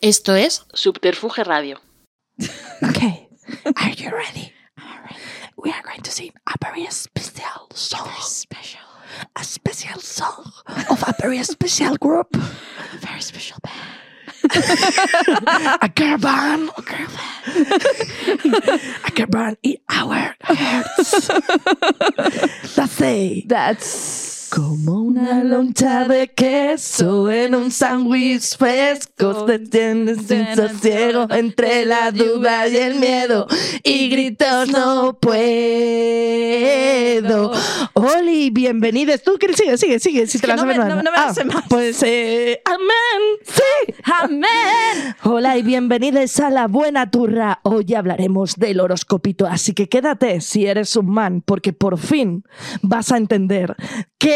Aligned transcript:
Esto 0.00 0.34
es 0.34 0.64
Subterfuge 0.74 1.42
Radio. 1.44 1.80
Okay, 2.82 3.28
are 3.76 3.90
you 3.96 4.10
ready? 4.10 4.52
We 5.56 5.70
are 5.72 5.82
going 5.82 6.02
to 6.02 6.10
sing 6.10 6.32
a 6.46 6.54
very 6.62 6.86
special 6.90 7.68
song. 7.74 8.04
Very 8.06 8.20
special. 8.22 8.80
A 9.34 9.42
special 9.42 10.00
song 10.00 10.52
of 10.90 11.02
a 11.02 11.14
very 11.20 11.42
special 11.42 11.96
group. 11.96 12.36
A 12.36 12.98
very 12.98 13.20
special 13.20 13.58
band. 13.64 13.74
a 15.82 15.88
girl 15.88 16.18
band. 16.18 16.70
A 16.76 16.82
girl 16.82 17.08
band. 17.08 17.72
a 19.04 19.10
girl 19.10 19.26
band 19.26 19.56
in 19.64 19.76
our 19.88 20.36
hearts. 20.42 21.28
That's 22.76 23.00
it. 23.00 23.48
That's 23.48 24.37
Como 24.50 25.02
una 25.02 25.44
loncha 25.44 26.04
de 26.08 26.28
queso 26.28 27.30
en 27.30 27.54
un 27.54 27.70
sándwich 27.70 28.56
fresco, 28.56 29.46
se 29.46 29.58
tiene 29.58 30.14
sin 30.14 30.46
sosiego 30.56 31.26
entre 31.30 31.84
la 31.84 32.10
duda 32.10 32.66
y 32.66 32.76
el 32.76 32.94
miedo. 32.94 33.46
Y 33.84 34.08
gritos 34.08 34.70
no 34.70 35.18
puedo. 35.20 35.38
Oli, 37.92 38.48
bienvenidos. 38.50 39.22
Tú, 39.22 39.36
que 39.38 39.52
sigue, 39.52 39.76
sigue, 39.76 39.98
sigue. 39.98 40.26
Si 40.26 40.38
te 40.38 40.42
que 40.46 40.46
la 40.48 40.56
no 40.56 40.62
sabes, 40.62 40.78
me- 40.78 40.84
no- 40.86 41.02
no 41.02 41.10
me 41.12 41.34
sé 41.34 41.44
más. 41.44 41.64
Pues, 41.68 42.02
eh, 42.04 42.62
amén. 42.64 42.88
Sí. 43.44 43.62
Amén. 44.04 45.14
Hola 45.24 45.58
y 45.58 45.62
bienvenidos 45.62 46.40
a 46.40 46.48
la 46.48 46.68
buena 46.68 47.10
turra. 47.10 47.60
Hoy 47.64 47.92
hablaremos 47.94 48.56
del 48.56 48.80
horoscopito, 48.80 49.46
así 49.46 49.74
que 49.74 49.90
quédate 49.90 50.40
si 50.40 50.64
eres 50.66 50.96
un 50.96 51.10
man, 51.10 51.42
porque 51.44 51.74
por 51.74 51.98
fin 51.98 52.44
vas 52.80 53.12
a 53.12 53.18
entender 53.18 53.76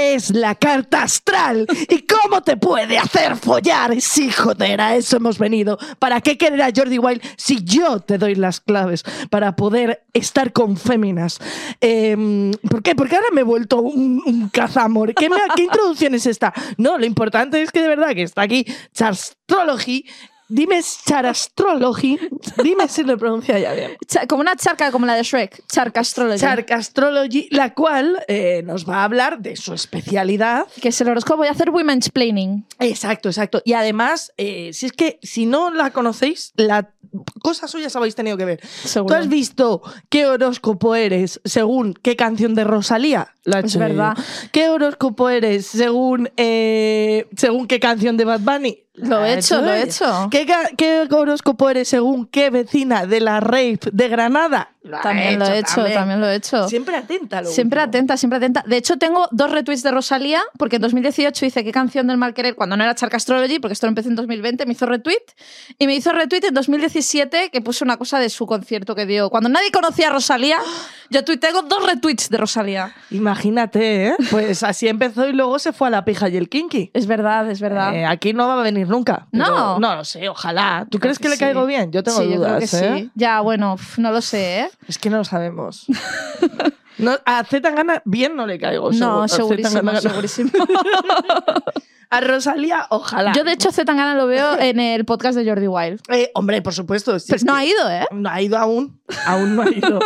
es 0.03 0.31
la 0.31 0.55
carta 0.55 1.03
astral 1.03 1.67
y 1.89 2.07
cómo 2.07 2.43
te 2.43 2.57
puede 2.57 2.99
hacer 2.99 3.37
follar. 3.37 4.01
Sí, 4.01 4.31
joder, 4.31 4.81
a 4.81 4.97
eso 4.97 5.17
hemos 5.17 5.39
venido. 5.39 5.79
¿Para 5.99 6.21
qué 6.21 6.37
querer 6.37 6.63
a 6.63 6.71
Jordi 6.75 6.99
Wild 6.99 7.23
si 7.37 7.63
yo 7.65 8.01
te 8.01 8.19
doy 8.19 8.35
las 8.35 8.61
claves 8.61 9.05
para 9.31 9.57
poder 9.57 10.05
estar 10.13 10.53
con 10.53 10.77
féminas? 10.77 11.39
Em, 11.81 12.53
¿Por 12.71 12.83
qué? 12.83 12.95
Porque 12.95 13.17
ahora 13.17 13.29
me 13.33 13.43
he 13.43 13.45
vuelto 13.45 13.81
un, 13.81 14.49
cazamor. 14.53 15.15
¿Qué, 15.15 15.29
me- 15.31 15.37
¿Qué 15.57 15.63
introducción 15.63 16.15
es 16.15 16.27
esta? 16.27 16.53
No, 16.77 16.99
lo 16.99 17.07
importante 17.07 17.63
es 17.63 17.71
que 17.71 17.81
de 17.83 17.89
verdad 17.89 18.11
que 18.15 18.23
está 18.23 18.43
aquí 18.43 18.67
Charstrology. 18.95 20.05
Dime 20.53 20.83
Charastrology. 20.83 22.19
Dime 22.63 22.87
si 22.87 23.05
lo 23.05 23.17
pronuncia 23.17 23.59
ya 23.59 23.73
bien. 23.73 23.97
Como 24.29 24.43
una 24.43 24.55
charca 24.55 24.93
como 24.93 25.07
la 25.07 25.15
de 25.15 25.23
Shrek. 25.23 25.65
Charca 25.67 26.01
Astrology. 26.01 26.41
Charcastrology, 26.41 27.49
la 27.51 27.73
cual 27.73 28.23
eh, 28.29 28.63
nos 28.63 28.87
va 28.87 28.97
a 28.97 29.05
hablar 29.05 29.39
de 29.39 29.57
su 29.57 29.73
especialidad. 29.73 30.67
que 30.83 30.91
es 30.91 31.01
el 31.01 31.09
horóscopo. 31.09 31.39
Voy 31.39 31.49
a 31.49 31.53
hacer 31.53 31.71
women's 31.71 32.11
planning. 32.11 32.67
Exacto, 32.79 33.31
exacto. 33.31 33.63
Y 33.65 33.73
además, 33.73 34.33
eh, 34.37 34.75
si 34.75 34.87
es 34.87 34.93
que 34.93 35.19
si 35.23 35.47
no 35.47 35.71
la 35.71 35.91
conocéis, 35.91 36.53
la 36.57 36.91
cosa 37.41 37.67
suyas 37.67 37.97
habéis 37.97 38.15
tenido 38.15 38.37
que 38.37 38.45
ver. 38.45 38.61
Seguro. 38.67 39.15
¿Tú 39.15 39.21
has 39.21 39.29
visto 39.29 39.83
qué 40.11 40.27
horóscopo 40.27 40.95
eres 40.95 41.41
según 41.45 41.95
qué 41.95 42.15
canción 42.15 42.55
de 42.55 42.65
Rosalía? 42.65 43.33
La 43.45 43.61
Es 43.61 43.77
verdad. 43.77 44.17
¿Qué 44.53 44.69
horóscopo 44.69 45.29
eres 45.29 45.67
según, 45.67 46.31
eh, 46.37 47.27
según 47.37 47.67
qué 47.67 47.81
canción 47.81 48.17
de 48.17 48.25
Bad 48.25 48.41
Bunny? 48.41 48.85
Lo 48.95 49.25
he 49.25 49.39
hecho, 49.39 49.63
lo 49.63 49.73
he 49.73 49.83
hecho. 49.83 50.29
¿Qué, 50.31 50.47
qué 50.77 51.09
horóscopo 51.11 51.71
eres 51.71 51.89
según 51.89 52.27
qué 52.27 52.51
vecina 52.51 53.07
de 53.07 53.21
la 53.21 53.41
rave 53.41 53.79
de 53.91 54.09
Granada? 54.09 54.69
Lo 54.85 55.01
También 55.01 55.39
lo 55.39 55.47
he 55.47 55.61
hecho, 55.61 55.85
también 55.85 56.21
lo 56.21 56.27
he 56.29 56.35
hecho. 56.35 56.69
Siempre 56.69 56.97
atenta 56.97 57.41
lo 57.41 57.49
Siempre 57.49 57.79
último. 57.79 57.89
atenta, 57.89 58.17
siempre 58.17 58.37
atenta. 58.39 58.65
De 58.67 58.77
hecho, 58.77 58.97
tengo 58.99 59.29
dos 59.31 59.53
retweets 59.53 59.85
de 59.85 59.93
Rosalía, 59.93 60.43
porque 60.59 60.77
en 60.77 60.83
2018 60.83 61.47
hice 61.47 61.63
qué 61.63 61.71
canción 61.71 62.09
del 62.09 62.17
mal 62.19 62.35
querer 62.35 62.57
cuando 62.57 62.77
no 62.77 62.83
era 62.83 62.93
Charca 62.97 63.17
Astrology, 63.17 63.61
porque 63.61 63.75
esto 63.75 63.87
lo 63.87 63.91
empecé 63.91 64.09
en 64.09 64.17
2020, 64.17 64.67
me 64.67 64.73
hizo 64.73 64.85
retweet. 64.87 65.23
Y 65.79 65.87
me 65.87 65.95
hizo 65.95 66.11
retweet 66.11 66.47
en 66.49 66.55
2017 66.55 67.51
que 67.51 67.61
puso 67.61 67.85
una 67.85 67.97
cosa 67.97 68.19
de 68.19 68.29
su 68.29 68.45
concierto 68.45 68.97
que 68.97 69.07
dio. 69.07 69.31
Cuando 69.31 69.49
nadie 69.49 69.71
conocía 69.71 70.09
a 70.09 70.13
Rosalía, 70.15 70.59
yo 71.11 71.23
tuiteo 71.25 71.63
dos 71.63 71.87
retweets 71.87 72.29
de 72.29 72.39
Rosalía. 72.39 72.93
Imagínate, 73.13 74.09
¿eh? 74.09 74.17
Pues 74.33 74.65
así 74.65 74.89
empezó 74.89 75.29
y 75.29 75.33
luego 75.33 75.61
se 75.61 75.73
fue 75.73 75.87
a 75.87 75.91
la 75.91 76.05
pija 76.05 76.29
y 76.29 76.37
el 76.37 76.49
kinky. 76.49 76.91
Es 76.93 77.07
verdad, 77.07 77.49
es 77.49 77.61
verdad. 77.61 77.95
Eh, 77.95 78.05
aquí 78.05 78.33
no 78.33 78.49
va 78.49 78.59
a 78.59 78.63
venir 78.65 78.82
nunca. 78.89 79.27
No. 79.33 79.79
No 79.79 79.97
lo 79.97 80.05
sé, 80.05 80.29
ojalá. 80.29 80.87
¿Tú 80.91 80.99
crees 80.99 81.19
que, 81.19 81.25
que 81.25 81.29
le 81.31 81.35
sí. 81.37 81.41
caigo 81.41 81.67
bien? 81.67 81.91
Yo 81.93 82.03
tengo 82.03 82.19
sí, 82.21 82.29
yo 82.31 82.37
dudas, 82.37 82.71
creo 82.71 82.81
que 82.83 82.87
¿eh? 82.89 83.01
sí. 83.05 83.11
Ya, 83.15 83.41
bueno, 83.41 83.77
no 83.97 84.13
lo 84.13 84.21
sé, 84.21 84.61
¿eh? 84.61 84.71
Es 84.89 84.99
que 84.99 85.11
no 85.11 85.19
lo 85.19 85.25
sabemos. 85.25 85.87
No, 86.99 87.17
a 87.25 87.43
Z 87.45 87.63
Tangana 87.63 88.03
bien 88.05 88.37
no 88.37 88.47
le 88.47 88.59
caigo. 88.59 88.91
No, 88.93 88.93
seguro. 88.93 89.23
A 89.23 89.29
segurísimo, 89.29 89.81
Zetangana- 89.81 90.01
segurísimo. 90.03 90.51
A 92.13 92.21
Rosalía, 92.21 92.87
ojalá. 92.91 93.33
Yo, 93.33 93.43
de 93.43 93.53
hecho, 93.53 93.73
Zetangana 93.73 94.15
lo 94.15 94.27
veo 94.27 94.59
en 94.61 94.79
el 94.79 95.07
podcast 95.07 95.35
de 95.37 95.49
Jordi 95.49 95.67
Wild. 95.67 96.01
Eh, 96.11 96.31
hombre, 96.35 96.61
por 96.61 96.75
supuesto. 96.75 97.19
si 97.19 97.29
Pero 97.29 97.37
es 97.37 97.45
no 97.45 97.55
ha 97.55 97.65
ido, 97.65 97.91
¿eh? 97.91 98.05
No 98.11 98.29
ha 98.29 98.43
ido 98.43 98.59
aún. 98.59 99.01
Aún 99.27 99.57
no 99.57 99.63
ha 99.63 99.71
ido. 99.71 99.99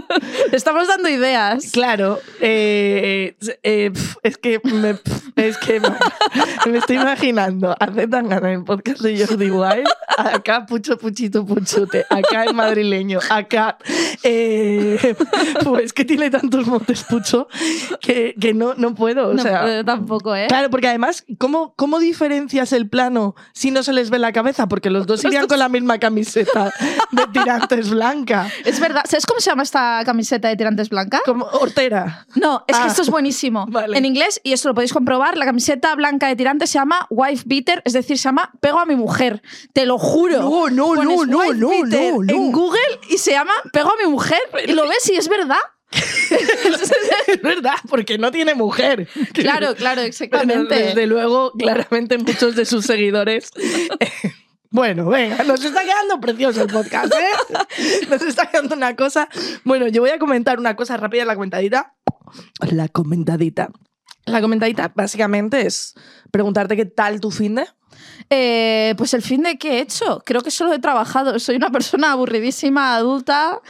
Estamos 0.52 0.88
dando 0.88 1.08
ideas. 1.08 1.70
Claro, 1.72 2.18
eh, 2.40 3.34
eh, 3.62 3.90
pf, 3.92 4.16
es 4.22 4.36
que 4.36 4.60
me, 4.64 4.94
pf, 4.94 5.32
es 5.36 5.56
que 5.58 5.80
me, 5.80 5.88
me 6.70 6.78
estoy 6.78 6.96
imaginando 6.96 7.74
a 7.78 7.86
Zetangana 7.92 8.52
en 8.52 8.58
el 8.60 8.64
podcast 8.64 9.00
de 9.00 9.26
Jordi 9.26 9.50
Wild, 9.50 9.88
acá 10.18 10.66
pucho 10.66 10.96
puchito 10.98 11.44
puchute, 11.44 12.04
acá 12.10 12.44
el 12.44 12.54
madrileño, 12.54 13.20
acá 13.30 13.78
eh, 14.22 15.14
pues 15.62 15.92
que 15.92 16.04
tiene 16.04 16.30
tantos 16.30 16.66
motes 16.66 17.04
pucho 17.04 17.48
que, 18.00 18.34
que 18.40 18.54
no, 18.54 18.74
no 18.74 18.94
puedo, 18.94 19.28
o 19.28 19.34
No, 19.34 19.42
sea, 19.42 19.80
eh, 19.80 19.84
tampoco, 19.84 20.34
¿eh? 20.34 20.46
Claro, 20.48 20.70
porque 20.70 20.88
además, 20.88 21.24
¿cómo, 21.38 21.53
¿cómo 21.76 21.98
diferencias 21.98 22.72
el 22.72 22.88
plano 22.88 23.34
si 23.52 23.70
no 23.70 23.82
se 23.82 23.92
les 23.92 24.10
ve 24.10 24.18
la 24.18 24.32
cabeza? 24.32 24.66
Porque 24.68 24.90
los 24.90 25.06
dos 25.06 25.24
irían 25.24 25.46
con 25.46 25.58
la 25.58 25.68
misma 25.68 25.98
camiseta 25.98 26.72
de 27.12 27.26
tirantes 27.32 27.90
blanca. 27.90 28.48
Es 28.64 28.80
verdad. 28.80 29.02
¿Sabes 29.08 29.26
cómo 29.26 29.40
se 29.40 29.50
llama 29.50 29.62
esta 29.62 30.02
camiseta 30.04 30.48
de 30.48 30.56
tirantes 30.56 30.88
blanca? 30.88 31.20
Como 31.24 31.44
Hortera. 31.46 32.26
No, 32.34 32.64
es 32.66 32.76
que 32.76 32.84
Ah. 32.84 32.88
esto 32.88 33.02
es 33.02 33.10
buenísimo. 33.10 33.66
Vale. 33.68 33.96
En 33.96 34.04
inglés, 34.04 34.40
y 34.44 34.52
esto 34.52 34.68
lo 34.68 34.74
podéis 34.74 34.92
comprobar, 34.92 35.36
la 35.36 35.46
camiseta 35.46 35.94
blanca 35.94 36.26
de 36.28 36.36
tirantes 36.36 36.70
se 36.70 36.78
llama 36.78 37.06
Wife 37.10 37.44
Beater, 37.46 37.82
es 37.84 37.92
decir, 37.92 38.18
se 38.18 38.24
llama 38.24 38.50
Pego 38.60 38.78
a 38.80 38.86
mi 38.86 38.96
mujer. 38.96 39.42
Te 39.72 39.86
lo 39.86 39.98
juro. 39.98 40.38
No, 40.40 40.68
no, 40.70 40.86
Pones 40.94 41.16
no, 41.18 41.24
no, 41.26 41.38
Wife 41.38 41.54
no, 41.54 41.68
Beater 41.68 42.12
no, 42.14 42.22
no. 42.22 42.32
En 42.34 42.52
Google 42.52 42.80
y 43.10 43.18
se 43.18 43.32
llama 43.32 43.52
Pego 43.72 43.90
a 43.90 43.96
mi 44.04 44.10
mujer. 44.10 44.38
Y 44.66 44.72
lo 44.72 44.88
ves 44.88 45.08
y 45.10 45.16
es 45.16 45.28
verdad. 45.28 45.56
es 47.28 47.42
verdad, 47.42 47.74
porque 47.88 48.18
no 48.18 48.30
tiene 48.30 48.54
mujer. 48.54 49.08
Claro, 49.32 49.74
claro, 49.76 49.96
Bueno, 49.96 50.02
exactamente. 50.02 50.74
desde 50.74 51.06
luego, 51.06 51.52
claramente 51.52 52.18
muchos 52.18 52.56
de 52.56 52.64
sus 52.64 52.84
seguidores. 52.84 53.50
eh, 54.00 54.10
Bueno, 54.70 55.06
venga, 55.06 55.44
nos 55.44 55.64
está 55.64 55.82
quedando 55.82 56.20
precioso 56.20 56.62
el 56.62 56.68
podcast, 56.68 57.12
¿eh? 57.14 58.06
Nos 58.10 58.22
está 58.22 58.50
quedando 58.50 58.74
una 58.74 58.96
cosa. 58.96 59.28
Bueno, 59.62 59.86
yo 59.88 60.00
voy 60.02 60.10
a 60.10 60.18
comentar 60.18 60.58
una 60.58 60.74
cosa 60.74 60.96
rápida 60.96 61.24
la 61.24 61.34
comentadita. 61.34 61.94
La 62.70 62.88
comentadita. 62.88 63.70
La 64.24 64.40
comentadita 64.40 64.90
básicamente 64.94 65.66
es 65.66 65.94
preguntarte 66.32 66.74
qué 66.76 66.86
tal 66.86 67.20
tu 67.20 67.30
fin 67.30 67.54
de. 67.54 67.66
Eh, 68.30 68.94
pues 68.96 69.14
el 69.14 69.22
fin 69.22 69.42
de 69.42 69.58
qué 69.58 69.74
he 69.74 69.80
hecho. 69.80 70.22
Creo 70.24 70.40
que 70.42 70.50
solo 70.50 70.72
he 70.72 70.78
trabajado. 70.80 71.38
Soy 71.38 71.54
una 71.56 71.70
persona 71.70 72.10
aburridísima, 72.12 72.96
adulta. 72.96 73.60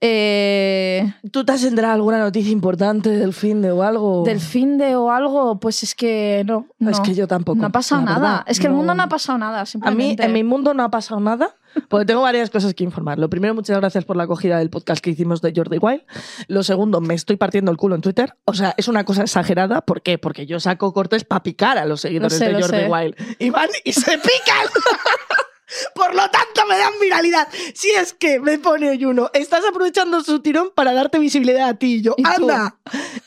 Eh, 0.00 1.10
¿Tú 1.32 1.44
te 1.46 1.52
has 1.52 1.64
enterado 1.64 1.94
alguna 1.94 2.18
noticia 2.18 2.52
importante 2.52 3.08
del 3.08 3.32
fin 3.32 3.62
de 3.62 3.70
o 3.70 3.82
algo? 3.82 4.24
del 4.24 4.40
fin 4.40 4.76
de 4.76 4.94
o 4.94 5.10
algo, 5.10 5.58
pues 5.58 5.82
es 5.82 5.94
que 5.94 6.42
no. 6.46 6.66
no. 6.78 6.90
Es 6.90 7.00
que 7.00 7.14
yo 7.14 7.26
tampoco. 7.26 7.58
No 7.58 7.68
ha 7.68 7.70
pasado 7.70 8.02
nada. 8.02 8.18
verdad, 8.18 8.44
es 8.46 8.60
que 8.60 8.66
el 8.66 8.74
mundo 8.74 8.94
no 8.94 9.02
ha 9.02 9.08
pasado 9.08 9.38
nada, 9.38 9.60
A 9.60 9.62
mí, 9.62 9.66
simplemente. 9.66 10.24
en 10.24 10.32
mi 10.34 10.44
mundo 10.44 10.74
no 10.74 10.82
ha 10.82 10.90
pasado 10.90 11.18
nada, 11.18 11.56
porque 11.88 12.04
tengo 12.04 12.20
varias 12.20 12.50
cosas 12.50 12.74
que 12.74 12.84
informar. 12.84 13.18
Lo 13.18 13.30
primero, 13.30 13.54
muchas 13.54 13.78
gracias 13.78 14.04
por 14.04 14.16
la 14.18 14.24
acogida 14.24 14.58
del 14.58 14.68
podcast 14.68 15.02
que 15.02 15.10
hicimos 15.10 15.40
de 15.40 15.54
Jordi 15.56 15.78
Wild. 15.78 16.02
Lo 16.48 16.62
segundo, 16.62 17.00
me 17.00 17.14
estoy 17.14 17.36
partiendo 17.36 17.70
el 17.70 17.78
culo 17.78 17.94
en 17.94 18.02
Twitter. 18.02 18.36
O 18.44 18.52
sea, 18.52 18.74
es 18.76 18.88
una 18.88 19.04
cosa 19.04 19.22
exagerada. 19.22 19.80
¿Por 19.80 20.02
qué? 20.02 20.18
Porque 20.18 20.44
yo 20.44 20.60
saco 20.60 20.92
cortes 20.92 21.24
para 21.24 21.42
picar 21.42 21.78
a 21.78 21.86
los 21.86 22.02
seguidores 22.02 22.36
sé, 22.36 22.46
de 22.46 22.52
lo 22.52 22.60
Jordi. 22.60 22.84
Wild. 22.84 23.14
Y 23.38 23.48
van 23.48 23.70
y 23.82 23.92
se 23.92 24.18
pican. 24.18 24.66
Por 25.94 26.14
lo 26.14 26.30
tanto, 26.30 26.64
me 26.68 26.78
dan 26.78 26.92
viralidad. 27.00 27.48
Si 27.74 27.90
es 27.90 28.12
que 28.12 28.38
me 28.38 28.58
pone 28.58 28.90
hoy 28.90 29.04
uno, 29.04 29.30
estás 29.32 29.64
aprovechando 29.68 30.22
su 30.22 30.40
tirón 30.40 30.70
para 30.74 30.92
darte 30.92 31.18
visibilidad 31.18 31.68
a 31.68 31.74
ti. 31.74 31.96
Y 31.96 32.02
yo, 32.02 32.14
¿Y 32.16 32.22
tú? 32.22 32.28
anda, 32.30 32.76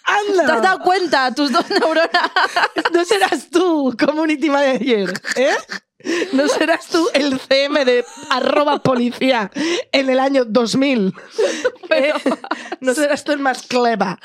anda. 0.04 0.46
¿Te 0.46 0.52
has 0.52 0.62
dado 0.62 0.80
cuenta? 0.80 1.34
Tus 1.34 1.52
dos 1.52 1.70
neuronas. 1.70 2.10
No 2.94 3.06
serás 3.06 3.50
tú, 3.50 3.96
community 4.00 4.50
manager, 4.50 5.14
¿eh? 5.36 5.56
No 6.31 6.48
serás 6.48 6.88
tú 6.88 7.07
el 7.13 7.40
CM 7.40 7.84
de 7.84 8.06
arroba 8.30 8.81
policía 8.81 9.51
en 9.92 10.10
el 10.10 10.19
año 10.19 10.46
2000. 10.46 11.13
¿eh? 11.90 12.13
No 12.80 12.94
serás 12.94 13.24
tú 13.25 13.34
el 13.34 13.40
más 13.40 13.63
clever. 13.63 14.18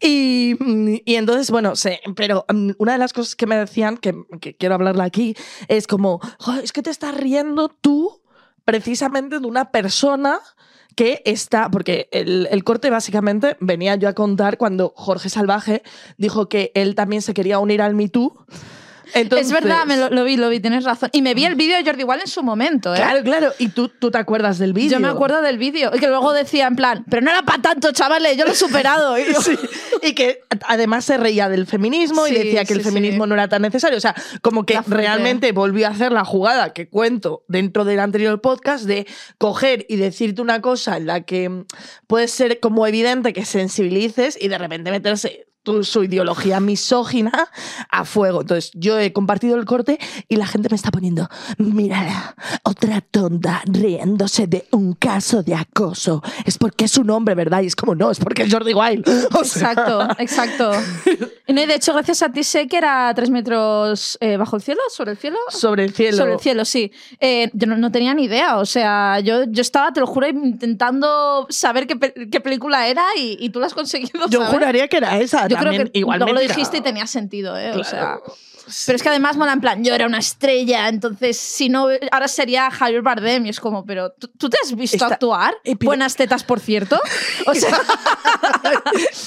Y, 0.00 0.54
mm, 0.58 0.96
y 1.04 1.14
entonces, 1.14 1.50
bueno, 1.50 1.74
sé, 1.74 2.00
pero 2.16 2.44
mm, 2.52 2.72
una 2.78 2.92
de 2.92 2.98
las 2.98 3.12
cosas 3.12 3.34
que 3.34 3.46
me 3.46 3.56
decían, 3.56 3.96
que, 3.96 4.14
que 4.40 4.54
quiero 4.54 4.74
hablarla 4.74 5.04
aquí, 5.04 5.34
es 5.68 5.86
como, 5.86 6.20
"Joder, 6.38 6.64
es 6.64 6.72
que 6.72 6.82
te 6.82 6.90
estás 6.90 7.14
riendo 7.14 7.68
tú 7.68 8.20
precisamente 8.64 9.40
de 9.40 9.46
una 9.46 9.70
persona 9.70 10.38
que 10.96 11.22
está, 11.24 11.70
porque 11.70 12.08
el, 12.12 12.46
el 12.50 12.64
corte 12.64 12.90
básicamente 12.90 13.56
venía 13.60 13.96
yo 13.96 14.08
a 14.08 14.12
contar 14.12 14.58
cuando 14.58 14.92
Jorge 14.94 15.30
Salvaje 15.30 15.82
dijo 16.18 16.50
que 16.50 16.70
él 16.74 16.94
también 16.94 17.22
se 17.22 17.32
quería 17.32 17.58
unir 17.58 17.80
al 17.80 17.94
Me 17.94 18.10
Too 18.10 18.44
Entonces- 19.14 19.46
es 19.48 19.52
verdad, 19.52 19.84
me 19.86 19.96
lo, 19.96 20.10
lo 20.10 20.24
vi, 20.24 20.36
lo 20.36 20.48
vi, 20.48 20.60
tienes 20.60 20.84
razón. 20.84 21.10
Y 21.12 21.22
me 21.22 21.34
vi 21.34 21.44
el 21.44 21.54
vídeo 21.54 21.76
de 21.76 21.84
Jordi 21.84 22.04
Wild 22.04 22.22
en 22.22 22.28
su 22.28 22.42
momento, 22.42 22.94
¿eh? 22.94 22.98
Claro, 22.98 23.22
claro. 23.22 23.52
Y 23.58 23.68
tú, 23.68 23.88
tú 23.88 24.10
te 24.10 24.18
acuerdas 24.18 24.58
del 24.58 24.72
vídeo. 24.72 24.92
Yo 24.92 25.00
me 25.00 25.08
acuerdo 25.08 25.42
del 25.42 25.58
vídeo. 25.58 25.90
Y 25.94 25.98
que 25.98 26.08
luego 26.08 26.32
decía 26.32 26.66
en 26.66 26.76
plan, 26.76 27.04
pero 27.10 27.22
no 27.22 27.30
era 27.30 27.42
para 27.42 27.60
tanto, 27.62 27.92
chavales, 27.92 28.36
yo 28.36 28.44
lo 28.44 28.52
he 28.52 28.54
superado. 28.54 29.18
Y 29.18 29.24
yo, 29.32 29.40
Sí, 29.42 29.56
Y 30.02 30.14
que 30.14 30.40
además 30.66 31.04
se 31.04 31.16
reía 31.16 31.48
del 31.48 31.66
feminismo 31.66 32.26
y 32.26 32.32
decía 32.32 32.64
que 32.64 32.72
el 32.74 32.82
feminismo 32.82 33.26
no 33.26 33.34
era 33.34 33.48
tan 33.48 33.62
necesario. 33.62 33.98
O 33.98 34.00
sea, 34.00 34.14
como 34.40 34.64
que 34.64 34.80
realmente 34.86 35.52
volvió 35.52 35.86
a 35.86 35.90
hacer 35.90 36.12
la 36.12 36.24
jugada 36.24 36.72
que 36.72 36.88
cuento 36.88 37.44
dentro 37.48 37.84
del 37.84 38.00
anterior 38.00 38.40
podcast 38.40 38.84
de 38.84 39.06
coger 39.38 39.86
y 39.88 39.96
decirte 39.96 40.42
una 40.42 40.60
cosa 40.60 40.96
en 40.96 41.06
la 41.06 41.22
que 41.22 41.64
puede 42.06 42.28
ser 42.28 42.60
como 42.60 42.86
evidente 42.86 43.32
que 43.32 43.44
sensibilices 43.44 44.36
y 44.40 44.48
de 44.48 44.58
repente 44.58 44.90
meterse 44.90 45.46
su 45.82 46.04
ideología 46.04 46.60
misógina 46.60 47.48
a 47.90 48.04
fuego. 48.04 48.40
Entonces, 48.42 48.70
yo 48.74 48.98
he 48.98 49.12
compartido 49.12 49.56
el 49.56 49.64
corte 49.64 49.98
y 50.28 50.36
la 50.36 50.46
gente 50.46 50.68
me 50.70 50.76
está 50.76 50.90
poniendo, 50.90 51.28
mírala, 51.58 52.34
otra 52.64 53.00
tonta 53.00 53.62
riéndose 53.66 54.46
de 54.46 54.66
un 54.72 54.94
caso 54.94 55.42
de 55.42 55.54
acoso. 55.54 56.22
Es 56.44 56.58
porque 56.58 56.84
es 56.86 56.96
un 56.98 57.10
hombre, 57.10 57.34
¿verdad? 57.34 57.62
Y 57.62 57.66
es 57.66 57.76
como, 57.76 57.94
no, 57.94 58.10
es 58.10 58.18
porque 58.18 58.42
es 58.42 58.52
Jordi 58.52 58.74
Wild. 58.74 59.08
O 59.34 59.44
sea, 59.44 59.72
Exacto, 59.72 60.08
exacto. 60.18 60.72
Y 61.44 61.54
de 61.54 61.74
hecho, 61.74 61.92
gracias 61.92 62.22
a 62.22 62.30
ti 62.32 62.44
sé 62.44 62.66
que 62.66 62.78
era 62.78 63.12
tres 63.14 63.28
metros 63.28 64.16
eh, 64.20 64.36
bajo 64.38 64.56
el 64.56 64.62
cielo, 64.62 64.80
sobre 64.88 65.10
el 65.10 65.18
cielo. 65.18 65.36
sobre 65.50 65.84
el 65.84 65.92
cielo. 65.92 66.16
Sobre 66.16 66.32
el 66.34 66.40
cielo, 66.40 66.64
sí. 66.64 66.92
Eh, 67.20 67.50
yo 67.52 67.66
no, 67.66 67.76
no 67.76 67.92
tenía 67.92 68.14
ni 68.14 68.24
idea. 68.24 68.58
O 68.58 68.64
sea, 68.64 69.20
yo, 69.20 69.44
yo 69.44 69.60
estaba, 69.60 69.92
te 69.92 70.00
lo 70.00 70.06
juro, 70.06 70.26
intentando 70.28 71.46
saber 71.50 71.86
qué, 71.86 71.96
pe- 71.96 72.14
qué 72.30 72.40
película 72.40 72.86
era 72.88 73.04
y, 73.18 73.36
y 73.40 73.50
tú 73.50 73.60
la 73.60 73.66
has 73.66 73.74
conseguido. 73.74 74.26
Yo 74.30 74.38
saber. 74.40 74.54
juraría 74.54 74.88
que 74.88 74.96
era 74.96 75.18
esa. 75.18 75.46
Yo 75.52 75.58
creo 75.58 75.84
que 75.92 75.98
igual 75.98 76.18
luego 76.20 76.34
lo 76.34 76.40
dijiste 76.40 76.78
y 76.78 76.80
tenía 76.80 77.06
sentido, 77.06 77.56
¿eh? 77.58 77.72
O 77.72 77.84
sea. 77.84 78.18
Claro. 78.18 78.22
Pero 78.86 78.94
es 78.96 79.02
que 79.02 79.08
además 79.08 79.36
mola 79.36 79.52
en 79.52 79.60
plan, 79.60 79.84
yo 79.84 79.92
era 79.92 80.06
una 80.06 80.18
estrella, 80.20 80.88
entonces 80.88 81.36
si 81.36 81.68
no, 81.68 81.88
ahora 82.12 82.28
sería 82.28 82.70
Javier 82.70 83.02
Bardem 83.02 83.44
y 83.44 83.48
es 83.48 83.58
como, 83.58 83.84
pero 83.84 84.12
¿tú, 84.12 84.28
tú 84.38 84.48
te 84.48 84.56
has 84.62 84.74
visto 84.76 85.04
actuar? 85.04 85.54
Buenas 85.88 86.14
tetas, 86.14 86.44
por 86.44 86.60
cierto. 86.60 86.98
O 87.46 87.54
sea, 87.56 87.76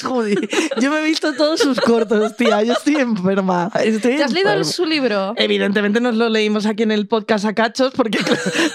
Joder, 0.03 0.49
yo 0.79 0.89
me 0.89 0.99
he 0.99 1.03
visto 1.03 1.33
todos 1.35 1.59
sus 1.59 1.79
cortos, 1.81 2.35
tía. 2.37 2.63
Yo 2.63 2.73
estoy 2.73 2.95
enferma. 2.95 3.69
Estoy 3.83 4.15
¿te 4.17 4.23
has 4.23 4.31
leído 4.31 4.63
su 4.63 4.85
libro? 4.85 5.33
Evidentemente 5.35 5.99
nos 5.99 6.15
lo 6.15 6.29
leímos 6.29 6.65
aquí 6.65 6.83
en 6.83 6.91
el 6.91 7.07
podcast 7.07 7.45
a 7.45 7.53
cachos 7.53 7.93
porque 7.95 8.19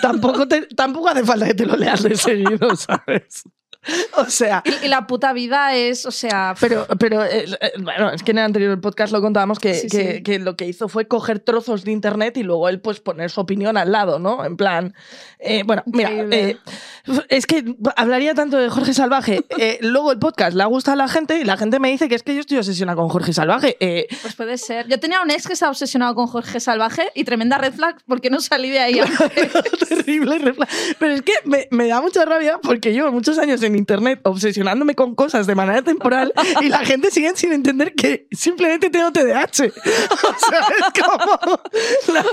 tampoco, 0.02 0.46
te- 0.46 0.66
tampoco 0.66 1.08
hace 1.08 1.24
falta 1.24 1.46
que 1.46 1.54
te 1.54 1.66
lo 1.66 1.76
leas 1.76 2.02
de 2.02 2.16
seguido, 2.16 2.76
¿sabes? 2.76 3.44
O 4.16 4.24
sea, 4.26 4.62
Y, 4.64 4.86
y 4.86 4.88
la 4.88 5.06
puta 5.06 5.32
vida 5.32 5.74
es, 5.74 6.04
o 6.04 6.10
sea, 6.10 6.54
pero, 6.60 6.86
pero 6.98 7.24
eh, 7.24 7.46
eh, 7.60 7.72
bueno, 7.78 8.10
es 8.10 8.22
que 8.22 8.32
en 8.32 8.38
el 8.38 8.44
anterior 8.44 8.78
podcast 8.80 9.12
lo 9.12 9.22
contábamos 9.22 9.58
que, 9.58 9.72
Sí, 9.74 9.88
que- 9.88 10.14
sí. 10.16 10.22
que 10.22 10.38
lo 10.38 10.56
que 10.56 10.66
hizo 10.66 10.88
fue 10.88 11.06
coger 11.08 11.38
trozos 11.40 11.84
de 11.84 11.92
internet 11.92 12.36
y 12.36 12.42
luego 12.42 12.68
él 12.68 12.80
pues 12.80 13.00
poner 13.00 13.30
su 13.30 13.40
opinión 13.40 13.76
al 13.78 13.92
lado, 13.92 14.18
¿no? 14.18 14.44
En 14.44 14.56
plan, 14.56 14.94
eh, 15.38 15.62
bueno, 15.64 15.82
mira, 15.86 16.10
eh, 16.12 16.58
es 17.28 17.46
que 17.46 17.74
hablaría 17.96 18.34
tanto 18.34 18.58
de 18.58 18.68
Jorge 18.68 18.92
Salvaje. 18.92 19.44
luego 19.80 20.12
el 20.12 20.18
podcast 20.18 20.54
le 20.54 20.62
ha 20.62 20.66
gustado 20.66 20.94
a 20.94 21.04
la 21.06 21.08
gente 21.08 21.38
y 21.38 21.44
la 21.44 21.56
gente 21.56 21.78
me 21.78 21.90
dice 21.90 22.08
que 22.08 22.14
es 22.16 22.22
que 22.22 22.34
yo 22.34 22.40
estoy 22.40 22.58
obsesionada 22.58 22.96
con 22.96 23.08
Jorge 23.08 23.32
Salvaje. 23.32 23.76
Pues 24.22 24.34
puede 24.34 24.58
ser. 24.58 24.86
Yo 24.88 25.00
tenía 25.00 25.22
un 25.22 25.30
ex 25.30 25.46
que 25.46 25.54
estaba 25.54 25.70
obsesionado 25.70 26.14
con 26.14 26.26
Jorge 26.26 26.60
Salvaje 26.60 27.10
y 27.14 27.24
tremenda 27.24 27.56
red 27.56 27.72
flag 27.72 27.96
porque 28.06 28.28
no 28.28 28.40
salí 28.40 28.68
de 28.70 28.80
ahí. 28.80 29.00
terrible 29.88 30.38
refla- 30.38 30.68
Pero 30.98 31.14
es 31.14 31.22
que 31.22 31.32
me, 31.44 31.68
me 31.70 31.88
da 31.88 32.00
mucha 32.02 32.24
rabia 32.24 32.58
porque 32.62 32.92
llevo 32.92 33.10
muchos 33.12 33.38
años 33.38 33.62
en 33.62 33.69
internet 33.76 34.20
obsesionándome 34.24 34.94
con 34.94 35.14
cosas 35.14 35.46
de 35.46 35.54
manera 35.54 35.82
temporal 35.82 36.32
y 36.60 36.68
la 36.68 36.78
gente 36.84 37.10
sigue 37.10 37.30
sin 37.36 37.52
entender 37.52 37.94
que 37.94 38.26
simplemente 38.32 38.90
tengo 38.90 39.10
TDAH. 39.12 39.70
O 40.30 40.50
sea, 40.50 40.60
es 40.78 41.02
como. 41.02 41.60
La, 42.14 42.24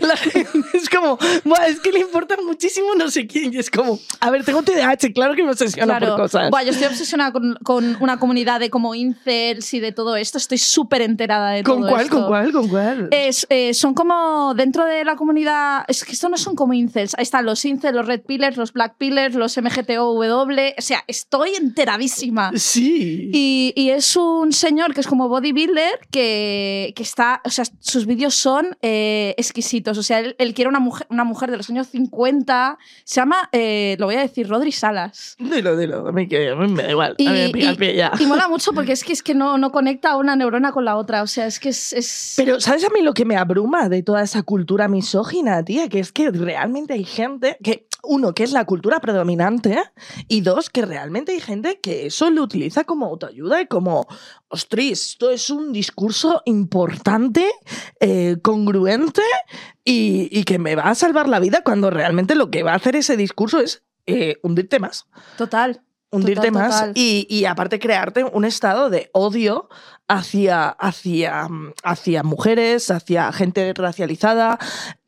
la 0.00 0.16
gente 0.16 0.58
es 0.74 0.88
como. 0.88 1.18
"Buah, 1.44 1.66
es 1.68 1.80
que 1.80 1.92
le 1.92 2.00
importa 2.00 2.36
muchísimo 2.44 2.94
no 2.94 3.10
sé 3.10 3.26
quién. 3.26 3.52
Y 3.52 3.58
es 3.58 3.70
como. 3.70 3.98
A 4.20 4.30
ver, 4.30 4.44
tengo 4.44 4.62
TDAH, 4.62 5.12
claro 5.14 5.34
que 5.34 5.42
me 5.44 5.50
obsesiono 5.50 5.86
Claro. 5.86 6.08
por 6.08 6.16
cosas. 6.24 6.50
Buah, 6.50 6.62
yo 6.62 6.70
estoy 6.70 6.86
obsesionada 6.86 7.32
con, 7.32 7.54
con 7.62 7.96
una 8.00 8.18
comunidad 8.18 8.60
de 8.60 8.70
como 8.70 8.94
incels 8.94 9.72
y 9.74 9.80
de 9.80 9.92
todo 9.92 10.16
esto. 10.16 10.38
Estoy 10.38 10.58
súper 10.58 11.02
enterada 11.02 11.50
de 11.50 11.62
¿Con 11.62 11.80
todo 11.80 11.90
cuál? 11.90 12.02
esto. 12.02 12.16
¿Con 12.16 12.26
cuál? 12.28 12.52
¿Con 12.52 12.68
cuál? 12.68 13.08
Es, 13.10 13.46
eh, 13.50 13.74
son 13.74 13.94
como 13.94 14.54
dentro 14.54 14.84
de 14.84 15.04
la 15.04 15.16
comunidad. 15.16 15.84
Es 15.88 16.04
que 16.04 16.12
estos 16.12 16.30
no 16.30 16.36
son 16.36 16.54
como 16.56 16.72
incels. 16.74 17.14
Ahí 17.16 17.22
están 17.22 17.44
los 17.46 17.64
incels, 17.64 17.94
los 17.94 18.06
red 18.06 18.20
pillers, 18.22 18.56
los 18.56 18.72
black 18.72 18.96
pillers, 18.98 19.34
los 19.34 19.56
MGTOW. 19.56 20.39
O 20.78 20.82
sea, 20.82 21.04
estoy 21.06 21.54
enteradísima. 21.54 22.52
sí. 22.56 23.30
Y, 23.32 23.72
y 23.76 23.90
es 23.90 24.16
un 24.16 24.52
señor 24.52 24.94
que 24.94 25.00
es 25.00 25.06
como 25.06 25.28
bodybuilder 25.28 26.00
que, 26.10 26.92
que 26.96 27.02
está. 27.02 27.40
O 27.44 27.50
sea, 27.50 27.64
sus 27.80 28.06
vídeos 28.06 28.34
son 28.34 28.76
eh, 28.82 29.34
exquisitos. 29.38 29.98
O 29.98 30.02
sea, 30.02 30.20
él, 30.20 30.36
él 30.38 30.54
quiere 30.54 30.68
una 30.68 30.80
mujer, 30.80 31.06
una 31.10 31.24
mujer 31.24 31.50
de 31.50 31.56
los 31.56 31.68
años 31.70 31.88
50. 31.88 32.78
Se 33.04 33.16
llama, 33.20 33.48
eh, 33.52 33.96
lo 33.98 34.06
voy 34.06 34.16
a 34.16 34.20
decir, 34.20 34.48
Rodri 34.48 34.72
Salas. 34.72 35.36
Dilo, 35.38 35.76
dilo. 35.76 36.06
A 36.08 36.12
mí, 36.12 36.28
que, 36.28 36.50
a 36.50 36.54
mí 36.56 36.68
me 36.68 36.82
da 36.82 36.90
igual. 36.90 37.14
Y, 37.18 37.26
a 37.26 37.30
mí 37.32 37.38
me 37.38 37.48
pica 37.50 37.68
el 37.68 37.74
y- 37.74 37.78
pie 37.78 37.94
ya. 37.96 38.12
y 38.18 38.26
mola 38.26 38.48
mucho 38.48 38.72
porque 38.74 38.92
es 38.92 39.04
que, 39.04 39.12
es 39.12 39.22
que 39.22 39.34
no, 39.34 39.58
no 39.58 39.70
conecta 39.72 40.16
una 40.16 40.36
neurona 40.36 40.72
con 40.72 40.84
la 40.84 40.96
otra. 40.96 41.22
O 41.22 41.26
sea, 41.26 41.46
es 41.46 41.58
que 41.60 41.70
es. 41.70 41.92
es- 41.92 42.34
Pero, 42.36 42.60
¿sabes 42.60 42.84
a 42.84 42.88
mí 42.90 43.02
lo 43.02 43.14
que 43.14 43.24
me 43.24 43.36
abruma 43.36 43.88
de 43.88 44.02
toda 44.02 44.22
esa 44.22 44.42
cultura 44.42 44.88
misógina, 44.88 45.64
tía? 45.64 45.88
Que 45.88 46.00
es 46.00 46.12
que 46.12 46.30
realmente 46.30 46.94
hay 46.94 47.04
gente 47.04 47.56
que, 47.62 47.86
uno, 48.02 48.34
que 48.34 48.44
es 48.44 48.52
la 48.52 48.64
cultura 48.64 49.00
predominante, 49.00 49.78
y 50.28 50.40
dos, 50.40 50.70
que 50.70 50.84
realmente 50.84 51.32
hay 51.32 51.40
gente 51.40 51.80
que 51.80 52.06
eso 52.06 52.30
lo 52.30 52.42
utiliza 52.42 52.84
como 52.84 53.06
autoayuda 53.06 53.60
y 53.60 53.66
como, 53.66 54.06
ostras, 54.48 54.84
esto 54.86 55.30
es 55.30 55.50
un 55.50 55.72
discurso 55.72 56.42
importante, 56.44 57.50
eh, 58.00 58.36
congruente 58.42 59.22
y, 59.84 60.28
y 60.30 60.44
que 60.44 60.58
me 60.58 60.74
va 60.74 60.84
a 60.84 60.94
salvar 60.94 61.28
la 61.28 61.40
vida 61.40 61.62
cuando 61.64 61.90
realmente 61.90 62.34
lo 62.34 62.50
que 62.50 62.62
va 62.62 62.72
a 62.72 62.76
hacer 62.76 62.96
ese 62.96 63.16
discurso 63.16 63.60
es 63.60 63.82
eh, 64.06 64.36
hundirte 64.42 64.78
más 64.78 65.06
Total. 65.36 65.82
hundirte 66.10 66.48
Total, 66.48 66.52
más 66.52 66.78
total. 66.80 66.92
y, 66.96 67.26
y 67.28 67.44
aparte 67.44 67.78
crearte 67.78 68.24
un 68.24 68.44
estado 68.44 68.90
de 68.90 69.10
odio 69.12 69.68
hacia, 70.10 70.70
hacia, 70.70 71.48
hacia 71.84 72.22
mujeres, 72.24 72.90
hacia 72.90 73.32
gente 73.32 73.72
racializada, 73.74 74.58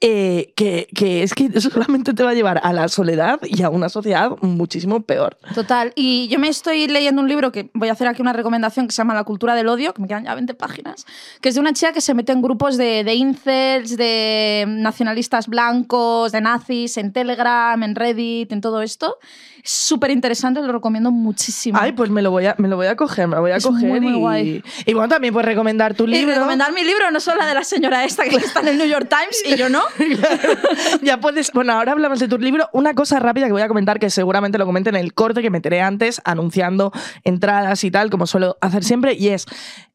eh, 0.01 0.53
que, 0.55 0.87
que 0.95 1.25
es 1.25 1.35
que 1.35 1.61
solamente 1.61 2.15
te 2.15 2.23
va 2.23 2.31
a 2.31 2.35
llevar 2.35 2.61
a 2.63 2.73
la 2.73 2.87
soledad 2.87 3.41
y 3.43 3.63
a 3.63 3.69
una 3.69 3.89
sociedad 3.89 4.31
muchísimo 4.43 5.03
peor. 5.03 5.37
Total. 5.57 5.93
Y 5.97 6.29
yo 6.29 6.39
me 6.39 6.49
estoy 6.49 6.87
leyendo 6.87 7.21
un 7.21 7.29
libro 7.29 7.51
que 7.51 7.69
voy 7.75 7.89
a 7.89 7.93
hacer 7.93 8.07
aquí 8.07 8.23
una 8.23 8.33
recomendación 8.33 8.87
que 8.87 8.93
se 8.93 8.99
llama 8.99 9.15
La 9.15 9.25
cultura 9.25 9.57
del 9.57 9.69
odio, 9.69 9.93
que 9.93 10.01
me 10.01 10.07
quedan 10.07 10.25
ya 10.25 10.35
20 10.37 10.55
páginas, 10.55 11.05
que 11.41 11.49
es 11.49 11.57
de 11.57 11.61
una 11.61 11.73
chica 11.73 11.93
que 11.93 12.01
se 12.01 12.15
mete 12.15 12.31
en 12.31 12.41
grupos 12.41 12.77
de, 12.77 13.03
de 13.03 13.15
incels, 13.15 13.97
de 13.97 14.67
nacionalistas 14.69 15.49
blancos, 15.49 16.31
de 16.31 16.41
nazis, 16.41 16.97
en 16.97 17.13
Telegram, 17.13 17.83
en 17.83 17.97
Reddit, 17.97 18.53
en 18.53 18.61
todo 18.61 18.83
esto. 18.83 19.19
Súper 19.65 20.11
interesante, 20.11 20.61
lo 20.61 20.73
recomiendo 20.73 21.11
muchísimo. 21.13 21.79
Ay, 21.81 21.93
pues 21.93 22.11
me 22.11 22.21
lo 22.21 22.31
voy 22.33 22.47
a, 22.47 22.55
me 22.59 22.67
lo 22.67 22.75
voy 22.77 22.89
a 22.89 22.97
coger, 22.97 23.29
me 23.29 23.37
lo 23.37 23.43
voy 23.43 23.53
a 23.53 23.57
Es 23.57 23.65
coger. 23.65 23.89
muy, 23.89 24.01
muy 24.01 24.13
y, 24.15 24.19
guay. 24.19 24.63
y 24.87 24.93
bueno, 24.93 25.09
también 25.09 25.33
puedes 25.33 25.47
recomendar 25.47 25.95
tu 25.95 26.05
y 26.05 26.09
libro. 26.09 26.35
recomendar 26.35 26.73
mi 26.73 26.83
libro, 26.83 27.11
no 27.13 27.21
solo 27.21 27.39
la 27.39 27.47
de 27.47 27.55
la 27.55 27.63
señora 27.63 28.05
esta 28.05 28.25
que 28.25 28.37
está 28.37 28.61
en 28.61 28.69
el 28.69 28.79
New 28.79 28.89
York 28.89 29.09
Times 29.09 29.43
y 29.47 29.57
yo 29.57 29.69
no. 29.69 29.83
ya 31.03 31.21
puedes. 31.21 31.53
Bueno, 31.53 31.75
ahora 31.75 31.93
hablamos 31.93 32.19
de 32.19 32.29
tu 32.29 32.39
libro. 32.39 32.69
Una 32.73 32.95
cosa 32.95 33.19
rápida 33.21 33.47
que 33.47 33.53
voy 33.53 33.63
a 33.63 33.69
comentar, 33.69 33.99
que 34.01 34.11
seguramente 34.11 34.59
lo 34.59 34.67
comenté 34.67 34.91
en 34.91 34.97
el 34.97 35.15
corte 35.15 35.43
que 35.43 35.51
meteré 35.51 35.81
antes, 35.81 36.21
anunciando 36.25 36.93
entradas 37.25 37.85
y 37.85 37.91
tal, 37.91 38.11
como 38.11 38.27
suelo 38.27 38.57
hacer 38.61 38.83
siempre, 38.85 39.15
y 39.15 39.29
es: 39.29 39.47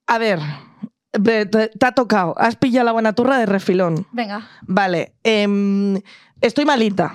a 0.06 0.18
ver, 0.18 0.40
ve, 1.20 1.46
te, 1.46 1.68
te 1.70 1.86
ha 1.86 1.92
tocado, 1.92 2.36
has 2.38 2.56
pillado 2.56 2.86
la 2.86 2.92
buena 2.94 3.14
turra 3.14 3.38
de 3.38 3.46
refilón. 3.46 4.08
Venga. 4.12 4.48
Vale, 4.62 5.14
em, 5.24 6.00
estoy 6.42 6.64
malita, 6.66 7.14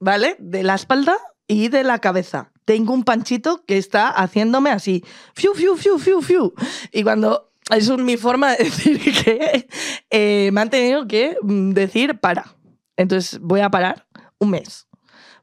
¿vale? 0.00 0.36
De 0.38 0.62
la 0.62 0.74
espalda 0.74 1.16
y 1.46 1.68
de 1.68 1.84
la 1.84 1.98
cabeza. 1.98 2.52
Tengo 2.64 2.94
un 2.94 3.04
panchito 3.04 3.64
que 3.66 3.78
está 3.78 4.08
haciéndome 4.08 4.70
así, 4.70 5.04
fiu, 5.34 5.54
fiu, 5.54 5.76
fiu, 5.76 5.98
fiu, 5.98 6.22
fiu. 6.22 6.54
Y 6.92 7.02
cuando 7.02 7.52
es 7.70 7.90
mi 7.98 8.16
forma 8.16 8.52
de 8.52 8.64
decir 8.64 9.00
que 9.00 9.68
eh, 10.10 10.50
me 10.52 10.60
han 10.60 10.70
tenido 10.70 11.06
que 11.06 11.36
mm, 11.42 11.70
decir 11.70 12.18
para. 12.18 12.54
Entonces 12.96 13.40
voy 13.40 13.60
a 13.60 13.70
parar 13.70 14.06
un 14.38 14.50
mes. 14.50 14.86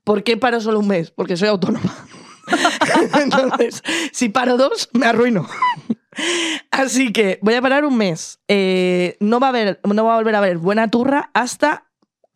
¿Por 0.04 0.24
qué 0.24 0.38
paro 0.38 0.62
solo 0.62 0.80
un 0.80 0.88
mes? 0.88 1.12
Porque 1.12 1.38
soy 1.38 1.50
autónoma. 1.50 2.08
Entonces, 3.22 3.84
si 4.12 4.30
paro 4.30 4.58
dos, 4.58 4.90
me 4.94 5.06
arruino. 5.06 5.48
Así 6.72 7.12
que 7.12 7.40
voy 7.42 7.54
a 7.54 7.62
parar 7.62 7.86
un 7.86 7.98
mes. 7.98 8.40
Eh, 8.48 9.18
no, 9.20 9.40
va 9.40 9.48
a 9.48 9.50
haber, 9.50 9.80
no 9.84 10.06
va 10.06 10.14
a 10.14 10.18
volver 10.18 10.36
a 10.36 10.40
haber 10.40 10.58
buena 10.58 10.90
turra 10.90 11.30
hasta 11.34 11.89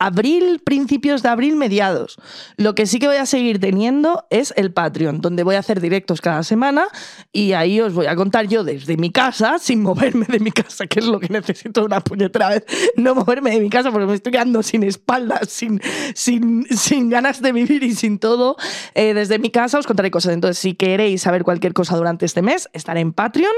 abril, 0.05 0.61
principios 0.63 1.23
de 1.23 1.29
abril, 1.29 1.55
mediados. 1.55 2.17
Lo 2.57 2.75
que 2.75 2.85
sí 2.85 2.99
que 2.99 3.07
voy 3.07 3.17
a 3.17 3.25
seguir 3.25 3.59
teniendo 3.59 4.25
es 4.29 4.53
el 4.57 4.73
Patreon, 4.73 5.21
donde 5.21 5.43
voy 5.43 5.55
a 5.55 5.59
hacer 5.59 5.79
directos 5.79 6.21
cada 6.21 6.43
semana 6.43 6.87
y 7.31 7.53
ahí 7.53 7.79
os 7.79 7.93
voy 7.93 8.07
a 8.07 8.15
contar 8.15 8.47
yo 8.47 8.63
desde 8.63 8.97
mi 8.97 9.11
casa, 9.11 9.59
sin 9.59 9.81
moverme 9.81 10.25
de 10.27 10.39
mi 10.39 10.51
casa, 10.51 10.87
que 10.87 10.99
es 10.99 11.05
lo 11.05 11.19
que 11.19 11.29
necesito 11.29 11.85
una 11.85 12.01
puñetera 12.01 12.49
vez, 12.49 12.65
no 12.97 13.15
moverme 13.15 13.51
de 13.51 13.59
mi 13.59 13.69
casa 13.69 13.91
porque 13.91 14.07
me 14.07 14.15
estoy 14.15 14.31
quedando 14.33 14.61
sin 14.63 14.83
espaldas, 14.83 15.49
sin, 15.49 15.81
sin, 16.15 16.65
sin 16.65 17.09
ganas 17.09 17.41
de 17.41 17.51
vivir 17.51 17.83
y 17.83 17.95
sin 17.95 18.19
todo. 18.19 18.57
Eh, 18.95 19.13
desde 19.13 19.39
mi 19.39 19.49
casa 19.49 19.79
os 19.79 19.87
contaré 19.87 20.11
cosas. 20.11 20.33
Entonces, 20.33 20.57
si 20.57 20.73
queréis 20.73 21.21
saber 21.21 21.43
cualquier 21.43 21.73
cosa 21.73 21.95
durante 21.95 22.25
este 22.25 22.41
mes, 22.41 22.69
estaré 22.73 22.99
en 22.99 23.13
Patreon. 23.13 23.53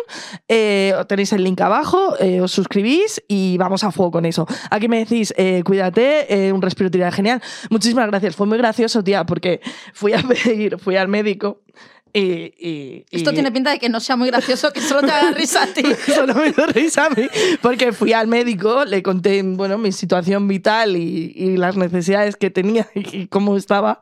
Eh, 0.47 0.93
tenéis 1.07 1.33
el 1.33 1.43
link 1.43 1.59
abajo, 1.61 2.15
eh, 2.19 2.41
os 2.41 2.51
suscribís 2.51 3.21
y 3.27 3.57
vamos 3.57 3.83
a 3.83 3.91
fuego 3.91 4.11
con 4.11 4.25
eso. 4.25 4.47
Aquí 4.69 4.87
me 4.87 4.99
decís, 4.99 5.33
cuídate, 5.65 6.25
eh, 6.35 6.51
un 6.51 6.61
respiro 6.61 6.89
genial. 7.11 7.41
Muchísimas 7.69 8.07
gracias, 8.07 8.35
fue 8.35 8.47
muy 8.47 8.57
gracioso, 8.57 9.03
tía, 9.03 9.25
porque 9.25 9.61
fui 9.93 10.13
a 10.13 10.21
pedir, 10.27 10.77
fui 10.79 10.95
al 10.97 11.07
médico. 11.07 11.61
Y, 12.13 12.53
y- 12.57 13.05
Esto 13.11 13.31
y- 13.31 13.33
tiene 13.33 13.51
pinta 13.51 13.71
de 13.71 13.79
que 13.79 13.89
no 13.89 13.99
sea 13.99 14.15
muy 14.15 14.29
gracioso, 14.29 14.71
que 14.71 14.79
solo 14.79 15.01
te 15.05 15.11
haga 15.11 15.31
risa 15.31 15.63
a 15.63 15.67
ti. 15.67 15.83
Solo 16.15 16.33
me 16.33 16.49
dio 16.51 16.65
risa 16.67 17.07
a 17.07 17.09
mí, 17.09 17.27
porque 17.61 17.91
fui 17.91 18.13
al 18.13 18.27
médico, 18.27 18.85
le 18.85 19.03
conté 19.03 19.41
bueno, 19.43 19.77
mi 19.77 19.91
situación 19.91 20.47
vital 20.47 20.95
y, 20.95 21.33
y 21.35 21.57
las 21.57 21.75
necesidades 21.75 22.37
que 22.37 22.49
tenía 22.49 22.87
y 22.95 23.27
cómo 23.27 23.57
estaba. 23.57 23.99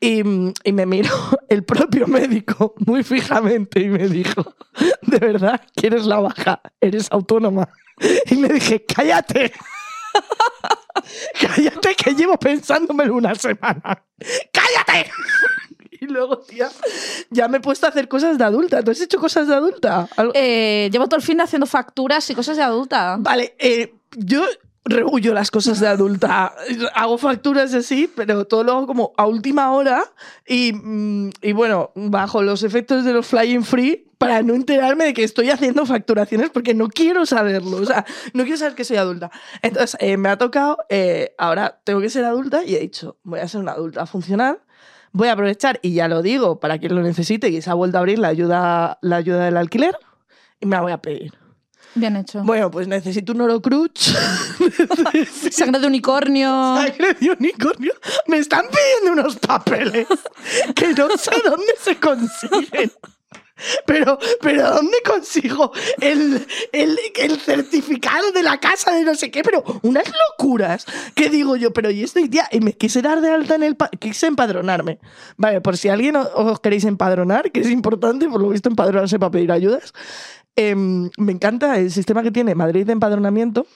Y, 0.00 0.22
y 0.64 0.72
me 0.72 0.86
miró 0.86 1.10
el 1.50 1.64
propio 1.64 2.06
médico 2.06 2.74
muy 2.86 3.02
fijamente 3.02 3.80
y 3.80 3.88
me 3.88 4.08
dijo, 4.08 4.54
¿de 5.02 5.18
verdad 5.18 5.60
quieres 5.76 6.06
la 6.06 6.20
baja? 6.20 6.60
¿Eres 6.80 7.08
autónoma? 7.10 7.68
Y 8.30 8.36
le 8.36 8.48
dije, 8.48 8.84
cállate. 8.86 9.52
Cállate 11.40 11.94
que 11.94 12.14
llevo 12.14 12.38
pensándomelo 12.38 13.14
una 13.16 13.34
semana. 13.34 14.04
¡Cállate! 14.52 15.10
Y 16.00 16.06
luego, 16.06 16.40
tía, 16.40 16.68
ya 17.30 17.48
me 17.48 17.58
he 17.58 17.60
puesto 17.60 17.86
a 17.86 17.88
hacer 17.88 18.08
cosas 18.08 18.36
de 18.36 18.44
adulta. 18.44 18.82
¿Tú 18.82 18.90
has 18.90 19.00
hecho 19.00 19.18
cosas 19.18 19.48
de 19.48 19.54
adulta? 19.54 20.06
Eh, 20.34 20.90
llevo 20.92 21.06
todo 21.06 21.16
el 21.16 21.22
fin 21.22 21.38
de 21.38 21.44
haciendo 21.44 21.64
facturas 21.64 22.28
y 22.28 22.34
cosas 22.34 22.58
de 22.58 22.62
adulta. 22.62 23.16
Vale, 23.20 23.54
eh, 23.58 23.94
yo 24.14 24.44
rehuyo 24.84 25.32
las 25.34 25.50
cosas 25.50 25.80
de 25.80 25.88
adulta. 25.88 26.54
Hago 26.94 27.18
facturas 27.18 27.72
así, 27.74 28.10
pero 28.14 28.44
todo 28.46 28.64
lo 28.64 28.72
hago 28.72 28.86
como 28.86 29.12
a 29.16 29.26
última 29.26 29.72
hora 29.72 30.04
y, 30.46 30.72
mm, 30.72 31.30
y 31.42 31.52
bueno, 31.52 31.90
bajo 31.94 32.42
los 32.42 32.62
efectos 32.62 33.04
de 33.04 33.12
los 33.12 33.26
flying 33.26 33.64
free 33.64 34.06
para 34.18 34.42
no 34.42 34.54
enterarme 34.54 35.04
de 35.04 35.14
que 35.14 35.24
estoy 35.24 35.50
haciendo 35.50 35.84
facturaciones 35.86 36.50
porque 36.50 36.74
no 36.74 36.88
quiero 36.88 37.26
saberlo. 37.26 37.78
O 37.78 37.84
sea, 37.84 38.04
no 38.32 38.44
quiero 38.44 38.58
saber 38.58 38.74
que 38.74 38.84
soy 38.84 38.96
adulta. 38.96 39.30
Entonces, 39.62 39.96
eh, 40.00 40.16
me 40.16 40.28
ha 40.28 40.38
tocado, 40.38 40.78
eh, 40.88 41.34
ahora 41.38 41.80
tengo 41.84 42.00
que 42.00 42.10
ser 42.10 42.24
adulta 42.24 42.64
y 42.64 42.74
he 42.74 42.80
dicho, 42.80 43.16
voy 43.22 43.40
a 43.40 43.48
ser 43.48 43.60
una 43.60 43.72
adulta 43.72 44.06
funcional. 44.06 44.60
Voy 45.12 45.28
a 45.28 45.32
aprovechar, 45.32 45.78
y 45.80 45.94
ya 45.94 46.08
lo 46.08 46.22
digo, 46.22 46.58
para 46.58 46.78
quien 46.78 46.94
lo 46.94 47.00
necesite, 47.00 47.52
que 47.52 47.62
se 47.62 47.70
ha 47.70 47.74
vuelto 47.74 47.98
a 47.98 48.00
abrir 48.00 48.18
la 48.18 48.28
ayuda, 48.28 48.98
la 49.00 49.16
ayuda 49.16 49.44
del 49.44 49.56
alquiler, 49.56 49.96
y 50.58 50.66
me 50.66 50.74
la 50.74 50.82
voy 50.82 50.90
a 50.90 51.00
pedir. 51.00 51.43
Bien 51.94 52.16
hecho. 52.16 52.42
Bueno, 52.42 52.70
pues 52.70 52.88
necesito 52.88 53.32
un 53.32 53.42
orocrutch. 53.42 54.00
Sangre 55.50 55.80
de 55.80 55.86
unicornio. 55.86 56.48
Sangre 56.76 57.14
de 57.14 57.30
unicornio. 57.30 57.92
Me 58.26 58.38
están 58.38 58.66
pidiendo 58.66 59.22
unos 59.22 59.36
papeles 59.36 60.06
que 60.74 60.88
no 60.94 61.16
sé 61.16 61.30
dónde 61.44 61.74
se 61.80 61.96
consiguen. 61.98 62.90
Pero, 63.86 64.18
pero 64.40 64.68
¿dónde 64.68 64.98
consigo 65.06 65.72
el, 66.00 66.44
el, 66.72 66.98
el 67.16 67.38
certificado 67.38 68.32
de 68.32 68.42
la 68.42 68.58
casa 68.58 68.92
de 68.92 69.04
no 69.04 69.14
sé 69.14 69.30
qué? 69.30 69.42
Pero 69.42 69.62
unas 69.82 70.04
locuras 70.06 70.84
que 71.14 71.30
digo 71.30 71.54
yo, 71.54 71.72
pero 71.72 71.90
y 71.90 72.02
esto 72.02 72.18
y 72.18 72.28
tía, 72.28 72.48
y 72.50 72.60
me 72.60 72.72
quise 72.72 73.00
dar 73.00 73.20
de 73.20 73.30
alta 73.30 73.54
en 73.54 73.62
el... 73.62 73.76
quise 74.00 74.26
empadronarme. 74.26 74.98
Vale, 75.36 75.60
por 75.60 75.76
si 75.76 75.88
alguien 75.88 76.16
os 76.16 76.60
queréis 76.60 76.84
empadronar, 76.84 77.52
que 77.52 77.60
es 77.60 77.70
importante, 77.70 78.28
por 78.28 78.40
lo 78.40 78.48
visto 78.48 78.68
empadronarse 78.68 79.20
para 79.20 79.30
pedir 79.30 79.52
ayudas. 79.52 79.92
Em, 80.56 81.10
me 81.18 81.32
encanta 81.32 81.78
el 81.78 81.90
sistema 81.90 82.22
que 82.22 82.30
tiene 82.30 82.54
Madrid 82.54 82.86
de 82.86 82.92
empadronamiento, 82.92 83.66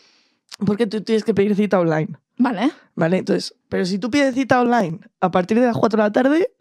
porque 0.65 0.87
tú 0.87 1.03
tienes 1.03 1.25
que 1.25 1.35
pedir 1.35 1.55
cita 1.57 1.79
online. 1.81 2.09
Vale. 2.37 2.71
¿Vale? 2.95 3.19
Entonces, 3.19 3.55
pero 3.69 3.85
si 3.85 3.99
tú 3.99 4.11
pides 4.11 4.35
cita 4.35 4.61
online 4.61 5.01
a 5.21 5.31
partir 5.31 5.59
de 5.59 5.67
las 5.67 5.77
4 5.77 5.97
de 5.97 6.03
la 6.09 6.13
tarde, 6.13 6.53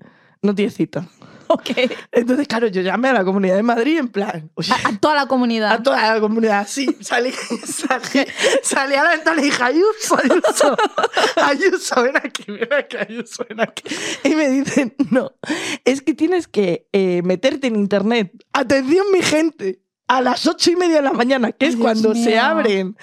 no 0.42 0.54
tienes 0.56 0.74
cita. 0.76 1.08
Ok. 1.50 1.70
Entonces, 2.12 2.46
claro, 2.46 2.68
yo 2.68 2.82
llamé 2.82 3.08
a 3.08 3.14
la 3.14 3.24
Comunidad 3.24 3.56
de 3.56 3.64
Madrid 3.64 4.00
en 4.00 4.10
plan, 4.10 4.52
oye, 4.56 4.70
A, 4.84 4.90
a 4.90 4.98
toda 5.00 5.16
la 5.16 5.28
comunidad. 5.28 5.72
a 5.72 5.82
toda 5.82 6.14
la 6.16 6.20
comunidad, 6.20 6.68
sí, 6.68 6.94
salí, 7.00 7.32
salí, 7.66 8.10
salí 8.62 8.96
a 8.96 9.04
la 9.06 9.12
ventana 9.12 9.40
y 9.40 9.46
dije, 9.46 9.64
Ayuso, 9.64 10.18
Ayuso, 10.22 10.76
Ayuso, 11.42 12.04
ven 12.04 12.18
aquí, 12.18 12.44
ven 12.52 12.68
aquí, 12.74 12.98
Ayuso, 12.98 13.46
ven 13.48 13.62
aquí. 13.62 13.82
Y 14.26 14.36
me 14.36 14.50
dicen, 14.50 14.94
no, 15.10 15.32
es 15.86 16.02
que 16.02 16.14
tienes 16.14 16.50
que 16.50 16.90
eh, 16.92 17.22
meterte 17.24 17.68
en 17.68 17.78
internet. 17.78 18.34
Atención, 18.52 19.06
mi 19.14 19.22
gente, 19.22 19.80
a 20.08 20.22
las 20.22 20.46
ocho 20.48 20.72
y 20.72 20.76
media 20.76 20.98
de 20.98 21.02
la 21.04 21.14
mañana, 21.14 21.52
que 21.52 21.66
Ay, 21.66 21.70
es 21.70 21.76
Dios 21.76 21.84
cuando 21.84 22.14
se 22.16 22.30
mío. 22.32 22.42
abren. 22.44 22.98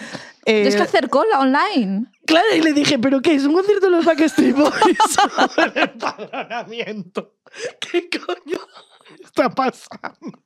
eh, 0.46 0.54
Tienes 0.62 0.76
que 0.76 0.82
hacer 0.82 1.08
cola 1.08 1.40
online. 1.40 2.06
Claro, 2.26 2.46
y 2.56 2.61
le 2.62 2.73
dije, 2.73 2.99
¿pero 2.99 3.20
qué? 3.20 3.34
¿Es 3.34 3.44
un 3.44 3.52
concierto 3.52 3.87
de 3.87 3.92
los 3.92 4.04
Backstreet 4.04 4.56
Boys? 4.56 4.73
el 5.58 5.73
empadronamiento. 5.82 7.34
¿Qué 7.80 8.08
coño 8.08 8.58
está 9.23 9.50
pasando? 9.50 10.38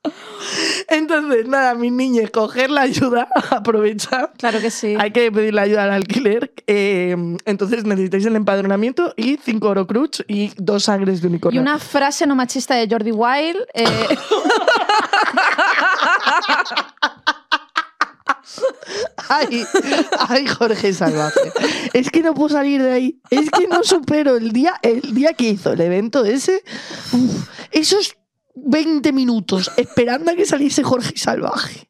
Entonces, 0.89 1.47
nada, 1.47 1.75
mis 1.75 1.93
niñas, 1.93 2.31
coger 2.31 2.71
la 2.71 2.81
ayuda, 2.83 3.29
aprovechar. 3.51 4.33
Claro 4.37 4.61
que 4.61 4.71
sí. 4.73 4.97
Hay 4.99 5.13
que 5.13 5.31
pedir 5.31 5.55
la 5.55 5.63
ayuda 5.63 5.85
al 5.85 5.93
alquiler. 5.93 6.53
eh, 6.67 7.17
entonces 7.45 7.85
necesitáis 7.85 8.27
el 8.27 8.35
empadronamiento 8.37 9.15
y 9.17 9.39
cinco 9.43 9.69
orocrux 9.69 10.25
y 10.27 10.53
dos 10.57 10.85
sangres 10.85 11.23
de 11.23 11.29
Y 11.29 11.31
unicornio. 11.31 11.61
una 11.63 11.79
frase 11.79 12.27
no 12.27 12.35
machista 12.35 12.75
de 12.75 12.89
Jordi 12.91 13.13
Wild. 13.13 13.59
eh, 13.75 13.87
Ay, 19.29 19.65
ay, 20.29 20.47
Jorge 20.47 20.93
Salvaje. 20.93 21.53
Es 21.93 22.11
que 22.11 22.23
no 22.23 22.35
puedo 22.35 22.49
salir 22.49 22.83
de 22.83 22.93
ahí. 22.93 23.21
Es 23.31 23.51
que 23.51 23.67
no 23.67 23.83
supero 23.85 24.37
el 24.37 24.53
día, 24.53 24.75
el 24.83 25.15
día 25.15 25.35
que 25.35 25.51
hizo 25.51 25.73
el 25.73 25.81
evento 25.81 26.25
ese. 26.25 26.63
esos 27.71 28.17
20 28.55 29.13
minutos 29.13 29.71
esperando 29.77 30.31
a 30.31 30.35
que 30.35 30.47
saliese 30.47 30.83
Jorge 30.83 31.17
Salvaje. 31.17 31.88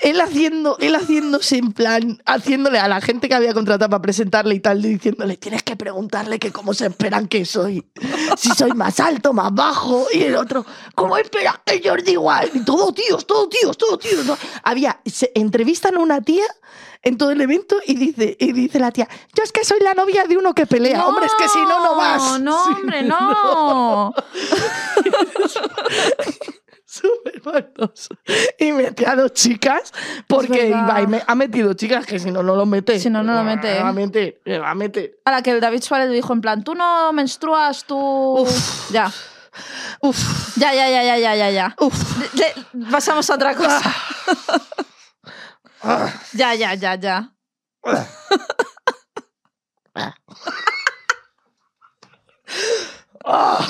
Él 0.00 0.20
haciendo, 0.20 0.76
él 0.80 0.94
haciéndose 0.94 1.58
en 1.58 1.72
plan, 1.72 2.22
haciéndole 2.26 2.78
a 2.78 2.88
la 2.88 3.00
gente 3.00 3.28
que 3.28 3.34
había 3.34 3.54
contratado 3.54 3.90
para 3.90 4.02
presentarle 4.02 4.54
y 4.54 4.60
tal, 4.60 4.82
diciéndole, 4.82 5.36
tienes 5.36 5.62
que 5.62 5.76
preguntarle 5.76 6.38
que 6.38 6.52
cómo 6.52 6.74
se 6.74 6.86
esperan 6.86 7.28
que 7.28 7.44
soy. 7.44 7.84
Si 8.36 8.50
soy 8.50 8.72
más 8.72 9.00
alto, 9.00 9.32
más 9.32 9.54
bajo. 9.54 10.06
Y 10.12 10.22
el 10.22 10.36
otro, 10.36 10.64
¿cómo 10.94 11.16
esperan 11.16 11.56
que 11.64 11.80
Jordi 11.86 12.12
igual? 12.12 12.50
Y 12.54 12.64
todo 12.64 12.92
tíos, 12.92 13.26
todo 13.26 13.48
tíos, 13.48 13.76
todo 13.78 13.98
tíos. 13.98 14.26
Había, 14.62 15.00
se 15.04 15.32
entrevistan 15.34 15.96
a 15.96 16.00
una 16.00 16.20
tía 16.20 16.44
en 17.02 17.16
todo 17.18 17.30
el 17.30 17.40
evento 17.40 17.76
y 17.86 17.94
dice, 17.94 18.36
y 18.38 18.52
dice 18.52 18.78
la 18.80 18.90
tía, 18.90 19.08
yo 19.34 19.42
es 19.42 19.52
que 19.52 19.64
soy 19.64 19.80
la 19.80 19.94
novia 19.94 20.24
de 20.24 20.36
uno 20.36 20.54
que 20.54 20.66
pelea. 20.66 21.06
hombre, 21.06 21.26
es 21.26 21.34
que 21.38 21.48
si 21.48 21.60
no, 21.60 21.84
no 21.84 21.96
vas. 21.96 22.40
No, 22.40 22.64
hombre, 22.64 23.02
no. 23.02 24.14
Súper 27.00 27.42
malos. 27.44 28.08
Y 28.58 28.72
metí 28.72 29.04
a 29.04 29.14
dos 29.16 29.32
chicas 29.32 29.92
porque 30.28 30.68
me 31.08 31.22
ha 31.26 31.34
metido 31.34 31.74
chicas 31.74 32.06
que 32.06 32.18
si 32.18 32.30
no, 32.30 32.42
no 32.42 32.54
lo 32.56 32.66
mete. 32.66 32.98
Si 32.98 33.10
no, 33.10 33.22
no 33.22 33.34
lo 33.34 33.44
mete. 33.44 33.68
Me 33.74 33.82
va 33.82 33.88
a 33.88 33.92
meter, 33.92 34.40
me 34.44 34.58
va 34.58 34.70
a 34.70 34.74
meter. 34.74 35.18
A 35.24 35.30
la 35.30 35.42
que 35.42 35.50
el 35.50 35.60
David 35.60 35.82
Suárez 35.82 36.08
le 36.08 36.14
dijo 36.14 36.32
en 36.32 36.40
plan, 36.40 36.62
tú 36.64 36.74
no 36.74 37.12
menstruas, 37.12 37.84
tú... 37.84 38.46
Ya. 38.90 39.12
Uf, 40.00 40.56
Ya, 40.58 40.74
ya, 40.74 40.88
ya, 40.90 41.02
ya, 41.02 41.18
ya, 41.18 41.34
ya, 41.34 41.50
ya. 41.50 41.74
uf. 41.80 41.94
Le- 42.34 42.52
le- 42.74 42.90
pasamos 42.90 43.28
a 43.30 43.34
otra 43.34 43.54
cosa. 43.54 43.80
Ah, 45.82 46.12
Ya, 46.32 46.54
ya, 46.54 46.74
ya, 46.74 46.94
ya. 46.96 47.32
ah. 53.24 53.66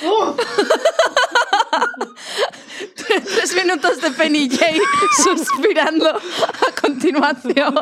Tres 3.06 3.54
minutos 3.54 4.00
de 4.00 4.10
Penny 4.10 4.48
Jane 4.48 4.80
suspirando 5.24 6.08
a 6.10 6.80
continuación. 6.80 7.74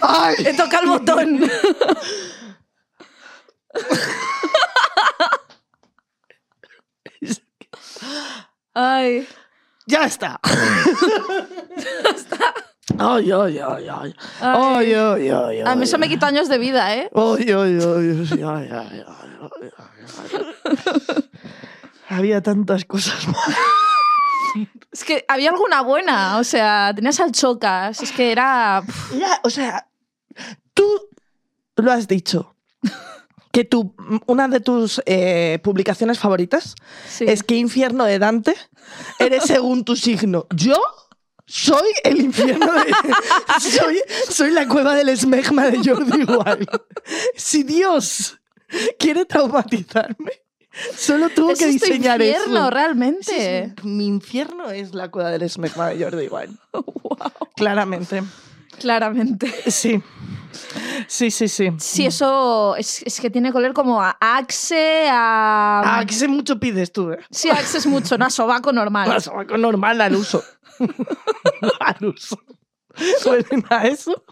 Ay. 0.00 0.36
Le 0.42 0.54
toca 0.54 0.80
el 0.80 0.86
botón. 0.86 1.50
Ay. 8.74 9.26
Ya 9.86 10.04
está. 10.04 10.38
Ay, 12.98 13.30
ay, 13.30 13.58
ay, 13.58 13.88
ay. 13.88 14.14
Ay, 14.40 14.94
ay, 14.94 15.30
ay, 15.30 15.60
A 15.60 15.76
mí 15.76 15.84
eso 15.84 15.98
me 15.98 16.08
quita 16.08 16.26
años 16.26 16.48
de 16.48 16.58
vida, 16.58 16.96
¿eh? 16.96 17.08
Ay, 17.14 17.52
ay, 17.52 17.78
ay, 17.80 18.26
ay, 18.30 18.42
ay, 18.42 19.04
ay. 19.06 19.27
Había 22.08 22.42
tantas 22.42 22.84
cosas 22.84 23.26
más. 23.28 23.36
Es 24.90 25.04
que 25.04 25.24
había 25.28 25.50
alguna 25.50 25.82
buena, 25.82 26.38
o 26.38 26.44
sea, 26.44 26.92
tenías 26.96 27.20
al 27.20 27.32
chocas, 27.32 28.00
es 28.02 28.10
que 28.12 28.32
era... 28.32 28.82
Ya, 29.16 29.40
o 29.44 29.50
sea, 29.50 29.86
tú 30.72 30.86
lo 31.76 31.92
has 31.92 32.08
dicho. 32.08 32.54
Que 33.52 33.64
tu, 33.64 33.94
una 34.26 34.48
de 34.48 34.60
tus 34.60 35.02
eh, 35.04 35.58
publicaciones 35.62 36.18
favoritas 36.18 36.74
Sí. 37.08 37.24
es 37.28 37.42
que 37.42 37.56
infierno 37.56 38.04
de 38.04 38.18
Dante 38.18 38.56
eres 39.18 39.44
según 39.44 39.84
tu 39.84 39.96
signo. 39.96 40.46
Yo 40.54 40.80
soy 41.46 41.88
el 42.04 42.18
infierno 42.20 42.72
de... 42.72 42.94
soy, 43.60 44.00
soy 44.30 44.50
la 44.50 44.66
cueva 44.66 44.94
del 44.94 45.10
esmegma 45.10 45.66
de 45.66 45.78
Jordi 45.78 46.24
Wild. 46.24 46.68
Si 47.36 47.64
Dios 47.64 48.37
quiere 48.98 49.24
traumatizarme, 49.24 50.32
solo 50.96 51.28
tuvo 51.30 51.52
Es 51.52 51.58
que 51.58 51.66
diseñar 51.66 52.20
infierno, 52.20 52.60
eso. 52.60 52.70
realmente. 52.70 53.74
Sí, 53.74 53.82
sí, 53.82 53.88
mi 53.88 54.06
infierno 54.06 54.70
es 54.70 54.94
la 54.94 55.10
cueva 55.10 55.30
del 55.30 55.42
esmegma 55.42 55.88
de 55.88 56.04
Jordi 56.04 56.28
Wild. 56.30 56.58
Claramente. 57.56 58.22
Claramente. 58.78 59.52
Sí. 59.70 60.02
Sí, 61.06 61.30
sí, 61.30 61.48
sí. 61.48 61.70
Sí, 61.78 62.06
eso 62.06 62.74
es, 62.76 63.02
es 63.04 63.20
que 63.20 63.28
tiene 63.30 63.50
que 63.52 63.58
oler 63.58 63.72
como 63.72 64.00
a 64.02 64.16
Axe, 64.20 65.08
a... 65.10 66.04
Que 66.06 66.14
sé 66.14 66.28
mucho 66.28 66.58
pides 66.58 66.92
tú, 66.92 67.12
¿eh? 67.12 67.18
Sí, 67.30 67.50
Axe 67.50 67.78
es 67.78 67.86
mucho, 67.86 68.16
no 68.18 68.24
a 68.26 68.30
sobaco 68.30 68.72
normal. 68.72 69.10
Al 69.12 69.22
sobaco 69.22 69.56
normal, 69.58 70.00
al 70.00 70.14
uso. 70.16 70.42
al 71.80 72.06
uso. 72.06 72.40
Nada, 73.70 73.86
eso. 73.86 74.24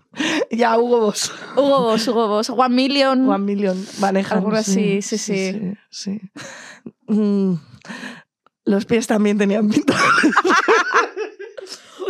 Ya 0.50 0.78
Hugo 0.78 1.00
Boss. 1.00 1.32
Hugo 1.54 1.82
Boss, 1.82 2.08
Hugo 2.08 2.28
Boss. 2.28 2.50
One 2.50 2.75
Million. 2.75 3.28
One 3.28 3.44
Million 3.44 3.87
manejan. 4.00 4.38
Algo 4.38 4.52
así, 4.52 5.02
sí, 5.02 5.18
sí. 5.18 5.52
sí, 5.90 6.20
sí. 6.20 6.20
Mm, 7.06 7.54
los 8.64 8.85
pies 8.85 9.06
también 9.06 9.38
tenían 9.38 9.68
pinta. 9.68 9.94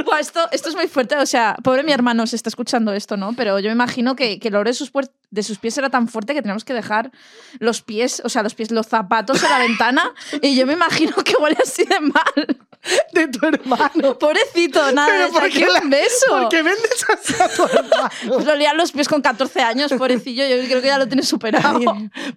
Buah, 0.04 0.20
esto, 0.20 0.46
esto 0.52 0.68
es 0.68 0.76
muy 0.76 0.88
fuerte. 0.88 1.16
O 1.16 1.26
sea, 1.26 1.56
pobre 1.62 1.82
mi 1.82 1.92
hermano 1.92 2.26
se 2.26 2.36
está 2.36 2.48
escuchando 2.48 2.92
esto, 2.92 3.16
¿no? 3.16 3.32
Pero 3.34 3.58
yo 3.58 3.68
me 3.68 3.74
imagino 3.74 4.14
que, 4.14 4.38
que 4.38 4.48
el 4.48 4.54
olor 4.54 4.66
de 4.66 4.74
sus, 4.74 4.92
de 5.30 5.42
sus 5.42 5.58
pies 5.58 5.76
era 5.78 5.90
tan 5.90 6.06
fuerte 6.08 6.34
que 6.34 6.42
teníamos 6.42 6.64
que 6.64 6.74
dejar 6.74 7.10
los 7.58 7.82
pies, 7.82 8.22
o 8.24 8.28
sea, 8.28 8.42
los 8.42 8.54
pies, 8.54 8.70
los 8.70 8.86
zapatos 8.86 9.42
en 9.42 9.50
la 9.50 9.58
ventana. 9.58 10.14
Y 10.42 10.54
yo 10.54 10.66
me 10.66 10.74
imagino 10.74 11.12
que 11.24 11.34
huele 11.40 11.56
así 11.62 11.84
de 11.84 12.00
mal. 12.00 12.65
de 13.12 13.28
tu 13.28 13.46
hermano. 13.46 14.18
Pobrecito, 14.18 14.92
nada, 14.92 15.28
¿por 15.28 15.48
qué 15.50 15.66
un 15.82 15.90
beso. 15.90 16.26
¿Por 16.28 16.48
qué 16.48 16.62
vendes 16.62 17.04
así 17.12 17.34
a 17.40 17.48
tu 17.48 17.64
hermano? 17.72 18.10
Pues 18.28 18.44
lo 18.44 18.52
olían 18.52 18.76
los 18.76 18.92
pies 18.92 19.08
con 19.08 19.22
14 19.22 19.60
años, 19.62 19.92
pobrecillo. 19.92 20.46
Yo 20.46 20.56
creo 20.66 20.80
que 20.80 20.88
ya 20.88 20.98
lo 20.98 21.06
tiene 21.06 21.22
superado. 21.22 21.80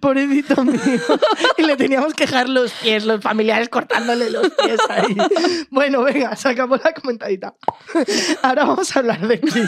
Pobrecito 0.00 0.64
mío. 0.64 0.80
Y 1.56 1.62
le 1.62 1.76
teníamos 1.76 2.14
que 2.14 2.26
dejar 2.26 2.48
los 2.48 2.72
pies, 2.72 3.04
los 3.04 3.20
familiares 3.20 3.68
cortándole 3.68 4.30
los 4.30 4.48
pies 4.50 4.80
ahí. 4.88 5.16
Bueno, 5.70 6.02
venga, 6.02 6.34
se 6.36 6.48
acabó 6.48 6.76
la 6.76 6.92
comentadita. 6.92 7.54
Ahora 8.42 8.64
vamos 8.64 8.94
a 8.94 8.98
hablar 9.00 9.26
de 9.26 9.38
ti. 9.38 9.62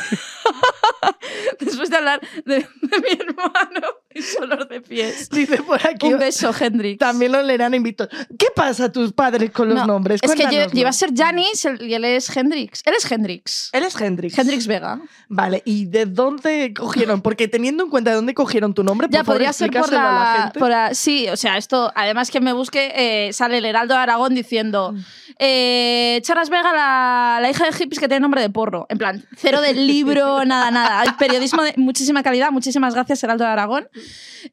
Después 1.60 1.90
de 1.90 1.96
hablar 1.96 2.20
de, 2.44 2.54
de 2.56 3.00
mi 3.00 3.10
hermano 3.18 4.01
olor 4.40 4.68
de 4.68 4.80
pies. 4.80 5.28
Dice 5.30 5.62
por 5.62 5.84
aquí. 5.86 6.12
Un 6.12 6.18
beso, 6.18 6.52
Hendrix. 6.58 6.98
También 6.98 7.32
lo 7.32 7.42
leerán 7.42 7.74
invito. 7.74 8.08
¿Qué 8.38 8.46
pasa 8.54 8.86
a 8.86 8.92
tus 8.92 9.12
padres 9.12 9.50
con 9.50 9.68
los 9.68 9.78
No, 9.78 9.86
nombres? 9.86 10.20
Es 10.22 10.32
que 10.34 10.42
yo, 10.44 10.50
yo 10.50 10.68
iba 10.72 10.90
a 10.90 10.92
ser 10.92 11.10
Janis 11.16 11.66
y 11.80 11.94
él 11.94 12.04
es 12.04 12.34
Hendrix. 12.36 12.82
Él 12.84 12.94
es 12.96 13.10
Hendrix. 13.10 13.70
Él 13.72 13.82
es 13.84 14.00
Hendrix. 14.00 14.38
Hendrix 14.38 14.66
Vega. 14.66 15.00
Vale, 15.28 15.62
¿y 15.64 15.86
de 15.86 16.06
dónde 16.06 16.72
cogieron? 16.76 17.22
Porque 17.22 17.48
teniendo 17.48 17.84
en 17.84 17.90
cuenta 17.90 18.10
de 18.10 18.16
dónde 18.16 18.34
cogieron 18.34 18.74
tu 18.74 18.82
nombre, 18.84 19.08
por 19.08 19.12
Ya 19.14 19.20
favor, 19.24 19.34
podría 19.36 19.52
ser 19.52 19.70
por 19.70 19.78
explícaselo 19.80 20.08
a 20.08 20.12
la, 20.36 20.42
gente. 20.44 20.58
por 20.58 20.70
la- 20.70 20.94
Sí, 20.94 21.28
o 21.28 21.36
sea, 21.36 21.56
esto, 21.56 21.92
además 21.94 22.30
que 22.30 22.40
me 22.40 22.52
busque, 22.52 22.92
eh, 22.94 23.32
sale 23.32 23.58
el 23.58 23.64
Heraldo 23.64 23.94
de 23.94 24.00
Aragón 24.00 24.34
diciendo. 24.34 24.94
Eh, 25.38 26.20
Charas 26.22 26.50
Vega, 26.50 26.72
la, 26.72 27.38
la 27.40 27.50
hija 27.50 27.64
de 27.66 27.72
hippies 27.72 27.98
que 28.00 28.08
tiene 28.08 28.20
nombre 28.20 28.40
de 28.40 28.50
porro. 28.50 28.86
En 28.88 28.98
plan, 28.98 29.24
cero 29.36 29.60
del 29.60 29.86
libro, 29.86 30.44
nada, 30.46 30.70
nada. 30.70 31.00
Hay 31.00 31.10
periodismo 31.18 31.62
de 31.62 31.74
muchísima 31.76 32.22
calidad. 32.22 32.50
Muchísimas 32.50 32.94
gracias, 32.94 33.22
Heraldo 33.24 33.44
de 33.44 33.50
Aragón. 33.50 33.88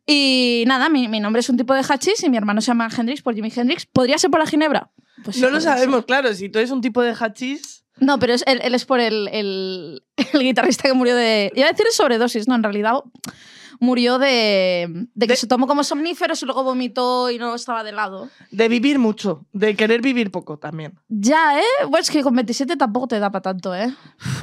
Y 0.06 0.64
nada, 0.68 0.90
mi, 0.90 1.08
mi 1.08 1.20
nombre 1.20 1.40
es 1.42 1.50
un 1.50 1.58
tipo 1.58 1.74
de 1.74 1.82
hachís 1.88 2.24
y 2.24 2.30
mi 2.30 2.38
hermano 2.38 2.62
se 2.62 2.68
llama 2.68 2.90
Hendrix 2.96 3.22
por 3.22 3.34
Jimi 3.36 3.52
Hendrix. 3.56 3.86
¿Podría 3.86 4.18
ser 4.18 4.30
por 4.30 4.40
la 4.40 4.46
ginebra? 4.48 4.92
Pues 5.24 5.36
sí, 5.36 5.42
No 5.42 5.50
lo 5.50 5.60
ser. 5.60 5.74
sabemos, 5.74 6.06
claro. 6.06 6.34
Si 6.34 6.50
tú 6.50 6.60
eres 6.60 6.72
un 6.72 6.82
tipo 6.82 7.02
de 7.02 7.14
hachís... 7.20 7.84
No, 7.98 8.18
pero 8.18 8.34
es- 8.34 8.44
él, 8.48 8.62
él 8.64 8.74
es 8.76 8.86
por 8.86 9.00
el, 9.02 9.28
el- 9.34 10.04
el 10.34 10.40
guitarrista 10.42 10.84
que 10.88 10.94
murió 10.94 11.16
de. 11.16 11.52
Iba 11.54 11.68
a 11.68 11.72
decir 11.72 11.86
de 11.86 11.92
sobredosis, 11.92 12.48
no, 12.48 12.56
en 12.56 12.64
realidad 12.64 12.94
murió 13.80 14.20
de, 14.20 14.88
de 15.14 15.26
que 15.28 15.34
De- 15.34 15.38
se 15.38 15.48
tomó 15.48 15.66
como 15.68 15.84
somníferos 15.84 16.42
y 16.42 16.46
luego 16.46 16.64
vomitó 16.64 17.30
y 17.32 17.38
no 17.40 17.56
estaba 17.56 17.84
de 17.84 17.92
lado. 17.92 18.30
De 18.52 18.68
vivir 18.68 19.00
mucho, 19.00 19.46
de 19.54 19.76
querer 19.76 20.02
vivir 20.02 20.32
poco 20.32 20.58
también. 20.58 21.00
Ya, 21.08 21.58
¿eh? 21.60 21.64
Bueno, 21.84 22.00
es 22.00 22.10
que 22.12 22.22
con 22.24 22.36
27 22.36 22.76
tampoco 22.78 23.08
te 23.08 23.20
da 23.20 23.30
para 23.32 23.42
tanto, 23.42 23.74
¿eh? 23.76 23.94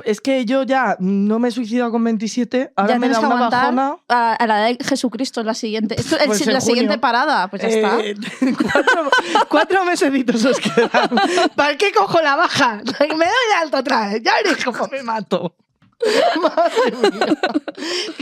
Es 0.04 0.20
que 0.20 0.44
yo 0.44 0.62
ya 0.62 0.96
no 1.00 1.38
me 1.38 1.48
he 1.48 1.50
suicidado 1.50 1.90
con 1.90 2.02
27, 2.04 2.72
ahora 2.76 2.94
ya 2.94 2.98
me 2.98 3.08
da 3.08 3.20
una 3.20 3.48
bajona. 3.48 3.96
a, 4.08 4.32
a 4.34 4.46
la 4.46 4.56
de 4.58 4.78
Jesucristo, 4.84 5.40
es 5.40 5.46
la 5.46 5.54
siguiente. 5.54 6.00
Esto 6.00 6.16
Pues 6.24 6.46
la 6.46 6.60
siguiente 6.60 6.98
parada, 6.98 7.48
pues 7.48 7.62
ya 7.62 7.68
está. 7.68 8.00
Eh, 8.00 8.14
cuatro, 8.72 9.10
cuatro 9.48 9.84
mesecitos 9.84 10.44
os 10.44 10.58
quedan. 10.60 11.10
¿Para 11.56 11.76
qué 11.76 11.92
cojo 11.92 12.20
la 12.22 12.36
baja? 12.36 12.76
Me 13.00 13.08
doy 13.08 13.16
de 13.18 13.54
alto 13.60 13.78
otra 13.78 14.08
vez. 14.08 14.22
Ya 14.22 14.32
veréis 14.36 14.64
cómo 14.64 14.88
me 14.90 15.02
mato. 15.02 15.54
Madre 16.42 17.10
mía. 17.10 17.38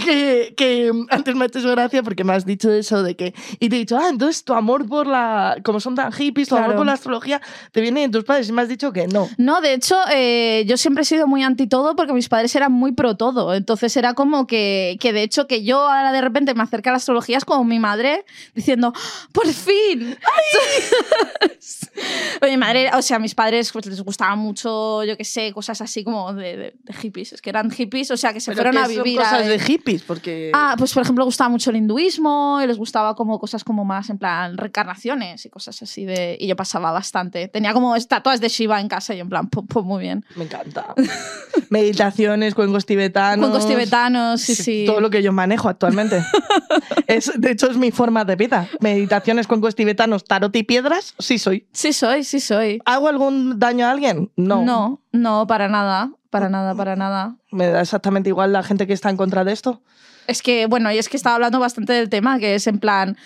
Que, 0.04 0.54
que 0.56 0.92
antes 1.10 1.34
me 1.34 1.44
ha 1.44 1.48
hecho 1.48 1.68
gracia 1.70 2.02
porque 2.02 2.24
me 2.24 2.32
has 2.32 2.46
dicho 2.46 2.70
eso 2.70 3.02
de 3.02 3.16
que. 3.16 3.34
Y 3.58 3.68
te 3.68 3.76
he 3.76 3.78
dicho, 3.80 3.98
ah, 3.98 4.08
entonces 4.08 4.44
tu 4.44 4.54
amor 4.54 4.86
por 4.88 5.06
la. 5.06 5.56
Como 5.64 5.80
son 5.80 5.94
tan 5.94 6.12
hippies, 6.12 6.48
tu 6.48 6.56
amor 6.56 6.76
por 6.76 6.86
la 6.86 6.92
astrología 6.92 7.40
te 7.72 7.80
viene 7.80 8.02
de 8.02 8.08
tus 8.10 8.24
padres. 8.24 8.48
Y 8.48 8.52
me 8.52 8.62
has 8.62 8.68
dicho 8.68 8.92
que 8.92 9.06
no. 9.08 9.28
No, 9.38 9.60
de 9.60 9.74
hecho, 9.74 9.96
eh, 10.12 10.64
yo 10.66 10.76
siempre 10.76 11.02
he 11.02 11.04
sido 11.04 11.26
muy 11.26 11.42
anti 11.42 11.66
todo 11.66 11.96
porque 11.96 12.12
mis 12.12 12.28
padres 12.28 12.54
eran 12.54 12.72
muy 12.72 12.92
pro 12.92 13.16
todo. 13.16 13.54
Entonces 13.54 13.96
era 13.96 14.14
como 14.14 14.46
que, 14.46 14.96
que 15.00 15.12
de 15.12 15.22
hecho, 15.22 15.46
que 15.46 15.64
yo 15.64 15.80
ahora 15.80 16.12
de 16.12 16.20
repente 16.20 16.54
me 16.54 16.62
acerque 16.62 16.88
a 16.90 16.92
la 16.92 16.98
astrología 16.98 17.38
es 17.38 17.44
como 17.44 17.64
mi 17.64 17.78
madre 17.78 18.24
diciendo, 18.54 18.92
¡por 19.32 19.46
fin! 19.48 20.16
Mi 22.42 22.56
madre, 22.56 22.90
o 22.94 23.02
sea, 23.02 23.16
a 23.16 23.20
mis 23.20 23.34
padres 23.34 23.70
pues, 23.72 23.86
les 23.86 24.00
gustaba 24.02 24.34
mucho, 24.36 25.04
yo 25.04 25.16
qué 25.16 25.24
sé, 25.24 25.52
cosas 25.52 25.80
así 25.80 26.04
como 26.04 26.32
de, 26.34 26.56
de- 26.56 26.74
de 26.82 26.92
hippies. 26.94 27.32
Es 27.32 27.40
que 27.40 27.50
eran 27.50 27.63
hippies, 27.70 28.10
o 28.10 28.16
sea, 28.16 28.32
que 28.32 28.40
se 28.40 28.50
Pero 28.52 28.62
fueron 28.70 28.78
a 28.78 28.86
son 28.86 29.02
vivir. 29.04 29.20
a- 29.20 29.24
cosas 29.24 29.46
de 29.46 29.58
hippies, 29.58 30.02
porque. 30.02 30.50
Ah, 30.54 30.74
pues 30.78 30.92
por 30.92 31.02
ejemplo, 31.02 31.24
gustaba 31.24 31.48
mucho 31.50 31.70
el 31.70 31.76
hinduismo 31.76 32.60
y 32.62 32.66
les 32.66 32.76
gustaba 32.78 33.14
como 33.14 33.38
cosas 33.38 33.64
como 33.64 33.84
más 33.84 34.10
en 34.10 34.18
plan 34.18 34.56
reencarnaciones 34.56 35.44
y 35.46 35.50
cosas 35.50 35.80
así 35.82 36.04
de... 36.04 36.36
Y 36.40 36.46
yo 36.46 36.56
pasaba 36.56 36.90
bastante. 36.92 37.48
Tenía 37.48 37.72
como 37.72 37.96
estatuas 37.96 38.40
de 38.40 38.48
Shiva 38.48 38.80
en 38.80 38.88
casa 38.88 39.14
y 39.14 39.20
en 39.20 39.28
plan, 39.28 39.48
pues, 39.48 39.66
pues 39.68 39.84
muy 39.84 40.02
bien. 40.02 40.24
Me 40.36 40.44
encanta. 40.44 40.94
Meditaciones, 41.70 42.54
cuencos 42.54 42.86
tibetanos. 42.86 43.48
Cuencos 43.50 43.68
tibetanos, 43.68 44.40
sí, 44.40 44.54
sí. 44.54 44.84
Todo 44.86 45.00
lo 45.00 45.10
que 45.10 45.22
yo 45.22 45.32
manejo 45.32 45.68
actualmente. 45.68 46.22
es, 47.06 47.32
de 47.36 47.50
hecho, 47.50 47.70
es 47.70 47.76
mi 47.76 47.90
forma 47.90 48.24
de 48.24 48.36
vida. 48.36 48.68
Meditaciones, 48.80 49.46
cuencos 49.46 49.74
tibetanos, 49.74 50.24
tarot 50.24 50.54
y 50.56 50.62
piedras, 50.62 51.14
sí 51.18 51.38
soy. 51.38 51.66
Sí 51.72 51.92
soy, 51.92 52.24
sí 52.24 52.40
soy. 52.40 52.80
¿Hago 52.84 53.08
algún 53.08 53.58
daño 53.58 53.86
a 53.86 53.90
alguien? 53.90 54.30
No. 54.36 54.62
No, 54.64 55.00
no, 55.12 55.46
para 55.46 55.68
nada, 55.68 56.10
para 56.34 56.48
nada, 56.48 56.74
para 56.74 56.96
nada. 56.96 57.36
Me 57.52 57.68
da 57.68 57.80
exactamente 57.80 58.28
igual 58.28 58.52
la 58.52 58.64
gente 58.64 58.88
que 58.88 58.92
está 58.92 59.08
en 59.08 59.16
contra 59.16 59.44
de 59.44 59.52
esto. 59.52 59.82
Es 60.26 60.42
que, 60.42 60.66
bueno, 60.66 60.90
y 60.90 60.98
es 60.98 61.08
que 61.08 61.16
estaba 61.16 61.36
hablando 61.36 61.60
bastante 61.60 61.92
del 61.92 62.08
tema, 62.08 62.40
que 62.40 62.56
es 62.56 62.66
en 62.66 62.80
plan... 62.80 63.16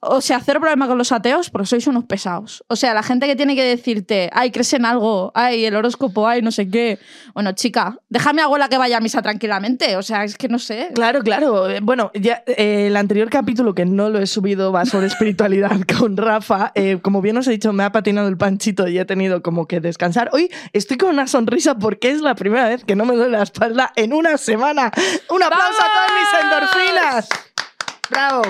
O 0.00 0.20
sea, 0.20 0.40
cero 0.40 0.60
problema 0.60 0.86
con 0.86 0.96
los 0.96 1.10
ateos, 1.10 1.50
porque 1.50 1.66
sois 1.66 1.86
unos 1.88 2.04
pesados. 2.04 2.62
O 2.68 2.76
sea, 2.76 2.94
la 2.94 3.02
gente 3.02 3.26
que 3.26 3.34
tiene 3.34 3.56
que 3.56 3.64
decirte, 3.64 4.30
ay, 4.32 4.52
crees 4.52 4.72
en 4.74 4.84
algo, 4.84 5.32
ay, 5.34 5.64
el 5.64 5.74
horóscopo, 5.74 6.28
ay, 6.28 6.40
no 6.40 6.52
sé 6.52 6.70
qué. 6.70 7.00
Bueno, 7.34 7.52
chica, 7.52 7.98
déjame 8.08 8.42
a 8.42 8.44
mi 8.44 8.46
abuela 8.46 8.68
que 8.68 8.78
vaya 8.78 8.98
a 8.98 9.00
misa 9.00 9.22
tranquilamente. 9.22 9.96
O 9.96 10.02
sea, 10.02 10.22
es 10.22 10.36
que 10.36 10.48
no 10.48 10.60
sé. 10.60 10.90
Claro, 10.94 11.20
claro. 11.22 11.68
Eh, 11.68 11.80
Bueno, 11.82 12.12
ya 12.14 12.44
eh, 12.46 12.86
el 12.86 12.96
anterior 12.96 13.28
capítulo, 13.28 13.74
que 13.74 13.86
no 13.86 14.08
lo 14.08 14.20
he 14.20 14.26
subido, 14.28 14.70
va 14.70 14.84
sobre 14.84 15.06
espiritualidad 15.08 15.80
con 15.98 16.16
Rafa. 16.16 16.70
Eh, 16.76 17.00
como 17.02 17.20
bien 17.20 17.36
os 17.38 17.48
he 17.48 17.50
dicho, 17.50 17.72
me 17.72 17.82
ha 17.82 17.90
patinado 17.90 18.28
el 18.28 18.36
panchito 18.36 18.86
y 18.86 18.98
he 18.98 19.04
tenido 19.04 19.42
como 19.42 19.66
que 19.66 19.80
descansar. 19.80 20.30
Hoy 20.32 20.48
estoy 20.72 20.96
con 20.96 21.10
una 21.10 21.26
sonrisa 21.26 21.76
porque 21.76 22.10
es 22.10 22.20
la 22.20 22.36
primera 22.36 22.68
vez 22.68 22.84
que 22.84 22.94
no 22.94 23.04
me 23.04 23.16
duele 23.16 23.36
la 23.36 23.42
espalda 23.42 23.92
en 23.96 24.12
una 24.12 24.36
semana. 24.38 24.92
¡Un 25.30 25.42
aplauso 25.42 25.82
a 25.82 25.86
todas 25.86 26.10
mis 26.20 26.44
endorfinas! 26.44 27.28
¡Bravo! 28.10 28.42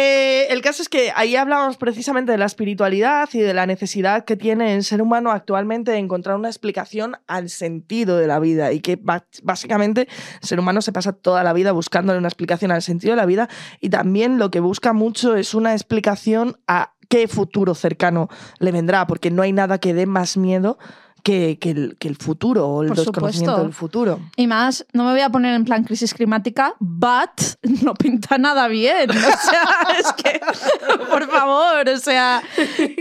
Eh, 0.00 0.46
el 0.50 0.62
caso 0.62 0.80
es 0.80 0.88
que 0.88 1.10
ahí 1.16 1.34
hablábamos 1.34 1.76
precisamente 1.76 2.30
de 2.30 2.38
la 2.38 2.44
espiritualidad 2.44 3.28
y 3.32 3.40
de 3.40 3.52
la 3.52 3.66
necesidad 3.66 4.24
que 4.24 4.36
tiene 4.36 4.76
el 4.76 4.84
ser 4.84 5.02
humano 5.02 5.32
actualmente 5.32 5.90
de 5.90 5.98
encontrar 5.98 6.36
una 6.36 6.46
explicación 6.46 7.16
al 7.26 7.48
sentido 7.48 8.16
de 8.16 8.28
la 8.28 8.38
vida 8.38 8.70
y 8.70 8.78
que 8.78 8.96
básicamente 9.42 10.02
el 10.40 10.48
ser 10.48 10.60
humano 10.60 10.82
se 10.82 10.92
pasa 10.92 11.12
toda 11.12 11.42
la 11.42 11.52
vida 11.52 11.72
buscándole 11.72 12.16
una 12.16 12.28
explicación 12.28 12.70
al 12.70 12.82
sentido 12.82 13.14
de 13.14 13.16
la 13.16 13.26
vida 13.26 13.48
y 13.80 13.88
también 13.88 14.38
lo 14.38 14.52
que 14.52 14.60
busca 14.60 14.92
mucho 14.92 15.34
es 15.34 15.52
una 15.52 15.72
explicación 15.72 16.60
a 16.68 16.92
qué 17.08 17.26
futuro 17.26 17.74
cercano 17.74 18.28
le 18.60 18.70
vendrá, 18.70 19.06
porque 19.08 19.32
no 19.32 19.42
hay 19.42 19.52
nada 19.52 19.78
que 19.78 19.94
dé 19.94 20.06
más 20.06 20.36
miedo 20.36 20.78
que, 21.22 21.58
que 21.58 21.70
el, 21.70 21.96
que 21.98 22.08
el 22.08 22.16
futuro 22.16 22.66
o 22.68 22.82
el 22.82 22.88
Por 22.88 22.96
desconocimiento 22.98 23.50
supuesto. 23.52 23.62
del 23.64 23.72
futuro. 23.72 24.20
Y 24.36 24.46
más, 24.46 24.86
no 24.92 25.04
me 25.04 25.12
voy 25.12 25.20
a 25.20 25.30
poner 25.30 25.54
en 25.54 25.64
plan 25.64 25.84
crisis 25.84 26.14
climática, 26.14 26.74
but 26.78 27.30
no 27.82 27.94
pinta 27.94 28.38
nada 28.38 28.68
bien. 28.68 29.10
O 29.10 29.14
sea, 29.14 29.68
es 29.98 30.12
que, 30.14 30.40
por 31.10 31.28
favor, 31.30 31.88
o 31.88 31.98
sea, 31.98 32.42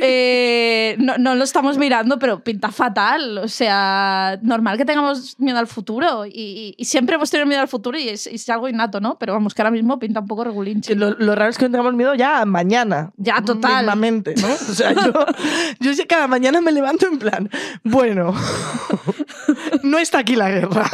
eh, 0.02 0.96
no, 1.00 1.18
no 1.18 1.36
lo 1.36 1.44
estamos 1.44 1.78
mirando, 1.78 2.20
pero 2.20 2.44
pinta 2.44 2.72
fatal. 2.72 3.38
O 3.40 3.48
sea, 3.48 4.38
normal 4.42 4.78
que 4.78 4.86
tengamos 4.86 5.36
miedo 5.40 5.58
al 5.58 5.68
futuro. 5.68 6.26
Y, 6.26 6.32
y- 6.32 6.76
y 6.78 6.86
siempre 6.86 7.16
hemos 7.16 7.30
tenido 7.30 7.48
miedo 7.48 7.62
al 7.62 7.68
futuro 7.68 7.98
y 7.98 8.10
es, 8.10 8.28
es 8.28 8.48
algo 8.50 8.68
innato, 8.70 9.00
¿no? 9.00 9.18
Pero 9.18 9.34
vamos, 9.34 9.54
que 9.54 9.62
ahora 9.62 9.72
mismo 9.72 9.98
pinta 10.00 10.20
un 10.20 10.28
poco 10.28 10.44
regulinche. 10.44 10.96
Lo, 10.96 11.12
lo 11.12 11.36
raro 11.36 11.50
es 11.50 11.58
que 11.58 11.66
no 11.66 11.72
tengamos 11.72 11.94
miedo 11.94 12.14
ya 12.16 12.46
mañana. 12.46 13.12
Ya, 13.18 13.42
total. 13.42 13.86
¿no? 13.86 14.48
O 14.54 14.74
sea, 14.74 14.94
yo, 14.94 15.92
yo 15.92 16.04
cada 16.08 16.28
mañana 16.28 16.62
me 16.62 16.72
levanto 16.72 17.08
en 17.08 17.18
plan, 17.20 17.50
bueno, 17.84 18.07
no 19.84 19.98
está 20.00 20.20
aquí 20.20 20.36
la 20.36 20.50
guerra. 20.50 20.89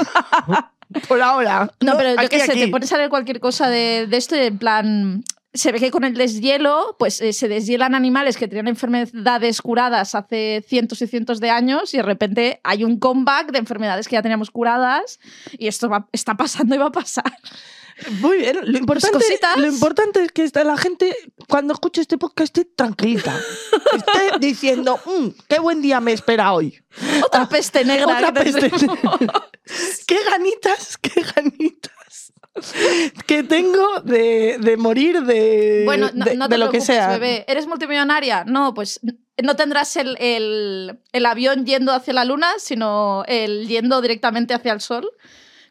Por 1.07 1.21
ahora. 1.21 1.71
No, 1.79 1.97
pero 1.97 2.21
yo 2.21 2.29
qué 2.29 2.39
sé, 2.39 2.53
te 2.53 2.67
pones 2.67 2.91
a 2.93 2.97
leer 2.97 3.09
cualquier 3.09 3.39
cosa 3.39 3.67
de, 3.67 4.05
de 4.07 4.17
esto 4.17 4.35
y 4.35 4.39
en 4.39 4.57
plan. 4.57 5.23
Se 5.53 5.71
ve 5.71 5.79
que 5.79 5.91
con 5.91 6.03
el 6.03 6.15
deshielo, 6.15 6.95
pues 6.97 7.21
eh, 7.21 7.31
se 7.31 7.47
deshielan 7.47 7.93
animales 7.93 8.37
que 8.37 8.47
tenían 8.47 8.67
enfermedades 8.67 9.61
curadas 9.61 10.15
hace 10.15 10.65
cientos 10.67 11.01
y 11.03 11.07
cientos 11.07 11.39
de 11.39 11.51
años 11.51 11.93
y 11.93 11.97
de 11.97 12.03
repente 12.03 12.59
hay 12.63 12.83
un 12.83 12.97
comeback 12.97 13.51
de 13.51 13.59
enfermedades 13.59 14.07
que 14.07 14.15
ya 14.15 14.21
teníamos 14.23 14.49
curadas 14.49 15.19
y 15.57 15.67
esto 15.67 15.89
va- 15.89 16.07
está 16.11 16.35
pasando 16.35 16.73
y 16.73 16.79
va 16.79 16.87
a 16.87 16.91
pasar. 16.91 17.31
Muy 18.21 18.37
bien. 18.37 18.57
Lo 18.63 18.77
importante, 18.79 19.15
Pues 19.17 19.27
cositas. 19.27 19.57
lo 19.57 19.67
importante 19.67 20.23
es 20.23 20.31
que 20.31 20.49
la 20.63 20.75
gente, 20.77 21.15
cuando 21.47 21.73
escuche 21.75 22.01
este 22.01 22.17
podcast, 22.17 22.57
esté 22.57 22.65
tranquilita. 22.65 23.39
Esté 23.95 24.39
diciendo, 24.39 24.99
"Mm, 25.05 25.27
qué 25.47 25.59
buen 25.59 25.79
día 25.83 25.99
me 26.01 26.11
espera 26.13 26.53
hoy. 26.53 26.75
Otra 27.23 27.47
peste 27.47 27.85
negra. 27.85 28.07
Otra 28.17 28.33
que 28.33 28.43
peste. 28.51 28.69
tendremos. 28.71 29.19
qué 30.07 30.17
ganitas, 30.27 30.97
qué 30.97 31.21
ganitas. 31.35 31.92
Que 33.27 33.43
tengo 33.43 34.01
de, 34.03 34.57
de 34.59 34.77
morir 34.77 35.21
de, 35.23 35.83
Bueno, 35.85 36.09
no, 36.13 36.25
de, 36.25 36.35
no 36.35 36.47
de 36.47 36.55
te 36.55 36.57
lo 36.57 36.69
que 36.69 36.81
sea. 36.81 37.07
bebé. 37.09 37.45
¿Eres 37.47 37.67
multimillonaria? 37.67 38.43
No, 38.45 38.73
pues 38.73 38.99
no 39.41 39.55
tendrás 39.55 39.95
el, 39.97 40.15
el- 40.19 40.99
el 41.11 41.25
avión 41.25 41.65
yendo 41.65 41.91
hacia 41.93 42.13
la 42.13 42.25
luna, 42.25 42.47
sino 42.57 43.23
el 43.27 43.67
yendo 43.67 44.01
directamente 44.01 44.53
hacia 44.53 44.73
el 44.73 44.81
sol. 44.81 45.09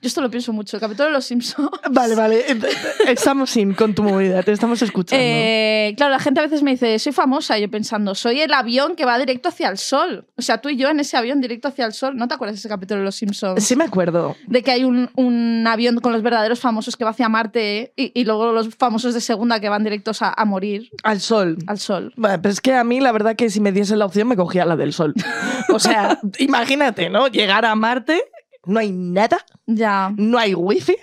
Yo 0.03 0.09
esto 0.09 0.21
lo 0.21 0.29
pienso 0.31 0.53
mucho. 0.53 0.77
El 0.77 0.81
capítulo 0.81 1.07
de 1.07 1.13
Los 1.13 1.25
Simpsons. 1.25 1.71
Vale, 1.91 2.15
vale. 2.17 2.41
eh, 2.41 2.59
eh, 2.61 3.13
Estamos 3.13 3.51
sin 3.51 3.73
con 3.75 3.95
tu 3.95 4.03
movilidad, 4.03 4.45
te 4.45 4.51
estamos 4.53 4.83
escuchando. 4.83 5.25
Eh, 5.25 5.95
claro, 5.97 6.11
la 6.13 6.19
gente 6.19 6.41
a 6.41 6.43
veces 6.43 6.63
me 6.63 6.73
dice, 6.73 6.99
soy 6.99 7.13
famosa. 7.13 7.59
Yo 7.59 7.71
pensando, 7.71 8.15
soy 8.15 8.41
el 8.41 8.53
avión 8.53 8.97
que 8.97 9.05
va 9.05 9.19
directo 9.19 9.49
hacia 9.51 9.69
el 9.69 9.79
sol. 9.79 10.27
O 10.37 10.43
sea, 10.43 10.59
tú 10.59 10.69
y 10.71 10.77
yo 10.77 10.89
en 10.91 10.99
ese 11.01 11.17
avión 11.17 11.41
directo 11.41 11.69
hacia 11.69 11.87
el 11.87 11.93
sol. 11.93 12.17
¿No 12.17 12.27
te 12.29 12.35
acuerdas 12.35 12.57
de 12.57 12.59
ese 12.59 12.69
capítulo 12.69 12.99
de 13.01 13.05
Los 13.05 13.15
Simpsons? 13.17 13.63
Sí 13.63 13.77
me 13.77 13.85
acuerdo. 13.85 14.35
De 14.49 14.63
que 14.63 14.73
hay 14.73 14.83
un, 14.85 15.09
un 15.15 15.65
avión 15.69 15.99
con 16.01 16.13
los 16.13 16.23
verdaderos 16.23 16.59
famosos 16.59 16.97
que 16.97 17.05
va 17.05 17.11
hacia 17.11 17.29
Marte 17.29 17.93
y, 17.97 18.11
y 18.21 18.25
luego 18.25 18.51
los 18.53 18.75
famosos 18.75 19.15
de 19.15 19.21
segunda 19.21 19.61
que 19.61 19.69
van 19.69 19.85
directos 19.85 20.21
a, 20.23 20.33
a 20.37 20.45
morir 20.45 20.91
Al 21.05 21.21
sol. 21.21 21.59
al 21.69 21.79
sol. 21.79 22.13
Bueno, 22.17 22.41
pero 22.43 22.53
es 22.53 22.61
que 22.61 22.75
a 22.75 22.83
mí 22.83 23.01
la 23.01 23.13
verdad 23.13 23.37
que 23.37 23.51
si 23.51 23.61
me 23.61 23.71
diese 23.71 23.95
la 23.97 24.07
opción 24.07 24.27
me 24.27 24.37
cogía 24.37 24.65
la 24.65 24.75
del 24.77 24.93
sol. 24.93 25.15
O 25.73 25.79
sea, 25.79 26.19
imagínate, 26.39 27.09
¿no? 27.09 27.29
Llegar 27.29 27.65
a 27.65 27.75
Marte, 27.75 28.23
no 28.67 28.79
hay 28.81 28.93
nada, 28.93 29.39
Ya. 29.67 30.13
no 30.17 30.39
hay 30.39 30.55
wifi. 30.55 30.97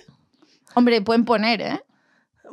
Hombre, 0.76 1.02
pueden 1.02 1.26
poner, 1.26 1.62
¿eh? 1.62 1.82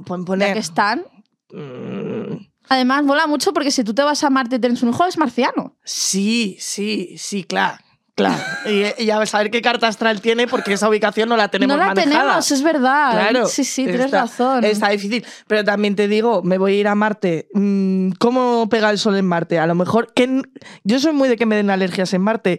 Pueden 0.04 0.24
Ya 0.24 0.26
poner... 0.26 0.52
que 0.54 0.58
están. 0.60 1.04
Mm, 1.52 2.46
Además, 2.68 3.04
mola 3.04 3.26
mucho 3.28 3.52
porque 3.52 3.70
si 3.70 3.84
tú 3.84 3.94
te 3.94 4.02
vas 4.02 4.24
a 4.24 4.30
Marte 4.30 4.56
y 4.56 4.58
tienes 4.58 4.82
un 4.82 4.88
hijo, 4.90 5.04
es 5.06 5.16
marciano. 5.18 5.76
Sí, 5.84 6.56
sí, 6.58 7.14
sí, 7.16 7.44
claro. 7.44 7.78
Claro. 8.16 8.42
Y, 8.66 9.04
y 9.04 9.10
a 9.10 9.24
saber 9.26 9.52
qué 9.52 9.62
carta 9.62 9.86
astral 9.86 10.20
tiene 10.20 10.48
porque 10.48 10.72
esa 10.72 10.88
ubicación 10.88 11.28
no 11.28 11.36
la 11.36 11.46
tenemos 11.48 11.76
no 11.76 11.80
la 11.80 11.88
manejada. 11.94 12.18
tenemos, 12.24 12.50
es 12.50 12.62
verdad. 12.64 13.12
Claro. 13.12 13.46
Sí, 13.46 13.62
sí, 13.62 13.84
tienes 13.84 14.06
está- 14.06 14.22
razón. 14.22 14.64
Está 14.64 14.88
difícil. 14.88 15.24
Pero 15.46 15.62
también 15.62 15.94
te 15.94 16.08
digo, 16.08 16.42
me 16.42 16.58
voy 16.58 16.72
a 16.72 16.80
ir 16.80 16.88
a 16.88 16.96
Marte. 16.96 17.46
Mm, 17.54 18.10
¿Cómo 18.18 18.68
pega 18.68 18.90
el 18.90 18.98
sol 18.98 19.16
en 19.16 19.26
Marte? 19.26 19.60
A 19.60 19.68
lo 19.68 19.76
mejor 19.76 20.12
que 20.14 20.42
yo 20.82 20.98
soy 20.98 21.12
muy 21.12 21.28
de 21.28 21.36
que 21.36 21.46
me 21.46 21.54
den 21.54 21.70
alergias 21.70 22.12
en 22.14 22.22
Marte. 22.22 22.58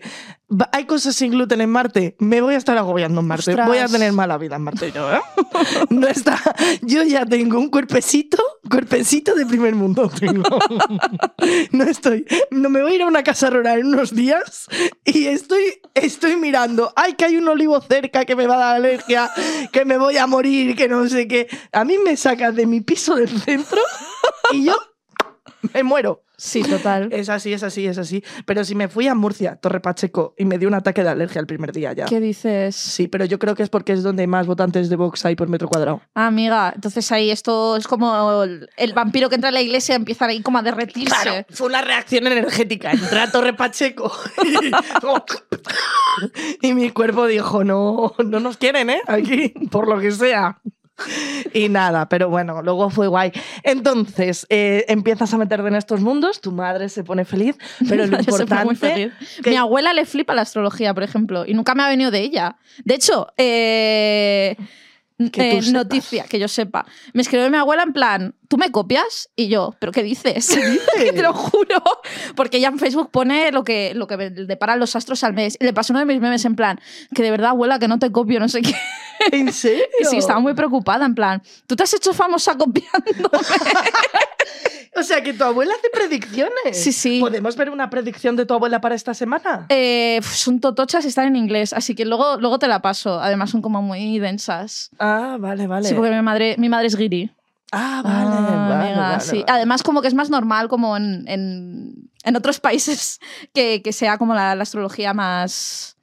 Hay 0.72 0.86
cosas 0.86 1.14
sin 1.14 1.32
gluten 1.32 1.60
en 1.60 1.70
Marte. 1.72 2.16
Me 2.20 2.40
voy 2.40 2.54
a 2.56 2.58
estar 2.58 2.78
agobiando 2.78 3.20
en 3.20 3.28
Marte. 3.28 3.52
Ostras. 3.52 3.68
Voy 3.68 3.80
a 3.80 3.88
tener 3.90 4.14
mala 4.14 4.38
vida 4.38 4.56
en 4.56 4.62
Marte 4.62 4.94
yo, 4.94 5.12
¿eh? 5.14 5.20
No 5.90 6.08
está. 6.08 6.40
Yo 6.84 7.04
ya 7.04 7.26
tengo 7.26 7.60
un 7.60 7.68
cuerpecito, 7.70 8.42
cuerpecito 8.70 9.36
de 9.36 9.46
primer 9.46 9.76
mundo 9.76 10.10
tengo. 10.18 10.44
No 11.72 11.84
estoy. 11.84 12.26
No 12.52 12.70
me 12.70 12.82
voy 12.82 12.94
a 12.94 12.96
ir 12.96 13.02
a 13.02 13.08
una 13.08 13.24
casa 13.24 13.50
rural 13.50 13.80
en 13.80 13.88
unos 13.88 14.14
días 14.16 14.68
y 15.06 15.26
estoy, 15.26 15.47
estoy 15.94 16.36
mirando. 16.36 16.92
Ay, 16.96 17.14
que 17.14 17.26
hay 17.26 17.38
un 17.38 17.48
olivo 17.48 17.82
cerca 17.82 18.26
que 18.26 18.36
me 18.36 18.48
va 18.48 18.56
a 18.56 18.60
dar 18.60 18.76
alergia, 18.76 19.32
que 19.72 19.86
me 19.86 19.98
voy 19.98 20.18
a 20.18 20.28
morir, 20.28 20.76
que 20.76 20.88
no 20.88 21.08
sé 21.08 21.28
qué. 21.28 21.48
A 21.72 21.84
mí 21.84 21.98
me 21.98 22.18
sacan 22.18 22.56
de 22.56 22.66
mi 22.66 22.82
piso 22.82 23.16
del 23.16 23.30
centro 23.42 23.82
y 24.52 24.66
yo 24.66 24.76
me 25.74 25.84
muero. 25.84 26.24
Sí, 26.38 26.62
total. 26.62 27.10
Es 27.18 27.30
así, 27.30 27.52
es 27.52 27.64
así, 27.64 27.88
es 27.88 27.98
así. 27.98 28.24
Pero 28.46 28.64
si 28.64 28.76
me 28.76 28.88
fui 28.88 29.08
a 29.08 29.16
Murcia, 29.16 29.56
Torre 29.56 29.80
Pacheco, 29.80 30.36
y 30.38 30.46
me 30.46 30.60
dio 30.60 30.68
un 30.68 30.76
ataque 30.76 31.02
de 31.02 31.10
alergia 31.10 31.40
el 31.40 31.48
primer 31.48 31.72
día 31.72 31.94
ya. 31.94 32.06
¿Qué 32.06 32.20
dices? 32.20 32.76
Sí, 32.76 33.08
pero 33.08 33.26
yo 33.26 33.40
creo 33.40 33.56
que 33.56 33.64
es 33.64 33.70
porque 33.70 33.94
es 33.94 34.04
donde 34.04 34.28
más 34.28 34.46
votantes 34.46 34.90
de 34.90 34.96
Vox 34.96 35.26
hay 35.26 35.36
por 35.36 35.48
metro 35.50 35.68
cuadrado. 35.68 36.02
Ah, 36.14 36.28
amiga, 36.28 36.72
entonces 36.76 37.12
ahí 37.12 37.32
esto 37.32 37.76
es 37.76 37.88
como 37.88 38.44
el, 38.44 38.70
el 38.78 38.94
vampiro 38.94 39.30
que 39.30 39.36
entra 39.36 39.50
en 39.50 39.56
la 39.56 39.62
iglesia 39.62 39.94
y 39.94 39.96
empieza 39.96 40.26
ahí 40.26 40.42
como 40.42 40.60
a 40.60 40.62
derretirse. 40.62 41.16
Claro, 41.24 41.46
fue 41.50 41.68
una 41.68 41.82
reacción 41.82 42.28
energética. 42.28 42.92
Entré 42.92 43.20
a 43.20 43.32
Torre 43.32 43.54
Pacheco 43.54 44.12
y 46.62 46.74
mi 46.74 46.92
cuerpo 46.92 47.26
dijo, 47.26 47.64
no, 47.64 48.14
no 48.24 48.40
nos 48.40 48.58
quieren, 48.58 48.90
¿eh? 48.90 49.02
Aquí, 49.08 49.54
por 49.72 49.88
lo 49.88 50.00
que 50.00 50.12
sea. 50.12 50.62
Y 51.54 51.70
nada, 51.70 52.10
pero 52.10 52.30
bueno, 52.30 52.62
luego 52.62 52.90
fue 52.90 53.08
guay. 53.08 53.32
Entonces, 53.64 54.46
eh, 54.50 54.86
empiezas 54.88 55.34
a 55.34 55.38
meterte 55.38 55.68
en 55.68 55.76
estos 55.76 56.02
mundos, 56.02 56.42
tu 56.42 56.52
madre 56.52 56.90
se 56.90 57.04
pone 57.04 57.26
feliz, 57.26 57.56
pero 57.88 58.06
lo 58.08 58.18
importante... 58.20 58.76
feliz. 58.76 59.14
que- 59.44 59.50
Mi 59.52 59.56
abuela 59.56 59.94
le 59.94 60.06
flipa 60.06 60.34
la 60.34 60.42
astrología, 60.42 60.94
por 60.94 61.04
ejemplo, 61.04 61.46
y 61.46 61.54
nunca 61.54 61.76
me 61.76 61.84
ha 61.84 61.88
venido 61.90 62.12
de 62.12 62.20
ella. 62.22 62.58
De 62.84 62.96
hecho, 62.96 63.28
eh, 63.38 64.56
Que 65.32 65.58
eh, 65.58 65.72
noticia, 65.72 66.26
que 66.26 66.38
yo 66.40 66.48
sepa. 66.48 66.86
Me 67.14 67.22
escribió 67.24 67.50
mi 67.50 67.58
abuela 67.58 67.82
en 67.84 67.94
plan, 67.94 68.36
¿tú 68.48 68.58
me 68.58 68.72
copias? 68.72 69.30
Y 69.36 69.48
yo, 69.48 69.76
¿pero 69.80 69.92
qué 69.92 70.04
dices? 70.04 70.56
que 70.98 71.12
te 71.14 71.22
lo 71.24 71.34
juro. 71.34 71.82
Porque 72.36 72.58
ella 72.58 72.68
en 72.68 72.78
Facebook 72.80 73.10
pone 73.12 73.52
lo 73.52 73.64
que, 73.64 73.94
lo 73.96 74.06
que 74.08 74.16
me 74.18 74.30
deparan 74.30 74.80
los 74.80 74.96
astros 74.96 75.24
al 75.24 75.34
mes. 75.34 75.58
Y 75.60 75.64
le 75.66 75.74
pasó 75.74 75.92
uno 75.94 76.00
de 76.02 76.06
mis 76.06 76.20
memes 76.22 76.46
en 76.46 76.56
plan, 76.56 76.80
que 77.16 77.24
de 77.24 77.32
verdad, 77.32 77.50
abuela, 77.52 77.80
que 77.80 77.88
no 77.88 77.98
te 78.00 78.12
copio, 78.12 78.40
no 78.40 78.48
sé 78.48 78.62
qué. 78.62 78.74
¿En 79.32 79.52
serio? 79.54 79.84
Sí, 80.10 80.18
estaba 80.18 80.40
muy 80.40 80.54
preocupada, 80.54 81.06
en 81.06 81.16
plan, 81.16 81.42
¿tú 81.66 81.76
te 81.76 81.84
has 81.84 81.94
hecho 81.94 82.14
famosa 82.14 82.56
copiando? 82.58 83.30
O 84.96 85.04
sea, 85.04 85.22
que 85.22 85.32
tu 85.34 85.44
abuela 85.44 85.74
hace 85.78 85.90
predicciones. 85.92 86.52
Sí, 86.74 86.92
sí. 86.92 87.20
¿Podemos 87.20 87.56
ver 87.56 87.70
una 87.70 87.88
predicción 87.88 88.36
de 88.36 88.48
tu 88.48 88.56
abuela 88.56 88.82
para 88.82 88.96
esta 88.96 89.14
semana? 89.14 89.68
Eh, 89.70 90.20
son 90.24 90.60
totochas 90.60 91.06
y 91.06 91.10
están 91.10 91.28
en 91.28 91.36
inglés, 91.36 91.72
así 91.74 91.94
que 91.94 92.04
luego, 92.04 92.38
luego 92.40 92.58
te 92.58 92.68
la 92.68 92.82
paso. 92.82 93.20
Además 93.20 93.52
son 93.52 93.62
como 93.62 93.82
muy 93.84 94.18
densas. 94.18 94.90
Ah, 94.98 95.38
vale, 95.40 95.68
vale. 95.68 95.88
Sí, 95.88 95.94
porque 95.94 96.10
mi 96.10 96.22
madre, 96.24 96.56
mi 96.58 96.68
madre 96.68 96.88
es 96.88 96.96
guiri. 96.96 97.30
Ah, 97.72 98.02
vale, 98.04 98.18
Ah, 98.18 98.68
vale, 98.70 98.86
amiga, 98.88 99.02
vale, 99.10 99.20
sí. 99.22 99.32
vale. 99.34 99.46
Además, 99.50 99.84
como 99.84 100.02
que 100.02 100.08
es 100.08 100.16
más 100.16 100.32
normal 100.32 100.68
como 100.68 100.98
en, 100.98 101.26
en- 101.28 102.10
en 102.24 102.36
otros 102.36 102.60
países 102.60 103.20
que, 103.54 103.82
que 103.84 103.94
sea 103.94 104.18
como 104.18 104.34
la, 104.34 104.56
la 104.56 104.64
astrología 104.64 105.14
más... 105.14 105.96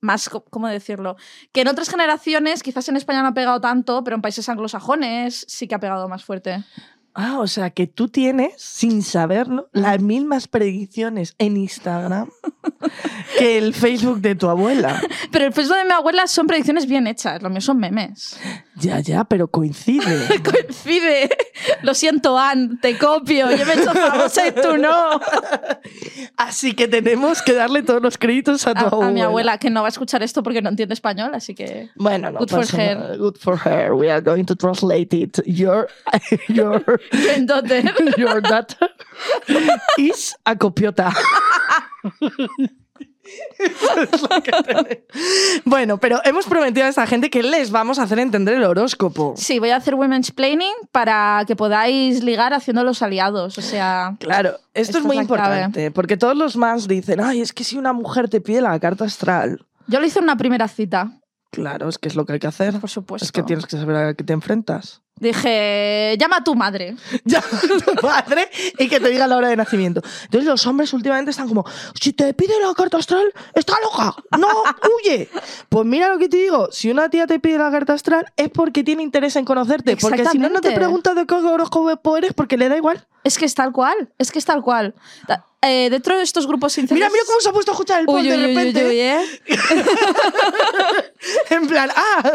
Más, 0.00 0.28
¿cómo 0.28 0.68
decirlo? 0.68 1.16
Que 1.52 1.60
en 1.62 1.68
otras 1.68 1.88
generaciones, 1.88 2.62
quizás 2.62 2.88
en 2.88 2.96
España 2.96 3.22
no 3.22 3.28
ha 3.28 3.34
pegado 3.34 3.60
tanto, 3.60 4.02
pero 4.02 4.16
en 4.16 4.22
países 4.22 4.48
anglosajones 4.48 5.44
sí 5.48 5.68
que 5.68 5.74
ha 5.74 5.80
pegado 5.80 6.08
más 6.08 6.24
fuerte. 6.24 6.64
Ah, 7.22 7.38
o 7.38 7.46
sea, 7.46 7.68
que 7.68 7.86
tú 7.86 8.08
tienes, 8.08 8.54
sin 8.56 9.02
saberlo, 9.02 9.68
las 9.74 10.00
mismas 10.00 10.48
predicciones 10.48 11.34
en 11.36 11.58
Instagram 11.58 12.30
que 13.38 13.58
el 13.58 13.74
Facebook 13.74 14.22
de 14.22 14.34
tu 14.34 14.48
abuela. 14.48 14.98
Pero 15.30 15.44
el 15.44 15.52
Facebook 15.52 15.76
de 15.76 15.84
mi 15.84 15.92
abuela 15.92 16.26
son 16.26 16.46
predicciones 16.46 16.86
bien 16.86 17.06
hechas, 17.06 17.42
lo 17.42 17.50
mío 17.50 17.60
son 17.60 17.76
memes. 17.76 18.40
Ya, 18.76 19.00
ya, 19.00 19.24
pero 19.24 19.48
coincide. 19.48 20.40
Coincide. 20.42 21.28
Lo 21.82 21.92
siento, 21.92 22.38
Ann, 22.38 22.80
te 22.80 22.96
copio. 22.96 23.50
Yo 23.50 23.66
me 23.66 23.74
he 23.74 23.82
hecho 23.82 23.92
famosa 23.92 24.48
y 24.48 24.52
tú 24.52 24.78
no. 24.78 25.20
Así 26.38 26.72
que 26.72 26.88
tenemos 26.88 27.42
que 27.42 27.52
darle 27.52 27.82
todos 27.82 28.00
los 28.00 28.16
créditos 28.16 28.66
a 28.66 28.72
tu 28.72 28.86
A, 28.86 28.88
abuela. 28.88 29.10
a 29.10 29.12
mi 29.12 29.20
abuela, 29.20 29.58
que 29.58 29.68
no 29.68 29.82
va 29.82 29.88
a 29.88 29.90
escuchar 29.90 30.22
esto 30.22 30.42
porque 30.42 30.62
no 30.62 30.70
entiende 30.70 30.94
español, 30.94 31.34
así 31.34 31.54
que. 31.54 31.90
Bueno, 31.96 32.30
no 32.30 32.38
Good 32.38 32.48
for 32.48 32.80
her. 32.80 33.18
Good 33.18 33.36
for 33.36 33.58
her. 33.66 33.92
We 33.94 34.10
are 34.10 34.22
going 34.22 34.44
to 34.44 34.56
translate 34.56 35.14
it. 35.14 35.38
Your, 35.44 35.88
your, 36.48 36.82
Entonces. 37.10 37.84
your 38.16 38.40
daughter 38.42 38.90
is 39.98 40.34
a 40.44 40.56
copiota. 40.56 41.12
Bueno, 45.64 45.98
pero 45.98 46.20
hemos 46.24 46.46
prometido 46.46 46.86
a 46.86 46.88
esta 46.88 47.06
gente 47.06 47.30
que 47.30 47.42
les 47.42 47.70
vamos 47.70 47.98
a 47.98 48.02
hacer 48.04 48.18
entender 48.18 48.54
el 48.54 48.64
horóscopo. 48.64 49.34
Sí, 49.36 49.58
voy 49.58 49.70
a 49.70 49.76
hacer 49.76 49.94
women's 49.94 50.30
planning 50.30 50.72
para 50.92 51.44
que 51.46 51.56
podáis 51.56 52.22
ligar 52.22 52.52
haciendo 52.54 52.82
los 52.84 53.02
aliados. 53.02 53.58
O 53.58 53.62
sea, 53.62 54.16
Claro, 54.18 54.56
esto 54.74 54.98
es 54.98 55.04
muy 55.04 55.16
es 55.18 55.22
la 55.22 55.28
clave. 55.36 55.56
importante, 55.56 55.90
porque 55.90 56.16
todos 56.16 56.36
los 56.36 56.56
más 56.56 56.88
dicen, 56.88 57.20
ay, 57.20 57.40
es 57.40 57.52
que 57.52 57.64
si 57.64 57.76
una 57.76 57.92
mujer 57.92 58.28
te 58.28 58.40
pide 58.40 58.60
la 58.60 58.78
carta 58.80 59.04
astral. 59.04 59.64
yo 59.86 60.00
lo 60.00 60.06
hice 60.06 60.18
en 60.18 60.24
una 60.24 60.36
primera 60.36 60.68
cita, 60.68 61.12
Claro, 61.52 61.88
es 61.88 61.98
que 61.98 62.06
es 62.06 62.14
lo 62.14 62.24
que 62.26 62.34
hay 62.34 62.38
que 62.38 62.46
hacer. 62.46 62.78
por 62.78 62.88
supuesto. 62.90 63.24
Es 63.24 63.32
que 63.32 63.42
tienes 63.42 63.66
que 63.66 63.76
saber 63.76 63.96
a 63.96 64.14
qué 64.14 64.22
te 64.22 64.32
enfrentas. 64.32 65.02
Dije, 65.20 66.16
llama 66.18 66.36
a 66.36 66.44
tu 66.44 66.54
madre. 66.54 66.96
Ya, 67.24 67.42
tu 67.42 68.06
madre 68.06 68.50
y 68.78 68.88
que 68.88 68.98
te 68.98 69.10
diga 69.10 69.26
la 69.26 69.36
hora 69.36 69.48
de 69.48 69.56
nacimiento. 69.56 70.00
Entonces 70.24 70.48
los 70.48 70.66
hombres 70.66 70.92
últimamente 70.92 71.30
están 71.30 71.46
como, 71.46 71.64
si 72.00 72.12
te 72.12 72.32
pide 72.34 72.54
la 72.60 72.72
carta 72.74 72.96
astral, 72.96 73.32
está 73.54 73.74
loca, 73.82 74.16
no, 74.38 74.48
huye. 74.96 75.28
Pues 75.68 75.86
mira 75.86 76.08
lo 76.08 76.18
que 76.18 76.28
te 76.28 76.38
digo, 76.38 76.68
si 76.72 76.90
una 76.90 77.10
tía 77.10 77.26
te 77.26 77.38
pide 77.38 77.58
la 77.58 77.70
carta 77.70 77.92
astral 77.92 78.32
es 78.36 78.48
porque 78.48 78.82
tiene 78.82 79.02
interés 79.02 79.36
en 79.36 79.44
conocerte, 79.44 79.96
porque 79.98 80.24
si 80.26 80.38
no, 80.38 80.48
no 80.48 80.60
te 80.60 80.72
pregunta 80.72 81.14
de 81.14 81.26
qué 81.26 81.34
horóscopo 81.34 82.16
eres 82.16 82.32
porque 82.32 82.56
le 82.56 82.68
da 82.68 82.76
igual. 82.76 83.06
Es 83.22 83.36
que 83.36 83.44
es 83.44 83.54
tal 83.54 83.72
cual, 83.72 84.10
es 84.18 84.32
que 84.32 84.38
es 84.38 84.44
tal 84.46 84.62
cual. 84.62 84.94
Eh, 85.62 85.88
dentro 85.90 86.16
de 86.16 86.22
estos 86.22 86.46
grupos 86.46 86.72
sinceros... 86.72 86.96
Mira, 86.96 87.10
mira 87.10 87.22
cómo 87.26 87.38
se 87.40 87.48
ha 87.50 87.52
puesto 87.52 87.72
a 87.72 87.74
escuchar 87.74 88.00
el 88.00 88.06
pod 88.06 88.14
Uy, 88.16 88.28
de 88.28 88.34
uy, 88.34 88.38
uy, 88.38 88.44
uy, 88.50 88.54
repente. 88.56 88.86
uy, 88.86 88.98
¿eh? 88.98 89.20
En 91.50 91.66
plan, 91.66 91.90
ah, 91.94 92.32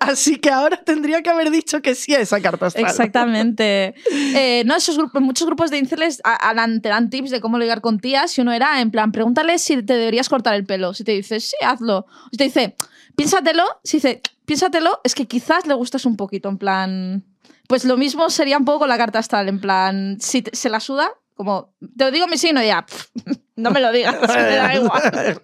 así 0.00 0.36
que 0.36 0.50
ahora 0.50 0.76
tendría 0.78 1.22
que 1.22 1.30
haber 1.30 1.50
dicho 1.50 1.80
que 1.80 1.94
sí 1.94 2.14
a 2.14 2.20
esa 2.20 2.40
carta 2.40 2.66
astral. 2.66 2.86
Exactamente. 2.86 3.94
Eh, 4.38 4.64
no, 4.66 4.76
esos 4.76 4.98
grupos, 4.98 5.22
muchos 5.22 5.46
grupos 5.46 5.70
de 5.70 5.82
te 5.86 6.88
dan 6.88 7.10
tips 7.10 7.30
de 7.30 7.40
cómo 7.40 7.58
ligar 7.58 7.80
con 7.80 8.00
tías 8.00 8.36
y 8.36 8.40
uno 8.40 8.52
era, 8.52 8.80
en 8.80 8.90
plan, 8.90 9.12
pregúntale 9.12 9.58
si 9.58 9.82
te 9.82 9.94
deberías 9.94 10.28
cortar 10.28 10.54
el 10.54 10.66
pelo. 10.66 10.92
Si 10.94 11.04
te 11.04 11.12
dice, 11.12 11.40
sí, 11.40 11.56
hazlo. 11.64 12.06
Si 12.30 12.36
te 12.36 12.44
dice, 12.44 12.76
piénsatelo, 13.14 13.64
si 13.84 13.98
dice, 13.98 14.20
piénsatelo, 14.44 15.00
es 15.04 15.14
que 15.14 15.26
quizás 15.26 15.66
le 15.66 15.74
gustas 15.74 16.04
un 16.04 16.16
poquito, 16.16 16.48
en 16.48 16.58
plan... 16.58 17.24
Pues 17.68 17.84
lo 17.84 17.96
mismo 17.96 18.28
sería 18.30 18.58
un 18.58 18.64
poco 18.64 18.80
con 18.80 18.88
la 18.88 18.98
carta 18.98 19.18
astral, 19.18 19.48
en 19.48 19.60
plan, 19.60 20.18
si 20.20 20.42
te- 20.42 20.54
se 20.54 20.68
la 20.68 20.80
suda, 20.80 21.10
como, 21.36 21.74
te 21.96 22.04
lo 22.04 22.10
digo 22.10 22.26
mi 22.26 22.38
signo 22.38 22.62
y 22.62 22.66
ya, 22.66 22.84
pff, 22.84 23.06
no 23.56 23.70
me 23.70 23.80
lo 23.80 23.92
digas, 23.92 24.16
me 24.28 24.56
da 24.56 24.74
igual. 24.80 25.40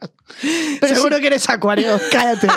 Pero 0.81 0.95
Seguro 0.95 1.21
que 1.21 1.27
eres 1.27 1.49
acuario, 1.49 2.01
cállate. 2.11 2.49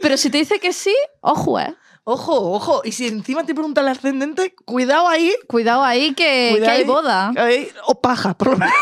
Pero 0.00 0.16
si 0.16 0.30
te 0.30 0.38
dice 0.38 0.60
que 0.60 0.72
sí, 0.72 0.94
ojo, 1.20 1.58
eh. 1.58 1.74
ojo, 2.04 2.52
ojo, 2.52 2.82
y 2.84 2.92
si 2.92 3.08
encima 3.08 3.44
te 3.44 3.54
pregunta 3.54 3.80
el 3.80 3.88
ascendente, 3.88 4.54
cuidado 4.64 5.08
ahí. 5.08 5.34
Cuidado 5.48 5.82
ahí 5.82 6.14
que, 6.14 6.50
cuidado 6.52 6.64
que 6.64 6.70
hay 6.70 6.80
ahí, 6.82 6.86
boda. 6.86 7.32
ahí, 7.36 7.68
o 7.86 8.00
paja, 8.00 8.34
por 8.34 8.52
lo 8.52 8.58
menos. 8.58 8.74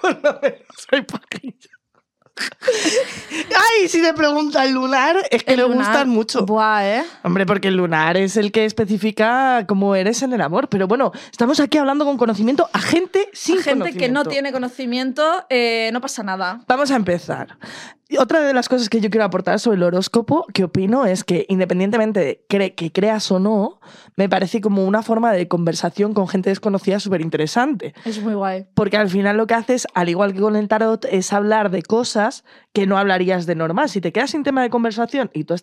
por 0.00 0.22
lo 0.22 0.40
menos 0.40 0.60
soy 0.88 1.02
pajilla. 1.02 1.69
Ay, 2.40 3.88
si 3.88 4.02
te 4.02 4.12
pregunta 4.14 4.64
el 4.64 4.72
lunar, 4.72 5.16
es 5.30 5.44
que 5.44 5.52
El 5.52 5.58
le 5.60 5.68
lunar, 5.68 5.86
gustan 5.86 6.08
mucho. 6.08 6.44
Buah, 6.46 6.84
eh. 6.84 7.04
Hombre, 7.22 7.46
porque 7.46 7.68
el 7.68 7.76
lunar 7.76 8.16
es 8.16 8.36
el 8.36 8.52
que 8.52 8.64
especifica 8.64 9.64
cómo 9.66 9.94
eres 9.94 10.22
en 10.22 10.32
el 10.32 10.40
amor. 10.40 10.68
Pero 10.68 10.86
bueno, 10.86 11.12
estamos 11.30 11.60
aquí 11.60 11.78
hablando 11.78 12.04
con 12.04 12.16
conocimiento 12.16 12.68
a 12.72 12.80
gente 12.80 13.28
sin 13.32 13.62
gente 13.62 13.92
que 13.92 14.08
no 14.08 14.24
tiene 14.24 14.52
conocimiento, 14.52 15.44
eh, 15.48 15.90
no 15.92 16.00
pasa 16.00 16.22
nada. 16.22 16.60
Vamos 16.66 16.90
a 16.90 16.96
empezar. 16.96 17.56
Otra 18.18 18.40
de 18.40 18.52
las 18.52 18.68
cosas 18.68 18.88
que 18.88 19.00
yo 19.00 19.08
quiero 19.10 19.24
aportar 19.24 19.60
sobre 19.60 19.76
el 19.76 19.82
horóscopo, 19.84 20.46
que 20.52 20.64
opino, 20.64 21.06
es 21.06 21.22
que 21.24 21.46
independientemente 21.48 22.20
de 22.20 22.44
cre- 22.48 22.74
que 22.74 22.90
creas 22.92 23.30
o 23.30 23.38
no, 23.38 23.80
me 24.16 24.28
parece 24.28 24.60
como 24.60 24.84
una 24.84 25.02
forma 25.02 25.32
de 25.32 25.48
conversación 25.48 26.12
con 26.14 26.26
gente 26.28 26.50
desconocida 26.50 26.98
súper 27.00 27.20
interesante. 27.20 27.94
Es 28.04 28.20
muy 28.22 28.34
guay. 28.34 28.66
Porque 28.74 28.96
al 28.96 29.08
final 29.08 29.36
lo 29.36 29.46
que 29.46 29.54
haces, 29.54 29.86
al 29.94 30.08
igual 30.08 30.32
que 30.32 30.40
con 30.40 30.56
el 30.56 30.68
tarot, 30.68 31.04
es 31.10 31.32
hablar 31.32 31.70
de 31.70 31.82
cosas 31.82 32.44
que 32.72 32.86
no 32.86 32.98
hablarías 32.98 33.46
de 33.46 33.54
normal. 33.54 33.88
Si 33.88 34.00
te 34.00 34.12
quedas 34.12 34.30
sin 34.30 34.42
tema 34.42 34.62
de 34.62 34.70
conversación 34.70 35.30
y 35.32 35.44
tú 35.44 35.54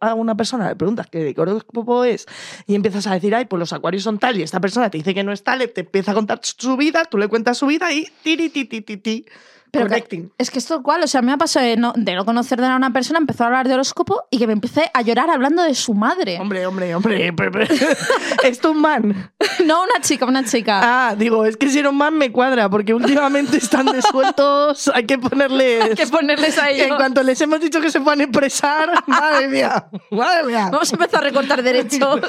a, 0.00 0.14
una 0.14 0.36
persona 0.36 0.68
le 0.68 0.76
preguntas 0.76 1.06
qué 1.06 1.34
horóscopo 1.36 2.04
es 2.04 2.26
y 2.66 2.74
empiezas 2.74 3.06
a 3.06 3.14
decir, 3.14 3.34
ay, 3.34 3.44
pues 3.46 3.58
los 3.58 3.72
acuarios 3.72 4.02
son 4.02 4.18
tal 4.18 4.38
y 4.38 4.42
esta 4.42 4.60
persona 4.60 4.90
te 4.90 4.98
dice 4.98 5.14
que 5.14 5.22
no 5.24 5.32
es 5.32 5.42
tal, 5.42 5.68
te 5.70 5.82
empieza 5.82 6.12
a 6.12 6.14
contar 6.14 6.40
su 6.42 6.76
vida, 6.76 7.04
tú 7.04 7.18
le 7.18 7.28
cuentas 7.28 7.58
su 7.58 7.66
vida 7.66 7.92
y 7.92 8.06
tiri, 8.22 8.48
ti, 8.48 8.64
ti, 8.64 8.80
ti, 8.82 8.96
ti. 8.96 9.26
Pero 9.72 9.86
que- 9.86 9.90
Connecting. 9.90 10.32
Es 10.38 10.50
que 10.50 10.58
esto 10.58 10.76
es 10.76 10.82
cual, 10.82 11.02
o 11.02 11.06
sea, 11.06 11.18
a 11.18 11.22
mí 11.22 11.26
me 11.26 11.32
ha 11.32 11.38
pasado 11.38 11.64
de 11.66 11.76
no, 11.76 11.92
de 11.96 12.14
no 12.14 12.24
conocer 12.24 12.60
de 12.60 12.66
a 12.66 12.76
una 12.76 12.92
persona, 12.92 13.18
empezó 13.18 13.44
a 13.44 13.46
hablar 13.46 13.68
de 13.68 13.74
horóscopo 13.74 14.24
y 14.30 14.38
que 14.38 14.46
me 14.46 14.52
empecé 14.52 14.90
a 14.94 15.02
llorar 15.02 15.30
hablando 15.30 15.62
de 15.62 15.74
su 15.74 15.94
madre. 15.94 16.38
Hombre, 16.40 16.66
hombre, 16.66 16.94
hombre. 16.94 17.28
Esto 18.42 18.68
es 18.70 18.74
un 18.76 18.80
man. 18.80 19.32
No, 19.64 19.82
una 19.82 20.00
chica, 20.00 20.24
una 20.26 20.44
chica. 20.44 20.80
Ah, 20.82 21.14
digo, 21.16 21.44
es 21.46 21.56
que 21.56 21.68
si 21.68 21.78
era 21.78 21.90
un 21.90 21.96
man 21.96 22.14
me 22.16 22.30
cuadra, 22.32 22.68
porque 22.68 22.94
últimamente 22.94 23.56
están 23.58 23.86
desueltos, 23.86 24.88
hay 24.94 25.04
que 25.06 25.18
ponerles... 25.18 25.82
Hay 25.82 25.94
que 25.94 26.06
ponerles 26.06 26.58
a 26.58 26.70
En 26.70 26.80
ello. 26.86 26.96
cuanto 26.96 27.22
les 27.22 27.40
hemos 27.40 27.60
dicho 27.60 27.80
que 27.80 27.90
se 27.90 28.00
puedan 28.00 28.20
expresar, 28.22 28.90
madre 29.06 29.48
mía, 29.48 29.86
madre 30.10 30.44
mía. 30.44 30.68
Vamos 30.70 30.90
a 30.92 30.96
empezar 30.96 31.20
a 31.20 31.24
recortar 31.24 31.62
derechos. 31.62 32.20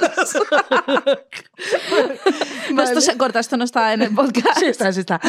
No, 2.73 2.84
esto 2.84 3.01
se 3.01 3.17
corta, 3.17 3.39
esto 3.39 3.58
no 3.58 3.63
está 3.63 3.93
en 3.93 4.01
el 4.04 4.13
podcast. 4.13 4.60
Sí 4.60 4.65
está, 4.65 4.91
sí 4.93 5.01
está. 5.01 5.19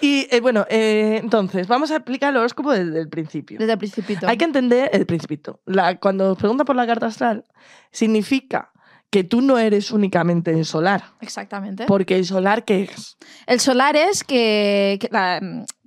y 0.00 0.26
eh, 0.30 0.40
bueno, 0.46 0.64
eh, 0.70 1.18
entonces, 1.20 1.66
vamos 1.66 1.90
a 1.90 1.96
explicar 1.96 2.30
el 2.30 2.36
horóscopo 2.36 2.70
desde 2.72 3.00
el 3.00 3.08
principio. 3.08 3.58
Desde 3.58 3.72
el 3.72 3.78
principito. 3.78 4.28
Hay 4.28 4.36
que 4.36 4.44
entender 4.44 4.88
el 4.92 5.04
principito. 5.04 5.60
La, 5.66 5.98
cuando 5.98 6.30
os 6.32 6.38
preguntan 6.38 6.64
por 6.64 6.76
la 6.76 6.86
carta 6.86 7.06
astral, 7.06 7.44
significa 7.90 8.70
que 9.10 9.24
tú 9.24 9.40
no 9.40 9.58
eres 9.58 9.90
únicamente 9.90 10.50
el 10.52 10.64
solar. 10.64 11.02
Exactamente. 11.20 11.84
Porque 11.86 12.16
el 12.16 12.24
solar, 12.24 12.64
¿qué 12.64 12.82
es? 12.84 13.16
El 13.46 13.60
solar 13.60 13.96
es 13.96 14.24
que, 14.24 14.98
que, 15.00 15.08
la- 15.10 15.40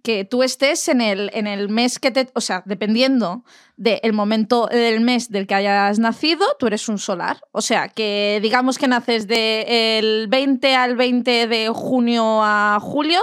que 0.04 0.24
tú 0.26 0.44
estés 0.44 0.88
en 0.88 1.02
el, 1.02 1.30
en 1.34 1.46
el 1.48 1.70
mes 1.70 2.00
que 2.00 2.12
te. 2.12 2.30
O 2.34 2.42
sea, 2.42 2.64
dependiendo 2.66 3.44
del 3.78 4.14
momento 4.14 4.68
del 4.68 5.02
mes 5.02 5.30
del 5.30 5.48
que 5.48 5.56
hayas 5.56 6.00
nacido, 6.00 6.46
tú 6.58 6.68
eres 6.68 6.88
un 6.90 6.98
solar. 7.00 7.42
O 7.52 7.62
sea, 7.62 7.90
que 7.90 8.40
digamos 8.42 8.78
que 8.78 8.88
naces 8.88 9.28
del 9.28 10.28
20 10.30 10.76
al 10.76 10.96
20 10.96 11.48
de 11.48 11.68
junio 11.70 12.42
a 12.44 12.80
julio, 12.82 13.20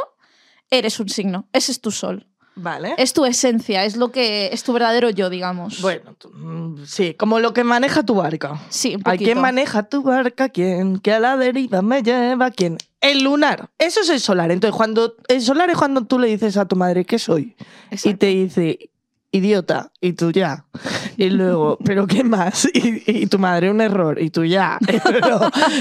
eres 0.70 0.98
un 1.00 1.08
signo. 1.08 1.48
Ese 1.52 1.72
es 1.72 1.80
tu 1.80 1.90
sol. 1.90 2.26
Vale. 2.58 2.94
Es 2.96 3.12
tu 3.12 3.26
esencia, 3.26 3.84
es 3.84 3.96
lo 3.96 4.10
que 4.10 4.48
es 4.50 4.62
tu 4.62 4.72
verdadero 4.72 5.10
yo, 5.10 5.28
digamos. 5.28 5.82
Bueno, 5.82 6.16
mm, 6.32 6.84
sí, 6.86 7.12
como 7.12 7.38
lo 7.38 7.52
que 7.52 7.64
maneja 7.64 8.02
tu 8.02 8.14
barca. 8.14 8.58
sí, 8.70 8.94
un 8.94 9.02
¿A 9.04 9.10
quién 9.16 9.18
poquito. 9.18 9.40
maneja 9.40 9.82
tu 9.82 10.02
barca? 10.02 10.48
¿Quién? 10.48 10.98
¿Que 10.98 11.12
a 11.12 11.20
la 11.20 11.36
deriva 11.36 11.82
me 11.82 12.02
lleva? 12.02 12.50
¿Quién? 12.50 12.78
El 13.02 13.24
lunar. 13.24 13.68
Eso 13.76 14.00
es 14.00 14.08
el 14.08 14.20
solar. 14.20 14.50
Entonces, 14.50 14.74
cuando 14.74 15.16
el 15.28 15.42
solar 15.42 15.68
es 15.68 15.76
cuando 15.76 16.06
tú 16.06 16.18
le 16.18 16.28
dices 16.28 16.56
a 16.56 16.64
tu 16.64 16.76
madre, 16.76 17.04
¿qué 17.04 17.18
soy? 17.18 17.56
Y 18.02 18.14
te 18.14 18.26
dice, 18.28 18.88
idiota. 19.36 19.92
Y 20.00 20.12
tú 20.12 20.30
ya. 20.30 20.64
Y 21.16 21.30
luego, 21.30 21.78
¿pero 21.84 22.06
qué 22.06 22.24
más? 22.24 22.68
Y, 22.72 23.02
y 23.06 23.26
tu 23.26 23.38
madre, 23.38 23.70
un 23.70 23.80
error. 23.80 24.20
Y 24.20 24.30
tú 24.30 24.44
ya. 24.44 24.78
Pero, 25.04 25.40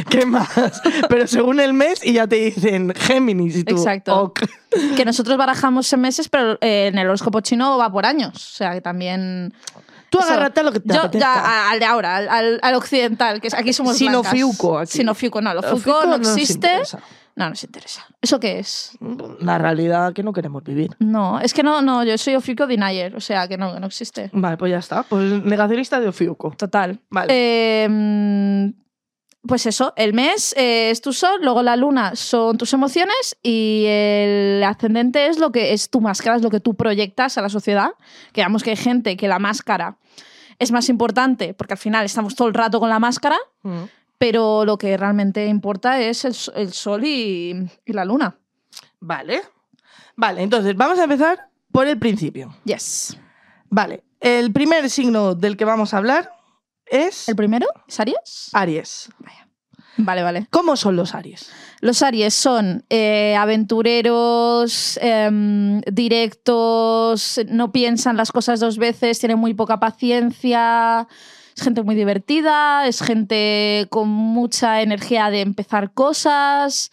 ¿qué 0.09 0.25
más? 0.25 0.81
Pero 1.09 1.27
según 1.27 1.59
el 1.59 1.73
mes, 1.73 2.05
y 2.05 2.13
ya 2.13 2.27
te 2.27 2.35
dicen 2.35 2.93
Géminis. 2.95 3.57
Y 3.57 3.63
tú, 3.63 3.75
Exacto. 3.75 4.23
ok. 4.23 4.41
Que 4.95 5.05
nosotros 5.05 5.37
barajamos 5.37 5.91
en 5.93 6.01
meses, 6.01 6.27
pero 6.27 6.57
eh, 6.59 6.87
en 6.87 6.97
el 6.97 7.07
horóscopo 7.07 7.39
chino 7.39 7.77
va 7.77 7.89
por 7.91 8.05
años. 8.05 8.35
O 8.35 8.55
sea, 8.55 8.73
que 8.73 8.81
también. 8.81 9.53
Tú 10.09 10.19
agárrate 10.19 10.59
a 10.59 10.63
lo 10.63 10.71
que 10.71 10.79
te 10.79 10.93
Yo, 10.93 11.01
apetezca. 11.01 11.33
ya, 11.35 11.69
al 11.71 11.79
de 11.79 11.85
ahora, 11.85 12.15
al, 12.17 12.29
al- 12.29 12.59
al 12.61 12.75
occidental, 12.75 13.41
que 13.41 13.49
aquí 13.55 13.73
somos. 13.73 13.97
Sinofiuco, 13.97 14.77
aquí. 14.79 14.91
Sinofiuco, 14.97 15.41
no, 15.41 15.53
lo 15.53 15.61
fico 15.77 16.05
no 16.05 16.17
nos 16.17 16.29
existe. 16.37 16.67
interesa. 16.67 16.99
no, 17.35 17.49
nos 17.49 17.63
interesa. 17.63 18.05
¿Eso 18.21 18.39
qué 18.39 18.59
es? 18.59 18.91
La 19.39 19.57
realidad 19.57 20.13
que 20.13 20.23
no 20.23 20.31
queremos 20.31 20.63
vivir. 20.63 20.91
No, 20.99 21.39
es 21.39 21.53
que 21.53 21.63
no, 21.63 21.81
no, 21.81 22.03
yo 22.03 22.17
soy 22.17 22.35
Ofiuco 22.35 22.65
denier, 22.67 23.15
o 23.15 23.19
sea, 23.19 23.47
que 23.47 23.57
no, 23.57 23.77
no 23.79 23.87
existe. 23.87 24.29
Vale, 24.33 24.55
pues 24.57 24.71
ya 24.71 24.77
está. 24.79 25.03
Pues 25.03 25.43
negacionista 25.43 25.99
de 25.99 26.07
Ofiuco. 26.07 26.53
Total. 26.57 26.99
Vale. 27.09 27.27
Eh, 27.35 28.71
pues 29.47 29.65
eso, 29.65 29.93
el 29.95 30.13
mes 30.13 30.53
eh, 30.57 30.89
es 30.89 31.01
tu 31.01 31.13
sol, 31.13 31.39
luego 31.41 31.61
la 31.61 31.75
luna 31.75 32.15
son 32.15 32.57
tus 32.57 32.73
emociones 32.73 33.37
y 33.43 33.85
el 33.87 34.63
ascendente 34.63 35.27
es 35.27 35.39
lo 35.39 35.51
que 35.51 35.73
es 35.73 35.89
tu 35.89 36.01
máscara, 36.01 36.35
es 36.35 36.41
lo 36.41 36.49
que 36.49 36.59
tú 36.59 36.75
proyectas 36.75 37.37
a 37.37 37.41
la 37.41 37.49
sociedad. 37.49 37.91
Que 38.33 38.41
digamos 38.41 38.63
que 38.63 38.71
hay 38.71 38.75
gente 38.75 39.15
que 39.17 39.27
la 39.27 39.39
máscara 39.39 39.97
es 40.57 40.71
más 40.71 40.89
importante 40.89 41.53
porque 41.53 41.73
al 41.73 41.77
final 41.79 42.05
estamos 42.05 42.35
todo 42.35 42.47
el 42.47 42.53
rato 42.53 42.79
con 42.79 42.89
la 42.89 42.99
máscara, 42.99 43.37
Mm. 43.63 43.83
pero 44.17 44.63
lo 44.65 44.77
que 44.77 44.95
realmente 44.95 45.45
importa 45.47 45.99
es 45.99 46.23
el, 46.23 46.73
sol 46.73 47.03
y, 47.03 47.67
y 47.85 47.93
la 47.93 48.05
luna. 48.05 48.37
Vale. 48.99 49.41
Vale, 50.15 50.43
entonces 50.43 50.75
vamos 50.75 50.97
a 50.99 51.03
empezar 51.03 51.49
por 51.71 51.87
el 51.87 51.99
principio. 51.99 52.55
Yes. 52.63 53.17
Vale, 53.69 54.03
el 54.21 54.53
primer 54.53 54.89
signo 54.89 55.35
del 55.35 55.57
que 55.57 55.65
vamos 55.65 55.93
a 55.93 55.97
hablar 55.97 56.31
es 56.85 57.27
¿El 57.29 57.35
primero? 57.35 57.67
¿Es 57.87 57.99
Aries? 57.99 58.49
Aries. 58.53 59.09
Vale, 59.97 60.23
vale. 60.23 60.47
¿Cómo 60.49 60.75
son 60.75 60.95
los 60.95 61.15
Aries? 61.15 61.49
Los 61.79 62.01
Aries 62.01 62.33
son 62.33 62.83
eh, 62.89 63.35
aventureros, 63.37 64.99
em, 65.01 65.79
directos, 65.81 67.39
no 67.47 67.71
piensan 67.71 68.17
las 68.17 68.31
cosas 68.31 68.59
dos 68.59 68.77
veces, 68.77 69.19
tienen 69.19 69.39
muy 69.39 69.53
poca 69.53 69.79
paciencia, 69.79 71.07
es 71.55 71.63
gente 71.63 71.83
muy 71.83 71.95
divertida, 71.95 72.87
es 72.87 73.01
gente 73.01 73.87
con 73.89 74.09
mucha 74.09 74.81
energía 74.81 75.29
de 75.29 75.41
empezar 75.41 75.93
cosas. 75.93 76.91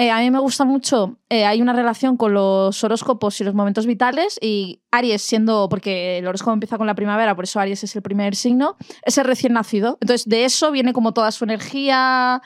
Eh, 0.00 0.10
a 0.10 0.18
mí 0.20 0.30
me 0.30 0.38
gusta 0.38 0.64
mucho, 0.64 1.18
eh, 1.28 1.44
hay 1.44 1.60
una 1.60 1.74
relación 1.74 2.16
con 2.16 2.32
los 2.32 2.82
horóscopos 2.82 3.38
y 3.40 3.44
los 3.44 3.54
momentos 3.54 3.84
vitales 3.84 4.38
y 4.40 4.80
Aries 4.90 5.20
siendo, 5.20 5.68
porque 5.68 6.16
el 6.18 6.26
horóscopo 6.26 6.52
empieza 6.54 6.78
con 6.78 6.86
la 6.86 6.94
primavera, 6.94 7.34
por 7.36 7.44
eso 7.44 7.60
Aries 7.60 7.84
es 7.84 7.94
el 7.94 8.00
primer 8.00 8.34
signo, 8.34 8.76
es 9.02 9.18
el 9.18 9.24
recién 9.26 9.52
nacido. 9.52 9.98
Entonces 10.00 10.26
de 10.26 10.46
eso 10.46 10.70
viene 10.70 10.94
como 10.94 11.12
toda 11.12 11.30
su 11.32 11.44
energía, 11.44 12.40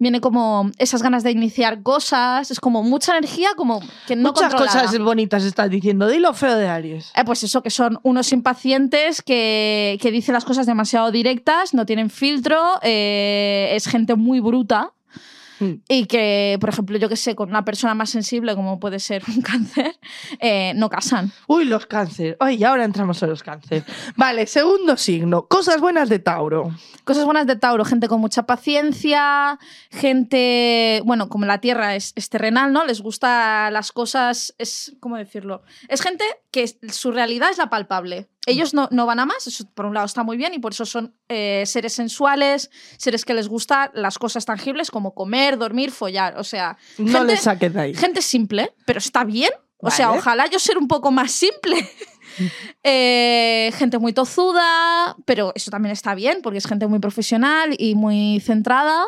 viene 0.00 0.20
como 0.20 0.70
esas 0.78 1.00
ganas 1.00 1.22
de 1.22 1.30
iniciar 1.30 1.84
cosas, 1.84 2.50
es 2.50 2.58
como 2.58 2.82
mucha 2.82 3.16
energía 3.16 3.50
como 3.56 3.80
que 4.08 4.16
no 4.16 4.30
Muchas 4.30 4.48
controlada. 4.50 4.82
cosas 4.82 4.98
bonitas 4.98 5.44
estás 5.44 5.70
diciendo. 5.70 6.08
Dilo 6.08 6.34
feo 6.34 6.56
de 6.56 6.66
Aries. 6.68 7.12
Eh, 7.14 7.22
pues 7.24 7.44
eso, 7.44 7.62
que 7.62 7.70
son 7.70 8.00
unos 8.02 8.32
impacientes 8.32 9.22
que, 9.22 9.96
que 10.02 10.10
dicen 10.10 10.32
las 10.32 10.44
cosas 10.44 10.66
demasiado 10.66 11.12
directas, 11.12 11.72
no 11.72 11.86
tienen 11.86 12.10
filtro, 12.10 12.58
eh, 12.82 13.68
es 13.76 13.86
gente 13.86 14.16
muy 14.16 14.40
bruta. 14.40 14.92
Mm. 15.60 15.72
Y 15.88 16.06
que, 16.06 16.56
por 16.60 16.70
ejemplo, 16.70 16.98
yo 16.98 17.08
que 17.08 17.16
sé, 17.16 17.34
con 17.34 17.48
una 17.48 17.64
persona 17.64 17.94
más 17.94 18.10
sensible 18.10 18.54
como 18.54 18.78
puede 18.78 18.98
ser 18.98 19.22
un 19.28 19.42
cáncer, 19.42 19.98
eh, 20.40 20.72
no 20.76 20.88
casan. 20.88 21.32
Uy, 21.46 21.64
los 21.64 21.86
cáncer. 21.86 22.36
Ay, 22.40 22.62
ahora 22.64 22.84
entramos 22.84 23.22
en 23.22 23.30
los 23.30 23.42
cáncer. 23.42 23.84
Vale, 24.16 24.46
segundo 24.46 24.96
signo. 24.96 25.46
Cosas 25.46 25.80
buenas 25.80 26.08
de 26.08 26.18
Tauro. 26.18 26.74
Cosas 27.04 27.24
buenas 27.24 27.46
de 27.46 27.56
Tauro, 27.56 27.84
gente 27.84 28.08
con 28.08 28.20
mucha 28.20 28.44
paciencia, 28.44 29.58
gente, 29.90 31.02
bueno, 31.04 31.28
como 31.28 31.46
la 31.46 31.60
Tierra 31.60 31.94
es, 31.94 32.12
es 32.16 32.28
terrenal, 32.28 32.72
¿no? 32.72 32.84
Les 32.84 33.00
gusta 33.00 33.70
las 33.70 33.92
cosas, 33.92 34.54
es, 34.58 34.96
¿cómo 35.00 35.16
decirlo? 35.16 35.62
Es 35.88 36.02
gente 36.02 36.24
que 36.50 36.66
su 36.90 37.12
realidad 37.12 37.50
es 37.50 37.58
la 37.58 37.70
palpable. 37.70 38.28
Ellos 38.46 38.72
no, 38.74 38.88
no 38.92 39.06
van 39.06 39.18
a 39.18 39.26
más, 39.26 39.46
eso 39.46 39.64
por 39.74 39.86
un 39.86 39.94
lado 39.94 40.06
está 40.06 40.22
muy 40.22 40.36
bien 40.36 40.54
y 40.54 40.60
por 40.60 40.72
eso 40.72 40.86
son 40.86 41.14
eh, 41.28 41.64
seres 41.66 41.92
sensuales, 41.94 42.70
seres 42.96 43.24
que 43.24 43.34
les 43.34 43.48
gustan 43.48 43.90
las 43.94 44.18
cosas 44.18 44.44
tangibles 44.44 44.90
como 44.90 45.14
comer, 45.14 45.58
dormir, 45.58 45.90
follar. 45.90 46.38
O 46.38 46.44
sea, 46.44 46.78
No 46.96 47.18
gente, 47.18 47.32
le 47.32 47.36
saques 47.36 47.74
de 47.74 47.80
ahí. 47.80 47.94
gente 47.94 48.22
simple, 48.22 48.72
pero 48.84 48.98
está 49.00 49.24
bien. 49.24 49.50
O 49.78 49.90
sea, 49.90 50.12
ojalá 50.12 50.46
yo 50.46 50.58
ser 50.58 50.78
un 50.78 50.88
poco 50.88 51.10
más 51.10 51.32
simple. 51.32 51.76
Eh, 52.82 53.72
gente 53.78 53.98
muy 53.98 54.12
tozuda, 54.12 55.16
pero 55.24 55.52
eso 55.54 55.70
también 55.70 55.92
está 55.92 56.14
bien 56.14 56.40
porque 56.42 56.58
es 56.58 56.66
gente 56.66 56.86
muy 56.86 56.98
profesional 56.98 57.74
y 57.78 57.94
muy 57.94 58.40
centrada. 58.40 59.04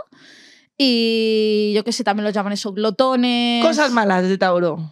Y 0.79 1.73
yo 1.75 1.85
qué 1.85 1.93
sé, 1.93 2.05
también 2.05 2.25
los 2.25 2.33
llaman 2.33 2.55
eso, 2.55 2.73
glotones. 2.73 3.63
Cosas 3.65 3.91
malas 3.91 4.23
de 4.27 4.39
Tauro. 4.39 4.91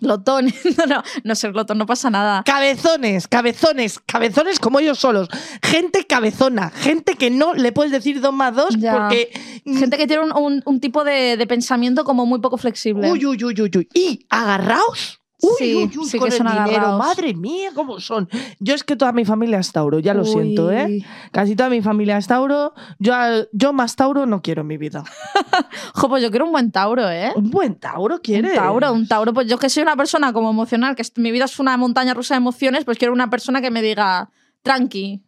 Glotones. 0.00 0.54
No, 0.76 0.86
no, 0.86 1.02
no 1.24 1.34
ser 1.34 1.52
glotón, 1.52 1.78
no 1.78 1.86
pasa 1.86 2.10
nada. 2.10 2.42
Cabezones, 2.44 3.26
cabezones, 3.28 3.98
cabezones 4.04 4.58
como 4.58 4.78
ellos 4.80 4.98
solos. 4.98 5.28
Gente 5.62 6.06
cabezona, 6.06 6.70
gente 6.70 7.14
que 7.14 7.30
no 7.30 7.54
le 7.54 7.72
puedes 7.72 7.92
decir 7.92 8.20
dos 8.20 8.32
más 8.34 8.54
dos 8.54 8.76
Ya. 8.78 8.92
porque. 8.92 9.30
Gente 9.64 9.96
que 9.96 10.06
tiene 10.06 10.24
un, 10.24 10.32
un- 10.36 10.62
un 10.64 10.80
tipo 10.80 11.02
de, 11.04 11.36
de 11.36 11.46
pensamiento 11.46 12.04
como 12.04 12.26
muy 12.26 12.40
poco 12.40 12.56
flexible. 12.58 13.10
Uy, 13.10 13.24
uy, 13.26 13.42
uy, 13.44 13.54
uy, 13.60 13.70
uy. 13.76 13.88
Y 13.94 14.26
agarraos. 14.28 15.20
Uy, 15.42 15.50
Sí, 15.58 15.74
uy, 15.74 15.90
uy, 15.98 16.04
sí 16.06 16.18
con 16.18 16.28
que 16.30 16.36
el 16.36 16.42
son 16.42 16.64
dinero. 16.64 16.96
Madre 16.98 17.34
mía, 17.34 17.70
cómo 17.74 18.00
son. 18.00 18.28
Yo 18.58 18.74
es 18.74 18.82
que 18.84 18.96
toda 18.96 19.12
mi 19.12 19.24
familia 19.24 19.58
es 19.58 19.70
Tauro, 19.70 19.98
ya 19.98 20.14
lo 20.14 20.22
Uy. 20.22 20.28
siento, 20.28 20.70
¿eh? 20.72 21.04
Casi 21.30 21.54
toda 21.54 21.68
mi 21.68 21.82
familia 21.82 22.16
es 22.16 22.26
Tauro. 22.26 22.72
Yo, 22.98 23.12
yo 23.52 23.72
más 23.74 23.96
Tauro 23.96 24.24
no 24.24 24.40
quiero 24.40 24.62
en 24.62 24.68
mi 24.68 24.76
vida. 24.78 25.04
Jo, 25.94 26.08
pues 26.08 26.22
yo 26.22 26.30
quiero 26.30 26.46
un 26.46 26.52
buen 26.52 26.70
Tauro, 26.72 27.08
¿eh? 27.10 27.32
Un 27.36 27.50
buen 27.50 27.74
Tauro 27.76 28.20
quiere. 28.22 28.50
Un 28.50 28.54
Tauro, 28.54 28.92
un 28.92 29.08
Tauro. 29.08 29.32
Pues 29.34 29.46
yo 29.46 29.58
que 29.58 29.68
soy 29.68 29.82
una 29.82 29.96
persona 29.96 30.32
como 30.32 30.50
emocional, 30.50 30.94
que 30.96 31.02
mi 31.16 31.32
vida 31.32 31.44
es 31.44 31.58
una 31.58 31.76
montaña 31.76 32.14
rusa 32.14 32.34
de 32.34 32.38
emociones, 32.38 32.84
pues 32.84 32.98
quiero 32.98 33.12
una 33.12 33.28
persona 33.30 33.60
que 33.60 33.70
me 33.70 33.82
diga, 33.82 34.30
tranqui. 34.62 35.25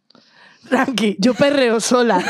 Tranqui, 0.67 1.15
yo 1.19 1.33
perreo 1.33 1.79
sola. 1.79 2.23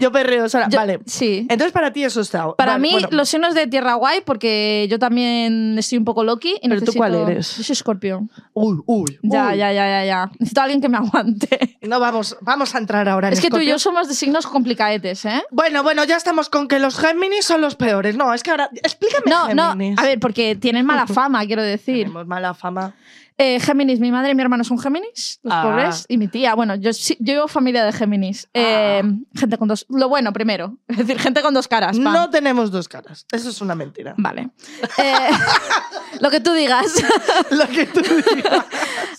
Yo 0.00 0.12
perreo 0.12 0.48
sola. 0.48 0.68
Vale. 0.70 1.00
Sí. 1.06 1.46
Entonces, 1.48 1.72
para 1.72 1.92
ti 1.92 2.04
eso 2.04 2.20
está. 2.20 2.52
Para 2.54 2.78
mí, 2.78 2.98
los 3.10 3.28
signos 3.28 3.54
de 3.54 3.66
tierra 3.66 3.94
guay, 3.94 4.20
porque 4.24 4.86
yo 4.90 4.98
también 4.98 5.78
estoy 5.78 5.98
un 5.98 6.04
poco 6.04 6.24
loki. 6.24 6.54
¿Pero 6.62 6.80
tú 6.82 6.92
cuál 6.94 7.14
eres? 7.14 7.56
Yo 7.56 7.64
soy. 7.64 7.76
Uy, 8.52 8.78
uy. 8.86 9.18
Ya, 9.22 9.54
ya, 9.54 9.72
ya, 9.72 9.86
ya, 9.86 10.04
ya. 10.04 10.30
Necesito 10.38 10.60
a 10.60 10.64
alguien 10.64 10.80
que 10.80 10.88
me 10.88 10.98
aguante. 10.98 11.78
No, 11.82 12.00
vamos, 12.00 12.36
vamos 12.40 12.74
a 12.74 12.78
entrar 12.78 13.08
ahora 13.08 13.28
en 13.28 13.34
Es 13.34 13.40
que 13.40 13.50
tú 13.50 13.58
y 13.58 13.66
yo 13.66 13.78
somos 13.78 14.08
de 14.08 14.14
signos 14.14 14.46
complicadetes 14.46 15.24
¿eh? 15.24 15.42
Bueno, 15.50 15.82
bueno, 15.82 16.04
ya 16.04 16.16
estamos 16.16 16.48
con 16.48 16.68
que 16.68 16.78
los 16.78 16.98
Géminis 16.98 17.44
son 17.46 17.60
los 17.60 17.74
peores. 17.76 18.16
No, 18.16 18.34
es 18.34 18.42
que 18.42 18.50
ahora. 18.50 18.68
Explícame. 18.74 19.30
No, 19.30 19.46
Géminis. 19.46 19.96
no. 19.96 20.02
A 20.02 20.04
ver, 20.04 20.20
porque 20.20 20.56
tienen 20.56 20.84
mala 20.84 21.06
fama, 21.18 21.44
quiero 21.46 21.62
decir. 21.62 22.04
Tenemos 22.04 22.26
mala 22.26 22.54
fama. 22.54 22.94
Eh, 23.40 23.60
Géminis, 23.60 24.00
mi 24.00 24.10
madre 24.10 24.32
y 24.32 24.34
mi 24.34 24.42
hermano 24.42 24.64
son 24.64 24.78
Géminis, 24.80 25.38
los 25.44 25.54
Ah. 25.54 25.62
pobres, 25.62 26.04
y 26.08 26.18
mi 26.18 26.26
tía. 26.26 26.54
Bueno, 26.56 26.74
yo, 26.74 26.90
yo 26.90 27.14
llevo 27.34 27.46
familia 27.48 27.84
de 27.84 27.92
Géminis. 27.92 28.48
Eh, 28.52 29.00
Ah. 29.04 29.08
Gente 29.36 29.56
con 29.58 29.68
dos. 29.68 29.86
Lo 29.88 30.08
bueno, 30.08 30.32
primero. 30.32 30.76
Es 30.88 30.96
decir, 30.98 31.20
gente 31.20 31.40
con 31.40 31.54
dos 31.54 31.68
caras. 31.68 31.96
pam. 31.98 32.12
No 32.12 32.30
tenemos 32.30 32.70
dos 32.72 32.88
caras. 32.88 33.26
Eso 33.30 33.50
es 33.50 33.60
una 33.60 33.76
mentira. 33.76 34.14
Vale. 34.18 34.50
Eh, 34.98 35.28
lo 36.20 36.30
que 36.30 36.40
tú 36.40 36.52
digas. 36.52 36.86
Lo 37.50 37.66
que 37.68 37.86
tú 37.86 38.00
digas. 38.34 38.64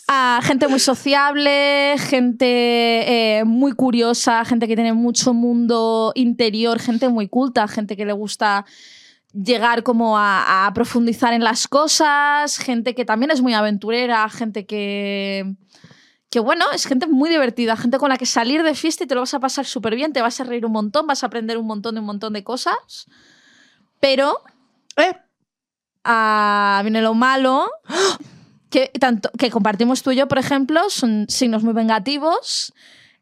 a 0.08 0.40
gente 0.44 0.68
muy 0.68 0.80
sociable, 0.80 1.96
gente 1.98 2.46
eh, 3.40 3.44
muy 3.46 3.72
curiosa, 3.74 4.44
gente 4.44 4.68
que 4.68 4.76
tiene 4.76 4.92
mucho 4.94 5.34
mundo 5.34 6.12
interior, 6.16 6.80
gente 6.80 7.08
muy 7.10 7.28
culta, 7.30 7.68
gente 7.68 7.96
que 7.96 8.06
le 8.06 8.14
gusta 8.14 8.66
llegar 9.34 9.84
como 9.84 10.18
a, 10.18 10.66
a 10.66 10.74
profundizar 10.74 11.34
en 11.34 11.44
las 11.44 11.68
cosas, 11.68 12.58
gente 12.58 12.96
que 12.96 13.06
también 13.06 13.32
es 13.32 13.42
muy 13.42 13.54
aventurera, 13.54 14.28
gente 14.30 14.66
que... 14.66 15.56
Que 16.32 16.40
bueno, 16.40 16.66
es 16.72 16.86
gente 16.86 17.08
muy 17.08 17.28
divertida, 17.28 17.76
gente 17.76 17.98
con 17.98 18.10
la 18.10 18.18
que 18.18 18.28
salir 18.28 18.62
de 18.62 18.76
fiesta 18.76 19.04
y 19.04 19.08
te 19.08 19.16
lo 19.16 19.22
vas 19.22 19.34
a 19.34 19.40
pasar 19.40 19.66
súper 19.66 19.96
bien, 19.96 20.14
te 20.14 20.22
vas 20.22 20.40
a 20.40 20.44
reír 20.44 20.64
un 20.64 20.74
montón, 20.74 21.08
vas 21.08 21.24
a 21.24 21.26
aprender 21.26 21.58
un 21.58 21.66
montón 21.66 21.96
de 21.96 22.02
un 22.02 22.06
montón 22.06 22.34
de 22.34 22.44
cosas. 22.44 23.08
Pero 24.00 24.40
¿Eh? 24.96 25.16
ah, 26.04 26.80
viene 26.84 27.02
lo 27.02 27.14
malo. 27.14 27.72
Que, 28.70 28.92
tanto, 29.00 29.32
que 29.32 29.50
compartimos 29.50 30.04
tú 30.04 30.12
y 30.12 30.18
yo, 30.18 30.28
por 30.28 30.38
ejemplo, 30.38 30.92
son 30.92 31.26
signos 31.28 31.64
muy 31.64 31.74
vengativos. 31.74 32.72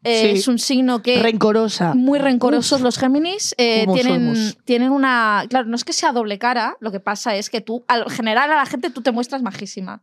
Eh, 0.04 0.32
Sí. 0.32 0.38
Es 0.38 0.48
un 0.48 0.58
signo 0.58 1.02
que. 1.02 1.20
Rencorosa. 1.22 1.94
muy 1.94 2.18
rencorosos 2.18 2.80
los 2.80 2.98
Géminis. 2.98 3.54
eh, 3.58 3.82
¿Cómo 3.84 3.94
tienen, 3.94 4.36
somos? 4.36 4.58
tienen 4.64 4.90
una. 4.92 5.44
Claro, 5.48 5.66
no 5.66 5.76
es 5.76 5.84
que 5.84 5.92
sea 5.92 6.12
doble 6.12 6.38
cara, 6.38 6.76
lo 6.80 6.92
que 6.92 7.00
pasa 7.00 7.34
es 7.36 7.50
que 7.50 7.60
tú, 7.60 7.84
al 7.88 8.08
general, 8.10 8.52
a 8.52 8.56
la 8.56 8.66
gente 8.66 8.90
tú 8.90 9.02
te 9.02 9.10
muestras 9.10 9.42
majísima. 9.42 10.02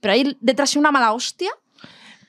Pero 0.00 0.12
ahí 0.14 0.36
detrás 0.40 0.74
hay 0.74 0.80
una 0.80 0.90
mala 0.92 1.12
hostia. 1.12 1.50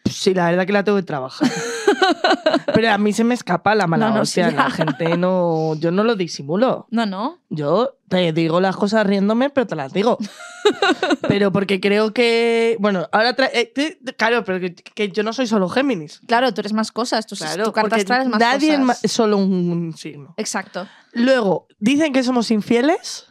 Sí, 0.10 0.34
la 0.34 0.50
verdad 0.50 0.66
que 0.66 0.74
la 0.74 0.84
tengo 0.84 0.98
que 0.98 1.04
trabajar. 1.04 1.50
Pero 2.74 2.92
a 2.92 2.98
mí 2.98 3.12
se 3.14 3.24
me 3.24 3.34
escapa 3.34 3.74
la 3.76 3.88
mala 3.88 4.10
No, 4.10 4.16
no, 4.16 4.22
hostia. 4.22 4.50
sí, 4.50 4.56
La 4.56 4.70
gente 4.72 5.18
no. 5.18 5.76
Yo 5.76 5.92
no 5.92 6.04
lo 6.04 6.16
disimulo. 6.16 6.88
No, 6.92 7.06
no. 7.06 7.40
Yo 7.50 7.96
te 8.10 8.32
digo 8.34 8.60
las 8.62 8.76
cosas 8.76 9.06
riéndome, 9.08 9.50
pero 9.50 9.66
te 9.68 9.76
las 9.76 9.94
digo. 9.94 10.18
pero 11.28 11.52
porque 11.52 11.80
creo 11.80 12.14
que. 12.14 12.78
Bueno, 12.80 13.08
ahora. 13.12 13.36
eh, 13.54 13.72
te- 13.74 13.98
claro, 14.16 14.44
pero 14.44 14.60
que, 14.60 14.76
que 14.76 15.10
yo 15.10 15.24
no 15.24 15.34
soy 15.34 15.48
solo 15.48 15.70
Géminis. 15.70 16.22
Claro, 16.28 16.54
tú 16.54 16.62
eres 16.62 16.74
más 16.74 16.92
cosas. 16.92 17.26
Tu, 17.26 17.36
Claro, 17.36 17.64
tu 17.66 17.72
carta 17.72 17.90
porque 17.90 18.02
astral 18.02 18.22
es 18.24 18.28
más 18.30 18.40
nadie 18.40 18.70
es 18.70 18.80
cosas. 18.80 18.86
ma- 18.86 18.98
es 19.02 19.12
solo 19.12 19.38
un 19.38 19.96
signo. 19.98 20.34
Exacto. 20.38 20.88
Luego, 21.14 21.68
dicen 21.80 22.14
que 22.14 22.24
somos 22.24 22.52
infieles. 22.52 23.26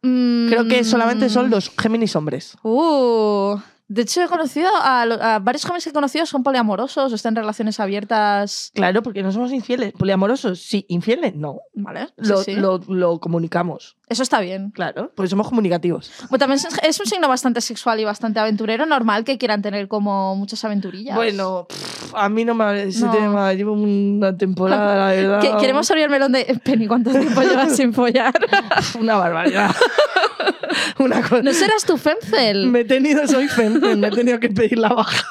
Creo 0.00 0.66
que 0.68 0.84
solamente 0.84 1.28
son 1.28 1.48
Mm. 1.48 1.50
los 1.50 1.70
Géminis 1.76 2.14
hombres. 2.16 2.56
Uh, 2.62 3.56
de 3.88 4.02
hecho, 4.02 4.22
he 4.22 4.26
conocido 4.28 4.68
a, 4.74 5.02
a 5.02 5.38
varios 5.38 5.64
jóvenes 5.64 5.84
que 5.84 5.90
he 5.90 5.92
conocido 5.92 6.26
son 6.26 6.42
poliamorosos, 6.42 7.12
están 7.12 7.32
en 7.32 7.36
relaciones 7.42 7.80
abiertas. 7.80 8.70
Claro, 8.74 9.02
porque 9.02 9.22
no 9.22 9.32
somos 9.32 9.50
infieles. 9.52 9.92
Poliamorosos, 9.92 10.60
sí. 10.60 10.84
Infieles, 10.88 11.34
no. 11.34 11.60
¿Vale? 11.74 12.08
Lo, 12.16 12.42
sí. 12.42 12.54
lo- 12.54 12.78
lo 12.88 13.18
comunicamos. 13.18 13.96
Eso 14.08 14.22
está 14.22 14.40
bien. 14.40 14.70
Claro, 14.70 15.12
porque 15.14 15.28
somos 15.28 15.48
comunicativos. 15.48 16.10
Bueno, 16.30 16.38
también 16.38 16.60
es, 16.82 17.00
un 17.00 17.06
signo 17.06 17.28
bastante 17.28 17.60
sexual 17.60 18.00
y 18.00 18.04
bastante 18.04 18.40
aventurero, 18.40 18.86
normal 18.86 19.24
que 19.24 19.36
quieran 19.38 19.60
tener 19.62 19.86
como 19.88 20.34
muchas 20.36 20.64
aventurillas. 20.64 21.14
Bueno, 21.14 21.66
pff, 21.68 22.14
a 22.14 22.28
mí 22.30 22.44
no 22.44 22.54
me 22.54 22.84
ese 22.84 23.04
No. 23.04 23.12
tema. 23.12 23.52
Llevo 23.52 23.72
una 23.72 24.36
temporada, 24.36 24.96
la 24.96 25.12
verdad. 25.14 25.40
Que- 25.40 25.56
Queremos 25.60 25.90
abrir 25.90 26.04
el 26.04 26.10
melón 26.10 26.32
de 26.32 26.44
Penny, 26.64 26.86
¿cuánto 26.86 27.10
tiempo 27.10 27.40
llevas 27.42 27.76
sin 27.76 27.92
follar? 27.92 28.32
Una 29.00 29.16
barbaridad. 29.16 29.74
una 30.98 31.22
cosa. 31.22 31.42
¿No 31.42 31.52
serás 31.52 31.84
tu 31.84 31.96
Femcel? 31.96 32.66
Me 32.68 32.80
he 32.80 32.84
tenido, 32.84 33.26
soy 33.26 33.48
me 33.96 34.08
he 34.08 34.10
tenido 34.10 34.38
que 34.40 34.48
pedir 34.50 34.78
la 34.78 34.88
baja. 34.90 35.26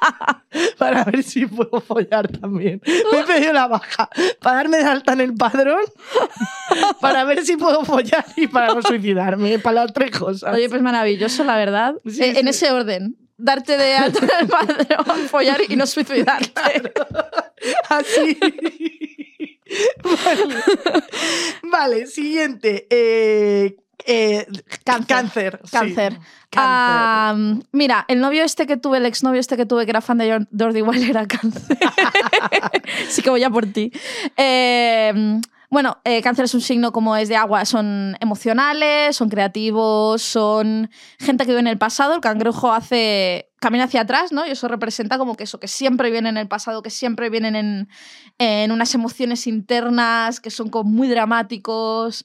para 0.78 1.04
ver 1.04 1.22
si 1.22 1.46
puedo 1.46 1.80
follar 1.80 2.28
también. 2.28 2.80
Me 3.12 3.20
he 3.20 3.24
pedido 3.24 3.52
la 3.52 3.66
baja 3.68 4.08
para 4.40 4.56
darme 4.56 4.78
de 4.78 4.84
alta 4.84 5.12
en 5.12 5.20
el 5.20 5.34
padrón, 5.34 5.82
para 7.00 7.24
ver 7.24 7.44
si 7.44 7.56
puedo 7.56 7.84
follar 7.84 8.24
y 8.36 8.46
para 8.46 8.74
no 8.74 8.82
suicidarme, 8.82 9.58
para 9.58 9.82
las 9.82 9.92
tres 9.92 10.10
cosas. 10.16 10.54
Oye, 10.54 10.68
pues 10.68 10.82
maravilloso, 10.82 11.44
la 11.44 11.56
verdad. 11.56 11.94
Sí, 12.06 12.22
Eh, 12.22 12.38
En 12.40 12.48
ese 12.48 12.70
orden. 12.70 13.16
Darte 13.42 13.78
de 13.78 13.94
alta 13.94 14.18
en 14.18 14.30
el 14.40 14.48
padrón, 14.48 15.16
follar 15.28 15.60
y 15.66 15.74
no 15.74 15.86
suicidarte. 15.86 16.52
Así. 17.88 18.38
vale. 20.04 20.54
Vale, 21.62 22.06
siguiente. 22.06 22.86
Eh, 22.90 23.76
Eh, 24.06 24.46
Cáncer. 24.84 25.06
Cáncer. 25.06 25.60
sí. 25.64 25.70
Cáncer. 25.70 26.18
Cáncer. 26.50 27.66
Mira, 27.72 28.04
el 28.08 28.20
novio 28.20 28.42
este 28.44 28.66
que 28.66 28.76
tuve, 28.76 28.98
el 28.98 29.06
exnovio 29.06 29.40
este 29.40 29.56
que 29.56 29.66
tuve, 29.66 29.84
que 29.84 29.90
era 29.90 30.00
fan 30.00 30.18
de 30.18 30.28
Jor- 30.32 30.48
Jordi 30.58 30.82
Wild, 30.82 31.10
era 31.10 31.26
cáncer. 31.26 31.62
sí 33.08 33.22
que 33.22 33.30
voy 33.30 33.42
a 33.44 33.50
por 33.50 33.66
ti. 33.66 33.92
Eh, 34.36 35.40
bueno, 35.70 35.98
eh, 36.02 36.20
cáncer 36.22 36.46
es 36.46 36.54
un 36.54 36.60
signo 36.60 36.90
como 36.90 37.14
es 37.16 37.28
de 37.28 37.36
agua, 37.36 37.64
son 37.64 38.16
emocionales, 38.20 39.14
son 39.14 39.28
creativos, 39.28 40.20
son 40.20 40.90
gente 41.20 41.44
que 41.44 41.52
vive 41.52 41.60
en 41.60 41.68
el 41.68 41.78
pasado. 41.78 42.14
El 42.14 42.20
cangrejo 42.20 42.72
hace 42.72 43.50
camina 43.60 43.84
hacia 43.84 44.00
atrás, 44.00 44.32
¿no? 44.32 44.44
Y 44.46 44.50
eso 44.50 44.66
representa 44.66 45.16
como 45.18 45.36
que 45.36 45.44
eso, 45.44 45.60
que 45.60 45.68
siempre 45.68 46.10
viene 46.10 46.28
en 46.28 46.38
el 46.38 46.48
pasado, 46.48 46.82
que 46.82 46.90
siempre 46.90 47.30
vienen 47.30 47.54
en, 47.54 47.88
en 48.38 48.72
unas 48.72 48.94
emociones 48.96 49.46
internas, 49.46 50.40
que 50.40 50.50
son 50.50 50.70
como 50.70 50.90
muy 50.90 51.06
dramáticos. 51.06 52.24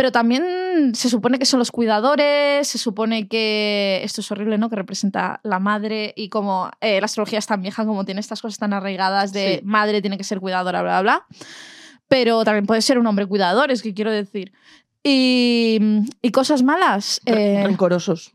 Pero 0.00 0.12
también 0.12 0.94
se 0.94 1.10
supone 1.10 1.38
que 1.38 1.44
son 1.44 1.58
los 1.58 1.70
cuidadores, 1.70 2.66
se 2.66 2.78
supone 2.78 3.28
que 3.28 4.00
esto 4.02 4.22
es 4.22 4.32
horrible, 4.32 4.56
¿no? 4.56 4.70
Que 4.70 4.76
representa 4.76 5.40
la 5.42 5.58
madre 5.58 6.14
y 6.16 6.30
como 6.30 6.70
eh, 6.80 7.00
la 7.00 7.04
astrología 7.04 7.38
es 7.38 7.46
tan 7.46 7.60
vieja, 7.60 7.84
como 7.84 8.06
tiene 8.06 8.22
estas 8.22 8.40
cosas 8.40 8.58
tan 8.58 8.72
arraigadas 8.72 9.34
de 9.34 9.56
Sí. 9.58 9.66
madre 9.66 10.00
tiene 10.00 10.16
que 10.16 10.24
ser 10.24 10.40
cuidadora, 10.40 10.80
bla, 10.80 11.02
bla, 11.02 11.02
bla. 11.02 11.26
Pero 12.08 12.42
también 12.44 12.64
puede 12.64 12.80
ser 12.80 12.98
un 12.98 13.06
hombre 13.08 13.26
cuidador, 13.26 13.70
es 13.70 13.82
que 13.82 13.92
quiero 13.92 14.10
decir. 14.10 14.52
Y, 15.02 15.78
y 16.22 16.30
cosas 16.30 16.62
malas. 16.62 17.20
Eh, 17.26 17.62
Rencorosos. 17.66 18.32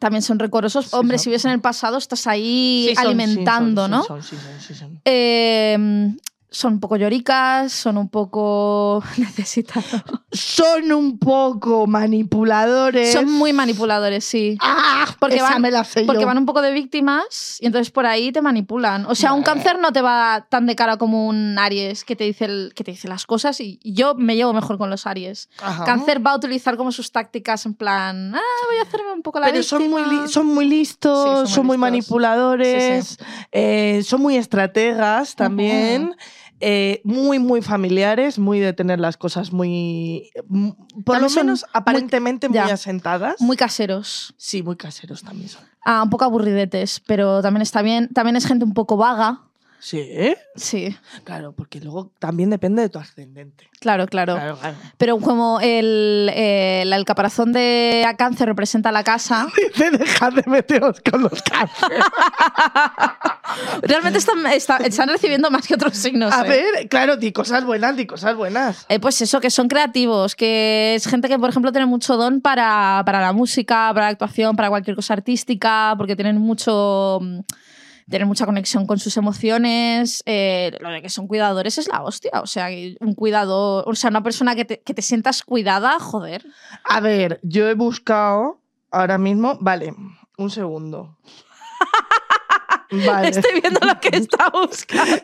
también 0.00 0.22
son 0.22 0.40
recorosos. 0.40 0.86
Sí, 0.86 0.96
Hombre, 0.96 1.18
son. 1.18 1.22
si 1.22 1.30
vives 1.30 1.44
en 1.44 1.52
el 1.52 1.60
pasado, 1.60 1.96
estás 1.96 2.26
ahí 2.26 2.86
Sí, 2.88 2.94
son, 2.96 3.04
sí, 3.04 3.08
alimentando, 3.08 3.86
¿no? 3.86 4.02
sí, 4.20 4.74
son. 4.74 5.00
Eh, 5.04 6.12
son 6.54 6.74
un 6.74 6.80
poco 6.80 6.96
lloricas, 6.96 7.72
son 7.72 7.98
un 7.98 8.08
poco 8.08 9.02
necesitados. 9.18 10.02
Son 10.32 10.92
un 10.92 11.18
poco 11.18 11.86
manipuladores. 11.86 13.12
Son 13.12 13.30
muy 13.30 13.52
manipuladores, 13.52 14.24
sí. 14.24 14.56
¡Ah! 14.60 15.04
Porque 15.18 15.36
Esa 15.36 15.50
van- 15.50 15.62
me 15.62 15.70
la 15.70 15.84
sé 15.84 16.04
Porque 16.04 16.22
yo. 16.22 16.26
van 16.26 16.38
un 16.38 16.46
poco 16.46 16.62
de 16.62 16.72
víctimas 16.72 17.58
y 17.60 17.66
entonces 17.66 17.90
por 17.90 18.06
ahí 18.06 18.30
te 18.32 18.40
manipulan. 18.40 19.06
O 19.06 19.14
sea, 19.14 19.32
un 19.32 19.42
cáncer 19.42 19.78
no 19.80 19.92
te 19.92 20.00
va 20.00 20.46
tan 20.48 20.66
de 20.66 20.76
cara 20.76 20.96
como 20.96 21.26
un 21.26 21.58
Aries 21.58 22.04
que 22.04 22.14
te 22.16 22.24
dice, 22.24 22.44
el- 22.46 22.72
que 22.74 22.84
te 22.84 22.92
dice 22.92 23.08
las 23.08 23.26
cosas 23.26 23.60
y 23.60 23.78
yo 23.82 24.14
me 24.14 24.36
llevo 24.36 24.52
mejor 24.52 24.78
con 24.78 24.90
los 24.90 25.06
Aries. 25.06 25.48
Ajá. 25.60 25.84
Cáncer 25.84 26.24
va 26.24 26.32
a 26.32 26.36
utilizar 26.36 26.76
como 26.76 26.92
sus 26.92 27.10
tácticas 27.12 27.66
en 27.66 27.74
plan, 27.74 28.32
ah, 28.34 28.40
voy 28.70 28.78
a 28.78 28.82
hacerme 28.82 29.12
un 29.12 29.22
poco 29.22 29.40
la 29.40 29.46
Pero 29.46 29.62
son 29.62 29.90
muy, 29.90 30.02
víctima". 30.02 30.22
li- 30.24 30.28
son 30.32 30.46
muy 30.46 30.66
listos, 30.66 31.24
Sí, 31.24 31.34
son 31.46 31.46
son 31.48 31.66
muy 31.66 31.78
manipuladores, 31.78 33.18
eh, 33.52 34.02
son 34.04 34.20
muy 34.22 34.36
estrategas 34.36 35.34
también. 35.34 36.14
Eh, 36.60 37.00
muy, 37.04 37.38
muy 37.38 37.62
familiares, 37.62 38.38
muy 38.38 38.60
de 38.60 38.72
tener 38.72 39.00
las 39.00 39.16
cosas 39.16 39.52
muy. 39.52 40.30
mm, 40.48 40.70
Por 41.04 41.20
lo 41.20 41.28
menos 41.30 41.62
muy- 41.62 41.70
aparentemente 41.74 42.48
muy, 42.48 42.56
ya. 42.56 42.64
asentadas. 42.66 43.40
Muy 43.40 43.56
caseros. 43.56 44.34
sí, 44.36 44.62
muy 44.62 44.76
caseros 44.76 45.22
también 45.22 45.48
son. 45.48 45.62
Ah, 45.84 46.02
un 46.02 46.10
poco 46.10 46.24
aburridetes, 46.24 47.00
pero 47.06 47.42
también 47.42 47.62
está 47.62 47.82
bien. 47.82 48.08
También 48.14 48.36
es 48.36 48.46
gente 48.46 48.64
un 48.64 48.72
poco 48.74 48.96
vaga. 48.96 49.42
Sí, 49.84 49.98
¿eh? 50.00 50.38
Sí, 50.56 50.96
claro, 51.24 51.52
porque 51.52 51.78
luego 51.78 52.10
también 52.18 52.48
depende 52.48 52.80
de 52.80 52.88
tu 52.88 52.98
ascendente. 52.98 53.68
claro, 53.80 54.06
claro. 54.06 54.36
Claro, 54.36 54.56
claro. 54.56 54.76
Pero 54.96 55.18
como 55.18 55.60
el, 55.60 56.30
el, 56.34 56.90
el 56.90 57.04
caparazón 57.04 57.52
de 57.52 58.02
cáncer 58.16 58.48
representa 58.48 58.90
la 58.92 59.04
casa, 59.04 59.46
Dice, 59.74 59.90
dejad 59.90 60.32
de 60.32 60.42
meteros 60.46 61.02
con 61.02 61.20
los 61.24 61.42
cánceres. 61.42 62.02
realmente 63.82 64.18
están, 64.20 64.46
está- 64.46 64.78
están 64.78 65.10
recibiendo 65.10 65.50
más 65.50 65.66
que 65.66 65.74
otros 65.74 65.94
signos. 65.98 66.32
A 66.32 66.46
¿eh? 66.46 66.48
ver, 66.48 66.88
claro, 66.88 67.18
di 67.18 67.32
cosas 67.32 67.62
buenas, 67.66 67.94
di 67.94 68.06
cosas 68.06 68.34
buenas. 68.36 68.86
Eh, 68.88 68.98
pues 69.00 69.20
eso, 69.20 69.38
que 69.38 69.50
son 69.50 69.68
creativos, 69.68 70.34
que 70.34 70.94
es 70.94 71.06
gente 71.06 71.28
que, 71.28 71.38
por 71.38 71.50
ejemplo, 71.50 71.72
tiene 71.72 71.84
mucho 71.84 72.16
don 72.16 72.40
para, 72.40 73.02
para 73.04 73.20
la 73.20 73.34
música, 73.34 73.90
para 73.92 74.06
la 74.06 74.12
actuación, 74.12 74.56
para 74.56 74.70
cualquier 74.70 74.96
cosa 74.96 75.12
artística, 75.12 75.94
porque 75.98 76.16
tienen 76.16 76.38
mucho. 76.38 77.20
Tienen 78.08 78.28
mucha 78.28 78.46
conexión 78.46 78.86
con 78.86 78.98
sus 78.98 79.16
emociones. 79.16 80.22
eh, 80.26 80.76
lo 80.80 80.90
de 80.90 81.02
que 81.02 81.08
son 81.08 81.26
cuidadores 81.26 81.78
es 81.78 81.88
la 81.88 82.02
hostia. 82.02 82.32
O 82.42 82.46
sea, 82.46 82.68
un 83.00 83.14
cuidador. 83.14 83.84
O 83.86 83.94
sea, 83.94 84.10
una 84.10 84.22
persona 84.22 84.54
que 84.54 84.64
te, 84.64 84.80
que 84.82 84.94
te 84.94 85.02
sientas 85.02 85.42
cuidada, 85.42 85.98
joder. 85.98 86.44
A 86.84 87.00
ver, 87.00 87.40
yo 87.42 87.68
he 87.68 87.74
buscado 87.74 88.60
ahora 88.90 89.18
mismo. 89.18 89.56
Vale, 89.60 89.94
un 90.36 90.50
segundo. 90.50 91.16
Vale. 93.06 93.28
Estoy 93.28 93.60
viendo 93.60 93.80
lo 93.86 93.98
que 94.00 94.16
está 94.16 94.50
buscando. 94.50 95.16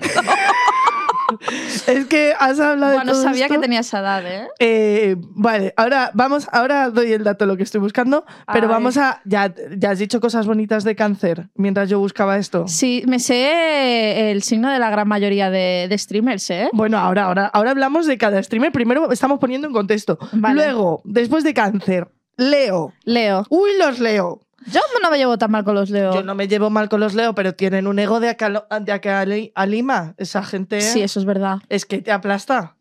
Es 1.86 2.06
que 2.06 2.34
has 2.38 2.58
hablado 2.60 2.92
de 2.92 2.98
Bueno, 2.98 3.12
todo 3.12 3.22
sabía 3.22 3.44
esto. 3.46 3.54
que 3.54 3.60
tenía 3.60 3.80
esa 3.80 4.00
edad, 4.00 4.24
¿eh? 4.26 4.48
Eh, 4.58 5.16
vale, 5.18 5.72
ahora 5.76 6.10
vamos, 6.14 6.48
ahora 6.52 6.90
doy 6.90 7.12
el 7.12 7.24
dato 7.24 7.44
de 7.44 7.50
lo 7.52 7.56
que 7.56 7.62
estoy 7.62 7.80
buscando, 7.80 8.24
pero 8.52 8.66
Ay. 8.66 8.72
vamos 8.72 8.96
a. 8.96 9.20
Ya, 9.24 9.52
ya 9.76 9.90
has 9.90 9.98
dicho 9.98 10.20
cosas 10.20 10.46
bonitas 10.46 10.84
de 10.84 10.94
cáncer 10.96 11.48
mientras 11.54 11.88
yo 11.88 11.98
buscaba 11.98 12.36
esto. 12.38 12.66
Sí, 12.68 13.02
me 13.06 13.18
sé 13.18 14.30
el 14.30 14.42
signo 14.42 14.70
de 14.70 14.78
la 14.78 14.90
gran 14.90 15.08
mayoría 15.08 15.50
de, 15.50 15.86
de 15.88 15.98
streamers, 15.98 16.48
¿eh? 16.50 16.68
Bueno, 16.72 16.98
ahora, 16.98 17.24
ahora, 17.26 17.46
ahora 17.46 17.70
hablamos 17.70 18.06
de 18.06 18.18
cada 18.18 18.42
streamer. 18.42 18.72
Primero 18.72 19.10
estamos 19.12 19.38
poniendo 19.38 19.66
en 19.66 19.72
contexto. 19.72 20.18
Vale. 20.32 20.54
Luego, 20.54 21.00
después 21.04 21.44
de 21.44 21.54
cáncer, 21.54 22.08
Leo. 22.36 22.92
Leo. 23.04 23.44
Uy, 23.50 23.70
los 23.78 23.98
Leo. 23.98 24.40
Yo 24.66 24.80
no 25.02 25.10
me 25.10 25.16
llevo 25.18 25.38
tan 25.38 25.50
mal 25.50 25.64
con 25.64 25.74
los 25.74 25.90
Leo. 25.90 26.12
Yo 26.14 26.22
no 26.22 26.34
me 26.34 26.46
llevo 26.48 26.68
mal 26.70 26.88
con 26.88 27.00
los 27.00 27.14
Leo, 27.14 27.34
pero 27.34 27.54
tienen 27.54 27.86
un 27.86 27.98
ego 27.98 28.20
de 28.20 28.28
acá, 28.28 28.66
de 28.80 28.92
acá 28.92 29.20
a 29.20 29.24
Li- 29.24 29.52
a 29.54 29.66
Lima. 29.66 30.14
Esa 30.18 30.42
gente 30.42 30.80
Sí, 30.80 31.00
eso 31.02 31.18
es 31.18 31.24
verdad. 31.26 31.58
es 31.68 31.86
que 31.86 32.02
te 32.02 32.12
aplasta. 32.12 32.76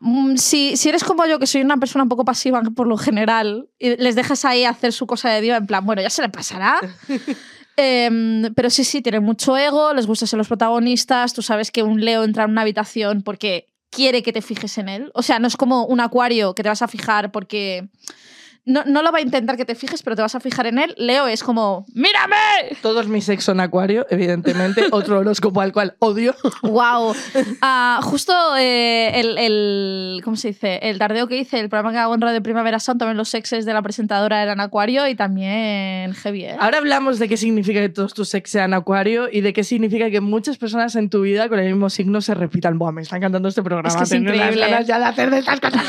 Mm, 0.00 0.36
Si, 0.36 0.78
si 0.78 0.88
eres 0.88 1.04
como 1.04 1.26
yo, 1.26 1.38
que 1.38 1.46
soy 1.46 1.60
una 1.60 1.76
persona 1.76 2.04
un 2.04 2.08
poco 2.08 2.24
pasiva 2.24 2.62
por 2.74 2.86
lo 2.86 2.96
general, 2.96 3.68
y 3.78 3.96
les 3.96 4.14
dejas 4.14 4.46
ahí 4.46 4.64
hacer 4.64 4.92
su 4.94 5.06
cosa 5.06 5.28
de 5.28 5.42
diva, 5.42 5.56
en 5.58 5.66
plan, 5.66 5.84
bueno, 5.84 6.00
ya 6.00 6.08
se 6.10 6.22
le 6.22 6.30
pasará. 6.30 6.78
Em, 7.76 8.52
pero 8.54 8.68
sí, 8.68 8.84
sí, 8.84 9.00
tienen 9.00 9.22
mucho 9.22 9.56
ego, 9.56 9.94
les 9.94 10.06
gusta 10.06 10.26
ser 10.26 10.36
los 10.38 10.48
protagonistas. 10.48 11.32
Tú 11.32 11.40
sabes 11.42 11.70
que 11.70 11.82
un 11.82 12.04
Leo 12.04 12.24
entra 12.24 12.44
en 12.44 12.50
una 12.50 12.60
habitación 12.62 13.22
porque 13.22 13.68
quiere 13.90 14.22
que 14.22 14.32
te 14.32 14.42
fijes 14.42 14.76
en 14.78 14.88
él. 14.88 15.10
O 15.14 15.22
sea, 15.22 15.38
no 15.38 15.46
es 15.48 15.56
como 15.56 15.84
un 15.86 16.00
acuario 16.00 16.54
que 16.54 16.62
te 16.62 16.68
vas 16.68 16.82
a 16.82 16.88
fijar 16.88 17.30
porque. 17.32 17.88
No, 18.66 18.84
no 18.84 19.02
lo 19.02 19.10
va 19.10 19.18
a 19.18 19.20
intentar 19.22 19.56
que 19.56 19.64
te 19.64 19.74
fijes, 19.74 20.02
pero 20.02 20.16
te 20.16 20.22
vas 20.22 20.34
a 20.34 20.40
fijar 20.40 20.66
en 20.66 20.78
él. 20.78 20.94
Leo 20.98 21.26
es 21.26 21.42
como, 21.42 21.86
¡mírame! 21.94 22.36
Todos 22.82 23.08
mis 23.08 23.28
ex 23.28 23.42
son 23.44 23.58
acuario, 23.60 24.06
evidentemente. 24.10 24.84
Otro 24.92 25.18
horóscopo 25.18 25.60
al 25.60 25.72
cual 25.72 25.94
odio. 25.98 26.34
Wow. 26.62 27.14
justo 28.02 28.32
eh, 28.58 29.18
el, 29.20 29.38
el- 29.38 30.20
¿Cómo 30.24 30.36
se 30.36 30.48
dice? 30.48 30.78
El 30.82 30.98
tardeo 30.98 31.26
que 31.26 31.36
hice, 31.38 31.58
el 31.58 31.68
programa 31.68 31.92
que 31.92 31.98
hago 31.98 32.14
en 32.14 32.20
Radio 32.20 32.42
Primavera 32.42 32.78
Sound, 32.78 32.98
también 32.98 33.16
los 33.16 33.32
exes 33.34 33.64
de 33.64 33.72
la 33.72 33.82
presentadora 33.82 34.42
eran 34.42 34.60
Acuario 34.60 35.08
y 35.08 35.14
también 35.14 36.12
heavy, 36.14 36.44
¿eh? 36.44 36.56
Ahora 36.60 36.78
hablamos 36.78 37.18
de 37.18 37.28
qué 37.28 37.36
significa 37.36 37.80
que 37.80 37.88
todos 37.88 38.14
tus 38.14 38.34
ex 38.34 38.50
sean 38.50 38.74
acuario 38.74 39.28
y 39.30 39.40
de 39.40 39.52
qué 39.52 39.64
significa 39.64 40.10
que 40.10 40.20
muchas 40.20 40.58
personas 40.58 40.94
en 40.96 41.08
tu 41.08 41.22
vida 41.22 41.48
con 41.48 41.58
el 41.58 41.66
mismo 41.72 41.88
signo 41.88 42.20
se 42.20 42.34
repitan. 42.34 42.78
Buah, 42.78 42.92
me 42.92 43.02
está 43.02 43.16
encantando 43.16 43.48
este 43.48 43.62
programa. 43.62 43.88
Es 43.88 44.10
que 44.10 44.16
increíble. 44.16 44.60
ganas 44.60 44.86
ya 44.86 44.98
de 44.98 45.04
hacer 45.06 45.30
de 45.30 45.38
estas 45.38 45.60
cosas. 45.60 45.82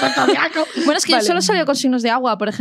Bueno, 0.86 0.98
es 0.98 1.06
que 1.06 1.14
Vale. 1.14 1.24
yo 1.24 1.28
solo 1.28 1.40
he 1.40 1.42
salido 1.44 1.66
con 1.66 1.76
signos 1.76 2.02
de 2.02 2.10
agua, 2.10 2.38
por 2.38 2.48
ejemplo. 2.48 2.61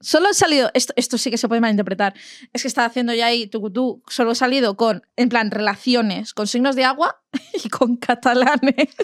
Solo 0.00 0.28
he 0.30 0.34
salido, 0.34 0.70
esto, 0.74 0.92
esto 0.96 1.18
sí 1.18 1.30
que 1.30 1.38
se 1.38 1.48
puede 1.48 1.60
malinterpretar, 1.60 2.14
es 2.52 2.62
que 2.62 2.68
estaba 2.68 2.86
haciendo 2.86 3.14
ya 3.14 3.26
ahí 3.26 3.46
tú, 3.46 3.70
tú, 3.70 4.02
solo 4.08 4.32
he 4.32 4.34
salido 4.34 4.76
con, 4.76 5.02
en 5.16 5.28
plan, 5.28 5.50
relaciones 5.50 6.34
con 6.34 6.46
signos 6.46 6.76
de 6.76 6.84
agua 6.84 7.20
y 7.64 7.68
con 7.68 7.96
catalanes. 7.96 8.74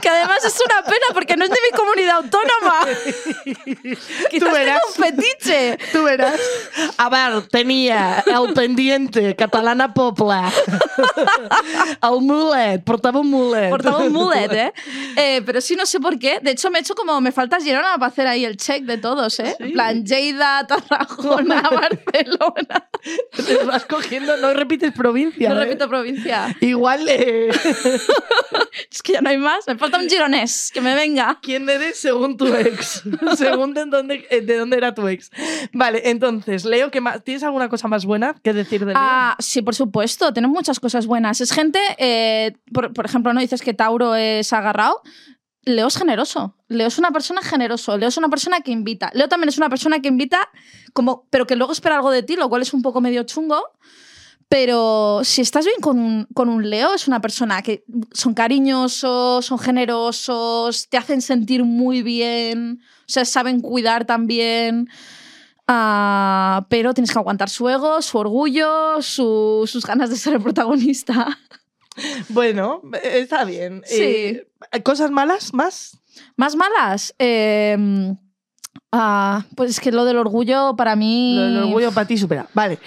que 0.00 0.08
además 0.08 0.44
es 0.44 0.58
una 0.64 0.82
pena 0.84 1.06
porque 1.12 1.36
no 1.36 1.44
es 1.44 1.50
de 1.50 1.56
mi 1.70 1.76
comunidad 1.76 2.16
autónoma. 2.16 2.80
Quizás 4.30 4.52
verás. 4.52 4.80
tenga 4.80 4.80
un 4.86 4.94
fetiche. 4.94 5.78
Tú 5.92 6.04
verás. 6.04 6.40
A 6.96 7.08
ver, 7.08 7.46
tenía 7.48 8.24
el 8.26 8.54
pendiente 8.54 9.36
catalana 9.36 9.92
popla. 9.92 10.52
el 12.02 12.20
mulet, 12.20 12.82
portava 12.82 13.20
un 13.20 13.30
mulet. 13.30 13.70
Portaba 13.70 13.98
un 13.98 14.12
mullet, 14.12 14.52
¿eh? 14.52 14.72
Eh, 15.16 15.42
Pero 15.44 15.60
sí, 15.60 15.76
no 15.76 15.86
sé 15.86 16.00
por 16.00 16.18
qué. 16.18 16.40
De 16.40 16.52
hecho, 16.52 16.70
me 16.70 16.78
he 16.78 16.80
hecho 16.80 16.94
como 16.94 17.20
me 17.20 17.32
falta 17.32 17.60
Girona 17.60 17.94
para 17.94 18.06
hacer 18.06 18.26
ahí 18.26 18.44
el 18.44 18.56
check 18.56 18.84
de 18.84 18.98
todos, 18.98 19.38
¿eh? 19.40 19.56
En 19.58 19.72
plan, 19.72 20.04
Lleida, 20.04 20.66
Tarragona, 20.66 21.62
Barcelona. 21.62 22.88
Te 23.34 23.64
vas 23.64 23.84
cogiendo, 23.84 24.36
no 24.38 24.52
repites 24.54 24.92
provincia. 24.92 25.50
No 25.50 25.60
¿eh? 25.60 25.64
repito 25.64 25.88
provincia. 25.88 26.53
Igual, 26.60 27.08
eh, 27.08 27.50
Es 28.90 29.02
que 29.02 29.12
ya 29.14 29.20
no 29.20 29.28
hay 29.28 29.38
más. 29.38 29.66
Me 29.66 29.76
falta 29.76 29.98
un 29.98 30.08
gironés, 30.08 30.70
que 30.72 30.80
me 30.80 30.94
venga. 30.94 31.38
¿quién 31.42 31.68
eres 31.68 31.98
según 31.98 32.36
tu 32.36 32.46
ex? 32.46 33.02
según 33.36 33.74
de 33.74 33.86
dónde, 33.86 34.26
eh, 34.30 34.40
de 34.40 34.56
dónde 34.56 34.76
era 34.76 34.94
tu 34.94 35.06
ex. 35.08 35.30
Vale, 35.72 36.10
entonces, 36.10 36.64
Leo, 36.64 36.90
¿qué 36.90 37.00
más? 37.00 37.22
¿tienes 37.24 37.42
alguna 37.42 37.68
cosa 37.68 37.88
más 37.88 38.04
buena 38.04 38.34
que 38.42 38.52
decir 38.52 38.80
de 38.84 38.92
Leo? 38.92 38.96
Ah, 38.96 39.36
sí, 39.38 39.62
por 39.62 39.74
supuesto. 39.74 40.32
Tienen 40.32 40.50
muchas 40.50 40.80
cosas 40.80 41.06
buenas. 41.06 41.40
Es 41.40 41.52
gente, 41.52 41.80
eh, 41.98 42.56
por, 42.72 42.92
por 42.92 43.04
ejemplo, 43.04 43.32
¿no? 43.32 43.40
Dices 43.40 43.62
que 43.62 43.74
Tauro 43.74 44.14
es 44.14 44.52
agarrado. 44.52 45.02
Leo 45.62 45.86
es 45.86 45.96
generoso. 45.96 46.56
Leo 46.68 46.88
es 46.88 46.98
una 46.98 47.10
persona 47.10 47.42
generoso. 47.42 47.96
Leo 47.96 48.08
es 48.08 48.16
una 48.16 48.28
persona 48.28 48.60
que 48.60 48.70
invita. 48.70 49.10
Leo 49.14 49.28
también 49.28 49.48
es 49.48 49.56
una 49.56 49.70
persona 49.70 50.00
que 50.00 50.08
invita, 50.08 50.50
como, 50.92 51.26
pero 51.30 51.46
que 51.46 51.56
luego 51.56 51.72
espera 51.72 51.96
algo 51.96 52.10
de 52.10 52.22
ti, 52.22 52.36
lo 52.36 52.48
cual 52.48 52.62
es 52.62 52.74
un 52.74 52.82
poco 52.82 53.00
medio 53.00 53.22
chungo. 53.24 53.72
Pero 54.56 55.22
si 55.24 55.40
estás 55.40 55.64
bien 55.64 55.80
con 55.80 55.98
un, 55.98 56.28
con 56.32 56.48
un 56.48 56.70
Leo, 56.70 56.94
es 56.94 57.08
una 57.08 57.20
persona 57.20 57.60
que 57.60 57.82
son 58.12 58.34
cariñosos, 58.34 59.44
son 59.44 59.58
generosos, 59.58 60.88
te 60.88 60.96
hacen 60.96 61.22
sentir 61.22 61.64
muy 61.64 62.02
bien, 62.02 62.80
o 63.00 63.04
sea, 63.08 63.24
saben 63.24 63.60
cuidar 63.60 64.04
también. 64.04 64.88
Ah, 65.66 66.66
pero 66.68 66.94
tienes 66.94 67.10
que 67.12 67.18
aguantar 67.18 67.50
su 67.50 67.68
ego, 67.68 68.00
su 68.00 68.16
orgullo, 68.16 69.02
su- 69.02 69.64
sus 69.66 69.84
ganas 69.84 70.08
de 70.10 70.16
ser 70.16 70.34
el 70.34 70.40
protagonista. 70.40 71.36
Bueno, 72.28 72.80
está 73.04 73.44
bien. 73.44 73.82
Sí. 73.86 74.02
Eh, 74.02 74.82
¿Cosas 74.82 75.12
malas 75.12 75.54
más? 75.54 75.98
¿Más 76.36 76.56
malas? 76.56 77.14
Eh, 77.20 77.76
pues 79.56 79.70
es 79.70 79.80
que 79.80 79.92
lo 79.92 80.04
del 80.04 80.16
orgullo 80.18 80.74
para 80.76 80.96
mí. 80.96 81.34
Lo 81.36 81.42
del 81.44 81.58
orgullo 81.58 81.92
para 81.92 82.06
ti 82.06 82.18
supera. 82.18 82.48
Vale. 82.52 82.80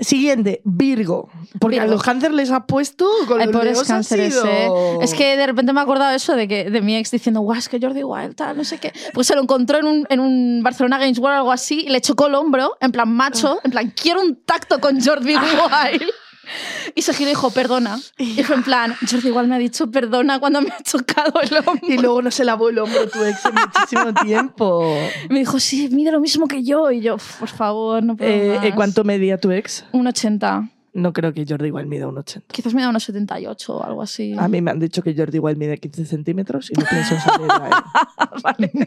Siguiente, 0.00 0.60
Virgo. 0.64 1.28
Porque 1.60 1.78
a 1.78 1.82
Virgo. 1.82 1.94
los 1.96 2.02
cáncer 2.02 2.32
les 2.32 2.50
ha 2.50 2.66
puesto 2.66 3.08
con 3.28 3.40
Ay, 3.40 3.46
los 3.48 3.56
pobres 3.56 3.82
cánceres, 3.84 4.34
sido- 4.34 4.46
¿eh? 4.46 4.98
Es 5.02 5.14
que 5.14 5.36
de 5.36 5.46
repente 5.46 5.72
me 5.72 5.80
he 5.80 5.82
acordado 5.82 6.14
eso 6.14 6.34
de, 6.36 6.48
que, 6.48 6.70
de 6.70 6.80
mi 6.80 6.96
ex 6.96 7.10
diciendo, 7.10 7.40
guau, 7.40 7.58
es 7.58 7.68
que 7.68 7.78
Jordi 7.80 8.02
Wild, 8.02 8.34
tal, 8.34 8.56
no 8.56 8.64
sé 8.64 8.78
qué. 8.78 8.92
Pues 9.12 9.26
se 9.26 9.34
lo 9.34 9.42
encontró 9.42 9.78
en 9.78 9.86
un, 9.86 10.06
en 10.08 10.20
un 10.20 10.62
Barcelona 10.62 10.98
Games 10.98 11.18
World 11.18 11.34
o 11.34 11.38
algo 11.38 11.52
así 11.52 11.82
y 11.86 11.90
le 11.90 12.00
chocó 12.00 12.26
el 12.28 12.34
hombro, 12.34 12.76
en 12.80 12.92
plan 12.92 13.10
macho, 13.12 13.60
en 13.62 13.70
plan, 13.70 13.92
quiero 13.94 14.20
un 14.22 14.36
tacto 14.44 14.80
con 14.80 15.00
Jordi 15.02 15.34
Wild. 15.36 16.10
Y 16.94 17.02
se 17.02 17.12
giró 17.14 17.28
y 17.28 17.32
dijo, 17.32 17.50
perdona. 17.50 17.98
Y 18.18 18.42
fue 18.42 18.56
en 18.56 18.62
plan, 18.62 18.94
Jordi 19.08 19.28
igual 19.28 19.46
me 19.48 19.54
ha 19.56 19.58
dicho 19.58 19.90
perdona 19.90 20.40
cuando 20.40 20.60
me 20.60 20.70
ha 20.70 20.82
chocado 20.82 21.40
el 21.40 21.56
hombro. 21.58 21.88
Y 21.88 21.98
luego 21.98 22.22
no 22.22 22.30
se 22.30 22.44
lavó 22.44 22.68
el 22.68 22.78
hombro 22.78 23.08
tu 23.08 23.22
ex 23.24 23.44
en 23.46 23.54
muchísimo 23.54 24.14
tiempo. 24.24 24.96
Me 25.28 25.38
dijo, 25.40 25.60
sí, 25.60 25.88
mide 25.92 26.10
lo 26.12 26.20
mismo 26.20 26.48
que 26.48 26.62
yo. 26.64 26.90
Y 26.90 27.00
yo, 27.00 27.16
por 27.38 27.48
favor, 27.48 28.02
no 28.02 28.16
puedo 28.16 28.30
Eh, 28.30 28.58
más. 28.62 28.72
¿Cuánto 28.74 29.04
medía 29.04 29.38
tu 29.38 29.50
ex? 29.50 29.84
Un 29.92 30.06
80. 30.06 30.68
No 30.92 31.12
creo 31.12 31.32
que 31.32 31.46
Jordi 31.48 31.68
igual 31.68 31.86
mida 31.86 32.08
un 32.08 32.18
80. 32.18 32.48
Quizás 32.52 32.74
me 32.74 32.82
da 32.82 32.88
unos 32.88 33.04
78 33.04 33.76
o 33.76 33.84
algo 33.84 34.02
así. 34.02 34.34
A 34.36 34.48
mí 34.48 34.60
me 34.60 34.72
han 34.72 34.80
dicho 34.80 35.02
que 35.02 35.14
Jordi 35.16 35.36
igual 35.36 35.56
mide 35.56 35.78
15 35.78 36.04
centímetros 36.04 36.70
y 36.70 36.74
no 36.80 36.84
pienso 36.84 37.14
salir 37.20 37.46
de 37.46 37.52
ahí. 37.52 38.80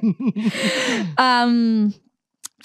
Am, 1.16 1.94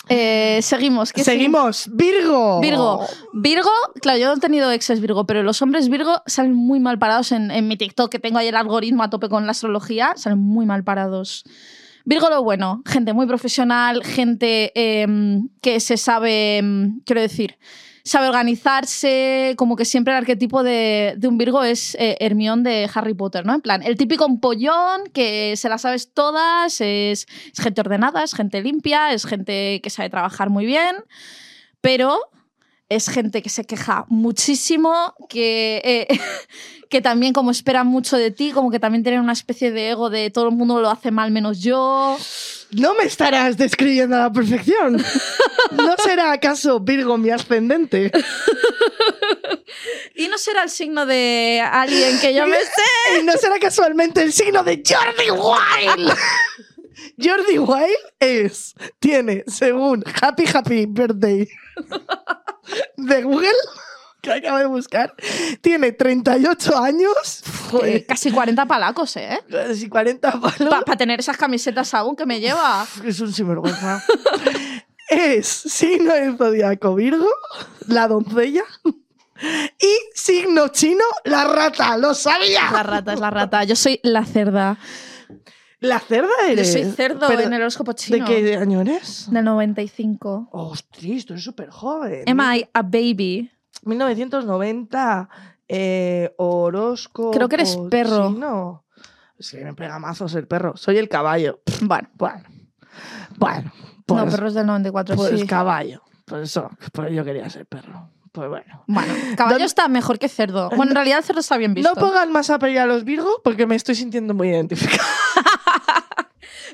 eh, 0.08 0.60
seguimos. 0.62 1.12
¿qué? 1.12 1.24
Seguimos. 1.24 1.88
Virgo. 1.92 2.60
Virgo. 2.60 3.06
Virgo, 3.32 3.70
claro, 4.00 4.18
yo 4.18 4.28
no 4.28 4.34
he 4.34 4.40
tenido 4.40 4.70
exes 4.70 5.00
Virgo, 5.00 5.26
pero 5.26 5.42
los 5.42 5.60
hombres 5.62 5.88
Virgo 5.88 6.22
salen 6.26 6.54
muy 6.54 6.80
mal 6.80 6.98
parados 6.98 7.32
en, 7.32 7.50
en 7.50 7.68
mi 7.68 7.76
TikTok, 7.76 8.10
que 8.10 8.18
tengo 8.18 8.38
ahí 8.38 8.48
el 8.48 8.56
algoritmo 8.56 9.02
a 9.02 9.10
tope 9.10 9.28
con 9.28 9.46
la 9.46 9.52
astrología, 9.52 10.14
salen 10.16 10.38
muy 10.38 10.66
mal 10.66 10.84
parados. 10.84 11.44
Virgo 12.08 12.30
lo 12.30 12.42
bueno, 12.42 12.82
gente 12.86 13.12
muy 13.12 13.26
profesional, 13.26 14.02
gente 14.02 14.72
em, 14.74 15.50
que 15.60 15.78
se 15.78 15.98
sabe, 15.98 16.56
em, 16.56 17.00
quiero 17.04 17.20
decir, 17.20 17.58
sabe 18.08 18.28
organizarse, 18.28 19.54
como 19.56 19.76
que 19.76 19.84
siempre 19.84 20.14
el 20.14 20.18
arquetipo 20.18 20.62
de, 20.62 21.14
de 21.18 21.28
un 21.28 21.36
Virgo 21.36 21.62
es 21.62 21.94
eh, 21.96 22.16
Hermión 22.20 22.62
de 22.62 22.88
Harry 22.94 23.14
Potter, 23.14 23.44
¿no? 23.44 23.54
En 23.54 23.60
plan, 23.60 23.82
el 23.82 23.96
típico 23.96 24.24
empollón 24.24 25.04
que 25.12 25.56
se 25.56 25.68
las 25.68 25.82
sabes 25.82 26.14
todas, 26.14 26.80
es, 26.80 27.26
es 27.52 27.60
gente 27.60 27.82
ordenada, 27.82 28.24
es 28.24 28.34
gente 28.34 28.62
limpia, 28.62 29.12
es 29.12 29.26
gente 29.26 29.80
que 29.82 29.90
sabe 29.90 30.08
trabajar 30.08 30.48
muy 30.48 30.64
bien, 30.64 30.96
pero 31.82 32.18
es 32.88 33.08
gente 33.08 33.42
que 33.42 33.50
se 33.50 33.64
queja 33.64 34.06
muchísimo, 34.08 35.14
que, 35.28 35.82
eh, 35.84 36.06
que 36.88 37.02
también 37.02 37.32
como 37.32 37.50
espera 37.50 37.84
mucho 37.84 38.16
de 38.16 38.30
ti, 38.30 38.52
como 38.52 38.70
que 38.70 38.80
también 38.80 39.02
tienen 39.02 39.20
una 39.20 39.32
especie 39.32 39.70
de 39.70 39.90
ego 39.90 40.10
de 40.10 40.30
todo 40.30 40.48
el 40.48 40.54
mundo 40.54 40.80
lo 40.80 40.90
hace 40.90 41.10
mal 41.10 41.30
menos 41.30 41.60
yo. 41.60 42.16
No 42.70 42.94
me 42.94 43.04
estarás 43.04 43.56
describiendo 43.56 44.16
a 44.16 44.20
la 44.20 44.32
perfección. 44.32 45.02
¿No 45.72 45.94
será 46.02 46.32
acaso 46.32 46.80
Virgo 46.80 47.16
mi 47.18 47.30
ascendente? 47.30 48.10
Y 50.14 50.26
no 50.26 50.36
será 50.36 50.64
el 50.64 50.70
signo 50.70 51.06
de 51.06 51.62
alguien 51.64 52.18
que 52.18 52.34
yo 52.34 52.44
me 52.46 52.56
sé. 52.60 53.20
¿Y 53.20 53.22
no 53.22 53.32
será 53.34 53.58
casualmente 53.60 54.20
el 54.20 54.32
signo 54.32 54.64
de 54.64 54.82
Jordi 54.84 55.30
Wild? 55.30 56.12
Jordi 57.22 57.58
Wild 57.58 57.96
es, 58.18 58.74
tiene, 58.98 59.44
según 59.46 60.02
Happy 60.20 60.44
Happy 60.52 60.86
Birthday 60.86 61.48
de 62.96 63.22
Google, 63.22 63.48
que 64.20 64.32
acabo 64.32 64.58
de 64.58 64.66
buscar, 64.66 65.14
tiene 65.60 65.92
38 65.92 66.76
años, 66.78 67.42
Eh, 67.84 68.04
Casi 68.08 68.30
40 68.30 68.66
palacos, 68.66 69.16
¿eh? 69.16 69.40
casi 69.50 69.88
40 69.88 70.40
palos. 70.40 70.74
Para 70.84 70.96
tener 70.96 71.20
esas 71.20 71.36
camisetas 71.36 71.92
aún 71.94 72.16
que 72.16 72.24
me 72.26 72.40
lleva. 72.40 72.86
Es 73.04 73.20
un 73.20 73.32
sinvergüenza. 73.32 74.02
es 75.08 75.46
signo 75.46 76.14
del 76.14 76.36
zodiaco 76.36 76.94
Virgo, 76.94 77.28
la 77.86 78.08
doncella, 78.08 78.64
y 79.80 79.94
signo 80.14 80.68
chino, 80.68 81.04
la 81.24 81.44
rata. 81.44 81.96
¡Lo 81.96 82.12
sabía! 82.14 82.70
La 82.72 82.82
rata 82.82 83.12
es 83.12 83.20
la 83.20 83.30
rata. 83.30 83.64
Yo 83.64 83.76
soy 83.76 84.00
la 84.02 84.24
cerda. 84.24 84.78
La 85.80 86.00
cerda 86.00 86.28
Yo 86.46 86.52
eres. 86.52 86.72
soy 86.72 86.84
cerdo 86.90 87.26
Pero, 87.28 87.42
en 87.42 87.52
el 87.52 87.60
horóscopo 87.62 87.92
¿De 87.92 87.96
chino. 87.96 88.26
qué 88.26 88.56
año 88.56 88.80
eres? 88.80 89.28
Del 89.30 89.44
95. 89.44 90.48
Ostras, 90.50 91.24
tú 91.24 91.32
eres 91.34 91.44
súper 91.44 91.70
joven. 91.70 92.24
Am 92.28 92.40
I 92.56 92.66
a 92.74 92.82
baby? 92.82 93.50
1990, 93.84 95.28
eh, 95.68 96.34
horóscopo. 96.36 97.30
Creo 97.30 97.48
que 97.48 97.54
eres 97.56 97.76
perro. 97.90 98.30
chino. 98.32 98.84
Es 99.38 99.52
que 99.52 99.64
me 99.64 99.74
pega 99.74 99.98
mazos 100.00 100.34
el 100.34 100.48
perro. 100.48 100.76
Soy 100.76 100.98
el 100.98 101.08
caballo. 101.08 101.60
Bueno. 101.82 102.08
Bueno. 102.14 102.42
Bueno. 103.36 103.72
Pues, 104.04 104.24
no, 104.24 104.30
perros 104.30 104.54
del 104.54 104.66
94, 104.66 105.14
pues 105.16 105.40
sí. 105.40 105.46
caballo. 105.46 106.02
Pues 106.24 106.42
eso, 106.42 106.70
pues 106.92 107.12
yo 107.12 107.24
quería 107.24 107.48
ser 107.50 107.66
perro. 107.66 108.10
Pues 108.32 108.48
bueno. 108.48 108.84
Bueno, 108.86 109.12
caballo 109.36 109.54
¿Dónde- 109.54 109.64
está 109.66 109.88
mejor 109.88 110.18
que 110.18 110.28
cerdo. 110.28 110.68
Bueno, 110.70 110.90
en 110.90 110.94
realidad 110.96 111.18
el 111.18 111.24
cerdo 111.24 111.40
está 111.40 111.56
bien 111.56 111.74
visto. 111.74 111.92
No 111.94 112.00
pongan 112.00 112.32
más 112.32 112.50
a 112.50 112.58
pedir 112.58 112.78
a 112.80 112.86
los 112.86 113.04
Virgo 113.04 113.28
porque 113.44 113.66
me 113.66 113.76
estoy 113.76 113.94
sintiendo 113.94 114.34
muy 114.34 114.48
identificado. 114.48 115.02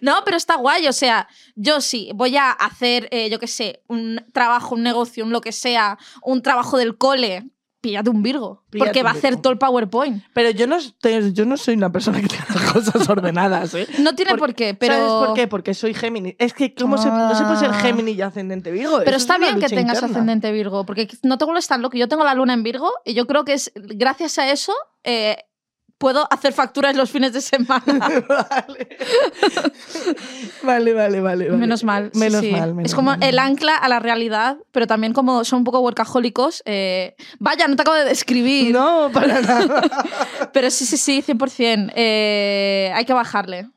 No, 0.05 0.21
pero 0.25 0.37
está 0.37 0.57
guay. 0.57 0.87
O 0.87 0.93
sea, 0.93 1.27
yo 1.57 1.81
sí 1.81 2.11
voy 2.15 2.37
a 2.37 2.51
hacer, 2.51 3.09
eh, 3.11 3.31
yo 3.31 3.39
qué 3.39 3.47
sé, 3.47 3.83
un 3.89 4.23
trabajo, 4.33 4.75
un 4.75 4.83
negocio, 4.83 5.25
un 5.25 5.31
lo 5.33 5.41
que 5.41 5.53
sea, 5.53 5.99
un 6.23 6.43
trabajo 6.43 6.77
del 6.77 6.99
cole. 6.99 7.45
Píllate 7.81 8.09
un 8.09 8.23
Virgo. 8.23 8.65
Píllate 8.71 8.87
porque 8.87 9.01
un 9.01 9.07
va 9.07 9.11
a 9.11 9.13
hacer 9.13 9.31
Virgo. 9.33 9.43
todo 9.43 9.53
el 9.53 9.59
PowerPoint. 9.59 10.23
Pero 10.33 10.49
yo 10.51 10.67
no, 10.67 10.79
yo 11.33 11.45
no 11.45 11.57
soy 11.59 11.75
una 11.75 11.93
persona 11.93 12.19
que 12.21 12.29
tenga 12.35 12.47
las 12.55 12.73
cosas 12.73 13.09
ordenadas, 13.11 13.75
¿eh? 13.75 13.87
No 13.99 14.15
tiene 14.15 14.35
Por- 14.37 14.55
qué, 14.55 14.73
pero. 14.75 14.95
¿Sabes 14.95 15.27
por 15.27 15.35
qué? 15.35 15.49
Porque 15.49 15.75
soy 15.75 15.93
Géminis. 15.93 16.35
Es 16.39 16.55
que 16.55 16.75
¿cómo 16.75 16.97
se, 16.97 17.09
no 17.11 17.35
se 17.35 17.45
puede 17.45 17.59
ser 17.59 17.71
Ah. 17.73 17.81
Géminis 17.81 18.17
y 18.17 18.23
ascendente 18.23 18.71
Virgo. 18.71 18.99
Pero 19.05 19.11
Eso 19.11 19.17
es 19.17 19.23
está 19.25 19.37
una 19.37 19.47
bien 19.49 19.55
que 19.57 19.67
lucha 19.67 19.77
tengas 19.77 19.97
interna. 19.97 20.15
ascendente 20.17 20.53
Virgo, 20.53 20.87
porque 20.87 21.09
no 21.23 21.37
te 21.37 21.45
vuelves 21.45 21.67
tan 21.67 21.83
loco. 21.83 21.97
Yo 21.99 22.09
tengo 22.09 22.25
la 22.25 22.35
luna 22.35 22.55
en 22.55 22.63
Virgo 22.63 22.91
y 23.05 23.13
yo 23.15 23.27
creo 23.27 23.45
que 23.45 23.53
es 23.53 23.71
gracias 23.75 24.39
a 24.39 24.51
eso 24.51 24.73
eh, 25.03 25.37
puedo 25.99 26.26
hacer 26.30 26.53
facturas 26.53 26.97
los 26.97 27.11
fines 27.11 27.32
de 27.32 27.40
semana. 27.40 27.82
vale. 28.28 28.88
vale, 30.62 30.92
vale, 30.92 31.20
vale. 31.20 31.51
Menos 31.51 31.84
mal. 31.84 32.11
sí, 32.12 32.18
Menos 32.18 32.40
sí. 32.40 32.51
mal. 32.51 32.74
menos 32.74 32.90
es 32.90 32.95
como 32.95 33.11
mal. 33.12 33.22
el 33.22 33.38
ancla 33.38 33.76
a 33.76 33.88
la 33.88 34.01
realidad, 34.01 34.57
pero 34.72 34.86
también 34.86 35.12
como 35.12 35.45
son 35.45 35.59
un 35.61 35.64
poco 35.64 35.80
workahólicos. 35.80 36.62
eh, 36.66 37.14
vaya, 37.38 37.66
no 37.68 37.76
te 37.76 37.82
acabo 37.82 37.97
de 37.97 38.05
describir. 38.05 38.72
No, 38.72 39.11
para 39.12 39.40
nada. 39.40 39.82
Pero 40.53 40.70
sí, 40.70 40.84
sí, 40.86 40.97
sí, 40.97 41.22
100%. 41.26 41.92
eh, 41.95 42.92
hay 42.95 43.05
que 43.05 43.12
bajarle. 43.12 43.68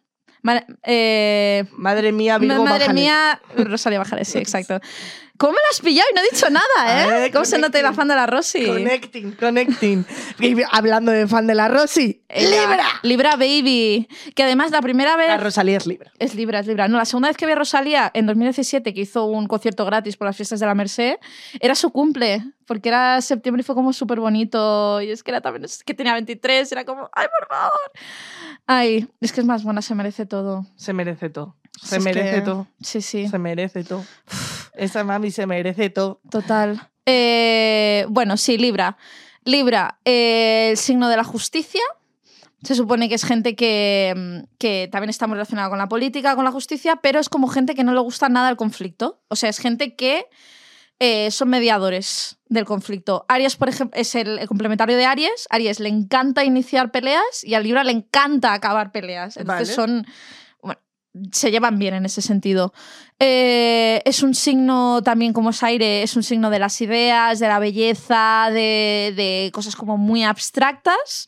Ma- 0.44 0.64
eh, 0.84 1.66
Madre 1.72 2.12
mía, 2.12 2.38
Virgo, 2.38 2.64
madre 2.64 2.80
bájale. 2.86 2.94
mía, 2.94 3.42
Rosalía 3.58 4.00
Bajale, 4.00 4.24
sí, 4.26 4.38
exacto. 4.38 4.80
¿Cómo 5.38 5.52
me 5.54 5.58
lo 5.58 5.70
has 5.72 5.80
pillado 5.82 6.08
y 6.12 6.16
no 6.16 6.22
he 6.22 6.30
dicho 6.34 6.50
nada, 6.50 7.26
eh? 7.26 7.32
¿Cómo 7.32 7.46
se 7.46 7.60
nota 7.60 7.80
la 7.82 7.94
fan 7.94 8.08
de 8.08 8.16
la 8.16 8.26
Rosy? 8.26 8.66
Connecting, 8.66 9.34
connecting. 9.34 10.06
Y 10.40 10.56
hablando 10.72 11.12
de 11.12 11.28
fan 11.28 11.46
de 11.46 11.54
la 11.54 11.68
Rosy, 11.68 12.24
Ella- 12.28 12.50
¡Libra! 12.68 12.86
Libra 13.04 13.32
Baby. 13.36 14.08
Que 14.36 14.44
además 14.44 14.72
la 14.72 14.82
primera 14.82 15.16
vez... 15.16 15.28
La 15.28 15.38
Rosalía 15.38 15.78
es 15.78 15.86
Libra. 15.86 16.12
Es 16.18 16.34
Libra, 16.34 16.60
es 16.60 16.68
Libra. 16.68 16.88
No, 16.88 16.98
la 16.98 17.06
segunda 17.06 17.28
vez 17.28 17.38
que 17.38 17.46
vi 17.46 17.52
a 17.52 17.56
Rosalía, 17.56 18.10
en 18.16 18.26
2017, 18.26 18.94
que 18.94 19.02
hizo 19.02 19.26
un 19.26 19.48
concierto 19.48 19.86
gratis 19.86 20.18
por 20.18 20.26
las 20.26 20.36
fiestas 20.36 20.60
de 20.60 20.66
la 20.66 20.74
Merced, 20.74 21.18
era 21.60 21.76
su 21.76 21.92
cumple, 21.92 22.44
porque 22.66 22.90
era 22.90 23.22
septiembre 23.22 23.62
y 23.62 23.64
fue 23.64 23.76
como 23.76 23.94
súper 23.94 24.20
bonito. 24.20 25.02
Y 25.02 25.12
es 25.12 25.22
que 25.24 25.32
era 25.32 25.42
también, 25.42 25.66
es 25.66 25.84
que 25.84 25.94
tenía 25.94 26.14
23, 26.14 26.72
era 26.72 26.84
como, 26.84 27.10
¡ay, 27.14 27.28
por 27.40 27.48
favor! 27.48 27.92
Ay, 28.66 29.08
es 29.22 29.32
que 29.32 29.42
es 29.42 29.46
más 29.46 29.64
buena, 29.64 29.82
se 29.84 29.94
merece 29.94 30.26
todo. 30.26 30.66
Se 30.76 30.94
merece 30.94 31.30
todo. 31.30 31.56
Se 31.82 31.98
es 31.98 32.04
merece 32.04 32.36
que- 32.38 32.42
todo. 32.42 32.68
Sí, 32.82 33.02
sí, 33.02 33.28
Se 33.28 33.38
merece 33.38 33.84
todo. 33.84 34.04
Esa 34.78 35.04
mami 35.04 35.32
se 35.32 35.46
merece 35.46 35.90
todo. 35.90 36.22
total. 36.30 36.90
Eh, 37.06 38.06
bueno, 38.10 38.38
sí, 38.38 38.58
Libra. 38.58 38.98
Libra, 39.46 40.00
eh, 40.04 40.70
el 40.72 40.78
signo 40.78 41.08
de 41.10 41.18
la 41.18 41.24
justicia. 41.24 41.82
Se 42.64 42.76
supone 42.76 43.08
que 43.08 43.16
es 43.16 43.24
gente 43.24 43.56
que, 43.56 44.14
mm, 44.16 44.56
que 44.58 44.90
también 44.92 45.10
está 45.10 45.26
muy 45.28 45.36
relacionada 45.36 45.70
con 45.70 45.78
la 45.78 45.88
política, 45.88 46.36
con 46.36 46.44
la 46.44 46.52
justicia, 46.52 46.98
pero 46.98 47.20
es 47.20 47.30
como 47.30 47.48
gente 47.48 47.76
que 47.76 47.84
no 47.84 47.94
le 47.94 48.00
gusta 48.00 48.30
nada 48.30 48.50
el 48.50 48.58
conflicto. 48.58 49.22
O 49.30 49.36
sea, 49.36 49.50
es 49.50 49.60
gente 49.60 49.96
que 49.96 50.26
eh, 51.00 51.32
son 51.32 51.50
mediadores 51.50 52.40
del 52.50 52.66
conflicto. 52.66 53.26
Aries, 53.30 53.56
por 53.56 53.70
ejemplo, 53.70 53.98
es 54.00 54.16
el, 54.16 54.40
el 54.40 54.48
complementario 54.48 54.98
de 54.98 55.06
Aries. 55.06 55.48
Aries 55.50 55.80
le 55.80 55.90
encanta 55.90 56.44
iniciar 56.44 56.92
peleas 56.92 57.44
y 57.44 57.54
a 57.54 57.60
Libra 57.60 57.84
le 57.84 57.92
encanta 57.92 58.54
acabar 58.54 58.92
peleas. 58.92 59.38
Entonces 59.38 59.76
Vale. 59.78 59.90
son... 59.90 60.08
Se 61.32 61.52
llevan 61.52 61.80
bien 61.80 61.94
en 61.94 62.06
ese 62.06 62.22
sentido. 62.22 62.74
Eh, 63.20 64.02
es 64.06 64.24
un 64.24 64.36
signo 64.36 65.02
también 65.04 65.34
como 65.34 65.50
es 65.50 65.64
aire, 65.64 66.04
es 66.04 66.16
un 66.16 66.24
signo 66.24 66.50
de 66.50 66.60
las 66.60 66.80
ideas, 66.82 67.40
de 67.40 67.48
la 67.48 67.60
belleza, 67.60 68.50
de, 68.52 69.14
de 69.16 69.52
cosas 69.54 69.76
como 69.76 69.98
muy 69.98 70.24
abstractas. 70.24 71.28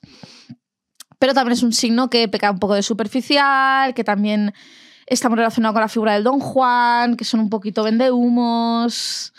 Pero 1.20 1.34
también 1.34 1.54
es 1.54 1.64
un 1.64 1.74
signo 1.74 2.10
que 2.10 2.28
peca 2.28 2.52
un 2.52 2.60
poco 2.60 2.76
de 2.76 2.84
superficial, 2.84 3.94
que 3.94 4.04
también 4.04 4.54
está 5.06 5.28
muy 5.28 5.38
relacionado 5.38 5.74
con 5.74 5.82
la 5.82 5.90
figura 5.90 6.14
del 6.14 6.24
Don 6.24 6.40
Juan, 6.40 7.18
que 7.18 7.26
son 7.26 7.42
un 7.42 7.50
poquito 7.50 7.84
vendehumos. 7.84 9.34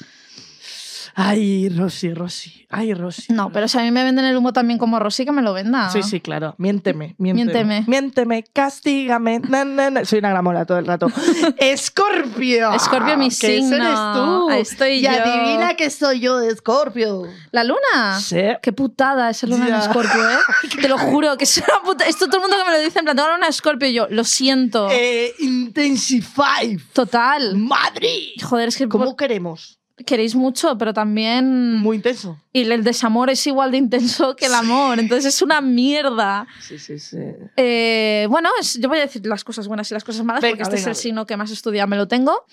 Ay, 1.22 1.68
Rosy, 1.68 2.14
Rosy. 2.14 2.66
Ay, 2.70 2.94
Rosy. 2.94 3.32
No, 3.32 3.50
pero 3.52 3.68
si 3.68 3.76
a 3.78 3.82
mí 3.82 3.90
me 3.90 4.02
venden 4.04 4.24
el 4.24 4.34
humo 4.36 4.54
también 4.54 4.78
como 4.78 4.98
Rosy, 4.98 5.26
que 5.26 5.32
me 5.32 5.42
lo 5.42 5.52
venda. 5.52 5.90
Sí, 5.90 6.02
sí, 6.02 6.20
claro. 6.20 6.54
Miénteme, 6.56 7.14
miénteme. 7.18 7.44
Miénteme. 7.52 7.84
Miénteme, 7.86 8.44
castígame. 8.54 9.40
Na, 9.40 9.64
na, 9.64 9.90
na. 9.90 10.04
Soy 10.06 10.20
una 10.20 10.30
gramola 10.30 10.64
todo 10.64 10.78
el 10.78 10.86
rato. 10.86 11.08
¡Escorpio! 11.58 12.72
Escorpio, 12.72 13.18
mi 13.18 13.28
¿Qué 13.28 13.34
signo. 13.58 13.76
eres 13.76 13.98
tú? 14.14 14.48
Ahí 14.50 14.60
estoy 14.62 14.90
y 14.92 15.02
yo. 15.02 15.10
adivina 15.10 15.74
que 15.74 15.90
soy 15.90 16.20
yo 16.20 16.38
de 16.38 16.48
Escorpio. 16.52 17.24
¿La 17.50 17.64
luna? 17.64 18.18
Sí. 18.20 18.40
Qué 18.62 18.72
putada 18.72 19.28
esa 19.30 19.46
luna 19.46 19.68
Ya. 19.68 19.80
Escorpio, 19.80 20.30
¿eh? 20.30 20.38
Te 20.80 20.88
lo 20.88 20.96
juro, 20.96 21.36
que 21.36 21.44
es 21.44 21.58
una 21.58 21.82
puta. 21.84 22.06
Esto 22.06 22.26
todo 22.26 22.36
el 22.36 22.42
mundo 22.42 22.56
que 22.56 22.70
me 22.70 22.76
lo 22.78 22.82
dice, 22.82 22.98
en 22.98 23.04
plan, 23.04 23.16
tengo 23.16 23.28
la 23.28 23.34
luna 23.34 23.46
en 23.46 23.50
Escorpio 23.50 23.88
y 23.88 23.92
yo, 23.92 24.06
lo 24.08 24.24
siento. 24.24 24.88
Eh, 24.90 25.34
Intensify. 25.40 26.78
Total. 26.92 27.56
Madrid. 27.56 28.40
Joder, 28.42 28.68
es 28.68 28.76
que 28.76 28.88
¿Cómo 28.88 29.16
queremos? 29.16 29.79
Queréis 30.06 30.34
mucho, 30.34 30.76
pero 30.78 30.92
también. 30.94 31.76
Muy 31.76 31.96
intenso. 31.96 32.38
Y 32.52 32.62
el 32.70 32.82
desamor 32.84 33.30
es 33.30 33.46
igual 33.46 33.70
de 33.70 33.78
intenso 33.78 34.34
que 34.36 34.46
el 34.46 34.54
amor, 34.54 34.98
entonces 34.98 35.34
es 35.34 35.42
una 35.42 35.60
mierda. 35.60 36.46
Sí, 36.60 36.78
sí, 36.78 36.98
sí. 36.98 37.18
Eh, 37.56 38.26
bueno, 38.30 38.48
es- 38.60 38.78
yo 38.80 38.88
voy 38.88 38.98
a 38.98 39.02
decir 39.02 39.24
las 39.26 39.44
cosas 39.44 39.68
buenas 39.68 39.90
y 39.90 39.94
las 39.94 40.04
cosas 40.04 40.24
malas 40.24 40.42
Venga, 40.42 40.52
porque 40.52 40.62
este 40.62 40.76
venga, 40.76 40.80
es 40.80 40.86
el 40.86 40.90
venga. 40.92 41.02
signo 41.02 41.26
que 41.26 41.36
más 41.36 41.50
estudiado 41.50 41.88
me 41.88 41.96
lo 41.96 42.08
tengo. 42.08 42.44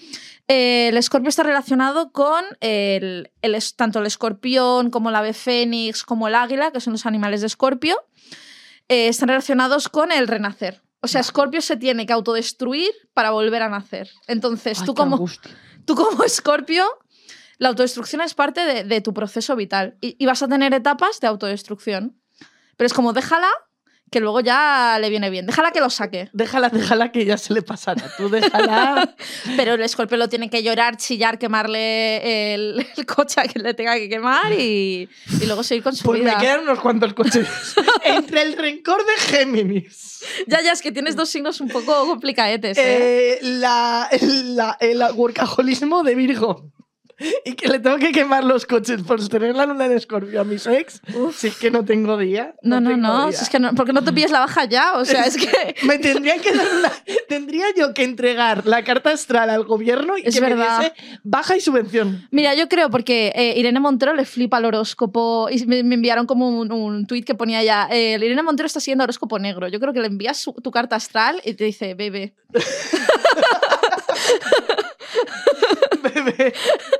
Eh, 0.47 0.87
el 0.89 0.97
escorpio 0.97 1.29
está 1.29 1.43
relacionado 1.43 2.11
con 2.11 2.43
el, 2.61 3.31
el 3.41 3.57
tanto 3.75 3.99
el 3.99 4.05
escorpión 4.05 4.89
como 4.91 5.11
la 5.11 5.19
ave 5.19 5.33
fénix, 5.33 6.03
como 6.03 6.27
el 6.27 6.35
águila, 6.35 6.71
que 6.71 6.79
son 6.79 6.93
los 6.93 7.05
animales 7.05 7.41
de 7.41 7.47
escorpio, 7.47 7.97
eh, 8.89 9.07
están 9.07 9.29
relacionados 9.29 9.89
con 9.89 10.11
el 10.11 10.27
renacer. 10.27 10.81
O 10.99 11.07
sea, 11.07 11.21
Escorpio 11.21 11.61
se 11.61 11.77
tiene 11.77 12.05
que 12.07 12.13
autodestruir 12.13 12.89
para 13.13 13.29
volver 13.29 13.61
a 13.61 13.69
nacer. 13.69 14.09
Entonces, 14.27 14.79
Ay, 14.79 14.85
tú 14.87 14.95
como, 14.95 15.15
angustia. 15.17 15.51
tú 15.85 15.95
como 15.95 16.23
Escorpio, 16.23 16.85
la 17.57 17.69
autodestrucción 17.69 18.21
es 18.21 18.33
parte 18.33 18.61
de, 18.65 18.83
de 18.83 19.01
tu 19.01 19.13
proceso 19.13 19.55
vital 19.55 19.97
y, 20.01 20.15
y 20.19 20.25
vas 20.25 20.41
a 20.43 20.47
tener 20.47 20.73
etapas 20.73 21.19
de 21.19 21.27
autodestrucción. 21.27 22.19
Pero 22.77 22.85
es 22.85 22.93
como 22.93 23.13
déjala, 23.13 23.49
que 24.11 24.19
luego 24.21 24.39
ya 24.39 24.97
le 25.01 25.09
viene 25.09 25.29
bien. 25.29 25.45
Déjala 25.47 25.71
que 25.71 25.79
lo 25.81 25.89
saque. 25.89 26.29
Déjala, 26.31 26.69
déjala 26.69 27.11
que 27.11 27.25
ya 27.25 27.37
se 27.37 27.53
le 27.53 27.61
pasará. 27.61 28.03
Tú 28.15 28.29
déjala. 28.29 29.15
Pero 29.57 29.73
el 29.73 29.81
escorpio 29.81 30.15
lo 30.17 30.29
tiene 30.29 30.49
que 30.49 30.63
llorar, 30.63 30.95
chillar, 30.95 31.37
quemarle 31.39 32.53
el, 32.53 32.87
el 32.95 33.05
coche 33.05 33.41
a 33.41 33.45
quien 33.45 33.63
le 33.65 33.73
tenga 33.73 33.95
que 33.95 34.07
quemar 34.07 34.53
y, 34.53 35.09
y 35.41 35.45
luego 35.45 35.61
seguir 35.63 35.83
con 35.83 35.93
su 35.95 36.03
Pues 36.05 36.21
vida. 36.21 36.35
me 36.35 36.41
quedan 36.41 36.61
unos 36.61 36.79
cuantos 36.79 37.13
coches. 37.15 37.47
Entre 38.05 38.43
el 38.43 38.55
rencor 38.55 39.03
de 39.05 39.13
Géminis, 39.37 40.23
Ya, 40.47 40.61
ya, 40.61 40.71
es 40.71 40.81
que 40.81 40.91
tienes 40.93 41.15
dos 41.17 41.27
signos 41.29 41.59
un 41.59 41.67
poco 41.67 42.05
complicadetes. 42.07 42.77
¿eh? 42.77 43.33
eh, 43.33 43.39
la, 43.41 44.07
la- 44.21 44.77
el 44.79 45.01
workaholismo 45.15 46.03
de 46.03 46.15
Virgo. 46.15 46.71
Y 47.45 47.53
que 47.53 47.67
le 47.67 47.79
tengo 47.79 47.97
que 47.97 48.11
quemar 48.11 48.43
los 48.43 48.65
coches 48.65 49.01
por 49.01 49.25
tener 49.27 49.55
la 49.55 49.65
luna 49.65 49.85
en 49.87 49.93
escorpio 49.93 50.39
a 50.41 50.43
mis 50.43 50.67
ex. 50.67 51.01
Si 51.35 51.47
es 51.47 51.57
que 51.57 51.71
no 51.71 51.83
tengo 51.83 52.15
día. 52.17 52.53
no, 52.61 52.79
no, 52.79 52.95
no. 52.95 53.27
día. 53.29 53.37
si 53.37 53.43
es 53.43 53.49
que 53.49 53.59
no 53.59 53.73
porque 53.73 53.91
no 53.93 54.03
te 54.03 54.13
pilles 54.13 54.29
la 54.31 54.39
baja 54.41 54.65
ya. 54.65 54.93
O 54.97 55.05
sea, 55.05 55.23
es 55.25 55.35
que. 55.37 55.75
Me 55.83 55.97
tendría 55.97 56.37
que 56.39 56.51
dar 56.53 56.67
una- 56.79 56.91
tendría 57.27 57.65
yo 57.75 57.93
que 57.93 58.03
entregar 58.03 58.65
la 58.67 58.83
carta 58.83 59.11
astral 59.11 59.49
al 59.49 59.63
gobierno 59.63 60.17
y 60.17 60.21
Es 60.27 60.35
que 60.35 60.41
verdad. 60.41 60.79
me 60.79 60.85
diese 60.89 61.19
baja 61.23 61.57
y 61.57 61.61
subvención. 61.61 62.27
Mira, 62.31 62.53
yo 62.53 62.67
creo 62.69 62.89
porque 62.89 63.31
eh, 63.35 63.53
Irene 63.57 63.79
Montero 63.79 64.13
le 64.13 64.25
flipa 64.25 64.59
el 64.59 64.65
horóscopo 64.65 65.47
y 65.49 65.65
me, 65.65 65.83
me 65.83 65.95
enviaron 65.95 66.25
como 66.27 66.49
un, 66.49 66.71
un 66.71 67.07
tuit 67.07 67.25
que 67.25 67.33
ponía 67.35 67.63
ya, 67.63 67.87
eh, 67.91 68.13
Irene 68.21 68.43
Montero 68.43 68.67
está 68.67 68.79
siguiendo 68.79 69.03
horóscopo 69.03 69.39
negro. 69.39 69.67
Yo 69.67 69.79
creo 69.79 69.93
que 69.93 70.01
le 70.01 70.07
envías 70.07 70.37
su- 70.37 70.53
tu 70.53 70.69
carta 70.71 70.95
astral 70.95 71.41
y 71.43 71.53
te 71.55 71.63
dice, 71.63 71.95
bebé. 71.95 72.35
Bebé. 76.09 76.53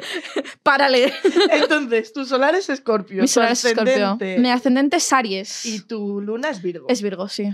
Párale. 0.64 1.14
Entonces, 1.52 2.14
tu 2.14 2.26
solar 2.26 2.56
es 2.56 2.70
escorpio. 2.70 3.22
Mi 3.22 3.28
solar 3.28 3.52
es 3.52 3.66
Escorpio. 3.66 4.18
Mi 4.20 4.50
ascendente 4.50 4.98
es 4.98 5.14
Aries. 5.14 5.66
Y 5.66 5.82
tu 5.82 6.22
luna 6.22 6.50
es 6.50 6.62
Virgo. 6.62 6.88
Es 6.90 7.02
Virgo, 7.02 7.28
sí. 7.28 7.50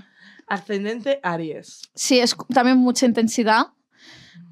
Ascendente 0.47 1.19
Aries. 1.23 1.81
Sí, 1.95 2.19
es 2.19 2.35
también 2.53 2.77
mucha 2.77 3.05
intensidad. 3.05 3.67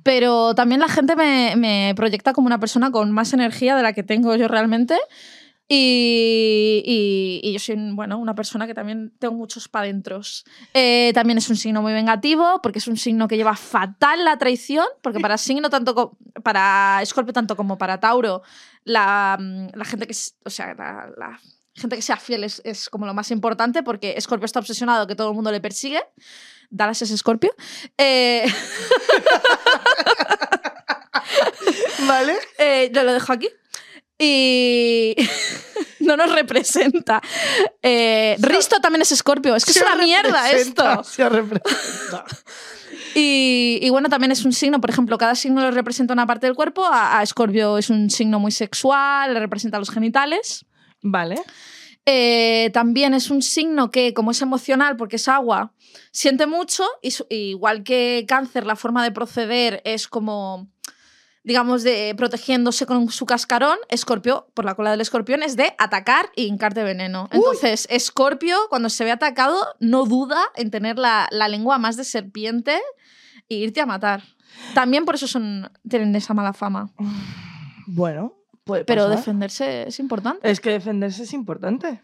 Pero 0.03 0.55
también 0.55 0.81
la 0.81 0.87
gente 0.87 1.15
me, 1.15 1.55
me 1.55 1.93
proyecta 1.95 2.33
como 2.33 2.47
una 2.47 2.59
persona 2.59 2.91
con 2.91 3.11
más 3.11 3.33
energía 3.33 3.75
de 3.75 3.83
la 3.83 3.93
que 3.93 4.03
tengo 4.03 4.35
yo 4.35 4.47
realmente. 4.47 4.97
Y, 5.73 6.83
y- 6.85 7.39
y 7.49 7.53
yo 7.53 7.59
soy, 7.59 7.75
bueno, 7.93 8.17
una 8.17 8.35
persona 8.35 8.67
que 8.67 8.73
también 8.73 9.13
tengo 9.19 9.35
muchos 9.35 9.69
pa' 9.69 9.83
dentros. 9.83 10.43
Eh, 10.73 11.11
también 11.13 11.37
es 11.37 11.49
un 11.49 11.55
signo 11.55 11.81
muy 11.81 11.93
vengativo, 11.93 12.59
porque 12.61 12.79
es 12.79 12.87
un 12.89 12.97
signo 12.97 13.29
que 13.29 13.37
lleva 13.37 13.55
fatal 13.55 14.25
la 14.25 14.37
traición, 14.37 14.85
porque 15.01 15.21
para 15.21 15.37
signo 15.37 15.69
tanto 15.69 15.95
co- 15.95 16.17
para 16.43 16.99
Escorpio 17.01 17.31
tanto 17.33 17.55
como 17.55 17.77
para 17.77 18.01
Tauro, 18.01 18.41
la, 18.83 19.37
mm, 19.39 19.67
la 19.73 19.85
gente 19.85 20.07
que 20.07 20.15
o 20.43 20.49
sea, 20.49 20.73
la, 20.73 21.09
la 21.17 21.39
gente 21.73 21.95
que 21.95 22.01
sea 22.01 22.17
fiel 22.17 22.43
es, 22.43 22.61
es 22.65 22.89
como 22.89 23.05
lo 23.05 23.13
más 23.13 23.31
importante, 23.31 23.81
porque 23.81 24.15
Escorpio 24.17 24.45
está 24.45 24.59
obsesionado 24.59 25.07
que 25.07 25.15
todo 25.15 25.29
el 25.29 25.35
mundo 25.35 25.51
le 25.53 25.61
persigue. 25.61 26.01
Dallas 26.69 27.01
es 27.01 27.11
Escorpio. 27.11 27.53
Eh, 27.97 28.45
¿Vale? 32.07 32.35
eh, 32.57 32.91
yo 32.93 33.03
lo 33.03 33.13
dejo 33.13 33.31
aquí. 33.33 33.47
Y 34.23 35.15
no 35.99 36.15
nos 36.15 36.31
representa. 36.31 37.21
Eh, 37.81 38.37
Risto 38.39 38.79
también 38.79 39.01
es 39.01 39.11
Escorpio. 39.11 39.55
Es 39.55 39.65
que 39.65 39.71
es 39.71 39.81
una 39.81 39.95
mierda 39.95 40.51
esto. 40.51 41.03
Se 41.03 41.27
representa. 41.27 42.25
Y, 43.13 43.79
y 43.81 43.89
bueno, 43.89 44.07
también 44.07 44.31
es 44.31 44.45
un 44.45 44.53
signo, 44.53 44.79
por 44.79 44.89
ejemplo, 44.89 45.17
cada 45.17 45.35
signo 45.35 45.59
le 45.59 45.71
representa 45.71 46.13
una 46.13 46.25
parte 46.25 46.47
del 46.47 46.55
cuerpo. 46.55 46.87
A, 46.89 47.21
Escorpio 47.21 47.77
es 47.77 47.89
un 47.89 48.09
signo 48.09 48.39
muy 48.39 48.53
sexual, 48.53 49.33
le 49.33 49.39
representa 49.41 49.79
los 49.79 49.89
genitales. 49.89 50.65
Vale. 51.01 51.35
Eh, 52.05 52.69
también 52.73 53.13
es 53.13 53.29
un 53.29 53.41
signo 53.41 53.91
que, 53.91 54.13
como 54.13 54.31
es 54.31 54.41
emocional, 54.41 54.95
porque 54.95 55.17
es 55.17 55.27
agua, 55.27 55.73
siente 56.11 56.47
mucho. 56.47 56.85
Y 57.01 57.11
igual 57.49 57.83
que 57.83 58.23
cáncer, 58.27 58.65
la 58.65 58.77
forma 58.77 59.03
de 59.03 59.11
proceder 59.11 59.81
es 59.83 60.07
como, 60.07 60.69
digamos, 61.43 61.83
de 61.83 62.13
protegiéndose 62.15 62.85
con 62.85 63.09
su 63.09 63.25
cascarón. 63.25 63.77
Escorpio, 63.89 64.47
por 64.53 64.65
la 64.65 64.75
cola 64.75 64.91
del 64.91 65.01
escorpión, 65.01 65.43
es 65.43 65.55
de 65.55 65.73
atacar 65.77 66.29
e 66.35 66.43
hincarte 66.43 66.83
veneno. 66.83 67.29
Entonces, 67.31 67.87
Escorpio, 67.89 68.57
cuando 68.69 68.89
se 68.89 69.03
ve 69.03 69.11
atacado, 69.11 69.57
no 69.79 70.05
duda 70.05 70.41
en 70.55 70.71
tener 70.71 70.99
la, 70.99 71.27
la 71.31 71.47
lengua 71.47 71.77
más 71.77 71.97
de 71.97 72.03
serpiente 72.03 72.79
e 73.49 73.55
irte 73.55 73.81
a 73.81 73.85
matar. 73.85 74.23
También 74.73 75.05
por 75.05 75.15
eso 75.15 75.27
son, 75.27 75.71
tienen 75.87 76.15
esa 76.15 76.33
mala 76.33 76.53
fama. 76.53 76.91
Bueno, 77.87 78.35
Pero 78.65 78.85
pasar. 78.85 79.09
defenderse 79.09 79.87
es 79.87 79.99
importante. 79.99 80.49
Es 80.49 80.59
que 80.59 80.69
defenderse 80.69 81.23
es 81.23 81.33
importante. 81.33 82.01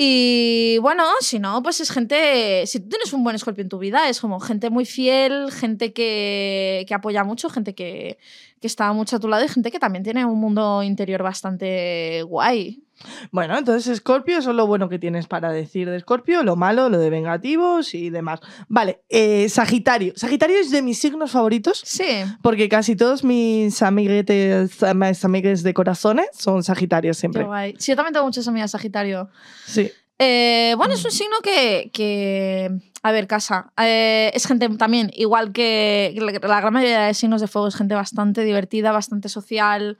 Y 0.00 0.78
bueno, 0.78 1.04
si 1.20 1.40
no, 1.40 1.60
pues 1.62 1.80
es 1.80 1.90
gente. 1.90 2.64
Si 2.66 2.78
tú 2.78 2.88
tienes 2.88 3.12
un 3.12 3.24
buen 3.24 3.34
escorpio 3.34 3.62
en 3.62 3.68
tu 3.68 3.78
vida, 3.78 4.08
es 4.08 4.20
como 4.20 4.38
gente 4.38 4.70
muy 4.70 4.84
fiel, 4.86 5.50
gente 5.50 5.92
que, 5.92 6.84
que 6.86 6.94
apoya 6.94 7.24
mucho, 7.24 7.50
gente 7.50 7.74
que, 7.74 8.18
que 8.60 8.66
está 8.68 8.92
mucho 8.92 9.16
a 9.16 9.20
tu 9.20 9.26
lado 9.26 9.44
y 9.44 9.48
gente 9.48 9.72
que 9.72 9.80
también 9.80 10.04
tiene 10.04 10.24
un 10.24 10.38
mundo 10.38 10.84
interior 10.84 11.22
bastante 11.24 12.22
guay. 12.22 12.87
Bueno, 13.30 13.56
entonces 13.56 13.86
Escorpio, 13.92 14.38
eso 14.38 14.50
es 14.50 14.56
lo 14.56 14.66
bueno 14.66 14.88
que 14.88 14.98
tienes 14.98 15.26
para 15.26 15.52
decir 15.52 15.88
de 15.88 15.96
Escorpio, 15.96 16.42
lo 16.42 16.56
malo, 16.56 16.88
lo 16.88 16.98
de 16.98 17.10
vengativos 17.10 17.94
y 17.94 18.10
demás. 18.10 18.40
Vale, 18.68 19.02
eh, 19.08 19.48
Sagitario. 19.48 20.12
Sagitario 20.16 20.56
es 20.58 20.70
de 20.70 20.82
mis 20.82 20.98
signos 20.98 21.30
favoritos 21.30 21.80
Sí. 21.84 22.06
porque 22.42 22.68
casi 22.68 22.96
todos 22.96 23.22
mis 23.24 23.80
amiguetes, 23.82 24.70
mis 24.94 25.24
amigues 25.24 25.62
de 25.62 25.74
corazones 25.74 26.26
son 26.38 26.62
Sagitarios 26.62 27.16
Qué 27.16 27.20
siempre. 27.20 27.44
guay. 27.44 27.74
Sí, 27.78 27.92
yo 27.92 27.96
también 27.96 28.14
tengo 28.14 28.26
muchas 28.26 28.48
amigas 28.48 28.70
Sagitario. 28.72 29.28
Sí. 29.66 29.90
Eh, 30.18 30.74
bueno, 30.76 30.94
es 30.94 31.04
un 31.04 31.12
signo 31.12 31.36
que, 31.42 31.90
que- 31.92 32.70
a 33.04 33.12
ver, 33.12 33.28
casa. 33.28 33.72
Eh, 33.80 34.32
es 34.34 34.44
gente 34.46 34.68
también, 34.70 35.10
igual 35.14 35.52
que 35.52 36.12
la 36.42 36.60
gran 36.60 36.72
mayoría 36.72 37.02
de 37.02 37.14
signos 37.14 37.40
de 37.40 37.46
fuego, 37.46 37.68
es 37.68 37.76
gente 37.76 37.94
bastante 37.94 38.42
divertida, 38.42 38.90
bastante 38.90 39.28
social. 39.28 39.98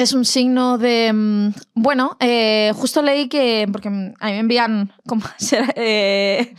Es 0.00 0.14
un 0.14 0.24
signo 0.24 0.78
de. 0.78 1.12
mm, 1.12 1.50
Bueno, 1.74 2.16
eh, 2.20 2.72
justo 2.74 3.02
leí 3.02 3.28
que. 3.28 3.68
Porque 3.70 3.88
a 3.88 3.90
mí 3.90 4.32
me 4.32 4.38
envían. 4.38 4.94
Como 5.06 5.22
ser, 5.36 5.74
eh, 5.76 6.54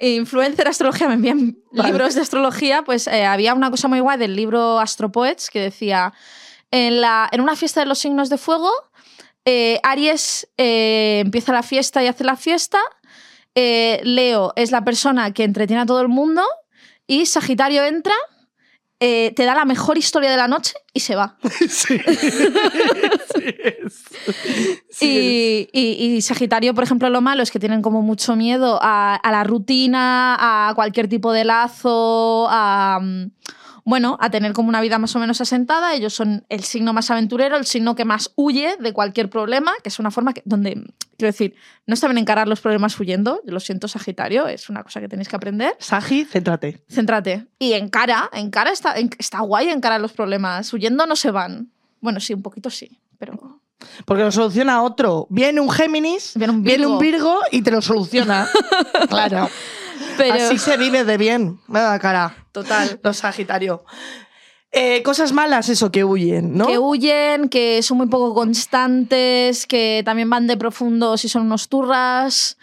influencer 0.00 0.68
astrología, 0.68 1.08
me 1.08 1.14
envían 1.14 1.56
Vale. 1.72 1.88
libros 1.88 2.14
de 2.14 2.20
astrología. 2.20 2.82
Pues 2.82 3.06
eh, 3.06 3.24
había 3.24 3.54
una 3.54 3.70
cosa 3.70 3.88
muy 3.88 4.00
guay 4.00 4.18
del 4.18 4.36
libro 4.36 4.78
Astropoets 4.80 5.48
que 5.48 5.60
decía. 5.60 6.12
En, 6.70 7.00
la, 7.00 7.28
en 7.32 7.40
una 7.40 7.56
fiesta 7.56 7.80
de 7.80 7.86
los 7.86 8.00
signos 8.00 8.28
de 8.28 8.36
fuego, 8.36 8.68
eh, 9.44 9.78
Aries 9.84 10.48
empieza 10.56 11.52
la 11.52 11.62
fiesta 11.62 12.02
y 12.02 12.08
hace 12.08 12.24
la 12.24 12.36
fiesta. 12.36 12.80
Leo 13.54 14.52
es 14.56 14.72
la 14.72 14.84
persona 14.84 15.32
que 15.32 15.44
entretiene 15.44 15.82
a 15.82 15.86
todo 15.86 16.00
el 16.00 16.08
mundo. 16.08 16.42
Y 17.06 17.26
Sagitario 17.26 17.84
entra, 17.84 18.14
eh, 19.06 19.32
te 19.36 19.44
da 19.44 19.54
la 19.54 19.64
mejor 19.64 19.98
historia 19.98 20.30
de 20.30 20.36
la 20.36 20.48
noche 20.48 20.72
y 20.94 21.00
se 21.00 21.14
va. 21.14 21.36
Sí. 21.68 21.98
Sí 23.34 23.44
es. 23.64 24.04
Sí 24.90 25.68
y, 25.72 25.80
y- 25.80 26.16
y 26.16 26.22
Sagitario, 26.22 26.74
por 26.74 26.84
ejemplo, 26.84 27.10
lo 27.10 27.20
malo 27.20 27.42
es 27.42 27.50
que 27.50 27.58
tienen 27.58 27.82
como 27.82 28.00
mucho 28.02 28.36
miedo 28.36 28.78
a, 28.80 29.14
a 29.16 29.32
la 29.32 29.44
rutina, 29.44 30.68
a 30.68 30.74
cualquier 30.74 31.08
tipo 31.08 31.32
de 31.32 31.44
lazo, 31.44 32.46
a. 32.50 33.00
mm, 33.02 33.30
Bueno, 33.84 34.16
a 34.20 34.30
tener 34.30 34.54
como 34.54 34.70
una 34.70 34.80
vida 34.80 34.98
más 34.98 35.14
o 35.14 35.18
menos 35.18 35.40
asentada. 35.42 35.94
Ellos 35.94 36.14
son 36.14 36.44
el 36.48 36.64
signo 36.64 36.94
más 36.94 37.10
aventurero, 37.10 37.56
el 37.56 37.66
signo 37.66 37.94
que 37.94 38.06
más 38.06 38.32
huye 38.34 38.76
de 38.78 38.92
cualquier 38.94 39.28
problema, 39.28 39.72
que 39.82 39.90
es 39.90 39.98
una 39.98 40.10
forma 40.10 40.32
que, 40.32 40.42
donde, 40.46 40.72
quiero 41.18 41.32
decir, 41.32 41.54
no 41.86 41.92
está 41.92 42.06
bien 42.08 42.18
encarar 42.18 42.48
los 42.48 42.60
problemas 42.60 42.98
huyendo. 42.98 43.42
Yo 43.44 43.52
lo 43.52 43.60
siento, 43.60 43.86
Sagitario, 43.86 44.48
es 44.48 44.70
una 44.70 44.82
cosa 44.82 45.00
que 45.00 45.08
tenéis 45.08 45.28
que 45.28 45.36
aprender. 45.36 45.76
Sagi, 45.78 46.24
céntrate. 46.24 46.82
Céntrate. 46.90 47.46
Y 47.58 47.74
encara, 47.74 48.30
encara 48.32 48.70
está, 48.70 48.94
está 49.18 49.40
guay 49.40 49.68
encarar 49.68 50.00
los 50.00 50.12
problemas. 50.12 50.72
Huyendo 50.72 51.06
no 51.06 51.14
se 51.14 51.30
van. 51.30 51.70
Bueno, 52.00 52.20
sí, 52.20 52.32
un 52.32 52.42
poquito 52.42 52.70
sí, 52.70 52.98
pero. 53.18 53.60
Porque 54.06 54.22
lo 54.22 54.32
soluciona 54.32 54.82
otro. 54.82 55.26
Viene 55.28 55.60
un 55.60 55.70
Géminis, 55.70 56.32
Viene 56.36 56.54
un 56.54 56.62
viene 56.62 56.86
un 56.86 56.98
Virgo. 56.98 57.34
Virgo 57.34 57.40
y 57.50 57.60
te 57.60 57.70
lo 57.70 57.82
soluciona. 57.82 58.48
claro. 59.10 59.50
Pero 60.16 60.34
Así 60.34 60.58
se 60.58 60.76
vive 60.76 61.04
de 61.04 61.16
bien. 61.16 61.60
Me 61.66 61.80
da 61.80 61.98
cara. 61.98 62.34
total. 62.52 63.00
Los 63.02 63.18
Sagitario. 63.18 63.84
Eh, 64.76 65.02
cosas 65.04 65.32
malas, 65.32 65.68
eso, 65.68 65.92
que 65.92 66.02
huyen, 66.02 66.56
¿no? 66.56 66.66
Que 66.66 66.78
huyen, 66.78 67.48
que 67.48 67.80
son 67.82 67.98
muy 67.98 68.08
poco 68.08 68.34
constantes, 68.34 69.66
que 69.66 70.02
también 70.04 70.28
van 70.28 70.48
de 70.48 70.56
profundo 70.56 71.16
si 71.16 71.28
son 71.28 71.42
unos 71.42 71.68
turras. 71.68 72.58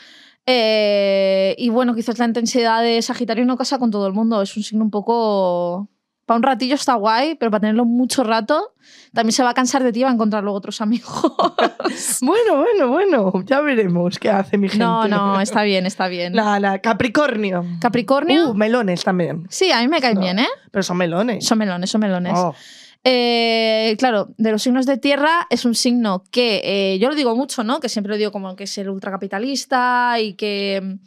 Eh, 0.46 1.56
y 1.58 1.70
bueno, 1.70 1.96
quizás 1.96 2.20
la 2.20 2.26
intensidad 2.26 2.82
de 2.82 3.02
Sagitario 3.02 3.46
no 3.46 3.56
casa 3.56 3.80
con 3.80 3.92
todo 3.92 4.08
el 4.08 4.14
mundo. 4.14 4.42
Es 4.42 4.58
un 4.58 4.64
signo 4.64 4.84
un 4.84 4.92
poco. 4.92 5.88
Para 6.32 6.38
un 6.38 6.44
ratillo 6.44 6.76
está 6.76 6.94
guay, 6.94 7.36
pero 7.36 7.52
para 7.52 7.60
tenerlo 7.60 7.84
mucho 7.84 8.24
rato, 8.24 8.74
también 9.14 9.34
se 9.34 9.44
va 9.44 9.50
a 9.50 9.54
cansar 9.54 9.84
de 9.84 9.92
ti 9.92 10.00
y 10.00 10.04
va 10.04 10.12
a 10.12 10.14
encontrar 10.14 10.44
luego 10.44 10.58
otros 10.58 10.80
amigos. 10.80 11.12
Bueno, 12.22 12.58
bueno, 12.60 12.88
bueno. 12.88 13.44
Ya 13.46 13.60
veremos 13.60 14.18
qué 14.18 14.30
hace 14.30 14.58
mi 14.58 14.70
gente. 14.70 14.86
no, 14.86 15.10
no, 15.10 15.42
está 15.42 15.64
bien, 15.64 15.86
está 15.86 16.08
bien. 16.08 16.34
La, 16.34 16.58
la 16.58 16.80
Capricornio. 16.80 17.66
Capricornio. 17.82 18.52
Uh, 18.52 18.54
melones 18.54 19.04
también. 19.04 19.46
sí, 19.50 19.72
a 19.74 19.82
mí 19.82 19.90
me 19.90 20.00
caen 20.00 20.16
No. 20.16 20.22
bien, 20.22 20.40
¿eh? 20.40 20.48
Pero 20.72 20.84
son 20.84 20.96
melones. 20.96 21.46
Son 21.46 21.58
melones, 21.58 21.90
son 21.90 22.00
melones. 22.00 22.34
Oh. 22.38 22.56
Eh, 23.04 23.98
claro, 24.00 24.30
de 24.38 24.52
los 24.52 24.64
signos 24.64 24.86
de 24.86 24.98
tierra 24.98 25.48
es 25.50 25.66
un 25.66 25.76
signo 25.76 26.24
que 26.32 26.62
eh, 26.64 27.00
yo 27.00 27.10
lo 27.10 27.16
digo 27.16 27.36
mucho, 27.36 27.66
¿no? 27.66 27.82
Que 27.82 27.90
siempre 27.90 28.12
lo 28.12 28.18
digo 28.18 28.32
como 28.32 28.56
que 28.56 28.64
es 28.64 28.78
el 28.78 28.88
ultracapitalista 28.88 30.18
y 30.22 30.36
que, 30.36 30.98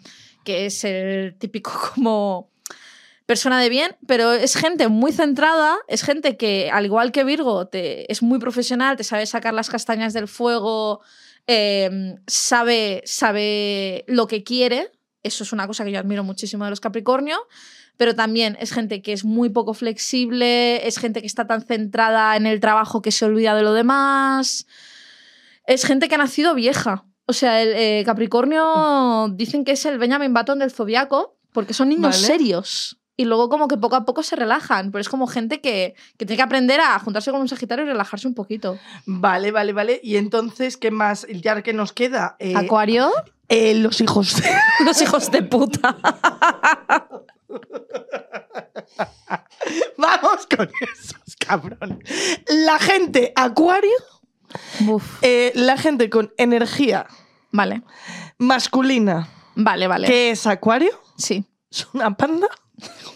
que 0.45 0.67
es 0.67 0.85
el 0.85 1.35
típico 1.39 1.71
como 1.95 2.51
persona 3.27 3.61
de 3.61 3.69
bien, 3.69 3.97
pero 4.07 4.33
es 4.33 4.57
gente 4.57 4.89
muy 4.89 5.13
centrada, 5.13 5.77
es 5.89 6.03
gente 6.03 6.37
que, 6.37 6.71
al 6.71 6.85
igual 6.85 7.13
que 7.13 7.25
Virgo, 7.25 7.67
te, 7.67 8.11
es 8.13 8.23
muy 8.23 8.39
profesional, 8.39 8.97
te 8.97 9.05
sabe 9.05 9.27
sacar 9.27 9.55
las 9.55 9.71
castañas 9.71 10.13
del 10.13 10.29
fuego, 10.29 11.01
eh, 11.47 12.17
sabe, 12.27 13.03
sabe 13.07 14.05
lo 14.09 14.27
que 14.27 14.43
quiere. 14.43 14.91
Eso 15.23 15.43
es 15.45 15.53
una 15.53 15.67
cosa 15.67 15.85
que 15.85 15.93
yo 15.93 15.99
admiro 15.99 16.23
muchísimo 16.23 16.65
de 16.65 16.71
los 16.71 16.81
Capricornio. 16.81 17.39
Pero 17.97 18.17
también 18.17 18.57
es 18.61 18.73
gente 18.73 19.03
que 19.03 19.13
es 19.13 19.25
muy 19.25 19.51
poco 19.51 19.73
flexible, 19.73 20.87
es 20.87 20.99
gente 20.99 21.21
que 21.21 21.29
está 21.29 21.47
tan 21.47 21.63
centrada 21.63 22.35
en 22.37 22.45
el 22.45 22.59
trabajo 22.59 23.03
que 23.03 23.13
se 23.13 23.25
olvida 23.25 23.55
de 23.55 23.63
lo 23.63 23.73
demás. 23.73 24.67
Es 25.67 25.85
gente 25.85 26.09
que 26.09 26.17
ha 26.17 26.19
nacido 26.19 26.55
vieja. 26.55 27.05
O 27.27 27.33
sea, 27.33 27.63
el 27.63 27.73
eh, 27.75 28.03
Capricornio 28.05 29.29
dicen 29.33 29.65
que 29.65 29.73
es 29.73 29.87
el 29.87 29.99
Benjamin 29.99 30.35
Button 30.35 30.59
del 30.59 30.73
zodiaco, 30.73 31.39
porque 31.53 31.73
son 31.73 31.89
niños 31.89 32.17
Vale. 32.21 32.27
serios. 32.27 32.99
Y 33.17 33.27
luego 33.27 33.49
como 33.49 33.69
que 33.69 33.77
poco 33.77 33.95
a 33.97 34.05
poco 34.05 34.23
se 34.25 34.35
relajan, 34.35 34.91
pero 34.91 35.01
es 35.01 35.09
como 35.09 35.27
gente 35.29 35.61
que, 35.61 35.95
que 36.17 36.27
tiene 36.27 36.37
que 36.37 36.43
aprender 36.43 36.81
a 36.81 36.99
juntarse 36.99 37.31
con 37.31 37.41
un 37.41 37.49
Sagitario 37.49 37.85
y 37.85 37.89
relajarse 37.89 38.27
un 38.27 38.35
poquito. 38.35 38.79
Vale, 39.07 39.53
vale, 39.53 39.73
vale. 39.73 40.01
Y 40.03 40.17
entonces, 40.17 40.77
¿qué 40.77 40.91
más? 40.91 41.27
Ya 41.29 41.63
que 41.63 41.73
nos 41.73 41.93
queda. 41.93 42.35
Eh, 42.41 42.55
Acuario, 42.57 43.13
eh, 43.49 43.75
los 43.77 44.01
hijos. 44.01 44.43
los 44.85 45.01
hijos 45.01 45.31
de 45.31 45.43
puta. 45.43 45.97
Vamos 49.97 50.47
con 50.47 50.69
esos 50.81 51.37
cabrones. 51.39 51.99
La 52.49 52.79
gente 52.79 53.33
acuario, 53.37 53.91
eh, 55.23 55.53
la 55.55 55.77
gente 55.77 56.11
con 56.11 56.33
energía 56.37 57.07
Vale, 57.53 57.83
masculina, 58.39 59.29
vale, 59.55 59.87
vale. 59.87 60.07
que 60.09 60.31
es 60.33 60.47
acuario, 60.47 60.91
Sí. 61.17 61.45
es 61.71 61.87
una 61.93 62.17
panda. 62.17 62.49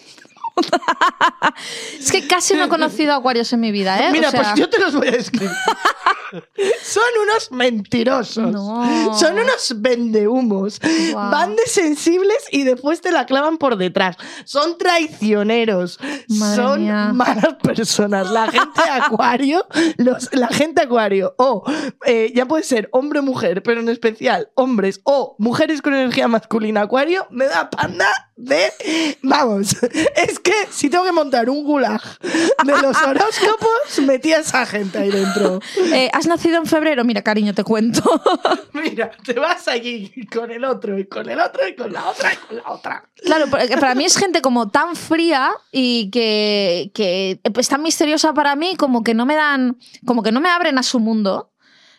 Es 1.99 2.11
que 2.11 2.27
casi 2.27 2.55
no 2.55 2.65
he 2.65 2.69
conocido 2.69 3.15
acuarios 3.15 3.53
en 3.53 3.61
mi 3.61 3.73
vida, 3.73 3.99
¿eh? 3.99 4.09
O 4.09 4.13
Mira, 4.13 4.31
sea, 4.31 4.43
pues 4.43 4.55
yo 4.55 4.69
te 4.69 4.79
los 4.79 4.95
voy 4.95 5.09
a 5.09 5.17
escribir. 5.17 5.51
Son 6.83 7.03
unos 7.23 7.51
mentirosos. 7.53 8.53
No. 8.53 9.17
Son 9.19 9.39
unos 9.39 9.81
vendehumos. 9.81 10.79
Guau. 11.13 11.31
Van 11.31 11.57
de 11.57 11.63
sensibles 11.67 12.37
y 12.51 12.65
después 12.65 13.01
te 13.01 13.13
la 13.13 13.25
clavan 13.25 13.57
por 13.57 13.77
detrás. 13.77 14.17
Son 14.45 14.77
traicioneros. 14.77 15.99
Madre 16.29 16.57
Son 16.57 16.83
mía. 16.83 17.11
malas 17.15 17.55
personas. 17.63 18.31
La 18.31 18.51
gente 18.51 18.81
acuario, 18.91 19.67
los, 19.97 20.29
la 20.35 20.49
gente 20.49 20.83
acuario, 20.83 21.35
o 21.39 21.65
eh, 22.05 22.31
ya 22.35 22.47
puede 22.47 22.63
ser 22.63 22.89
hombre 22.93 23.21
o 23.21 23.23
mujer, 23.23 23.63
pero 23.63 23.81
en 23.81 23.89
especial 23.89 24.51
hombres 24.55 25.01
o 25.05 25.35
mujeres 25.39 25.81
con 25.81 25.95
energía 25.95 26.29
masculina 26.29 26.83
acuario, 26.83 27.27
me 27.31 27.47
da 27.47 27.71
panda 27.71 28.28
de. 28.39 28.71
Vamos, 29.23 29.77
es 30.17 30.39
que 30.39 30.53
si 30.71 30.89
tengo 30.89 31.05
que 31.05 31.13
montar 31.13 31.51
un 31.51 31.65
gulag 31.65 32.01
de 32.65 32.73
los 32.81 32.97
horóscopos, 33.03 33.99
metí 34.07 34.33
a 34.33 34.39
esa 34.39 34.65
gente 34.65 34.99
ahí 34.99 35.11
dentro. 35.11 35.61
eh, 35.93 36.09
¿Has 36.13 36.27
nacido 36.27 36.57
en 36.59 36.67
febrero? 36.67 37.05
Mira, 37.05 37.23
cariño, 37.23 37.53
te 37.55 37.65
cuento. 37.65 38.03
Mira, 38.73 39.11
te 39.25 39.35
vas 39.35 39.67
allí 39.69 40.13
con 40.33 40.51
el 40.51 40.65
otro, 40.65 40.99
y 40.99 41.07
con 41.07 41.29
el 41.29 41.41
otro, 41.41 41.67
y 41.69 41.75
con 41.75 41.93
la 41.93 42.09
otra, 42.09 42.33
y 42.33 42.37
con 42.37 42.57
la 42.57 42.71
otra. 42.71 43.11
Claro, 43.17 43.47
porque 43.51 43.77
para 43.77 43.95
mí 43.95 44.05
es 44.05 44.17
gente 44.17 44.41
como 44.41 44.69
tan 44.71 44.95
fría 44.95 45.51
y 45.73 46.11
que, 46.11 46.91
que 46.95 47.41
es 47.59 47.69
tan 47.69 47.83
misteriosa 47.83 48.33
para 48.35 48.55
mí 48.57 48.77
como 48.77 49.03
que 49.03 49.15
no 49.15 49.27
me 49.27 49.35
dan, 49.35 49.79
como 50.07 50.23
que 50.23 50.31
no 50.33 50.41
me 50.41 50.49
abren 50.49 50.79
a 50.79 50.83
su 50.85 51.01
mundo. 51.01 51.51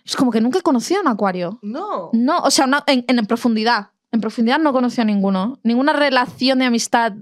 Es 0.06 0.16
como 0.16 0.32
que 0.32 0.42
nunca 0.42 0.60
he 0.60 0.62
conocido 0.62 1.02
a 1.02 1.04
un 1.04 1.10
acuario. 1.10 1.60
No. 1.62 2.10
No, 2.14 2.40
o 2.40 2.50
sea, 2.50 2.66
una- 2.66 2.84
en, 2.88 3.04
en 3.08 3.26
profundidad. 3.28 3.90
En 4.12 4.22
profundidad 4.22 4.60
no 4.60 4.70
he 4.72 4.74
conocido 4.74 5.04
a 5.04 5.06
ninguno. 5.06 5.60
Ninguna 5.64 5.94
relación 5.94 6.60
de 6.60 6.66
amistad 6.66 7.14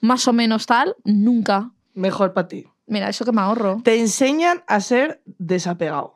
más 0.00 0.26
o 0.26 0.32
menos 0.32 0.66
tal, 0.66 0.96
nunca. 1.04 1.70
Mejor 1.94 2.32
para 2.32 2.48
ti. 2.48 2.66
Mira, 2.86 3.08
eso 3.08 3.24
que 3.24 3.32
me 3.32 3.40
ahorro. 3.40 3.80
Te 3.84 3.98
enseñan 4.00 4.64
a 4.66 4.80
ser 4.80 5.22
desapegado. 5.38 6.14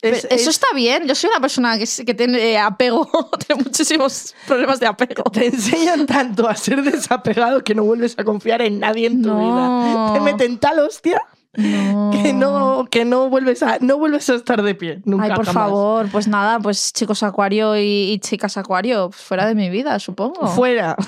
Es- 0.00 0.24
eso 0.26 0.34
es- 0.34 0.46
está 0.48 0.66
bien. 0.74 1.06
Yo 1.08 1.14
soy 1.14 1.30
una 1.30 1.40
persona 1.40 1.78
que, 1.78 1.86
que 2.04 2.14
tiene 2.14 2.58
apego, 2.58 3.08
tiene 3.46 3.62
muchísimos 3.64 4.34
problemas 4.46 4.78
de 4.78 4.86
apego. 4.86 5.24
Te 5.24 5.46
enseñan 5.46 6.06
tanto 6.06 6.46
a 6.48 6.54
ser 6.54 6.82
desapegado 6.82 7.64
que 7.64 7.74
no 7.74 7.84
vuelves 7.84 8.14
a 8.18 8.22
confiar 8.24 8.60
en 8.62 8.78
nadie 8.80 9.06
en 9.06 9.22
tu 9.22 9.28
No. 9.30 9.38
vida. 9.38 10.12
Te 10.14 10.20
meten 10.20 10.58
tal 10.58 10.78
hostia 10.80 11.20
No. 11.56 12.10
que 12.12 12.32
no, 12.32 12.86
que 12.90 13.04
no 13.04 13.28
vuelves 13.30 13.62
a, 13.62 13.78
no 13.80 13.98
vuelves 13.98 14.28
a 14.30 14.34
estar 14.34 14.62
de 14.62 14.74
pie. 14.74 15.00
Nunca 15.04 15.24
Ay, 15.24 15.30
por 15.34 15.44
jamás. 15.46 15.64
favor, 15.64 16.08
pues 16.10 16.26
nada, 16.28 16.58
pues 16.60 16.92
chicos 16.92 17.22
acuario 17.22 17.76
y, 17.76 18.12
y 18.12 18.18
chicas 18.18 18.56
acuario, 18.56 19.10
pues 19.10 19.22
fuera 19.22 19.46
de 19.46 19.54
mi 19.54 19.70
vida, 19.70 19.98
supongo. 19.98 20.46
Fuera. 20.48 20.96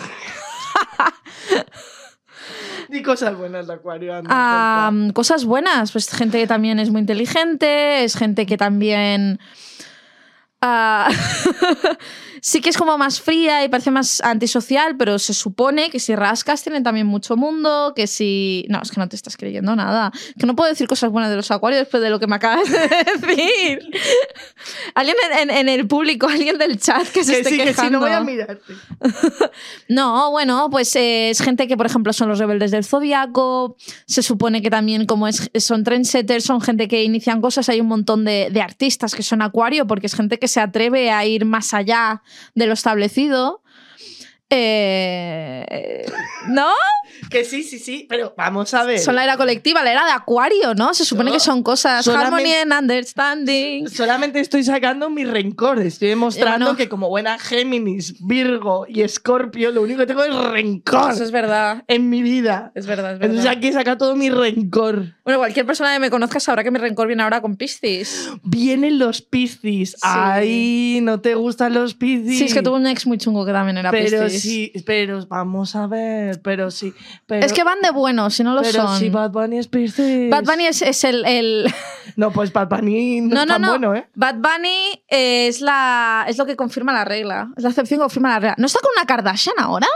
Di 2.89 3.03
cosas 3.03 3.37
buenas 3.37 3.67
de 3.67 3.75
Acuario. 3.75 4.15
anda, 4.15 4.31
Ah, 4.33 4.91
porfa. 4.93 5.13
cosas 5.13 5.45
buenas, 5.45 5.91
pues 5.93 6.09
gente 6.09 6.39
que 6.39 6.47
también 6.47 6.79
es 6.79 6.91
muy 6.91 7.01
inteligente, 7.01 8.05
es 8.05 8.15
gente 8.17 8.47
que 8.47 8.57
también 8.57 9.41
ah, 10.63 11.09
sí 12.49 12.61
que 12.61 12.71
es 12.71 12.77
como 12.77 12.97
más 12.97 13.21
fría 13.21 13.65
y 13.65 13.69
parece 13.69 13.91
más 13.91 14.21
antisocial, 14.21 14.97
pero 14.97 15.19
se 15.19 15.35
supone 15.35 15.91
que 15.91 15.99
si 15.99 16.15
rascas 16.15 16.63
tienen 16.63 16.85
también 16.85 17.05
mucho 17.05 17.37
mundo, 17.37 17.93
que 17.97 18.07
si... 18.07 18.65
No, 18.69 18.81
es 18.81 18.93
que 18.93 19.01
no 19.01 19.09
te 19.09 19.17
estás 19.17 19.37
creyendo 19.37 19.75
nada. 19.75 20.13
Que 20.39 20.47
no 20.47 20.55
puedo 20.55 20.71
decir 20.71 20.87
cosas 20.87 21.11
buenas 21.11 21.29
de 21.31 21.35
los 21.37 21.51
acuarios 21.51 21.81
después 21.83 22.01
de 22.05 22.09
lo 22.09 22.21
que 22.21 22.29
me 22.29 22.37
acabas 22.37 22.71
de 22.71 22.79
decir. 23.27 23.81
alguien 24.95 25.17
en, 25.41 25.51
en- 25.51 25.57
en 25.57 25.69
el 25.69 25.89
público, 25.89 26.29
alguien 26.29 26.57
del 26.57 26.79
chat 26.79 27.05
que 27.09 27.25
se 27.25 27.33
que 27.33 27.39
esté 27.41 27.51
sí, 27.51 27.59
que 27.59 27.75
sí, 27.75 27.91
no 27.91 27.99
voy 27.99 28.11
a 28.13 28.25
quejando. 28.25 28.31
mirarte. 28.31 28.75
No, 29.89 30.31
bueno, 30.31 30.69
pues 30.71 30.95
eh, 30.97 31.31
es 31.31 31.41
gente 31.41 31.67
que, 31.67 31.77
por 31.77 31.87
ejemplo, 31.87 32.13
son 32.13 32.29
los 32.29 32.39
rebeldes 32.39 32.71
del 32.71 32.85
zodiaco. 32.85 33.77
Se 34.07 34.23
supone 34.23 34.63
que 34.63 34.71
también, 34.71 35.07
como 35.07 35.27
es, 35.27 35.51
son 35.59 35.83
trendsetters, 35.85 36.45
son 36.45 36.61
gente 36.61 36.87
que 36.89 37.03
inician 37.03 37.41
cosas. 37.41 37.69
Hay 37.69 37.81
un 37.81 37.89
montón 37.89 38.25
de, 38.25 38.49
de 38.53 38.61
artistas 38.61 39.15
que 39.17 39.23
son 39.25 39.43
acuario, 39.43 39.87
porque 39.87 40.07
es 40.07 40.15
gente 40.15 40.39
que 40.39 40.47
se 40.49 40.61
atreve 40.61 41.11
a 41.11 41.25
ir 41.25 41.45
más 41.45 41.75
allá 41.75 42.23
de 42.55 42.67
lo 42.67 42.75
establecido. 42.75 43.63
Eh, 44.49 46.07
¿No? 46.49 46.69
Que 47.31 47.45
sí, 47.45 47.63
sí, 47.65 47.79
sí, 47.79 48.07
pero 48.09 48.35
vamos 48.37 48.73
a 48.75 48.85
ver. 48.85 48.99
Son 49.01 49.17
la 49.17 49.25
era 49.25 49.37
colectiva, 49.37 49.83
la 49.83 49.91
era 49.91 50.05
de 50.05 50.13
Acuario, 50.13 50.75
¿no? 50.75 50.95
Se 50.95 51.05
supone 51.05 51.31
No, 51.31 51.35
que 51.35 51.41
son 51.41 51.63
cosas. 51.63 52.07
Harmony 52.07 52.53
and 52.63 52.73
understanding. 52.73 53.89
Solamente 53.89 54.39
estoy 54.39 54.63
sacando 54.63 55.11
mi 55.11 55.25
rencor. 55.25 55.81
Estoy 55.81 56.09
demostrando 56.09 56.77
que 56.77 56.89
como 56.89 57.09
buena 57.09 57.39
Géminis, 57.39 58.15
Virgo 58.25 58.87
y 58.89 59.03
Escorpio, 59.03 59.71
lo 59.73 59.83
único 59.83 60.01
que 60.01 60.07
tengo 60.07 60.23
es 60.23 60.35
rencor 60.35 61.13
Eso 61.13 61.25
es 61.25 61.31
verdad. 61.33 61.83
en 61.89 62.09
mi 62.11 62.23
vida. 62.23 62.71
Es 62.75 62.87
verdad, 62.87 63.15
es 63.15 63.19
verdad. 63.19 63.37
Entonces 63.37 63.51
aquí 63.57 63.73
saca 63.73 63.99
todo 63.99 64.15
mi 64.15 64.31
rencor. 64.31 65.17
Bueno, 65.25 65.39
cualquier 65.41 65.67
persona 65.67 65.93
que 65.95 65.99
me 66.01 66.11
conozca 66.11 66.39
sabrá 66.39 66.63
que 66.63 66.71
mi 66.71 66.79
rencor 66.79 67.09
viene 67.09 67.23
ahora 67.25 67.41
con 67.41 67.57
Piscis. 67.57 68.31
Vienen 68.45 68.99
los 69.01 69.23
Piscis. 69.23 69.97
Ay, 70.03 71.01
no 71.03 71.21
te 71.21 71.35
gustan 71.35 71.75
los 71.75 71.95
Piscis. 71.95 72.39
Sí, 72.39 72.45
es 72.45 72.55
que 72.55 72.63
tuve 72.63 72.77
un 72.77 72.87
ex 72.87 73.07
muy 73.07 73.19
chungo 73.19 73.45
que 73.45 73.53
también 73.53 73.79
era 73.79 73.91
Pero 73.91 74.25
Piscis. 74.25 74.36
Sí, 74.41 74.73
pero 74.85 75.27
vamos 75.27 75.75
a 75.77 75.87
ver, 75.87 76.41
pero 76.43 76.71
sí. 76.71 76.93
Pero, 77.27 77.45
es 77.45 77.53
que 77.53 77.65
van 77.65 77.81
de 77.81 77.91
buenos, 77.91 78.35
si 78.35 78.43
no 78.45 78.55
lo 78.55 78.63
pero 78.63 78.87
son. 78.87 78.99
si 78.99 79.09
Bad 79.11 79.31
Bunny 79.31 79.59
es 79.59 79.69
Piscis. 79.69 80.31
Bad 80.31 80.45
Bunny 80.45 80.67
es, 80.67 80.83
es 80.83 81.05
el, 81.05 81.25
el- 81.27 81.73
No, 82.17 82.31
pues 82.33 82.53
Bad 82.53 82.69
Bunny 82.69 83.21
no, 83.21 83.35
No, 83.35 83.41
es 83.43 83.47
no, 83.47 83.53
tan 83.55 83.63
no. 83.63 83.69
bueno, 83.71 83.95
¿eh? 83.95 84.09
Bad 84.15 84.37
Bunny 84.37 85.03
es, 85.09 85.61
la, 85.61 86.25
es 86.29 86.39
lo 86.39 86.47
que 86.47 86.57
confirma 86.57 86.93
la 86.93 87.05
regla. 87.05 87.51
Es 87.57 87.63
la 87.65 87.71
excepción 87.71 87.99
que 87.99 88.03
confirma 88.05 88.29
la 88.31 88.39
regla. 88.41 88.55
¿No 88.59 88.67
está 88.67 88.81
con 88.81 88.91
una 88.97 89.07
Kardashian 89.07 89.57
ahora? 89.59 89.87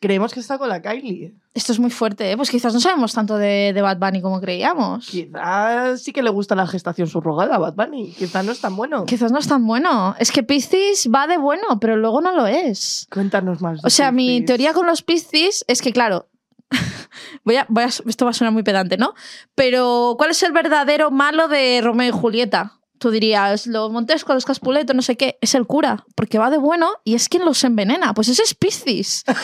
Creemos 0.00 0.32
que 0.32 0.40
está 0.40 0.58
con 0.58 0.68
la 0.68 0.80
Kylie. 0.80 1.34
Esto 1.54 1.72
es 1.72 1.78
muy 1.80 1.90
fuerte, 1.90 2.30
¿eh? 2.30 2.36
Pues 2.36 2.50
quizás 2.50 2.72
no 2.72 2.78
sabemos 2.80 3.12
tanto 3.14 3.36
de, 3.36 3.72
de 3.74 3.82
Bad 3.82 3.98
Bunny 3.98 4.20
como 4.22 4.40
creíamos. 4.40 5.08
Quizás 5.08 6.02
sí 6.02 6.12
que 6.12 6.22
le 6.22 6.30
gusta 6.30 6.54
la 6.54 6.66
gestación 6.66 7.08
subrogada 7.08 7.56
a 7.56 7.58
Bad 7.58 7.74
Bunny. 7.74 8.12
Quizás 8.12 8.44
no 8.44 8.52
es 8.52 8.60
tan 8.60 8.76
bueno. 8.76 9.06
Quizás 9.06 9.32
no 9.32 9.38
es 9.38 9.48
tan 9.48 9.66
bueno. 9.66 10.14
Es 10.18 10.30
que 10.30 10.42
Piscis 10.42 11.08
va 11.12 11.26
de 11.26 11.38
bueno, 11.38 11.80
pero 11.80 11.96
luego 11.96 12.20
no 12.20 12.32
lo 12.36 12.46
es. 12.46 13.08
Cuéntanos 13.10 13.60
más. 13.60 13.82
de 13.82 13.86
O 13.86 13.90
sea, 13.90 14.12
mi 14.12 14.44
teoría 14.44 14.72
con 14.72 14.86
los 14.86 15.02
Piscis 15.02 15.64
es 15.66 15.82
que, 15.82 15.92
claro, 15.92 16.28
voy 17.44 17.56
a, 17.56 17.66
voy 17.68 17.84
a- 17.84 17.86
esto 17.88 18.24
va 18.24 18.30
a 18.30 18.34
sonar 18.34 18.52
muy 18.52 18.62
pedante, 18.62 18.96
¿no? 18.98 19.14
Pero, 19.54 20.14
¿cuál 20.18 20.30
es 20.30 20.42
el 20.42 20.52
verdadero 20.52 21.10
malo 21.10 21.48
de 21.48 21.80
Romeo 21.82 22.08
y 22.08 22.12
Julieta? 22.12 22.74
Tú 22.98 23.10
dirías, 23.10 23.66
los 23.66 23.92
Montesco, 23.92 24.34
los 24.34 24.44
Caspuleto, 24.44 24.94
no 24.94 25.02
sé 25.02 25.16
qué, 25.16 25.38
es 25.40 25.54
el 25.54 25.66
cura, 25.66 26.04
porque 26.14 26.38
va 26.38 26.50
de 26.50 26.58
bueno 26.58 26.90
y 27.04 27.14
es 27.14 27.28
quien 27.28 27.44
los 27.44 27.62
envenena. 27.64 28.14
Pues 28.14 28.28
ese 28.28 28.42
es 28.42 28.54
Piscis. 28.54 29.24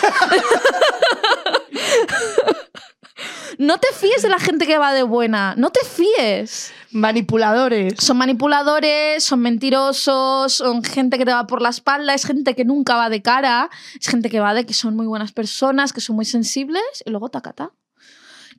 no 3.59 3.79
te 3.79 3.89
fíes 3.95 4.23
de 4.23 4.29
la 4.29 4.39
gente 4.39 4.67
que 4.67 4.79
va 4.79 4.93
de 4.93 5.03
buena, 5.03 5.55
no 5.57 5.71
te 5.71 5.81
fíes. 5.85 6.73
Manipuladores. 6.93 7.95
Son 7.99 8.17
manipuladores, 8.17 9.25
son 9.25 9.41
mentirosos, 9.41 10.53
son 10.53 10.85
gente 10.85 11.19
que 11.19 11.25
te 11.25 11.33
va 11.33 11.47
por 11.47 11.63
la 11.63 11.71
espalda, 11.71 12.15
es 12.15 12.25
gente 12.25 12.55
que 12.55 12.65
nunca 12.65 12.97
va 12.97 13.09
de 13.09 13.23
cara, 13.23 13.71
es 13.99 14.07
gente 14.07 14.31
que 14.31 14.41
va 14.41 14.55
de 14.55 14.67
que 14.67 14.75
son 14.75 14.97
muy 14.97 15.07
buenas 15.07 15.33
personas, 15.33 15.93
que 15.93 16.01
son 16.01 16.17
muy 16.17 16.25
sensibles 16.25 16.83
y 17.05 17.11
luego 17.11 17.31
tacata. 17.31 17.73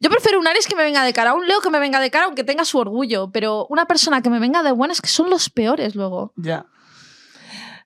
Yo 0.04 0.10
prefiero 0.10 0.38
un 0.38 0.46
Aries 0.46 0.68
que 0.68 0.76
me 0.76 0.84
venga 0.84 1.02
de 1.06 1.14
cara, 1.14 1.34
un 1.34 1.48
Leo 1.48 1.62
que 1.62 1.70
me 1.70 1.80
venga 1.80 2.02
de 2.02 2.12
cara 2.12 2.26
aunque 2.26 2.44
tenga 2.44 2.66
su 2.66 2.78
orgullo, 2.78 3.32
pero 3.32 3.66
una 3.70 3.86
persona 3.86 4.22
que 4.22 4.30
me 4.30 4.38
venga 4.38 4.62
de 4.62 4.74
buena 4.74 4.92
es 4.92 5.00
que 5.00 5.08
son 5.08 5.30
los 5.30 5.50
peores 5.50 5.96
luego. 5.96 6.34
Ya. 6.36 6.66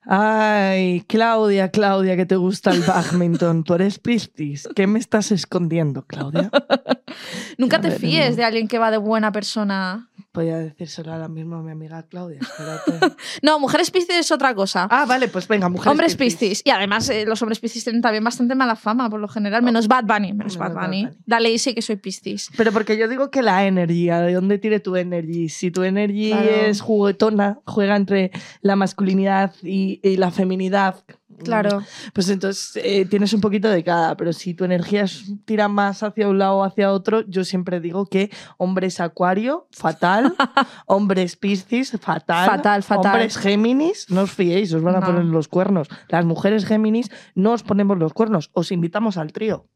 Ay, 0.04 1.04
Claudia, 1.06 1.70
Claudia, 1.70 2.16
que 2.16 2.26
te 2.26 2.34
gusta 2.34 2.72
el 2.72 2.80
badminton. 2.82 3.62
Tú 3.62 3.74
eres 3.74 4.00
Piscis. 4.00 4.68
¿Qué 4.74 4.88
me 4.88 4.98
estás 4.98 5.30
escondiendo, 5.30 6.06
Claudia? 6.06 6.50
Nunca 7.56 7.80
te 7.80 7.92
fíes 7.92 8.34
de 8.34 8.42
alguien 8.42 8.66
que 8.66 8.80
va 8.80 8.90
de 8.90 8.96
buena 8.96 9.30
persona. 9.30 10.10
Voy 10.38 10.50
a 10.50 10.58
decírselo 10.58 11.12
ahora 11.12 11.26
mismo 11.26 11.56
a 11.56 11.62
mi 11.62 11.72
amiga 11.72 12.00
Claudia. 12.04 12.38
espérate. 12.40 13.16
No, 13.42 13.58
mujeres 13.58 13.90
piscis 13.90 14.16
es 14.16 14.30
otra 14.30 14.54
cosa. 14.54 14.86
Ah, 14.90 15.04
vale, 15.04 15.26
pues 15.26 15.48
venga, 15.48 15.68
mujeres 15.68 15.90
hombres 15.90 16.14
piscis. 16.16 16.62
Y 16.64 16.70
además, 16.70 17.08
eh, 17.08 17.24
los 17.26 17.42
hombres 17.42 17.58
piscis 17.58 17.82
tienen 17.82 18.02
también 18.02 18.22
bastante 18.22 18.54
mala 18.54 18.76
fama, 18.76 19.10
por 19.10 19.18
lo 19.18 19.26
general. 19.26 19.62
Menos 19.64 19.88
Bad 19.88 20.04
Bunny. 20.04 20.32
Menos 20.32 20.56
Menos 20.56 20.56
Bad 20.58 20.74
Bad 20.74 20.86
Bunny. 20.86 21.04
Bunny. 21.06 21.16
Dale, 21.26 21.58
sí 21.58 21.74
que 21.74 21.82
soy 21.82 21.96
piscis. 21.96 22.50
Pero 22.56 22.70
porque 22.72 22.96
yo 22.96 23.08
digo 23.08 23.30
que 23.30 23.42
la 23.42 23.66
energía, 23.66 24.20
¿de 24.20 24.32
dónde 24.34 24.58
tire 24.58 24.78
tu 24.80 24.94
energy? 24.94 25.48
Si 25.48 25.70
tu 25.72 25.82
energy 25.82 26.30
Claro. 26.30 26.48
es 26.48 26.80
juguetona, 26.80 27.58
juega 27.64 27.96
entre 27.96 28.30
la 28.60 28.76
masculinidad 28.76 29.52
y, 29.62 29.98
y 30.02 30.16
la 30.18 30.30
feminidad. 30.30 30.96
Claro. 31.44 31.82
Pues 32.12 32.28
entonces 32.28 32.72
eh, 32.84 33.04
tienes 33.06 33.32
un 33.32 33.40
poquito 33.40 33.68
de 33.68 33.82
cada, 33.84 34.16
pero 34.16 34.32
si 34.32 34.54
tu 34.54 34.64
energía 34.64 35.02
es- 35.04 35.24
tira 35.44 35.68
más 35.68 36.02
hacia 36.02 36.28
un 36.28 36.38
lado 36.38 36.56
o 36.56 36.64
hacia 36.64 36.92
otro, 36.92 37.22
yo 37.28 37.44
siempre 37.44 37.80
digo 37.80 38.06
que 38.06 38.30
hombres 38.56 39.00
acuario, 39.00 39.68
fatal, 39.70 40.34
hombres 40.86 41.36
piscis, 41.36 41.92
fatal, 42.00 42.48
Fatal, 42.48 42.82
fatal. 42.82 43.12
hombres 43.12 43.36
géminis, 43.36 44.06
no 44.10 44.22
os 44.22 44.30
fiéis, 44.32 44.72
os 44.72 44.82
van 44.82 44.96
a 44.96 45.00
No. 45.00 45.06
poner 45.06 45.24
los 45.24 45.48
cuernos. 45.48 45.88
Las 46.08 46.24
mujeres 46.24 46.64
géminis 46.66 47.10
no 47.34 47.52
os 47.52 47.62
ponemos 47.62 47.98
los 47.98 48.12
cuernos, 48.12 48.50
os 48.52 48.72
invitamos 48.72 49.16
al 49.16 49.32
trío. 49.32 49.66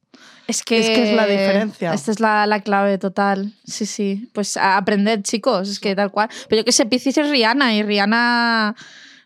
Es 0.47 0.63
que, 0.63 0.79
Es 0.81 0.87
que 0.89 1.11
es 1.11 1.17
la 1.17 1.25
diferencia. 1.27 1.95
Esta 1.95 2.11
es 2.11 2.21
la, 2.21 2.47
la 2.47 2.61
clave 2.61 2.99
total. 2.99 3.55
Sí, 3.65 3.87
sí. 3.87 4.29
Pues 4.35 4.59
a 4.59 4.77
aprender, 4.77 5.23
chicos. 5.23 5.71
Es 5.71 5.81
que 5.81 5.95
tal 5.97 6.11
cual. 6.11 6.29
Pero 6.51 6.61
yo 6.61 6.65
que 6.67 6.73
sé, 6.73 6.85
Piscis 6.85 7.17
es 7.17 7.31
Rihanna 7.31 7.75
y 7.75 7.83
Rihanna. 7.83 8.75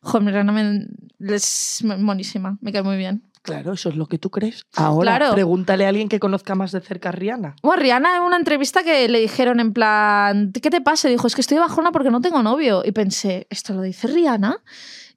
Joder, 0.07 0.33
Rihanna 0.33 0.53
me- 0.53 0.87
es 1.35 1.83
monísima. 1.85 2.59
Me 2.61 2.73
cae 2.73 2.83
muy 2.83 2.97
bien. 2.97 3.23
Claro, 3.43 3.73
eso 3.75 3.89
es 3.91 3.97
lo 3.97 4.07
que 4.07 4.19
tú 4.19 4.31
crees. 4.31 4.65
Ahora, 4.75 5.17
Claro. 5.19 5.33
pregúntale 5.35 5.85
a 5.87 5.89
alguien 5.89 6.09
que 6.09 6.19
conozca 6.19 6.55
más 6.57 6.73
de 6.73 6.81
cerca 6.81 7.11
a 7.11 7.13
Rihanna. 7.13 7.55
Bueno, 7.63 7.81
Rihanna 7.81 8.17
en 8.17 8.23
una 8.23 8.37
entrevista 8.37 8.83
que 8.83 9.09
le 9.09 9.21
dijeron 9.21 9.61
en 9.61 9.73
plan, 9.73 10.53
¿qué 10.53 10.69
te 10.71 10.81
pasa? 10.81 11.09
Dijo, 11.09 11.27
es 11.29 11.35
que 11.37 11.41
estoy 11.43 11.59
bajona 11.59 11.93
porque 11.93 12.11
no 12.11 12.21
tengo 12.21 12.43
novio. 12.43 12.83
Y 12.85 12.91
pensé, 12.93 13.47
¿esto 13.51 13.75
lo 13.75 13.83
dice 13.83 14.09
Rihanna? 14.09 14.57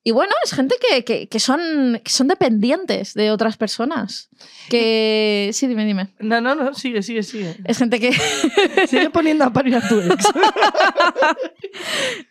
Y 0.02 0.12
bueno, 0.12 0.34
es 0.46 0.54
gente 0.54 0.76
que, 0.80 1.04
que- 1.04 1.28
que 1.28 1.40
son, 1.40 2.00
que 2.04 2.10
son 2.12 2.28
dependientes 2.30 3.14
de 3.14 3.32
otras 3.32 3.58
personas. 3.58 4.30
Que... 4.70 5.50
Sí, 5.54 5.68
dime, 5.68 5.86
dime. 5.86 6.08
No, 6.20 6.40
no, 6.40 6.56
no, 6.56 6.74
sigue, 6.74 7.04
sigue, 7.04 7.22
sigue. 7.22 7.58
Es 7.66 7.78
gente 7.78 8.00
que... 8.00 8.14
Sigue 8.88 9.10
poniendo 9.10 9.44
a 9.44 9.52
parir 9.52 9.76
a 9.76 9.88
tu 9.88 10.00
ex. 10.00 10.26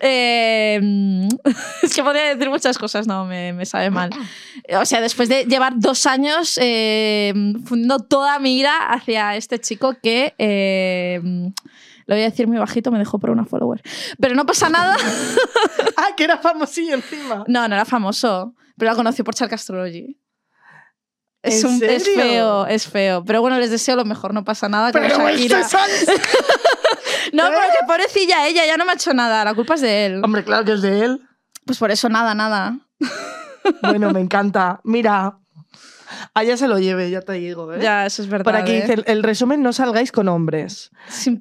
Eh, 0.00 0.80
es 1.82 1.94
que 1.94 2.02
podría 2.02 2.34
decir 2.34 2.48
muchas 2.50 2.78
cosas, 2.78 3.06
no, 3.06 3.24
me, 3.24 3.52
me 3.52 3.66
sabe 3.66 3.90
mal. 3.90 4.10
O 4.80 4.84
sea, 4.84 5.00
después 5.00 5.28
de 5.28 5.44
llevar 5.44 5.74
dos 5.76 6.06
años 6.06 6.58
eh, 6.60 7.32
fundiendo 7.64 7.98
toda 8.00 8.38
mi 8.38 8.58
ira 8.58 8.76
hacia 8.92 9.36
este 9.36 9.58
chico 9.60 9.96
que, 10.02 10.34
eh, 10.38 11.20
lo 12.09 12.14
voy 12.14 12.22
a 12.22 12.30
decir 12.30 12.48
muy 12.48 12.56
bajito, 12.59 12.90
me 12.90 12.98
dejó 12.98 13.18
por 13.20 13.30
una 13.30 13.44
follower. 13.44 13.80
Pero 14.18 14.34
no 14.34 14.44
pasa 14.46 14.68
nada. 14.70 14.96
ah, 15.96 16.09
que 16.16 16.24
era 16.24 16.38
famosillo 16.38 16.94
encima. 16.94 17.44
No, 17.46 17.68
no 17.68 17.74
era 17.74 17.84
famoso, 17.84 18.54
pero 18.76 18.90
la 18.90 18.96
conocí 18.96 19.22
por 19.22 19.34
Chark 19.34 19.52
Astrology. 19.52 20.18
Es, 21.42 21.62
¿En 21.62 21.70
un- 21.70 21.84
es 21.84 22.04
feo, 22.04 22.66
es 22.66 22.88
feo. 22.88 23.24
Pero 23.24 23.40
bueno, 23.42 23.59
les 23.59 23.70
deseo 23.70 23.94
lo 23.94 24.04
mejor, 24.04 24.34
no 24.34 24.42
pasa 24.42 24.68
nada. 24.68 24.90
Pero 24.90 25.04
esto 25.06 25.20
Shakira. 25.20 25.61
es 25.61 25.74
ansia. 25.74 26.14
No, 27.32 27.44
pero 27.46 27.61
que 27.61 27.86
pobrecilla 27.86 28.46
ella, 28.48 28.64
ya 28.64 28.78
no 28.78 28.86
me 28.86 28.92
ha 28.92 28.94
hecho 28.94 29.12
nada, 29.12 29.44
la 29.44 29.52
culpa 29.54 29.74
es 29.74 29.82
de 29.82 30.06
él. 30.06 30.24
Hombre, 30.24 30.44
claro 30.44 30.64
que 30.64 30.72
es 30.72 30.80
de 30.80 31.04
él. 31.04 31.28
Pues 31.66 31.78
por 31.78 31.90
eso 31.90 32.09
nada, 32.09 32.34
nada. 32.34 32.78
Bueno, 33.82 34.11
me 34.12 34.20
encanta. 34.20 34.80
Mira, 34.82 35.36
allá 36.34 36.56
se 36.56 36.68
lo 36.68 36.78
lleve, 36.78 37.11
ya 37.11 37.20
te 37.22 37.32
digo. 37.34 37.72
¿eh? 37.72 37.78
Ya, 37.82 38.06
eso 38.06 38.22
es 38.22 38.28
verdad. 38.28 38.44
Por 38.44 38.56
aquí 38.56 38.72
¿eh? 38.72 38.80
dice, 38.82 39.02
el, 39.06 39.22
resumen, 39.22 39.62
no 39.62 39.72
salgáis 39.72 40.12
con 40.12 40.28
hombres. 40.28 40.90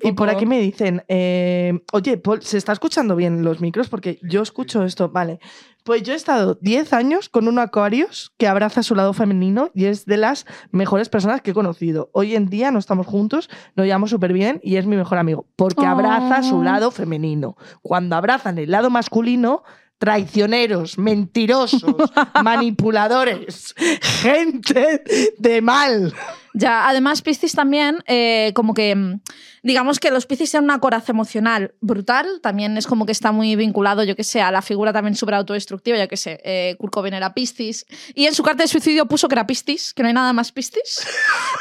Y 0.01 0.11
por 0.13 0.29
aquí 0.29 0.45
me 0.45 0.59
dicen, 0.59 1.03
eh, 1.07 1.79
oye, 1.91 2.17
Paul, 2.17 2.41
¿se 2.43 2.57
está 2.57 2.73
escuchando 2.73 3.15
bien 3.15 3.43
los 3.43 3.59
micros? 3.61 3.89
Porque 3.89 4.19
yo 4.21 4.41
escucho 4.41 4.83
esto, 4.83 5.09
vale. 5.09 5.39
Pues 5.83 6.03
yo 6.03 6.11
he 6.11 6.17
estado 6.17 6.57
10 6.59 6.91
años 6.91 7.29
con 7.29 7.47
un 7.47 7.59
Aquarius 7.59 8.33
que 8.37 8.45
abraza 8.49 8.83
su 8.83 8.93
lado 8.93 9.13
femenino 9.13 9.71
y 9.73 9.85
es 9.85 10.05
de 10.05 10.17
las 10.17 10.45
mejores 10.71 11.07
personas 11.07 11.41
que 11.41 11.51
he 11.51 11.53
conocido. 11.53 12.09
Hoy 12.11 12.35
en 12.35 12.49
día 12.49 12.71
no 12.71 12.79
estamos 12.79 13.07
juntos, 13.07 13.49
nos 13.77 13.85
llevamos 13.85 14.09
súper 14.09 14.33
bien 14.33 14.59
y 14.63 14.75
es 14.75 14.85
mi 14.85 14.97
mejor 14.97 15.17
amigo, 15.17 15.45
porque 15.55 15.85
abraza 15.85 16.43
su 16.43 16.57
Oh. 16.57 16.63
lado 16.63 16.91
femenino. 16.91 17.55
Cuando 17.81 18.17
abrazan 18.17 18.57
el 18.57 18.69
lado 18.71 18.89
masculino, 18.89 19.63
traicioneros, 19.97 20.97
mentirosos, 20.97 21.95
manipuladores, 22.43 23.73
gente 24.01 25.03
de 25.37 25.61
mal. 25.61 26.13
Ya, 26.59 26.87
además, 26.89 27.21
Piscis 27.21 27.53
también, 27.53 28.03
eh, 28.07 28.51
como 28.55 28.73
que, 28.73 28.95
mm, 28.95 29.21
digamos 29.63 29.99
que 29.99 30.11
los 30.11 30.25
Piscis 30.25 30.51
tienen 30.51 30.65
una 30.65 30.79
coraza 30.79 31.11
emocional 31.11 31.73
brutal, 31.81 32.25
también 32.41 32.77
es 32.77 32.87
como 32.87 33.05
que 33.05 33.11
está 33.11 33.31
muy 33.31 33.55
vinculado, 33.55 34.03
yo 34.03 34.15
que 34.15 34.23
sé, 34.23 34.41
a 34.41 34.51
la 34.51 34.61
figura 34.61 34.91
también 34.93 35.15
súper 35.15 35.35
autodestructiva, 35.35 35.97
yo 35.97 36.07
que 36.07 36.17
sé, 36.17 36.39
eh, 36.43 36.75
Kurt 36.79 36.93
Cobain 36.93 37.13
era 37.13 37.33
Piscis, 37.33 37.85
y 38.15 38.25
en 38.25 38.33
su 38.33 38.43
carta 38.43 38.63
de 38.63 38.67
suicidio 38.69 39.05
puso 39.07 39.27
que 39.27 39.35
era 39.35 39.45
Piscis, 39.45 39.93
que 39.93 40.01
no 40.03 40.07
hay 40.07 40.13
nada 40.13 40.33
más 40.33 40.51
Piscis, 40.51 41.05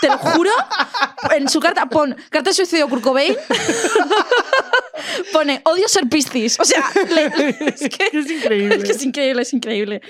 te 0.01 0.09
lo 0.09 0.19
juro, 0.19 0.51
en 1.37 1.49
su 1.49 1.61
carta, 1.61 1.87
pon, 1.87 2.17
carta 2.31 2.51
de 2.51 2.55
suicidio 2.55 2.89
Kurt 2.89 3.03
Cobain, 3.03 3.35
pone, 5.33 5.61
odio 5.65 5.89
ser 5.89 6.09
Piscis, 6.09 6.59
o 6.61 6.65
sea, 6.65 6.85
le- 7.15 7.57
es 7.69 7.89
que... 7.89 8.19
Es 8.19 8.31
increíble. 8.31 8.77
Es 8.77 8.85
que 8.85 8.93
es 8.93 9.03
increíble, 9.03 9.43
es 9.43 9.53
increíble. 9.53 10.01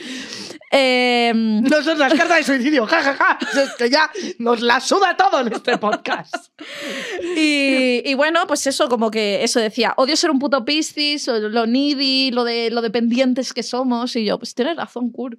Eh, 0.73 1.33
No 1.35 1.83
son 1.83 1.99
las 1.99 2.12
cartas 2.14 2.39
de 2.39 2.45
suicidio, 2.45 2.87
jajaja. 2.87 3.39
Es 3.62 3.75
que 3.79 3.89
ya 3.89 4.11
nos 4.39 4.61
la 4.61 4.81
suda 4.81 5.17
todo 5.17 5.41
en 5.41 5.53
este 5.53 5.79
podcast. 5.79 6.35
Y, 7.37 8.03
y 8.05 8.14
bueno, 8.14 8.47
pues 8.47 8.67
eso, 8.67 8.89
como 8.89 9.11
que 9.11 9.45
eso 9.45 9.61
decía, 9.61 9.95
odio 9.97 10.17
ser 10.17 10.31
un 10.31 10.39
puto 10.39 10.64
piscis, 10.64 11.27
lo 11.29 11.67
needy, 11.67 12.31
lo, 12.31 12.45
de, 12.45 12.71
lo 12.71 12.81
dependientes 12.83 13.53
que 13.53 13.62
somos. 13.62 14.17
Y 14.17 14.25
yo, 14.25 14.39
pues 14.39 14.55
tienes 14.55 14.77
razón, 14.77 15.11
Kurt. 15.11 15.39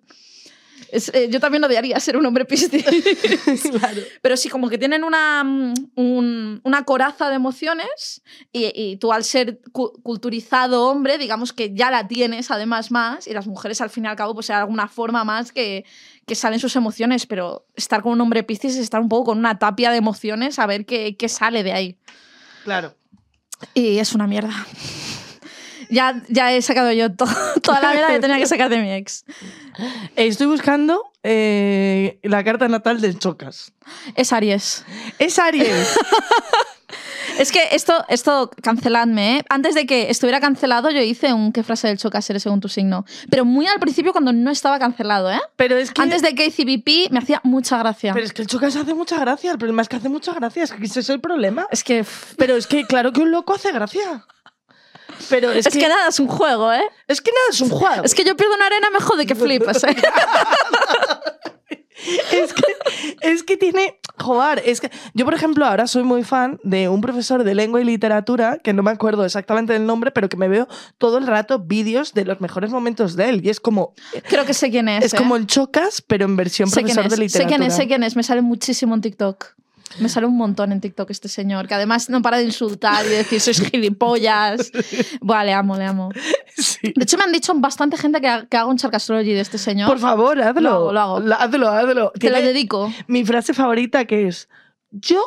Es- 0.91 1.09
eh, 1.13 1.27
yo 1.29 1.39
también 1.39 1.63
odiaría 1.63 1.99
ser 1.99 2.17
un 2.17 2.25
hombre 2.25 2.45
piscis. 2.45 2.83
Claro. 3.79 4.01
Pero 4.21 4.37
sí, 4.37 4.49
como 4.49 4.69
que 4.69 4.77
tienen 4.77 5.03
una, 5.03 5.43
mm, 5.43 5.73
un- 5.95 6.61
una 6.63 6.83
coraza 6.83 7.29
de 7.29 7.35
emociones 7.35 8.21
y, 8.51 8.71
y 8.73 8.97
tú 8.97 9.11
al 9.13 9.23
ser 9.23 9.59
cu- 9.71 9.93
culturizado 10.03 10.87
hombre, 10.87 11.17
digamos 11.17 11.53
que 11.53 11.73
ya 11.73 11.91
la 11.91 12.07
tienes 12.07 12.51
además 12.51 12.91
más 12.91 13.27
y 13.27 13.33
las 13.33 13.47
mujeres 13.47 13.81
al 13.81 13.89
fin 13.89 14.05
y 14.05 14.07
al 14.07 14.15
cabo 14.15 14.33
pues 14.33 14.47
de 14.47 14.53
alguna 14.53 14.87
forma 14.87 15.23
más 15.23 15.51
que, 15.51 15.85
que 16.25 16.35
salen 16.35 16.59
sus 16.59 16.75
emociones, 16.75 17.25
pero 17.25 17.65
estar 17.75 18.01
con 18.01 18.13
un 18.13 18.21
hombre 18.21 18.43
piscis 18.43 18.73
es 18.75 18.77
estar 18.81 19.01
un 19.01 19.09
poco 19.09 19.25
con 19.31 19.37
una 19.39 19.59
tapia 19.59 19.91
de 19.91 19.97
emociones 19.97 20.59
a 20.59 20.65
ver 20.65 20.85
qué, 20.85 21.15
qué 21.17 21.29
sale 21.29 21.63
de 21.63 21.73
ahí. 21.73 21.97
Claro. 22.63 22.95
Y 23.73 23.97
es 23.99 24.13
una 24.13 24.27
mierda. 24.27 24.53
Ya, 25.89 26.21
ya 26.27 26.53
he 26.53 26.61
sacado 26.61 26.91
yo 26.91 27.13
to- 27.13 27.25
toda 27.61 27.79
la 27.81 27.91
mierda 27.93 28.07
que 28.09 28.19
tenía 28.19 28.37
que 28.37 28.47
sacar 28.47 28.69
de 28.69 28.77
mi 28.81 28.91
ex. 28.91 29.25
Estoy 30.15 30.47
buscando 30.47 31.03
eh, 31.23 32.19
la 32.23 32.43
carta 32.43 32.67
natal 32.67 33.01
del 33.01 33.19
Chocas. 33.19 33.71
Es 34.15 34.33
Aries. 34.33 34.85
Es 35.19 35.39
Aries. 35.39 35.95
Es 37.39 37.51
que 37.51 37.59
esto, 37.71 38.03
esto 38.09 38.49
canceladme, 38.63 39.37
¿eh? 39.37 39.45
Antes 39.49 39.75
de 39.75 39.85
que 39.85 40.09
estuviera 40.09 40.39
cancelado, 40.39 40.89
yo 40.89 41.01
hice 41.01 41.33
un 41.33 41.51
qué 41.51 41.61
frase 41.61 41.87
del 41.87 41.97
chocas 41.99 42.27
eres 42.31 42.41
según 42.41 42.61
tu 42.61 42.67
signo. 42.67 43.05
Pero 43.29 43.45
muy 43.45 43.67
al 43.67 43.79
principio, 43.79 44.11
cuando 44.11 44.33
no 44.33 44.49
estaba 44.49 44.79
cancelado, 44.79 45.29
¿eh? 45.31 45.39
Pero 45.55 45.77
es 45.77 45.91
que. 45.91 46.01
Antes 46.01 46.23
de 46.23 46.33
KCBP 46.33 47.11
me 47.11 47.19
hacía 47.19 47.39
mucha 47.43 47.77
gracia. 47.77 48.13
Pero 48.13 48.25
es 48.25 48.33
que 48.33 48.41
el 48.41 48.47
Chocas 48.47 48.75
hace 48.75 48.95
mucha 48.95 49.19
gracia. 49.19 49.51
El 49.51 49.59
problema 49.59 49.83
es 49.83 49.89
que 49.89 49.97
hace 49.97 50.09
mucha 50.09 50.33
gracia. 50.33 50.63
Es 50.63 50.71
que 50.71 50.83
ese 50.83 51.01
es 51.01 51.09
el 51.09 51.19
problema. 51.21 51.67
Es 51.69 51.83
que. 51.83 52.03
Pero 52.37 52.55
es 52.55 52.65
que, 52.65 52.85
claro 52.87 53.11
que 53.13 53.19
un 53.21 53.29
loco 53.29 53.53
hace 53.53 53.71
gracia. 53.71 54.25
Pero 55.29 55.51
es, 55.51 55.65
Es, 55.65 55.73
que, 55.73 55.87
nada, 55.87 56.09
es 56.09 56.19
un 56.19 56.27
juego, 56.27 56.71
¿eh? 56.71 56.83
es 57.07 57.21
que 57.21 57.31
nada, 57.31 57.47
es 57.51 57.61
un 57.61 57.69
juego. 57.69 58.03
Es 58.03 58.15
que 58.15 58.23
yo 58.23 58.35
pierdo 58.35 58.55
una 58.55 58.65
arena 58.65 58.89
me 58.89 58.99
jode 58.99 59.25
que 59.25 59.35
flipas, 59.35 59.83
¿eh? 59.83 59.95
Es 62.31 62.53
que, 62.53 62.63
es 63.21 63.43
que 63.43 63.57
tiene. 63.57 63.99
Joder, 64.19 64.61
es 64.65 64.79
que. 64.81 64.91
Yo, 65.13 65.25
por 65.25 65.33
ejemplo, 65.33 65.65
ahora 65.65 65.87
soy 65.87 66.03
muy 66.03 66.23
fan 66.23 66.59
de 66.63 66.89
un 66.89 67.01
profesor 67.01 67.43
de 67.43 67.55
lengua 67.55 67.81
y 67.81 67.85
literatura, 67.85 68.59
que 68.59 68.73
no 68.73 68.83
me 68.83 68.91
acuerdo 68.91 69.25
exactamente 69.25 69.73
del 69.73 69.85
nombre, 69.85 70.11
pero 70.11 70.29
que 70.29 70.37
me 70.37 70.47
veo 70.47 70.67
todo 70.97 71.17
el 71.17 71.27
rato 71.27 71.59
vídeos 71.59 72.13
de 72.13 72.25
los 72.25 72.39
mejores 72.39 72.69
momentos 72.71 73.15
de 73.15 73.29
él. 73.29 73.45
Y 73.45 73.49
es 73.49 73.59
como. 73.59 73.93
Creo 74.29 74.45
que 74.45 74.53
sé 74.53 74.69
quién 74.69 74.87
es. 74.89 75.05
Es 75.05 75.13
¿eh? 75.13 75.17
como 75.17 75.35
el 75.35 75.47
Chocas, 75.47 76.01
pero 76.01 76.25
en 76.25 76.35
versión 76.35 76.69
sé 76.69 76.81
profesor 76.81 77.05
es, 77.05 77.11
de 77.11 77.17
literatura. 77.17 77.49
sé 77.49 77.57
quién 77.57 77.67
es, 77.67 77.75
sé 77.75 77.87
quién 77.87 78.03
es. 78.03 78.15
Me 78.15 78.23
sale 78.23 78.41
muchísimo 78.41 78.95
en 78.95 79.01
TikTok. 79.01 79.55
Me 79.99 80.09
sale 80.09 80.27
un 80.27 80.37
montón 80.37 80.71
en 80.71 80.81
TikTok 80.81 81.09
este 81.11 81.27
señor, 81.29 81.67
que 81.67 81.73
además 81.73 82.09
no 82.09 82.21
para 82.21 82.37
de 82.37 82.43
insultar 82.43 83.05
y 83.05 83.09
decir 83.09 83.39
sois 83.41 83.61
gilipollas. 83.61 84.71
Buah, 85.21 85.43
le 85.45 85.53
amo, 85.53 85.75
le 85.77 85.85
amo. 85.85 86.09
Sí. 86.55 86.93
De 86.95 87.03
hecho, 87.03 87.17
me 87.17 87.23
han 87.23 87.31
dicho 87.31 87.53
bastante 87.55 87.97
gente 87.97 88.19
que, 88.21 88.27
ha- 88.27 88.45
que 88.45 88.57
haga 88.57 88.65
un 88.67 88.77
Charcastrology 88.77 89.33
de 89.33 89.41
este 89.41 89.57
señor. 89.57 89.87
Por 89.89 89.99
favor, 89.99 90.39
hazlo. 90.41 90.61
Lo 90.61 90.69
hago, 90.69 90.91
lo 90.93 90.99
hago. 91.01 91.19
La- 91.21 91.35
Hazlo, 91.37 91.69
hazlo. 91.69 92.11
Te 92.19 92.29
lo 92.29 92.41
dedico. 92.41 92.91
mi 93.07 93.23
frase 93.25 93.53
favorita 93.53 94.05
que 94.05 94.27
es: 94.27 94.49
Yo 94.91 95.21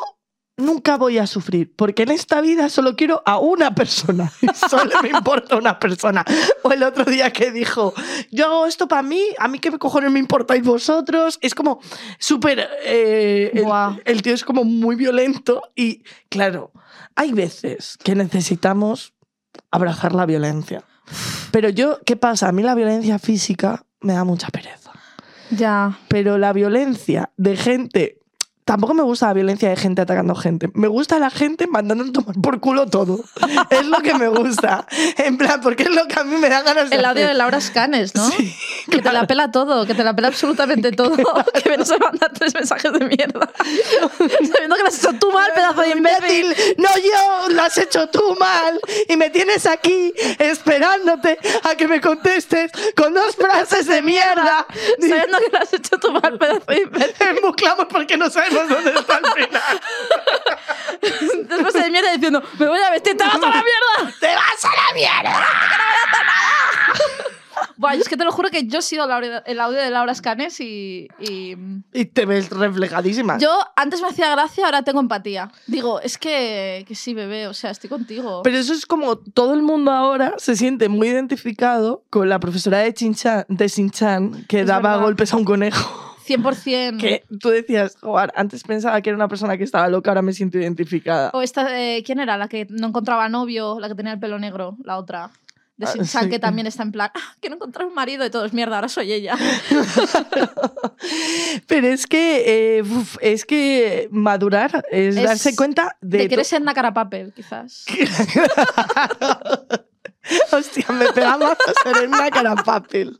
nunca 0.61 0.97
voy 0.97 1.17
a 1.17 1.27
sufrir, 1.27 1.73
porque 1.75 2.03
en 2.03 2.11
esta 2.11 2.39
vida 2.41 2.69
solo 2.69 2.95
quiero 2.95 3.21
a 3.25 3.37
una 3.39 3.75
persona. 3.75 4.31
Solo 4.69 5.01
me 5.01 5.09
importa 5.09 5.55
una 5.57 5.77
persona. 5.79 6.23
O 6.63 6.71
el 6.71 6.83
otro 6.83 7.03
día 7.05 7.31
que 7.33 7.51
dijo: 7.51 7.93
Yo 8.31 8.45
hago 8.45 8.65
esto 8.65 8.87
para 8.87 9.01
mí, 9.03 9.21
a 9.37 9.47
mí 9.47 9.59
qué 9.59 9.71
me 9.71 9.77
cojones 9.79 10.11
me 10.11 10.19
importáis 10.19 10.63
vosotros. 10.63 11.37
Es 11.41 11.53
como 11.55 11.81
súper. 12.19 12.69
eh, 12.85 13.51
el- 13.53 13.63
el 14.05 14.21
tío 14.21 14.33
es 14.33 14.43
como 14.45 14.63
muy 14.63 14.95
violento. 14.95 15.63
Y 15.75 16.03
claro, 16.29 16.71
hay 17.15 17.33
veces 17.33 17.97
que 18.03 18.15
necesitamos 18.15 19.13
abrazar 19.71 20.13
la 20.13 20.25
violencia. 20.25 20.83
Pero 21.51 21.69
yo, 21.69 21.99
¿qué 22.05 22.15
pasa? 22.15 22.47
A 22.47 22.51
mí 22.51 22.63
la 22.63 22.75
violencia 22.75 23.19
física 23.19 23.83
me 23.99 24.13
da 24.13 24.23
mucha 24.23 24.47
pereza. 24.49 24.91
Ya. 25.49 25.99
Pero 26.07 26.37
la 26.37 26.53
violencia 26.53 27.31
de 27.37 27.57
gente. 27.57 28.20
Tampoco 28.63 28.93
me 28.93 29.01
gusta 29.01 29.27
la 29.27 29.33
violencia 29.33 29.69
de 29.69 29.75
gente 29.75 30.01
atacando 30.01 30.35
gente. 30.35 30.69
Me 30.75 30.87
gusta 30.87 31.17
la 31.17 31.29
gente 31.31 31.65
mandando 31.67 32.03
a 32.03 32.11
tomar 32.11 32.35
por 32.41 32.59
culo 32.59 32.85
todo. 32.85 33.19
es 33.69 33.85
lo 33.85 33.97
que 33.99 34.13
me 34.13 34.27
gusta. 34.27 34.85
En 35.17 35.37
plan, 35.37 35.61
porque 35.61 35.83
es 35.83 35.89
lo 35.89 36.07
que 36.07 36.19
a 36.19 36.23
mí 36.23 36.37
me 36.37 36.47
da 36.47 36.61
ganas 36.61 36.89
de 36.89 36.97
El 36.97 37.05
audio 37.05 37.21
de 37.21 37.25
hacer. 37.25 37.37
Laura 37.37 37.59
Scanes, 37.59 38.13
¿no? 38.13 38.29
Sí, 38.29 38.55
Que 38.89 39.01
te 39.01 39.11
la 39.11 39.25
pela 39.25 39.51
todo, 39.51 39.85
que 39.85 39.95
te 39.95 40.03
la 40.03 40.15
pela 40.15 40.27
absolutamente 40.27 40.91
todo. 40.91 41.17
que 41.63 41.69
me 41.69 41.77
nos 41.77 41.89
manda 41.99 42.29
tres 42.29 42.53
mensajes 42.53 42.93
de 42.93 43.05
mierda. 43.05 43.51
Sabiendo 44.17 44.75
que 44.75 44.81
lo 44.83 44.87
has 44.87 44.99
hecho 44.99 45.13
tú 45.19 45.31
mal, 45.31 45.51
pedazo 45.53 45.81
de 45.81 45.89
imbécil. 45.89 46.55
No 46.77 46.89
yo, 46.97 47.49
lo 47.49 47.63
has 47.63 47.77
hecho 47.79 48.07
tú 48.09 48.35
mal 48.39 48.79
y 49.09 49.17
me 49.17 49.31
tienes 49.31 49.65
aquí 49.65 50.13
esperándote 50.37 51.39
a 51.63 51.75
que 51.75 51.87
me 51.87 51.99
contestes 51.99 52.71
con 52.95 53.13
dos 53.13 53.35
frases 53.35 53.87
de 53.87 54.01
mierda. 54.03 54.67
Sabiendo 54.99 55.39
que 55.39 55.49
lo 55.51 55.57
has 55.57 55.73
hecho 55.73 55.97
tú 55.97 56.11
mal, 56.11 56.37
pedazo 56.37 56.65
de 56.67 56.81
imbécil. 56.81 57.27
Embuclamos 57.37 57.87
porque 57.89 58.17
no 58.17 58.29
sabemos 58.51 58.83
dónde 58.83 58.99
está 58.99 59.17
el 59.17 59.25
final. 59.45 59.81
Después 61.49 61.73
de 61.73 61.91
mierda 61.91 62.11
diciendo, 62.13 62.43
me 62.59 62.67
voy 62.67 62.79
a 62.79 62.91
vestir, 62.91 63.17
te 63.17 63.23
vas 63.23 63.35
a 63.35 63.39
la 63.39 63.47
mierda. 63.47 64.13
¡Te 64.19 64.27
vas 64.35 64.65
a 64.65 64.69
la 64.69 64.93
mierda! 64.93 65.45
Buah, 67.77 67.95
yo 67.95 68.01
es 68.01 68.09
que 68.09 68.17
te 68.17 68.23
lo 68.23 68.31
juro 68.31 68.49
que 68.49 68.65
yo 68.67 68.79
he 68.79 68.81
sido 68.81 69.05
el 69.05 69.59
audio, 69.59 69.79
de 69.79 69.89
Laura 69.89 70.13
Scanes 70.15 70.59
y, 70.59 71.07
y 71.19 71.55
Y 71.93 72.05
te 72.05 72.25
ves 72.25 72.49
reflejadísima. 72.49 73.37
yo 73.39 73.51
antes 73.75 74.01
me 74.01 74.07
hacía 74.07 74.29
gracia, 74.31 74.65
ahora 74.65 74.83
tengo 74.83 74.99
empatía. 74.99 75.51
Digo, 75.67 75.99
es 75.99 76.17
que, 76.17 76.85
que 76.87 76.95
sí, 76.95 77.13
bebé, 77.13 77.47
o 77.47 77.53
sea, 77.53 77.71
estoy 77.71 77.89
contigo. 77.89 78.41
Pero 78.43 78.57
eso 78.57 78.73
es 78.73 78.85
como 78.85 79.17
todo 79.17 79.53
el 79.53 79.61
mundo 79.63 79.91
ahora 79.91 80.33
se 80.37 80.55
siente 80.55 80.89
muy 80.89 81.07
identificado 81.09 82.03
con 82.09 82.29
la 82.29 82.39
profesora 82.39 82.79
de 82.79 82.93
Chinchan, 82.93 83.45
de 83.47 83.69
Sinchan 83.69 84.45
que 84.47 84.61
Es 84.61 84.67
daba 84.67 84.91
verdad. 84.91 85.03
golpes 85.03 85.33
a 85.33 85.37
un 85.37 85.45
conejo. 85.45 86.10
100%. 86.37 86.99
Que 86.99 87.23
tú 87.39 87.49
decías, 87.49 87.97
joder, 88.01 88.31
antes 88.35 88.63
pensaba 88.63 89.01
que 89.01 89.09
era 89.09 89.17
una 89.17 89.27
persona 89.27 89.57
que 89.57 89.63
estaba 89.63 89.87
loca, 89.87 90.11
ahora 90.11 90.21
me 90.21 90.33
siento 90.33 90.57
identificada. 90.57 91.31
O 91.33 91.41
esta, 91.41 91.79
eh, 91.79 92.03
¿quién 92.05 92.19
era? 92.19 92.37
La 92.37 92.47
que 92.47 92.67
no 92.69 92.87
encontraba 92.87 93.29
novio, 93.29 93.79
la 93.79 93.87
que 93.87 93.95
tenía 93.95 94.13
el 94.13 94.19
pelo 94.19 94.39
negro, 94.39 94.77
la 94.83 94.97
otra. 94.97 95.29
De 95.77 95.87
Ah, 95.87 95.93
Shin-chan, 95.95 96.25
sí. 96.25 96.29
que 96.29 96.37
también 96.37 96.67
está 96.67 96.83
en 96.83 96.91
plan, 96.91 97.09
ah, 97.15 97.35
quiero 97.39 97.55
encontrar 97.55 97.87
un 97.87 97.95
marido 97.95 98.23
y 98.23 98.29
todos, 98.29 98.53
mierda, 98.53 98.75
ahora 98.75 98.89
soy 98.89 99.11
ella. 99.13 99.35
Pero 101.67 101.87
es 101.87 102.05
que, 102.05 102.77
eh, 102.77 102.81
uf, 102.83 103.17
es 103.21 103.45
que 103.45 104.07
madurar 104.11 104.85
es, 104.91 105.15
Es 105.17 105.23
darse 105.23 105.55
cuenta 105.55 105.97
de. 106.01 106.19
De 106.19 106.27
que 106.27 106.35
eres 106.35 106.49
to- 106.51 106.57
en 106.57 106.65
cara 106.65 106.93
papel, 106.93 107.33
quizás. 107.33 107.85
Hostia, 110.51 110.85
me 110.89 111.11
pega 111.13 111.37
más 111.37 111.57
ser 111.83 112.03
en 112.03 112.13
una 112.13 112.29
cara 112.29 112.55
papel. 112.55 113.19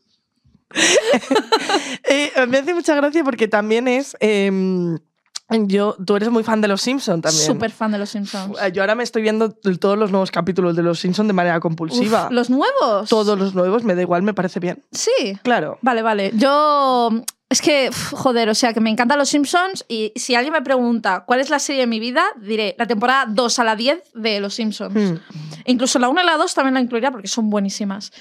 Eh, 2.03 2.31
me 2.47 2.57
hace 2.57 2.73
mucha 2.73 2.95
gracia 2.95 3.23
porque 3.23 3.47
también 3.47 3.87
es. 3.87 4.17
em, 4.19 4.97
yo, 5.67 5.95
tú 6.05 6.15
eres 6.15 6.29
muy 6.29 6.43
fan 6.43 6.61
de 6.61 6.67
Los 6.67 6.81
Simpsons 6.81 7.21
también. 7.21 7.45
Súper 7.45 7.71
fan 7.71 7.91
de 7.91 7.97
los 7.97 8.09
Simpsons. 8.09 8.57
Yo 8.73 8.81
ahora 8.81 8.95
me 8.95 9.03
estoy 9.03 9.21
viendo 9.21 9.51
todos 9.51 9.97
los 9.97 10.11
nuevos 10.11 10.31
capítulos 10.31 10.75
de 10.75 10.83
Los 10.83 10.99
Simpsons 10.99 11.27
de 11.27 11.33
manera 11.33 11.59
compulsiva. 11.59 12.25
Uf, 12.25 12.31
¿Los 12.31 12.49
nuevos? 12.49 13.09
Todos 13.09 13.37
los 13.37 13.53
nuevos, 13.53 13.83
me 13.83 13.95
da 13.95 14.01
igual, 14.01 14.23
me 14.23 14.33
parece 14.33 14.59
bien. 14.59 14.83
Sí. 14.91 15.37
Claro. 15.43 15.77
Vale, 15.81 16.01
vale. 16.01 16.31
Yo. 16.35 17.09
Es 17.49 17.61
que, 17.61 17.91
joder, 18.13 18.47
o 18.47 18.55
sea, 18.55 18.73
que 18.73 18.79
me 18.79 18.89
encantan 18.89 19.19
los 19.19 19.27
Simpsons 19.27 19.83
y 19.89 20.13
si 20.15 20.35
alguien 20.35 20.53
me 20.53 20.61
pregunta 20.61 21.25
cuál 21.27 21.41
es 21.41 21.49
la 21.49 21.59
serie 21.59 21.81
de 21.81 21.87
mi 21.87 21.99
vida, 21.99 22.23
diré 22.39 22.75
la 22.79 22.87
temporada 22.87 23.25
2 23.27 23.59
a 23.59 23.63
la 23.65 23.75
10 23.75 24.01
de 24.13 24.39
los 24.39 24.53
Simpsons. 24.53 24.95
Mm. 24.95 25.15
Incluso 25.65 25.99
la 25.99 26.07
1 26.07 26.21
y 26.21 26.25
la 26.25 26.37
2 26.37 26.53
también 26.53 26.75
la 26.75 26.79
incluiría 26.79 27.11
porque 27.11 27.27
son 27.27 27.49
buenísimas. 27.49 28.13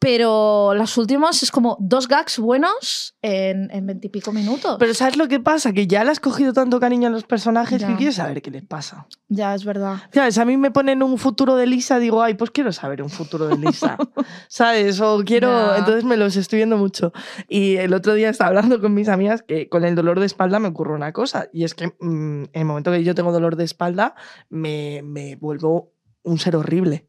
Pero 0.00 0.74
las 0.74 0.96
últimas 0.96 1.42
es 1.42 1.50
como 1.50 1.76
dos 1.80 2.06
gags 2.06 2.38
buenos 2.38 3.16
en, 3.20 3.68
en 3.72 3.84
20 3.84 4.06
y 4.06 4.10
pico 4.10 4.32
minutos. 4.32 4.76
Pero 4.78 4.94
¿sabes 4.94 5.16
lo 5.16 5.26
que 5.26 5.40
pasa? 5.40 5.72
Que 5.72 5.88
ya 5.88 6.04
le 6.04 6.12
has 6.12 6.20
cogido 6.20 6.52
tanto 6.52 6.78
cariño 6.78 7.08
a 7.08 7.10
los 7.10 7.24
personajes 7.24 7.80
Ya. 7.80 7.88
que 7.88 7.96
quieres 7.96 8.14
saber 8.14 8.40
qué 8.40 8.50
les 8.52 8.64
pasa. 8.64 9.08
ya, 9.28 9.54
es 9.56 9.64
verdad. 9.64 9.96
¿Sabes? 10.12 10.38
A 10.38 10.44
mí 10.44 10.56
me 10.56 10.70
ponen 10.70 11.02
un 11.02 11.18
futuro 11.18 11.56
de 11.56 11.66
Lisa, 11.66 11.98
digo, 11.98 12.22
ay, 12.22 12.34
pues 12.34 12.52
quiero 12.52 12.70
saber 12.72 13.02
un 13.02 13.10
futuro 13.10 13.48
de 13.48 13.56
Lisa. 13.58 13.96
¿Sabes? 14.48 15.00
O 15.00 15.22
quiero. 15.24 15.48
Ya. 15.72 15.78
Entonces 15.78 16.04
me 16.04 16.16
los 16.16 16.36
estoy 16.36 16.58
viendo 16.58 16.76
mucho. 16.76 17.12
Y 17.48 17.76
el 17.76 17.92
otro 17.92 18.14
día 18.14 18.28
estaba 18.30 18.48
hablando 18.48 18.80
con 18.80 18.94
mis 18.94 19.08
amigas 19.08 19.42
que 19.42 19.68
con 19.68 19.84
el 19.84 19.96
dolor 19.96 20.20
de 20.20 20.26
espalda 20.26 20.60
me 20.60 20.68
ocurre 20.68 20.94
una 20.94 21.12
cosa. 21.12 21.48
Y 21.52 21.64
es 21.64 21.74
que 21.74 21.88
mm, 22.00 22.42
en 22.44 22.48
el 22.52 22.64
momento 22.64 22.92
que 22.92 23.02
yo 23.02 23.16
tengo 23.16 23.32
dolor 23.32 23.56
de 23.56 23.64
espalda, 23.64 24.14
me, 24.48 25.02
me 25.02 25.34
vuelvo 25.36 25.92
un 26.22 26.38
ser 26.38 26.54
horrible. 26.54 27.07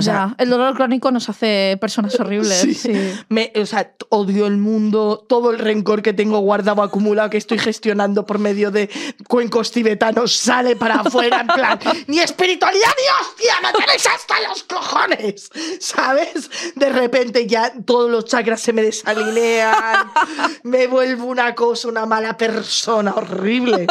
O 0.00 0.02
sea, 0.02 0.14
Ya, 0.14 0.34
el 0.38 0.48
dolor 0.48 0.74
crónico 0.74 1.10
nos 1.10 1.28
hace 1.28 1.76
personas 1.80 2.18
horribles. 2.18 2.60
Sí. 2.70 2.74
sí. 2.74 2.92
Me, 3.28 3.52
o 3.56 3.66
sea, 3.66 3.92
odio 4.10 4.46
el 4.46 4.56
mundo, 4.56 5.24
todo 5.28 5.50
el 5.50 5.58
rencor 5.58 6.02
que 6.02 6.12
tengo 6.12 6.38
guardado, 6.40 6.82
acumulado, 6.82 7.30
que 7.30 7.36
estoy 7.36 7.58
gestionando 7.58 8.24
por 8.26 8.38
medio 8.38 8.70
de 8.70 8.88
cuencos 9.28 9.70
tibetanos, 9.72 10.34
sale 10.34 10.76
para 10.76 10.96
afuera 10.96 11.40
en 11.40 11.46
plan, 11.46 11.78
ni 12.06 12.20
espiritualidad 12.20 12.88
ni 12.96 13.26
hostia, 13.26 13.54
me 13.62 13.78
tenéis 13.78 14.06
hasta 14.06 14.48
los 14.48 14.62
cojones, 14.64 15.50
¿sabes? 15.80 16.50
De 16.76 16.88
repente 16.90 17.46
ya 17.46 17.72
todos 17.84 18.10
los 18.10 18.24
chakras 18.24 18.60
se 18.60 18.72
me 18.72 18.82
desalinean, 18.82 20.10
me 20.62 20.86
vuelvo 20.86 21.26
una 21.26 21.54
cosa, 21.54 21.88
una 21.88 22.06
mala 22.06 22.36
persona, 22.36 23.12
horrible, 23.14 23.86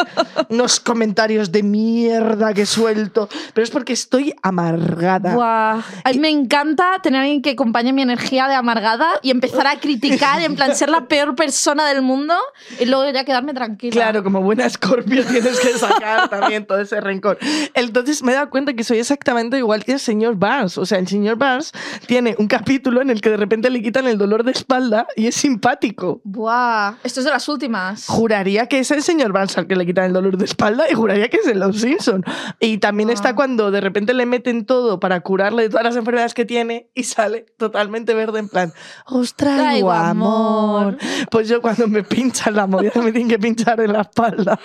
unos 0.48 0.80
comentarios 0.80 1.52
de 1.52 1.62
mierda 1.62 2.52
que 2.52 2.66
suelto, 2.66 3.28
pero 3.54 3.64
es 3.64 3.70
porque 3.70 3.92
estoy 3.92 4.34
amargada. 4.42 5.34
Buah. 5.34 5.82
A 6.04 6.10
mí 6.12 6.18
me 6.18 6.28
encanta 6.30 6.98
tener 7.02 7.20
a 7.20 7.22
alguien 7.24 7.42
que 7.42 7.50
acompañe 7.50 7.92
mi 7.92 8.02
energía 8.02 8.48
de 8.48 8.54
amargada 8.54 9.08
y 9.22 9.30
empezar 9.30 9.66
a 9.66 9.78
criticar, 9.78 10.40
en 10.42 10.56
plan 10.56 10.74
ser 10.74 10.88
la 10.90 11.06
peor 11.06 11.34
persona 11.34 11.86
del 11.88 12.02
mundo 12.02 12.34
y 12.78 12.86
luego 12.86 13.10
ya 13.10 13.24
quedarme 13.24 13.54
tranquila. 13.54 13.92
Claro, 13.92 14.22
como 14.24 14.40
buena 14.42 14.66
escorpio 14.66 15.24
tienes 15.24 15.58
que 15.60 15.76
sacar 15.78 16.28
también 16.30 16.66
todo 16.66 16.78
ese 16.80 17.00
rencor. 17.00 17.38
Entonces 17.74 18.22
me 18.22 18.32
he 18.32 18.34
dado 18.34 18.50
cuenta 18.50 18.72
que 18.74 18.84
soy 18.84 18.98
exactamente 18.98 19.58
igual 19.58 19.84
que 19.84 19.92
el 19.92 20.00
señor 20.00 20.36
Barnes. 20.36 20.78
O 20.78 20.86
sea, 20.86 20.98
el 20.98 21.08
señor 21.08 21.36
Barnes 21.36 21.72
tiene 22.06 22.34
un 22.38 22.46
capítulo 22.48 23.00
en 23.02 23.10
el 23.10 23.20
que 23.20 23.30
de 23.30 23.36
repente 23.36 23.70
le 23.70 23.82
quitan 23.82 24.06
el 24.06 24.18
dolor 24.18 24.44
de 24.44 24.52
espalda 24.52 25.06
y 25.16 25.26
es 25.26 25.34
simpático. 25.34 26.20
Buah, 26.24 26.94
esto 27.04 27.20
es 27.20 27.24
de 27.26 27.32
las 27.32 27.48
últimas. 27.48 28.06
Juraría 28.06 28.66
que 28.66 28.78
es 28.78 28.90
el 28.90 29.02
señor 29.02 29.32
Barnes 29.32 29.56
al 29.58 29.66
que 29.66 29.76
le 29.76 29.86
quitan 29.86 30.06
el 30.06 30.12
dolor 30.12 30.36
de 30.36 30.44
espalda 30.44 30.84
y 30.90 30.94
juraría 30.94 31.28
que 31.28 31.38
es 31.38 31.46
en 31.46 31.60
Los 31.60 31.80
Simpson. 31.80 32.24
Y 32.58 32.78
también 32.78 33.10
está 33.10 33.30
Ah. 33.30 33.34
cuando 33.36 33.70
de 33.70 33.80
repente 33.80 34.12
le 34.12 34.26
meten 34.26 34.64
todo 34.64 34.98
para 34.98 35.20
curarle 35.20 35.62
de 35.62 35.68
todas 35.80 35.94
las 35.94 35.98
enfermedades 36.00 36.34
que 36.34 36.44
tiene 36.44 36.90
y 36.94 37.04
sale 37.04 37.46
totalmente 37.56 38.14
verde 38.14 38.38
en 38.38 38.48
plan, 38.48 38.72
os 39.06 39.34
traigo, 39.34 39.62
Traigo 39.62 39.90
amor. 39.92 40.82
amor. 40.82 40.98
Pues 41.30 41.48
yo 41.48 41.60
cuando 41.62 41.88
me 41.88 42.02
pinchan 42.02 42.54
la 42.54 42.66
movida 42.66 42.92
me 42.96 43.12
tienen 43.12 43.28
que 43.28 43.38
pinchar 43.38 43.80
en 43.80 43.92
la 43.92 44.02
espalda 44.02 44.58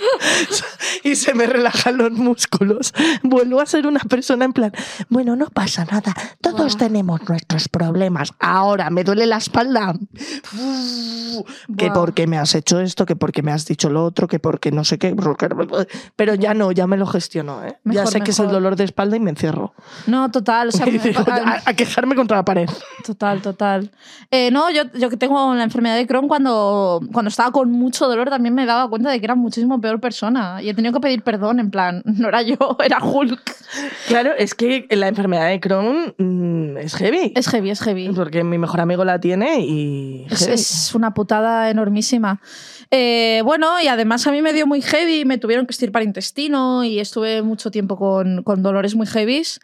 y 1.03 1.16
se 1.16 1.34
me 1.34 1.45
relajan 1.45 1.97
los 1.97 2.11
músculos, 2.11 2.93
vuelvo 3.24 3.61
a 3.61 3.66
ser 3.66 3.88
una 3.88 3.99
persona 4.01 4.45
en 4.45 4.53
plan, 4.53 4.72
bueno, 5.09 5.36
no 5.36 5.47
pasa 5.49 5.86
nada, 5.86 6.13
todos 6.41 6.78
tenemos 6.78 7.22
nuestros 7.28 7.68
problemas. 7.70 8.34
Ahora 8.39 8.89
me 8.89 9.03
duele 9.03 9.26
la 9.26 9.38
espalda. 9.38 9.93
Que 11.78 11.88
Buah. 11.88 11.93
porque 11.93 12.28
me 12.28 12.38
has 12.38 12.55
hecho 12.55 12.80
esto, 12.80 13.05
que 13.05 13.16
porque 13.16 13.41
me 13.41 13.51
has 13.51 13.66
dicho 13.66 13.89
lo 13.89 14.03
otro, 14.05 14.28
que 14.28 14.39
porque 14.39 14.72
no 14.72 14.84
sé 14.84 14.97
qué. 14.97 15.16
Pero 16.16 16.36
ya 16.36 16.53
no, 16.53 16.72
ya 16.72 16.88
me 16.88 16.97
lo 16.97 17.05
gestiono. 17.05 17.63
¿eh? 17.66 17.78
ya 17.84 17.91
Mejor, 18.01 18.07
sé 18.07 18.22
que 18.22 18.32
es 18.32 18.39
el 18.39 18.47
dolor 18.49 18.76
de 18.76 18.84
espalda 18.86 19.18
y 19.18 19.20
me 19.20 19.32
encierro. 19.32 19.74
No, 20.07 20.32
total. 20.32 20.70
O 20.70 20.72
sea, 20.72 20.86
me- 20.86 20.91
digo, 21.10 21.24
a, 21.28 21.62
a 21.66 21.74
quejarme 21.74 22.16
contra 22.16 22.38
la 22.38 22.45
pared. 22.45 22.70
Total, 23.06 23.41
total. 23.41 23.91
Eh, 24.32 24.49
no, 24.51 24.72
yo, 24.72 24.84
yo 24.97 25.10
que 25.10 25.18
tengo 25.18 25.53
la 25.53 25.64
enfermedad 25.64 25.95
de 25.95 26.08
Crohn, 26.08 26.28
cuando, 26.28 27.01
cuando 27.14 27.30
estaba 27.30 27.51
con 27.51 27.72
mucho 27.72 28.08
dolor 28.08 28.30
también 28.30 28.56
me 28.56 28.66
daba 28.66 28.89
cuenta 28.89 29.12
de 29.12 29.20
que 29.20 29.26
era 29.26 29.36
muchísimo 29.36 29.80
peor 29.80 29.99
persona. 29.99 30.62
Y 30.62 30.70
he 30.70 30.74
tenido 30.74 30.93
que 30.93 30.99
pedir 30.99 31.22
perdón, 31.22 31.60
en 31.60 31.72
plan, 31.72 32.01
no 32.06 32.28
era 32.28 32.41
yo, 32.41 32.58
era 32.84 33.03
Hulk. 33.03 33.56
Claro, 34.08 34.32
es 34.38 34.56
que 34.56 34.88
la 34.91 35.08
enfermedad 35.08 35.47
de 35.49 35.60
Crohn 35.60 36.16
mm, 36.18 36.78
es 36.78 36.95
heavy. 36.95 37.34
Es 37.36 37.47
heavy, 37.47 37.70
es 37.70 37.82
heavy. 37.82 38.10
Porque 38.10 38.43
mi 38.43 38.58
mejor 38.58 38.82
amigo 38.82 39.06
la 39.06 39.20
tiene 39.20 39.60
y. 39.60 40.26
Es 40.30 40.93
una 40.95 41.14
putada 41.14 41.70
enormísima. 41.70 42.41
Eh, 42.91 43.41
bueno, 43.43 43.82
y 43.82 43.88
además 43.88 44.26
a 44.28 44.32
mí 44.32 44.41
me 44.41 44.53
dio 44.53 44.68
muy 44.68 44.82
heavy, 44.82 45.26
me 45.26 45.38
tuvieron 45.38 45.66
que 45.66 45.72
estirpar 45.72 46.03
intestino 46.03 46.84
y 46.84 46.99
estuve 46.99 47.41
mucho 47.41 47.72
tiempo 47.72 47.97
con, 47.97 48.43
con 48.43 48.64
dolores 48.64 48.95
muy 48.95 49.08
heavies. 49.08 49.60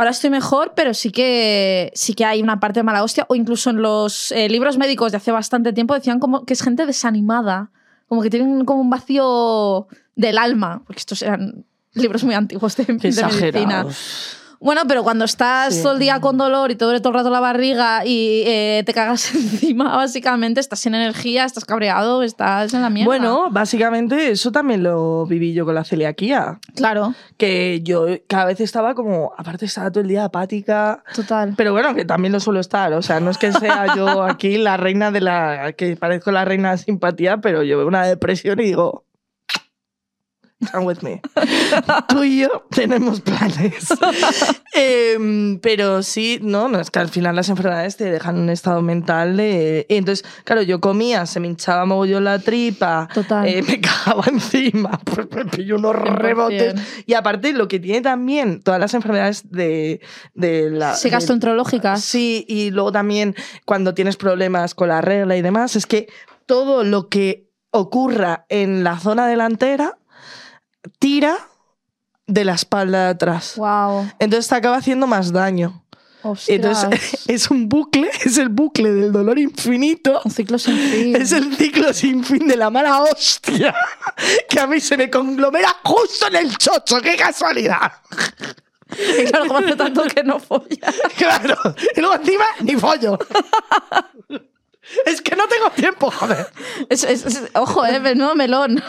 Ahora 0.00 0.12
estoy 0.12 0.30
mejor, 0.30 0.72
pero 0.74 0.94
sí 0.94 1.12
que, 1.12 1.92
sí 1.94 2.14
que 2.14 2.24
hay 2.24 2.40
una 2.40 2.58
parte 2.58 2.80
de 2.80 2.84
mala 2.84 3.04
hostia. 3.04 3.26
O 3.28 3.34
incluso 3.34 3.68
en 3.68 3.82
los 3.82 4.32
eh, 4.32 4.48
libros 4.48 4.78
médicos 4.78 5.12
de 5.12 5.18
hace 5.18 5.30
bastante 5.30 5.74
tiempo 5.74 5.92
decían 5.92 6.20
como 6.20 6.46
que 6.46 6.54
es 6.54 6.62
gente 6.62 6.86
desanimada, 6.86 7.70
como 8.08 8.22
que 8.22 8.30
tienen 8.30 8.64
como 8.64 8.80
un 8.80 8.88
vacío 8.88 9.88
del 10.16 10.38
alma, 10.38 10.82
porque 10.86 11.00
estos 11.00 11.20
eran 11.20 11.66
libros 11.92 12.24
muy 12.24 12.34
antiguos 12.34 12.76
de, 12.76 12.84
de 12.86 12.94
medicina. 12.94 13.84
Bueno, 14.60 14.82
pero 14.86 15.02
cuando 15.02 15.24
estás 15.24 15.74
Sí. 15.74 15.82
todo 15.82 15.94
el 15.94 15.98
día 15.98 16.20
con 16.20 16.36
dolor 16.36 16.70
y 16.70 16.74
te 16.74 16.84
duele 16.84 17.00
todo 17.00 17.08
el 17.12 17.14
rato 17.18 17.30
la 17.30 17.40
barriga 17.40 18.04
y 18.04 18.42
eh, 18.46 18.82
te 18.84 18.92
cagas 18.92 19.34
encima, 19.34 19.96
básicamente, 19.96 20.60
estás 20.60 20.80
sin 20.80 20.94
energía, 20.94 21.44
estás 21.46 21.64
cabreado, 21.64 22.22
estás 22.22 22.74
en 22.74 22.82
la 22.82 22.90
mierda. 22.90 23.06
Bueno, 23.06 23.46
básicamente 23.50 24.30
eso 24.30 24.52
también 24.52 24.82
lo 24.82 25.24
viví 25.24 25.54
yo 25.54 25.64
con 25.64 25.74
la 25.74 25.84
celiaquía. 25.84 26.58
claro, 26.76 27.14
Que 27.38 27.80
yo 27.82 28.04
cada 28.28 28.44
vez 28.44 28.60
estaba 28.60 28.94
como, 28.94 29.32
aparte 29.38 29.64
estaba 29.64 29.90
todo 29.90 30.02
el 30.02 30.08
día 30.08 30.24
apática. 30.24 31.02
total. 31.14 31.54
Pero 31.56 31.72
bueno, 31.72 31.94
que 31.94 32.04
también 32.04 32.32
lo 32.32 32.40
suelo 32.40 32.60
estar. 32.60 32.92
O 32.92 33.00
sea, 33.02 33.18
no 33.20 33.30
es 33.30 33.38
que 33.38 33.52
sea 33.52 33.96
yo 33.96 34.22
aquí 34.24 34.58
la 34.58 34.76
reina 34.76 35.10
de 35.10 35.20
la. 35.22 35.72
que 35.72 35.96
parezco 35.96 36.32
la 36.32 36.44
reina 36.44 36.72
de 36.72 36.78
simpatía, 36.78 37.38
pero 37.38 37.62
yo 37.62 37.78
veo 37.78 37.86
una 37.86 38.04
depresión 38.04 38.60
y 38.60 38.64
digo. 38.64 39.04
Come 40.72 40.84
with 40.84 40.98
me. 41.02 41.22
Tú 42.08 42.22
y 42.22 42.40
yo 42.40 42.66
tenemos 42.70 43.20
planes. 43.20 43.88
Em, 44.72 45.58
pero 45.58 46.02
sí, 46.02 46.38
no, 46.42 46.68
no, 46.68 46.78
es 46.78 46.90
que 46.90 47.00
al 47.00 47.08
final 47.08 47.34
las 47.34 47.48
enfermedades 47.48 47.96
te 47.96 48.04
dejan 48.04 48.38
un 48.38 48.50
estado 48.50 48.82
mental 48.82 49.36
de. 49.36 49.86
entonces, 49.88 50.24
claro, 50.44 50.62
yo 50.62 50.80
comía, 50.80 51.26
se 51.26 51.40
me 51.40 51.48
hinchaba 51.48 51.84
mogollón 51.86 52.24
la 52.24 52.38
tripa, 52.38 53.08
Total. 53.12 53.48
eh, 53.48 53.62
me 53.62 53.80
cagaba 53.80 54.24
encima, 54.28 55.00
pues 55.04 55.26
me 55.32 55.44
pilló 55.46 55.76
unos 55.76 55.96
100%. 55.96 56.14
rebotes. 56.14 56.74
Y 57.06 57.14
aparte, 57.14 57.52
lo 57.52 57.66
que 57.66 57.80
tiene 57.80 58.00
también 58.00 58.62
todas 58.62 58.78
las 58.78 58.94
enfermedades 58.94 59.50
de, 59.50 60.00
de 60.34 60.70
la. 60.70 60.94
Sí, 60.94 61.08
gastroenterológicas. 61.10 62.02
Sí, 62.02 62.44
y 62.48 62.70
luego 62.70 62.92
también 62.92 63.34
cuando 63.64 63.94
tienes 63.94 64.16
problemas 64.16 64.74
con 64.74 64.88
la 64.88 65.00
regla 65.00 65.36
y 65.36 65.42
demás, 65.42 65.74
es 65.74 65.86
que 65.86 66.06
todo 66.46 66.84
lo 66.84 67.08
que 67.08 67.48
ocurra 67.72 68.46
en 68.48 68.84
la 68.84 68.98
zona 68.98 69.26
delantera 69.26 69.96
tira 70.98 71.36
de 72.26 72.44
la 72.44 72.54
espalda 72.54 73.04
de 73.04 73.10
atrás. 73.10 73.54
Wow. 73.56 74.10
Entonces 74.18 74.48
te 74.48 74.54
acaba 74.54 74.76
haciendo 74.76 75.06
más 75.06 75.32
daño. 75.32 75.84
Ostras. 76.22 76.48
Entonces 76.48 77.24
es 77.28 77.50
un 77.50 77.68
bucle, 77.68 78.10
es 78.24 78.36
el 78.38 78.50
bucle 78.50 78.92
del 78.92 79.12
dolor 79.12 79.38
infinito. 79.38 80.20
un 80.24 80.30
ciclo 80.30 80.58
sin 80.58 80.76
fin. 80.76 81.16
Es 81.16 81.32
el 81.32 81.56
ciclo 81.56 81.92
sin 81.92 82.24
fin 82.24 82.46
de 82.46 82.56
la 82.56 82.70
mala 82.70 83.02
hostia 83.02 83.74
que 84.48 84.60
a 84.60 84.66
mí 84.66 84.80
se 84.80 84.96
me 84.96 85.08
conglomera 85.08 85.74
justo 85.84 86.26
en 86.28 86.36
el 86.36 86.56
chocho. 86.56 87.00
¡Qué 87.00 87.16
casualidad! 87.16 87.92
Y 88.98 89.24
claro, 89.24 89.46
como 89.46 89.58
hace 89.58 89.76
tanto 89.76 90.02
que 90.04 90.22
no 90.22 90.38
folla. 90.38 90.92
Claro. 91.16 91.56
Y 91.96 92.00
luego 92.00 92.16
encima, 92.16 92.44
ni 92.60 92.76
follo. 92.76 93.18
Es 95.06 95.20
que 95.22 95.36
no 95.36 95.46
tengo 95.48 95.70
tiempo, 95.70 96.10
joder. 96.10 96.46
Es, 96.88 97.04
es- 97.04 97.26
es- 97.26 97.42
ojo, 97.54 97.84
eh, 97.86 98.00
menudo 98.00 98.34
melón. 98.34 98.82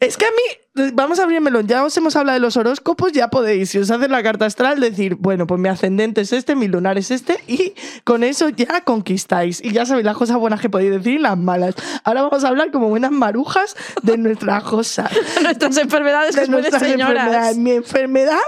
Es 0.00 0.16
que 0.16 0.26
a 0.26 0.28
mí, 0.30 0.90
vamos 0.92 1.18
a 1.18 1.22
abrir 1.22 1.38
el 1.38 1.42
melón, 1.44 1.66
ya 1.66 1.82
os 1.84 1.96
hemos 1.96 2.16
hablado 2.16 2.34
de 2.34 2.40
los 2.40 2.56
horóscopos, 2.56 3.12
ya 3.12 3.28
podéis, 3.28 3.70
si 3.70 3.78
os 3.78 3.90
hacen 3.90 4.10
la 4.10 4.22
carta 4.22 4.44
astral, 4.44 4.78
decir, 4.80 5.14
bueno, 5.14 5.46
pues 5.46 5.58
mi 5.60 5.68
ascendente 5.68 6.20
es 6.20 6.32
este, 6.34 6.54
mi 6.54 6.68
lunar 6.68 6.98
es 6.98 7.10
este, 7.10 7.40
y 7.46 7.74
con 8.04 8.22
eso 8.24 8.48
ya 8.50 8.82
conquistáis. 8.82 9.62
Y 9.64 9.72
ya 9.72 9.86
sabéis 9.86 10.04
las 10.04 10.16
cosas 10.16 10.36
buenas 10.36 10.60
que 10.60 10.68
podéis 10.68 10.90
decir 10.90 11.14
y 11.14 11.18
las 11.18 11.38
malas. 11.38 11.74
Ahora 12.04 12.22
vamos 12.22 12.44
a 12.44 12.48
hablar 12.48 12.70
como 12.72 12.88
buenas 12.88 13.12
marujas 13.12 13.74
de 14.02 14.18
nuestra 14.18 14.60
cosa. 14.60 15.08
Nuestras 15.42 15.76
enfermedades 15.78 16.34
de 16.36 16.48
nuestras 16.48 16.82
señoras. 16.82 17.10
enfermedades. 17.16 17.56
Mi 17.56 17.70
enfermedad 17.70 18.38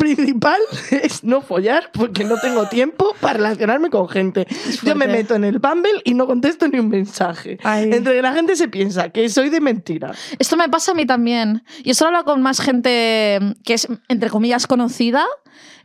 principal 0.00 0.60
es 0.90 1.22
no 1.22 1.42
follar 1.42 1.90
porque 1.92 2.24
no 2.24 2.38
tengo 2.38 2.66
tiempo 2.68 3.14
para 3.20 3.34
relacionarme 3.34 3.90
con 3.90 4.08
gente. 4.08 4.46
Yo 4.82 4.96
me 4.96 5.06
meto 5.06 5.34
en 5.34 5.44
el 5.44 5.58
Bumble 5.58 6.00
y 6.04 6.14
no 6.14 6.26
contesto 6.26 6.66
ni 6.66 6.78
un 6.78 6.88
mensaje. 6.88 7.58
Ay. 7.62 7.90
Entre 7.92 8.14
que 8.14 8.22
la 8.22 8.32
gente 8.32 8.56
se 8.56 8.68
piensa 8.68 9.10
que 9.10 9.28
soy 9.28 9.50
de 9.50 9.60
mentira. 9.60 10.12
Esto 10.38 10.56
me 10.56 10.68
pasa 10.68 10.92
a 10.92 10.94
mí 10.94 11.06
también. 11.06 11.62
Y 11.84 11.90
esto 11.90 12.10
lo 12.10 12.16
hablo 12.16 12.24
con 12.24 12.42
más 12.42 12.60
gente 12.60 13.38
que 13.64 13.74
es, 13.74 13.86
entre 14.08 14.30
comillas, 14.30 14.66
conocida. 14.66 15.24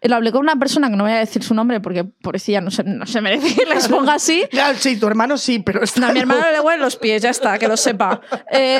Y 0.02 0.08
Lo 0.08 0.16
hablé 0.18 0.32
con 0.32 0.42
una 0.42 0.56
persona 0.56 0.90
que 0.90 0.96
no 0.96 1.04
voy 1.04 1.14
a 1.14 1.18
decir 1.18 1.44
su 1.44 1.54
nombre 1.54 1.80
porque 1.80 2.04
pobrecilla 2.04 2.62
no 2.62 2.70
se, 2.70 2.84
no 2.84 3.06
se 3.06 3.22
merece 3.22 3.56
que 3.56 3.66
la 3.66 3.76
exponga 3.76 4.14
así. 4.14 4.46
Claro, 4.52 4.78
sí, 4.80 4.98
tu 4.98 5.08
hermano 5.08 5.38
sí, 5.38 5.60
pero 5.60 5.84
está 5.84 6.00
No, 6.00 6.08
a 6.08 6.14
mi 6.14 6.20
hermano 6.20 6.52
le 6.52 6.60
huelen 6.60 6.82
los 6.82 6.96
pies, 6.96 7.22
ya 7.24 7.32
está, 7.32 7.58
que 7.58 7.68
lo 7.68 7.76
sepa. 7.76 8.22
Eh, 8.52 8.80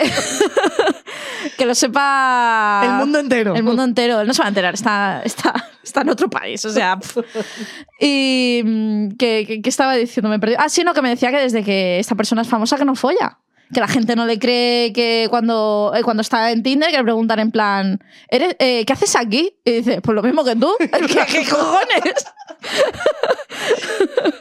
que 1.58 1.66
lo 1.66 1.76
sepa. 1.76 2.82
El 2.84 2.92
mundo 2.92 3.20
entero. 3.20 3.56
El 3.56 3.64
mundo 3.64 3.84
entero. 3.84 4.22
Él 4.22 4.28
no 4.28 4.34
se 4.34 4.42
va 4.42 4.46
a 4.46 4.50
enterar, 4.50 4.74
está, 4.74 5.22
está, 5.24 5.54
está 5.84 6.02
en 6.02 6.10
otro 6.10 6.30
país. 6.30 6.64
O 6.66 6.70
sea. 6.70 7.00
Y. 8.00 8.62
mm, 8.64 9.10
¿qué, 9.18 9.46
qué, 9.48 9.62
qué 9.62 9.70
estaba 9.70 9.96
diciendo? 9.96 10.30
Me 10.30 10.40
perdí. 10.40 10.56
Ah, 10.58 10.70
sí, 10.70 10.84
no, 10.84 10.94
que 10.94 11.02
me 11.02 11.10
decía 11.10 11.32
que 11.32 11.38
desde 11.38 11.64
que 11.64 12.00
esta 12.00 12.16
persona 12.16 12.42
es 12.42 12.48
famosa 12.48 12.78
que 12.78 12.86
no 12.86 12.96
folla. 12.96 13.40
Que 13.74 13.80
la 13.80 13.88
gente 13.88 14.16
no 14.16 14.26
le 14.26 14.38
cree 14.38 14.94
que 14.94 15.28
cuando, 15.30 15.92
eh, 15.96 16.04
cuando 16.04 16.22
está 16.22 16.52
en 16.52 16.62
Tinder 16.62 16.92
que 16.92 16.98
le 16.98 17.04
preguntan 17.04 17.40
en 17.40 17.52
plan, 17.52 18.00
¿Eres, 18.28 18.56
eh, 18.60 18.86
¿qué 18.86 18.94
haces 18.94 19.16
aquí? 19.16 19.58
Y 19.66 19.72
dice, 19.72 20.02
pues 20.02 20.14
lo 20.14 20.22
mismo 20.22 20.44
que 20.44 20.56
tú. 20.56 20.72
¿Qué, 20.80 20.90
qué 21.28 21.50
cojones? 21.50 22.26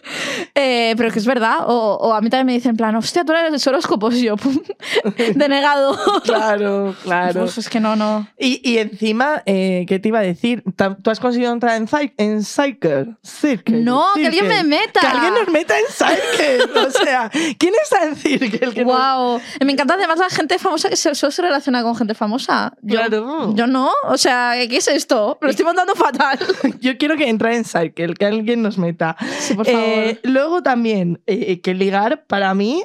Eh, 0.57 0.95
pero 0.97 1.11
que 1.11 1.18
es 1.18 1.27
verdad. 1.27 1.59
O, 1.66 1.99
o 2.01 2.14
a 2.14 2.20
mí 2.20 2.31
también 2.31 2.47
me 2.47 2.53
dicen 2.53 2.70
en 2.70 2.77
plan, 2.77 2.95
hostia, 2.95 3.25
tú 3.25 3.33
eres 3.33 3.66
horóscopos. 3.66 4.14
Y 4.14 4.25
yo, 4.25 4.37
pum, 4.37 4.57
denegado. 5.35 5.99
Claro, 6.22 6.95
claro. 7.03 7.41
Pues 7.41 7.59
es 7.59 7.68
que 7.68 7.81
no, 7.81 7.97
no. 7.97 8.29
Y, 8.39 8.61
y 8.68 8.79
encima, 8.79 9.43
eh, 9.47 9.85
¿qué 9.89 9.99
te 9.99 10.09
iba 10.09 10.20
a 10.20 10.22
decir? 10.22 10.62
¿Tú 11.03 11.11
has 11.11 11.18
conseguido 11.18 11.53
entrar 11.53 11.77
en, 11.77 11.89
Cy- 11.89 12.12
en 12.18 12.45
Cycle? 12.45 13.16
Circle, 13.22 13.81
No, 13.83 14.07
que 14.14 14.27
alguien 14.27 14.47
me 14.47 14.62
meta. 14.62 15.01
Que 15.01 15.07
alguien 15.07 15.35
nos 15.35 15.49
meta 15.49 15.75
en 15.79 15.87
Cycle. 15.89 16.81
o 16.87 16.91
sea, 17.05 17.31
¿quién 17.59 17.72
está 17.83 18.05
en 18.05 18.16
Circle? 18.16 18.72
Que 18.72 18.85
nos- 18.85 18.95
Wow. 18.97 19.41
Me 19.64 19.72
encanta 19.72 19.95
además 19.95 20.18
la 20.18 20.31
gente 20.31 20.59
famosa 20.59 20.89
que 20.89 20.97
se- 20.97 21.14
solo 21.14 21.31
se 21.33 21.43
relaciona 21.43 21.83
con 21.83 21.97
gente 21.97 22.14
famosa. 22.14 22.72
Yo, 22.83 22.99
Claro. 23.01 23.55
yo 23.55 23.66
no. 23.66 23.91
O 24.05 24.16
sea, 24.16 24.53
¿qué 24.68 24.77
es 24.77 24.87
esto? 24.89 25.37
Me 25.41 25.47
lo 25.47 25.51
estoy 25.51 25.64
montando 25.66 25.95
fatal. 25.97 26.39
Yo 26.81 26.97
quiero 26.97 27.16
que 27.16 27.29
entre 27.29 27.57
en 27.57 27.64
Cycle, 27.64 28.14
que 28.15 28.27
alguien 28.27 28.62
nos 28.62 28.79
meta. 28.79 29.17
Sí, 29.41 29.55
por 29.55 29.69
Eh, 29.69 29.73
favor. 29.73 30.33
luego 30.33 30.62
también, 30.62 31.21
eh, 31.27 31.61
que 31.61 31.75
ligar 31.75 32.25
para 32.27 32.55
mí 32.55 32.83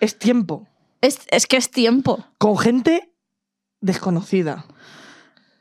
es 0.00 0.18
tiempo. 0.18 0.66
Es, 1.00 1.20
es 1.30 1.46
que 1.46 1.56
es 1.56 1.70
tiempo. 1.70 2.24
Con 2.38 2.56
gente 2.58 3.10
desconocida. 3.80 4.64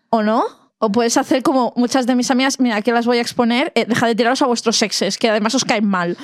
¿O 0.09 0.24
no? 0.24 0.43
O 0.78 0.91
puedes 0.91 1.18
hacer 1.18 1.41
como 1.43 1.74
muchas 1.76 2.05
de 2.05 2.16
mis 2.16 2.30
amigas, 2.32 2.59
mira, 2.59 2.76
aquí 2.78 2.91
las 2.91 3.05
voy 3.05 3.18
a 3.18 3.22
exponer, 3.22 3.72
eh, 3.76 3.86
deja 3.88 4.07
de 4.07 4.16
tiraros 4.16 4.41
a 4.41 4.45
vuestros 4.45 4.82
exes, 4.82 5.18
que 5.18 5.30
además 5.30 5.55
os 5.55 5.66
caen 5.66 5.86
mal. 5.88 6.18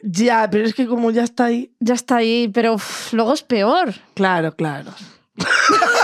Ya, 0.00 0.48
pero 0.50 0.64
es 0.64 0.74
que 0.74 0.86
como 0.86 1.10
ya 1.10 1.22
está 1.24 1.46
ahí. 1.46 1.74
Ya 1.80 1.94
está 1.94 2.16
ahí, 2.16 2.48
pero 2.52 2.74
uf, 2.74 3.12
luego 3.12 3.32
es 3.32 3.42
peor. 3.42 3.94
Claro, 4.14 4.54
claro. 4.54 4.90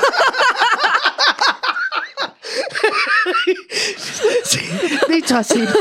dicho 5.11 5.36
así. 5.36 5.62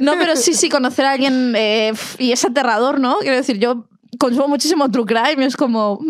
No, 0.00 0.14
pero 0.18 0.34
sí, 0.34 0.54
sí, 0.54 0.68
conocer 0.70 1.04
a 1.04 1.12
alguien 1.12 1.54
eh, 1.56 1.92
y 2.18 2.32
es 2.32 2.44
aterrador, 2.44 2.98
¿no? 2.98 3.18
Quiero 3.18 3.36
decir, 3.36 3.58
yo 3.58 3.84
consumo 4.18 4.48
muchísimo 4.48 4.90
True 4.90 5.04
Crime 5.06 5.44
es 5.46 5.56
como, 5.56 6.00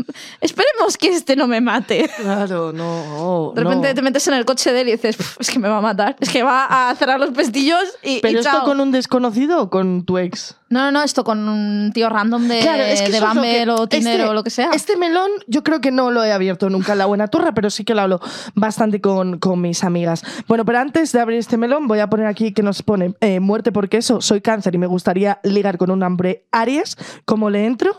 esperemos 0.40 0.96
que 0.96 1.08
este 1.08 1.36
no 1.36 1.46
me 1.46 1.60
mate. 1.60 2.10
Claro, 2.16 2.72
no. 2.72 3.52
De 3.54 3.62
repente 3.62 3.88
no. 3.88 3.94
te 3.94 4.02
metes 4.02 4.26
en 4.28 4.34
el 4.34 4.44
coche 4.44 4.72
de 4.72 4.80
él 4.82 4.88
y 4.88 4.92
dices, 4.92 5.16
"Pf, 5.16 5.36
es 5.40 5.50
que 5.50 5.58
me 5.58 5.68
va 5.68 5.78
a 5.78 5.80
matar, 5.80 6.16
es 6.20 6.28
que 6.30 6.42
va 6.42 6.90
a 6.90 6.94
cerrar 6.96 7.18
los 7.20 7.30
pestillos 7.30 7.82
y, 8.02 8.16
y 8.16 8.20
¿Pero 8.20 8.40
esto 8.40 8.50
chao". 8.50 8.64
con 8.64 8.80
un 8.80 8.90
desconocido 8.92 9.62
o 9.62 9.70
con 9.70 10.04
tu 10.04 10.18
ex? 10.18 10.56
No, 10.70 10.84
no, 10.84 10.92
no, 10.92 11.02
esto 11.02 11.24
con 11.24 11.48
un 11.48 11.90
tío 11.92 12.08
random 12.08 12.46
de, 12.46 12.60
Claro, 12.60 12.84
es 12.84 13.02
que 13.02 13.10
de 13.10 13.20
Bumble 13.20 13.64
que- 13.64 13.70
o 13.70 13.86
Tinder 13.88 14.20
este- 14.20 14.28
o 14.28 14.34
lo 14.34 14.44
que 14.44 14.50
sea. 14.50 14.70
Este 14.72 14.96
melón 14.96 15.28
yo 15.48 15.64
creo 15.64 15.80
que 15.80 15.90
no 15.90 16.12
lo 16.12 16.22
he 16.22 16.32
abierto 16.32 16.70
nunca 16.70 16.92
en 16.92 16.98
la 16.98 17.06
buena 17.06 17.26
turra, 17.26 17.52
pero 17.52 17.70
sí 17.70 17.84
que 17.84 17.92
lo 17.94 18.02
hablo 18.02 18.20
bastante 18.54 19.00
con, 19.00 19.38
con 19.40 19.60
mis 19.60 19.82
amigas. 19.82 20.22
Bueno, 20.46 20.64
pero 20.64 20.78
antes 20.78 21.10
de 21.10 21.18
abrir 21.20 21.38
este 21.38 21.56
melón 21.56 21.88
voy 21.88 21.98
a 21.98 22.08
poner 22.08 22.26
aquí 22.26 22.52
que 22.52 22.62
nos 22.62 22.82
pone 22.82 23.14
eh, 23.20 23.40
muerte 23.40 23.72
porque 23.72 23.96
eso, 23.96 24.20
soy 24.20 24.40
cáncer 24.40 24.74
y 24.76 24.78
me 24.78 24.86
gustaría 24.86 25.40
ligar 25.42 25.76
con 25.76 25.90
un 25.90 26.02
hombre 26.04 26.44
Aries. 26.52 26.96
¿Cómo 27.24 27.50
le 27.50 27.66
entro? 27.66 27.89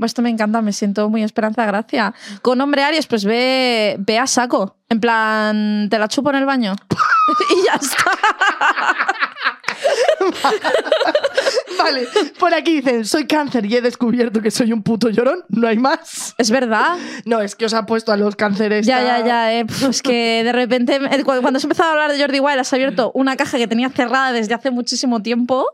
Pues 0.00 0.10
Esto 0.10 0.22
me 0.22 0.30
encanta, 0.30 0.60
me 0.62 0.72
siento 0.72 1.08
muy 1.10 1.22
esperanza 1.22 1.64
gracia. 1.66 2.12
Con 2.42 2.60
hombre 2.60 2.82
Aries, 2.82 3.06
pues 3.06 3.24
ve, 3.24 3.96
ve 4.00 4.18
a 4.18 4.26
saco. 4.26 4.76
En 4.88 4.98
plan, 4.98 5.88
te 5.90 5.98
la 5.98 6.08
chupo 6.08 6.30
en 6.30 6.36
el 6.36 6.46
baño. 6.46 6.74
y 7.62 7.66
ya 7.66 7.74
está. 7.74 8.10
Vale, 11.78 12.06
por 12.38 12.52
aquí 12.52 12.76
dicen, 12.76 13.04
soy 13.04 13.26
cáncer 13.26 13.64
y 13.66 13.76
he 13.76 13.80
descubierto 13.80 14.40
que 14.42 14.50
soy 14.50 14.72
un 14.72 14.82
puto 14.82 15.08
llorón, 15.08 15.44
no 15.48 15.68
hay 15.68 15.78
más. 15.78 16.34
Es 16.38 16.50
verdad. 16.50 16.96
No, 17.24 17.40
es 17.40 17.54
que 17.54 17.64
os 17.64 17.74
ha 17.74 17.86
puesto 17.86 18.12
a 18.12 18.16
los 18.16 18.36
cánceres. 18.36 18.86
Ya, 18.86 19.02
ya, 19.02 19.24
ya. 19.24 19.52
eh. 19.54 19.64
Pf, 19.64 19.86
Es 19.88 20.02
que 20.02 20.42
de 20.44 20.52
repente, 20.52 20.98
cu- 21.24 21.40
cuando 21.40 21.56
has 21.58 21.64
empezado 21.64 21.90
a 21.90 21.92
hablar 21.92 22.12
de 22.12 22.20
Jordi 22.20 22.40
Wild, 22.40 22.58
has 22.60 22.72
abierto 22.72 23.10
una 23.14 23.36
caja 23.36 23.58
que 23.58 23.66
tenía 23.66 23.88
cerrada 23.90 24.32
desde 24.32 24.54
hace 24.54 24.70
muchísimo 24.70 25.22
tiempo. 25.22 25.66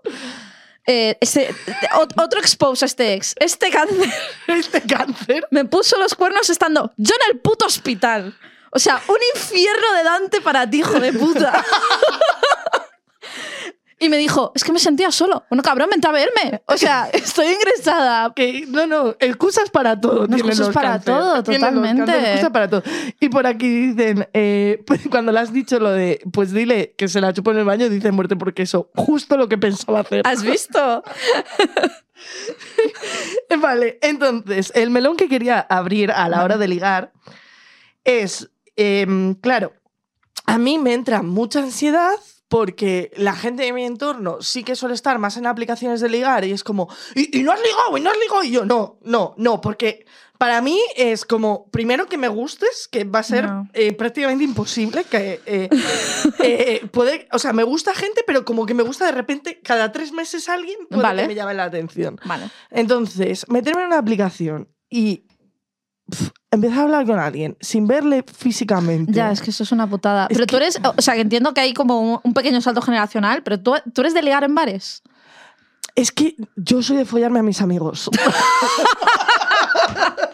Eh, 0.86 1.18
este- 1.20 1.52
ot- 1.94 2.12
otro 2.22 2.38
expose 2.40 2.84
a 2.84 2.86
este 2.86 3.14
ex. 3.14 3.34
Este 3.38 3.70
cáncer 3.70 4.12
Este 4.46 4.82
cáncer. 4.82 5.46
me 5.50 5.64
puso 5.64 5.98
los 5.98 6.14
cuernos 6.14 6.48
estando 6.50 6.92
yo 6.96 7.14
en 7.26 7.34
el 7.34 7.40
puto 7.40 7.66
hospital. 7.66 8.36
O 8.70 8.78
sea, 8.78 9.00
un 9.08 9.16
infierno 9.34 9.92
de 9.94 10.02
Dante 10.04 10.40
para 10.42 10.68
ti, 10.68 10.78
hijo 10.80 11.00
de 11.00 11.12
puta. 11.12 11.64
Y 13.98 14.10
me 14.10 14.18
dijo, 14.18 14.52
es 14.54 14.62
que 14.62 14.72
me 14.72 14.78
sentía 14.78 15.10
solo. 15.10 15.44
Bueno, 15.48 15.62
cabrón, 15.62 15.88
vente 15.90 16.06
a 16.06 16.12
verme. 16.12 16.62
O 16.66 16.76
sea, 16.76 17.08
estoy 17.12 17.46
ingresada. 17.46 18.32
Que, 18.34 18.66
no, 18.68 18.86
no, 18.86 19.16
excusas 19.20 19.70
para 19.70 19.98
todo. 19.98 20.26
No, 20.26 20.36
excusas 20.36 20.68
para 20.68 20.92
cáncer. 20.92 21.14
todo, 21.14 21.42
totalmente. 21.42 22.12
excusas 22.12 22.50
para 22.50 22.68
todo. 22.68 22.82
Y 23.20 23.30
por 23.30 23.46
aquí 23.46 23.92
dicen, 23.92 24.28
eh, 24.34 24.84
cuando 25.10 25.32
le 25.32 25.40
has 25.40 25.52
dicho 25.52 25.78
lo 25.78 25.92
de, 25.92 26.20
pues 26.30 26.52
dile 26.52 26.94
que 26.98 27.08
se 27.08 27.22
la 27.22 27.32
chupo 27.32 27.52
en 27.52 27.58
el 27.58 27.64
baño, 27.64 27.88
dice 27.88 28.12
muerte 28.12 28.36
porque 28.36 28.62
eso, 28.62 28.90
justo 28.94 29.38
lo 29.38 29.48
que 29.48 29.56
pensaba 29.56 30.00
hacer. 30.00 30.20
¿Has 30.24 30.42
visto? 30.42 31.02
Vale, 33.58 33.98
entonces, 34.02 34.72
el 34.74 34.90
melón 34.90 35.16
que 35.16 35.28
quería 35.28 35.60
abrir 35.60 36.10
a 36.10 36.28
la 36.28 36.44
hora 36.44 36.58
de 36.58 36.68
ligar 36.68 37.12
es, 38.04 38.50
em, 38.76 39.34
claro, 39.34 39.72
a 40.44 40.58
mí 40.58 40.78
me 40.78 40.92
entra 40.92 41.22
mucha 41.22 41.60
ansiedad 41.60 42.16
porque 42.48 43.10
la 43.16 43.34
gente 43.34 43.64
de 43.64 43.72
mi 43.72 43.84
entorno 43.84 44.38
sí 44.40 44.62
que 44.64 44.76
suele 44.76 44.94
estar 44.94 45.18
más 45.18 45.36
en 45.36 45.46
aplicaciones 45.46 46.00
de 46.00 46.08
ligar 46.08 46.44
y 46.44 46.52
es 46.52 46.62
como, 46.64 46.88
y, 47.14 47.38
y 47.38 47.42
no 47.42 47.52
has 47.52 47.60
ligado, 47.60 47.96
y 47.98 48.00
no 48.00 48.10
has 48.10 48.18
ligado, 48.18 48.42
y 48.44 48.50
yo, 48.50 48.64
no, 48.64 48.98
no, 49.02 49.34
no, 49.36 49.60
porque 49.60 50.06
para 50.38 50.60
mí 50.60 50.78
es 50.96 51.24
como, 51.24 51.68
primero 51.70 52.06
que 52.06 52.18
me 52.18 52.28
gustes, 52.28 52.88
que 52.92 53.04
va 53.04 53.20
a 53.20 53.22
ser 53.22 53.46
No. 53.46 53.68
eh, 53.72 53.92
prácticamente 53.94 54.44
imposible, 54.44 55.04
que 55.04 55.40
eh, 55.46 55.68
eh, 56.40 56.86
puede, 56.92 57.26
o 57.32 57.38
sea, 57.38 57.52
me 57.54 57.62
gusta 57.62 57.94
gente, 57.94 58.22
pero 58.26 58.44
como 58.44 58.66
que 58.66 58.74
me 58.74 58.82
gusta 58.82 59.06
de 59.06 59.12
repente 59.12 59.60
cada 59.62 59.92
tres 59.92 60.12
meses 60.12 60.48
alguien 60.48 60.76
puede 60.90 61.02
Vale. 61.02 61.22
que 61.22 61.28
me 61.28 61.34
llame 61.34 61.54
la 61.54 61.64
atención. 61.64 62.20
Vale. 62.26 62.50
Entonces, 62.70 63.46
meterme 63.48 63.80
en 63.82 63.86
una 63.88 63.98
aplicación 63.98 64.68
y 64.90 65.25
empezar 66.50 66.78
a 66.78 66.82
hablar 66.82 67.06
con 67.06 67.18
alguien 67.18 67.56
sin 67.60 67.86
verle 67.86 68.24
físicamente. 68.24 69.12
Ya, 69.12 69.30
es 69.30 69.40
que 69.40 69.50
eso 69.50 69.62
es 69.62 69.72
una 69.72 69.88
putada. 69.88 70.26
Es 70.30 70.36
pero 70.36 70.46
tú 70.46 70.56
eres, 70.56 70.78
o 70.82 71.02
sea, 71.02 71.14
que 71.14 71.20
entiendo 71.20 71.54
que 71.54 71.60
hay 71.60 71.74
como 71.74 72.20
un, 72.22 72.34
pequeño 72.34 72.60
salto 72.60 72.82
generacional, 72.82 73.42
pero 73.42 73.60
tú, 73.60 73.74
tú 73.92 74.00
eres 74.02 74.14
de 74.14 74.22
ligar 74.22 74.44
en 74.44 74.54
bares. 74.54 75.02
Es 75.94 76.12
que 76.12 76.36
yo 76.56 76.82
soy 76.82 76.98
de 76.98 77.04
follarme 77.04 77.38
a 77.38 77.42
mis 77.42 77.60
amigos. 77.60 78.10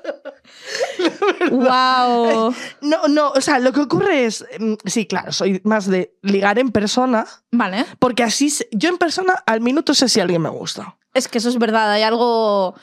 wow. 1.51 2.55
No, 2.81 3.09
no, 3.09 3.31
o 3.31 3.41
sea, 3.41 3.59
lo 3.59 3.73
que 3.73 3.81
ocurre 3.81 4.27
es, 4.27 4.45
mm, 4.59 4.75
sí, 4.85 5.07
claro, 5.07 5.33
soy 5.33 5.61
más 5.65 5.87
de 5.87 6.17
ligar 6.23 6.59
en 6.59 6.71
persona, 6.71 7.27
Vale. 7.51 7.85
porque 7.99 8.23
así, 8.23 8.53
yo 8.73 8.89
en 8.89 8.99
persona 8.99 9.35
al 9.47 9.61
minuto 9.61 9.95
sé 9.95 10.09
si 10.09 10.21
alguien 10.21 10.43
me 10.43 10.49
gusta. 10.49 10.97
Es 11.15 11.29
que 11.29 11.39
eso 11.39 11.49
es 11.49 11.59
verdad, 11.59 11.93
hay 11.93 12.03
algo, 12.03 12.75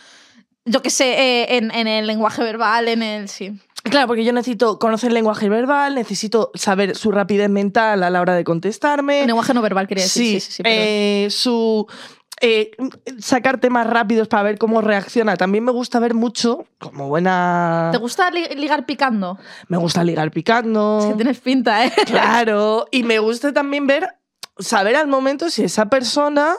yo 0.70 0.82
que 0.82 0.90
sé, 0.90 1.14
eh, 1.20 1.58
en, 1.58 1.72
en 1.72 1.88
el 1.88 2.08
lenguaje 2.08 2.44
verbal, 2.44 2.88
en 2.88 3.04
el... 3.04 3.28
Sí. 3.30 3.60
Claro, 3.84 4.08
porque 4.08 4.26
yo 4.26 4.34
necesito 4.34 4.78
conocer 4.78 5.08
el 5.08 5.14
lenguaje 5.14 5.48
verbal, 5.48 5.96
necesito 5.96 6.52
saber 6.54 6.96
su 6.98 7.12
rapidez 7.12 7.50
mental 7.50 8.04
a 8.04 8.10
la 8.10 8.20
hora 8.22 8.36
de 8.36 8.44
contestarme. 8.44 9.22
El 9.22 9.28
lenguaje 9.28 9.54
no 9.54 9.62
verbal 9.62 9.88
quería 9.88 10.04
decir. 10.04 10.42
Sí, 10.42 10.48
sí, 10.48 10.52
sí. 10.52 10.64
perdón. 10.64 10.80
eh, 10.82 11.28
su 11.32 11.88
eh, 12.42 12.72
sacar 13.20 13.60
temas 13.60 13.88
rápidos 13.88 14.28
para 14.28 14.44
ver 14.44 14.58
cómo 14.58 14.82
reacciona. 14.82 15.38
También 15.38 15.64
me 15.64 15.72
gusta 15.72 16.00
ver 16.00 16.14
mucho, 16.14 16.66
como 16.78 17.08
buena. 17.08 17.90
¿Te 17.94 17.98
gusta 18.00 18.30
li- 18.32 18.50
ligar 18.56 18.86
picando? 18.86 19.40
Me 19.70 19.78
gusta 19.78 20.04
ligar 20.04 20.30
picando. 20.32 21.00
Es 21.02 21.06
que 21.08 21.14
tienes 21.16 21.40
pinta, 21.40 21.86
¿eh? 21.86 21.94
Claro. 22.06 22.86
Y 22.92 23.04
me 23.04 23.20
gusta 23.20 23.54
también 23.54 23.88
ver, 23.88 24.10
saber 24.58 24.98
al 24.98 25.08
momento 25.08 25.50
si 25.50 25.64
esa 25.64 25.86
persona 25.90 26.54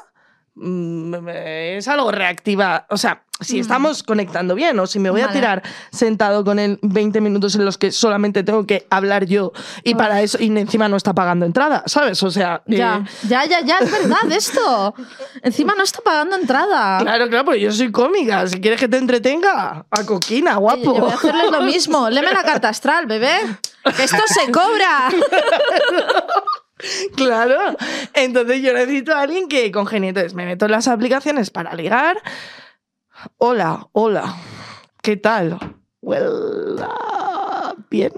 es 1.28 1.88
algo 1.88 2.10
reactiva. 2.12 2.86
O 2.90 2.96
sea, 2.96 3.22
si 3.40 3.56
Mm. 3.56 3.60
estamos 3.60 4.02
conectando 4.02 4.54
bien 4.54 4.78
o 4.78 4.86
si 4.86 4.98
me 4.98 5.08
voy 5.08 5.22
a 5.22 5.26
Vale. 5.28 5.38
tirar 5.38 5.62
sentado 5.90 6.44
con 6.44 6.58
él 6.58 6.78
20 6.82 7.22
minutos 7.22 7.54
en 7.54 7.64
los 7.64 7.78
que 7.78 7.90
solamente 7.90 8.42
tengo 8.44 8.66
que 8.66 8.86
hablar 8.90 9.24
yo 9.24 9.52
y 9.82 9.92
Uf. 9.92 9.98
para 9.98 10.20
eso, 10.20 10.36
y 10.38 10.46
encima 10.58 10.88
no 10.88 10.96
está 10.96 11.14
pagando 11.14 11.46
entrada, 11.46 11.82
¿sabes? 11.86 12.22
O 12.22 12.30
sea, 12.30 12.62
eh, 12.66 12.76
Ya, 12.76 13.02
ya, 13.26 13.44
ya, 13.46 13.60
ya, 13.64 13.78
es 13.78 13.90
verdad 13.90 14.30
esto. 14.32 14.94
Encima 15.42 15.74
no 15.74 15.82
está 15.84 16.00
pagando 16.02 16.36
entrada. 16.36 16.98
Claro, 16.98 17.28
claro, 17.28 17.44
porque 17.46 17.60
yo 17.60 17.72
soy 17.72 17.90
cómica. 17.90 18.46
Si 18.46 18.60
quieres 18.60 18.78
que 18.78 18.88
te 18.88 18.98
entretenga, 18.98 19.86
a 19.90 20.04
coquina, 20.04 20.58
Oye, 20.58 20.60
guapo. 20.60 20.82
Yo 20.96 21.00
voy 21.02 21.10
a 21.10 21.14
hacerles 21.14 21.50
lo 21.50 21.62
mismo. 21.62 22.10
Léeme 22.10 22.32
la 22.32 22.42
carta 22.42 22.68
astral, 22.68 23.06
bebé. 23.06 23.38
Que 23.96 24.04
esto 24.04 24.22
se 24.26 24.52
cobra. 24.52 25.08
Claro. 27.16 27.58
Entonces 28.14 28.62
yo 28.62 28.72
necesito 28.72 29.14
a 29.14 29.22
alguien 29.22 29.48
que 29.48 29.70
congenie. 29.70 30.10
Entonces 30.10 30.34
me 30.34 30.46
meto 30.46 30.64
en 30.66 30.72
las 30.72 30.88
aplicaciones 30.88 31.50
para 31.50 31.74
ligar. 31.74 32.16
Hola, 33.38 33.88
hola. 33.92 34.36
¿Qué 35.02 35.16
tal? 35.16 35.58
Well, 36.00 36.78
ah, 36.82 37.74
bien. 37.90 38.12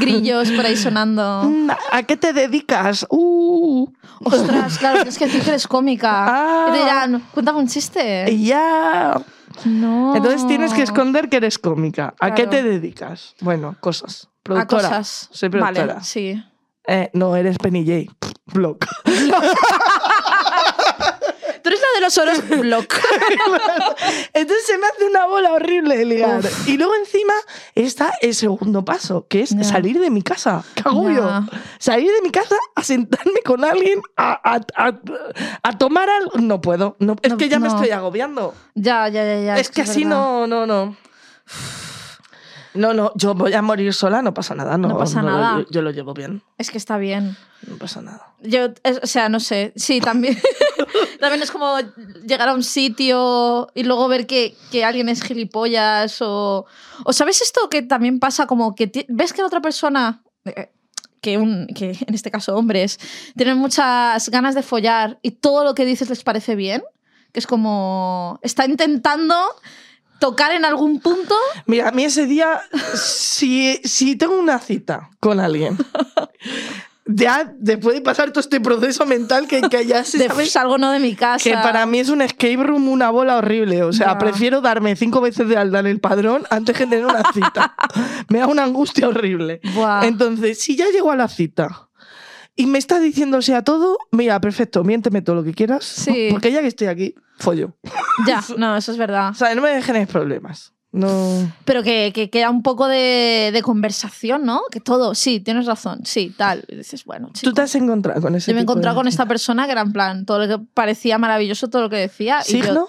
Grillos 0.00 0.50
por 0.52 0.64
ahí 0.66 0.76
sonando. 0.76 1.42
Mm, 1.44 1.70
¿A 1.90 2.02
qué 2.04 2.16
te 2.16 2.32
dedicas? 2.32 3.06
Uh, 3.10 3.88
Ostras, 4.24 4.78
claro, 4.78 4.96
tienes 4.98 5.18
que 5.18 5.26
decir 5.26 5.42
que 5.44 5.50
eres 5.50 5.66
cómica. 5.66 6.10
Ah. 6.28 6.66
Y 6.68 6.72
te 6.72 6.78
dirán, 6.78 7.24
cuéntame 7.32 7.58
un 7.58 7.68
chiste. 7.68 8.36
ya. 8.38 9.20
No. 9.64 10.14
Entonces 10.14 10.46
tienes 10.46 10.72
que 10.72 10.82
esconder 10.82 11.28
que 11.28 11.38
eres 11.38 11.58
cómica. 11.58 12.14
¿A 12.20 12.34
qué 12.34 12.46
te 12.46 12.62
dedicas? 12.62 13.34
Bueno, 13.40 13.76
cosas. 13.80 14.28
A 14.28 14.28
Productora. 14.44 14.82
cosas. 14.82 15.28
Soy 15.32 15.48
productora. 15.48 15.86
Vale, 15.94 16.04
sí. 16.04 16.40
Eh, 16.90 17.10
no, 17.12 17.36
eres 17.36 17.58
Penny 17.58 17.84
J. 17.86 18.10
Blog. 18.46 18.78
Tú 21.62 21.68
eres 21.70 21.80
la 21.80 21.88
de 21.96 22.00
los 22.00 22.16
oros 22.18 22.48
block. 22.60 22.94
Entonces 24.32 24.64
se 24.66 24.78
me 24.78 24.86
hace 24.86 25.04
una 25.04 25.26
bola 25.26 25.52
horrible 25.52 25.96
de 25.98 26.04
ligar. 26.04 26.40
Y 26.66 26.76
luego 26.78 26.94
encima 26.94 27.34
está 27.74 28.12
el 28.22 28.34
segundo 28.34 28.84
paso, 28.84 29.26
que 29.28 29.40
es 29.42 29.54
salir 29.62 29.98
de 30.00 30.08
mi 30.08 30.22
casa. 30.22 30.64
¿Qué 30.74 30.82
hago 30.86 31.10
Ya. 31.10 31.16
yo? 31.16 31.40
Salir 31.78 32.10
de 32.12 32.22
mi 32.22 32.30
casa 32.30 32.56
a 32.74 32.82
sentarme 32.82 33.40
con 33.44 33.64
alguien 33.64 34.00
a, 34.16 34.40
a- 34.54 34.60
a- 34.88 35.00
a 35.62 35.78
tomar 35.78 36.08
algo. 36.08 36.38
No 36.38 36.60
puedo. 36.60 36.96
No, 37.00 37.16
es 37.22 37.32
No, 37.32 37.36
que 37.36 37.48
ya 37.48 37.58
me 37.58 37.68
estoy 37.68 37.90
agobiando. 37.90 38.54
Ya, 38.74 39.08
ya, 39.08 39.24
ya, 39.24 39.40
ya. 39.42 39.56
es 39.58 39.68
que 39.70 39.82
así 39.82 40.04
verdad. 40.04 40.16
no, 40.16 40.46
no, 40.46 40.66
no. 40.66 40.96
No, 42.74 42.92
no, 42.94 43.12
yo 43.16 43.34
voy 43.34 43.52
a 43.54 43.62
morir 43.62 43.92
sola, 43.94 44.22
no 44.22 44.34
pasa 44.34 44.54
nada. 44.54 44.76
No, 44.78 44.88
No 44.88 44.98
pasa 44.98 45.22
nada. 45.22 45.60
yo, 45.60 45.66
yo 45.70 45.82
lo 45.82 45.90
llevo 45.90 46.14
bien, 46.14 46.42
Es 46.58 46.70
que 46.70 46.78
está 46.78 46.98
bien. 46.98 47.36
no 47.66 47.76
pasa 47.76 48.02
nada. 48.02 48.34
Yo, 48.42 48.66
es- 48.84 49.00
o 49.02 49.06
sea, 49.06 49.28
no 49.28 49.40
sé. 49.40 49.72
Sí, 49.76 50.00
también. 50.00 50.38
también 51.20 51.42
es 51.42 51.50
como 51.50 51.76
llegar 52.26 52.48
a 52.48 52.54
un 52.54 52.62
sitio 52.62 53.68
y 53.74 53.82
luego 53.84 54.06
ver 54.08 54.26
que, 54.26 54.56
que 54.70 54.84
alguien 54.84 55.08
es 55.08 55.22
gilipollas 55.22 56.18
o. 56.22 56.66
O 57.04 57.12
sabes 57.12 57.40
esto 57.42 57.68
que 57.70 57.82
también 57.82 58.20
pasa 58.20 58.46
como 58.46 58.74
que 58.74 58.86
ti- 58.86 59.06
ves 59.08 59.32
que 59.32 59.40
la 59.40 59.46
otra 59.48 59.60
persona 59.60 60.22
eh, 60.44 60.70
que, 61.20 61.36
un, 61.38 61.66
que 61.74 61.96
en 62.06 62.14
este 62.14 62.30
caso 62.30 62.54
hombres, 62.56 62.98
tienen 63.36 63.56
muchas 63.58 64.28
ganas 64.28 64.54
de 64.54 64.62
follar 64.62 65.18
y 65.22 65.32
todo 65.32 65.64
lo 65.64 65.74
que 65.74 65.84
dices 65.84 66.08
les 66.10 66.22
parece 66.22 66.54
bien, 66.54 66.82
que 67.32 67.40
es 67.40 67.46
como, 67.46 68.38
está 68.42 68.64
intentando 68.66 69.34
tocar 70.18 70.52
en 70.52 70.64
algún 70.64 71.00
punto. 71.00 71.34
Mira, 71.66 71.88
a 71.88 71.92
mí 71.92 72.04
ese 72.04 72.26
día, 72.26 72.60
si, 72.94 73.80
si 73.84 74.16
tengo 74.16 74.38
una 74.38 74.58
cita 74.58 75.10
con 75.20 75.40
alguien, 75.40 75.76
ya 77.06 77.52
después 77.58 77.94
de 77.94 78.02
pasar 78.02 78.30
todo 78.30 78.40
este 78.40 78.60
proceso 78.60 79.06
mental 79.06 79.48
que, 79.48 79.62
que 79.62 79.86
ya 79.86 80.04
se 80.04 80.18
De, 80.18 80.28
sabe 80.28 80.46
salgo 80.46 80.78
no 80.78 80.90
de 80.90 81.00
mi 81.00 81.14
casa. 81.14 81.42
que 81.42 81.52
para 81.54 81.86
mí 81.86 82.00
es 82.00 82.10
un 82.10 82.20
escape 82.22 82.56
room 82.56 82.88
una 82.88 83.10
bola 83.10 83.36
horrible. 83.36 83.82
O 83.82 83.92
sea, 83.92 84.18
prefiero 84.18 84.60
darme 84.60 84.94
cinco 84.96 85.20
veces 85.20 85.48
de 85.48 85.56
alta 85.56 85.80
en 85.80 85.86
el 85.86 86.00
padrón 86.00 86.44
antes 86.50 86.76
que 86.76 86.86
tener 86.86 87.06
una 87.06 87.22
cita. 87.32 87.74
Me 88.28 88.40
da 88.40 88.46
una 88.46 88.64
angustia 88.64 89.08
horrible. 89.08 89.60
Buah. 89.74 90.06
Entonces, 90.06 90.60
si 90.60 90.76
ya 90.76 90.86
llego 90.90 91.10
a 91.10 91.16
la 91.16 91.28
cita 91.28 91.87
y 92.58 92.66
me 92.66 92.78
está 92.78 92.98
diciendo 93.00 93.40
sea 93.40 93.62
todo, 93.62 93.96
mira, 94.10 94.38
perfecto, 94.40 94.84
miénteme 94.84 95.22
todo 95.22 95.36
lo 95.36 95.44
que 95.44 95.54
quieras. 95.54 95.84
Sí. 95.84 96.28
Porque 96.30 96.52
ya 96.52 96.60
que 96.60 96.66
estoy 96.66 96.88
aquí, 96.88 97.14
follo. 97.38 97.72
Ya, 98.26 98.42
no, 98.58 98.76
eso 98.76 98.92
es 98.92 98.98
verdad. 98.98 99.30
O 99.30 99.34
sea, 99.34 99.54
no 99.54 99.62
me 99.62 99.80
generes 99.82 100.08
problemas. 100.08 100.74
No. 100.90 101.52
Pero 101.66 101.82
que, 101.82 102.12
que 102.14 102.30
queda 102.30 102.48
un 102.50 102.62
poco 102.62 102.88
de, 102.88 103.50
de 103.52 103.62
conversación, 103.62 104.44
¿no? 104.46 104.62
Que 104.70 104.80
todo, 104.80 105.14
sí, 105.14 105.38
tienes 105.38 105.66
razón, 105.66 106.00
sí, 106.04 106.34
tal. 106.36 106.64
Y 106.66 106.76
dices, 106.76 107.04
bueno, 107.04 107.28
chico. 107.34 107.50
¿Tú 107.50 107.54
te 107.54 107.60
has 107.62 107.74
encontrado 107.74 108.20
con 108.22 108.34
ese 108.34 108.50
Yo 108.50 108.54
me 108.54 108.60
he 108.60 108.62
de 108.62 108.64
encontrado 108.64 108.96
con 108.96 109.06
esta 109.06 109.26
persona 109.26 109.66
que 109.66 109.72
era 109.72 109.82
en 109.82 109.92
plan, 109.92 110.24
todo 110.24 110.38
lo 110.46 110.48
que 110.58 110.64
parecía 110.74 111.18
maravilloso, 111.18 111.68
todo 111.68 111.82
lo 111.82 111.90
que 111.90 111.96
decía. 111.96 112.40
y 112.48 112.52
yo- 112.58 112.64
¿Signo? 112.64 112.88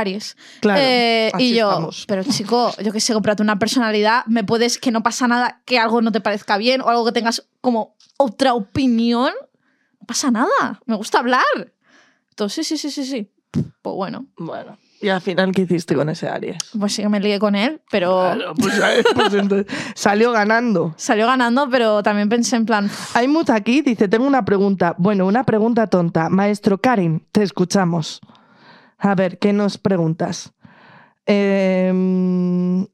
Aries. 0.00 0.36
Claro. 0.60 0.80
Eh, 0.82 1.30
así 1.32 1.52
y 1.52 1.54
yo, 1.56 1.68
estamos. 1.70 2.04
pero 2.08 2.24
chico, 2.24 2.72
yo 2.82 2.92
que 2.92 3.00
sé, 3.00 3.12
comprate 3.12 3.42
una 3.42 3.58
personalidad, 3.58 4.24
me 4.26 4.44
puedes 4.44 4.78
que 4.78 4.90
no 4.90 5.02
pasa 5.02 5.28
nada, 5.28 5.62
que 5.64 5.78
algo 5.78 6.02
no 6.02 6.12
te 6.12 6.20
parezca 6.20 6.56
bien 6.58 6.80
o 6.80 6.88
algo 6.88 7.04
que 7.04 7.12
tengas 7.12 7.46
como 7.60 7.96
otra 8.16 8.54
opinión. 8.54 9.32
No 10.00 10.06
pasa 10.06 10.30
nada, 10.30 10.80
me 10.86 10.96
gusta 10.96 11.18
hablar. 11.18 11.44
Entonces, 12.30 12.66
sí, 12.66 12.76
sí, 12.76 12.90
sí, 12.90 13.04
sí, 13.04 13.10
sí. 13.10 13.30
Pues 13.82 13.94
bueno, 13.96 14.26
Bueno. 14.36 14.78
¿Y 15.02 15.08
al 15.08 15.22
final 15.22 15.50
qué 15.52 15.62
hiciste 15.62 15.94
con 15.94 16.10
ese 16.10 16.28
Aries? 16.28 16.58
pues 16.78 16.92
sí 16.92 17.00
que 17.00 17.08
me 17.08 17.20
lié 17.20 17.38
con 17.38 17.54
él, 17.54 17.80
pero 17.90 18.20
Claro, 18.34 18.52
pues, 18.54 18.74
¿sabes? 18.74 19.02
Pues 19.14 19.32
entonces, 19.32 19.66
salió 19.94 20.30
ganando. 20.30 20.92
salió 20.98 21.26
ganando, 21.26 21.70
pero 21.70 22.02
también 22.02 22.28
pensé 22.28 22.56
en 22.56 22.66
plan, 22.66 22.90
Aymut 23.14 23.48
aquí 23.48 23.80
dice, 23.80 24.08
tengo 24.08 24.26
una 24.26 24.44
pregunta. 24.44 24.94
Bueno, 24.98 25.24
una 25.26 25.44
pregunta 25.44 25.86
tonta. 25.86 26.28
Maestro 26.28 26.76
Karin, 26.78 27.26
te 27.32 27.42
escuchamos. 27.42 28.20
A 29.00 29.14
ver, 29.14 29.38
¿qué 29.38 29.52
nos 29.52 29.78
preguntas? 29.78 30.52
Eh, 31.26 31.90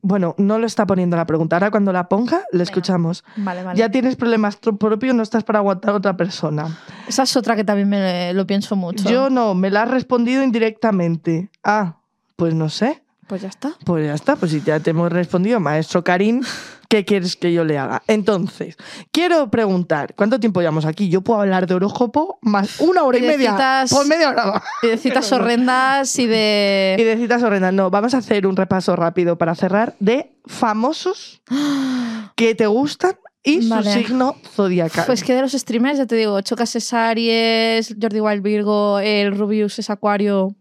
bueno, 0.02 0.34
no 0.38 0.58
lo 0.58 0.66
está 0.66 0.86
poniendo 0.86 1.16
la 1.16 1.26
pregunta. 1.26 1.56
Ahora 1.56 1.70
cuando 1.70 1.92
la 1.92 2.08
ponga, 2.08 2.42
le 2.52 2.62
escuchamos. 2.62 3.24
vale, 3.36 3.62
vale. 3.62 3.78
Ya 3.78 3.90
tienes 3.90 4.16
problemas 4.16 4.56
propios, 4.56 5.14
no 5.14 5.22
estás 5.22 5.42
para 5.44 5.60
aguantar 5.60 5.92
a 5.92 5.94
otra 5.94 6.16
persona. 6.16 6.78
Esa 7.08 7.22
es 7.22 7.36
otra 7.36 7.56
que 7.56 7.64
también 7.64 7.88
me 7.88 8.32
lo 8.34 8.46
pienso 8.46 8.76
mucho. 8.76 9.08
Yo 9.08 9.30
no, 9.30 9.54
me 9.54 9.70
la 9.70 9.82
has 9.82 9.90
respondido 9.90 10.42
indirectamente. 10.42 11.50
Ah, 11.64 11.96
pues 12.36 12.54
no 12.54 12.68
sé. 12.68 13.02
Pues 13.26 13.42
ya 13.42 13.48
está. 13.48 13.74
Pues 13.84 14.06
ya 14.06 14.14
está, 14.14 14.36
pues 14.36 14.52
si 14.52 14.62
ya 14.62 14.78
te 14.80 14.90
hemos 14.90 15.10
respondido, 15.12 15.58
maestro 15.58 16.04
Karim, 16.04 16.42
¿qué 16.88 17.04
quieres 17.04 17.34
que 17.34 17.52
yo 17.52 17.64
le 17.64 17.76
haga? 17.76 18.02
Entonces, 18.06 18.76
quiero 19.10 19.50
preguntar, 19.50 20.14
¿cuánto 20.14 20.38
tiempo 20.38 20.60
llevamos 20.60 20.84
aquí? 20.84 21.08
Yo 21.08 21.22
puedo 21.22 21.40
hablar 21.40 21.66
de 21.66 21.74
horóscopo 21.74 22.38
más 22.42 22.80
una 22.80 23.02
hora 23.02 23.18
y, 23.18 23.22
Y 23.22 23.26
de 23.26 23.28
media. 23.36 23.50
citas- 23.52 23.90
Por 23.90 24.06
media 24.06 24.30
hora. 24.30 24.62
Y 24.82 24.86
de 24.88 24.96
citas 24.98 25.32
horrendas 25.32 26.16
y 26.18 26.22
Y 26.22 26.26
de... 26.26 26.96
de 26.98 27.16
citas 27.18 27.42
horrendas. 27.42 27.72
No, 27.72 27.90
vamos 27.90 28.14
a 28.14 28.18
hacer 28.18 28.46
un 28.46 28.54
repaso 28.56 28.94
rápido 28.94 29.36
para 29.38 29.54
cerrar 29.56 29.96
de 29.98 30.32
famosos 30.46 31.42
que 32.36 32.54
te 32.54 32.66
gustan 32.66 33.16
y 33.42 33.68
Vale. 33.68 33.92
su 33.92 33.98
signo 33.98 34.36
zodiacal. 34.54 35.04
Pues 35.06 35.24
que 35.24 35.34
de 35.34 35.42
los 35.42 35.52
streamers, 35.52 35.98
ya 35.98 36.06
te 36.06 36.14
digo, 36.16 36.40
Chocas 36.42 36.74
es 36.76 36.92
Aries, 36.92 37.94
Jordi 38.00 38.20
Wild 38.20 38.42
Virgo, 38.42 38.98
el 39.00 39.36
Rubius 39.36 39.78
es 39.80 39.90
Acuario. 39.90 40.54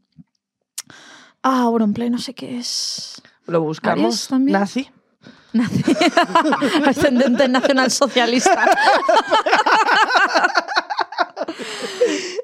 Ah, 1.48 1.62
Auronplay, 1.62 2.10
no 2.10 2.18
sé 2.18 2.34
qué 2.34 2.58
es. 2.58 3.22
Lo 3.46 3.62
buscamos. 3.62 4.28
También. 4.28 4.60
Nazi. 4.60 4.90
Nazi. 5.54 5.84
Ascendente 6.88 7.48
nacionalsocialista. 7.48 8.66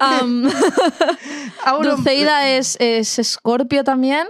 Auron- 1.64 1.96
Dulceida 1.96 2.48
es, 2.48 2.76
es 2.80 3.18
Escorpio 3.18 3.84
también. 3.84 4.26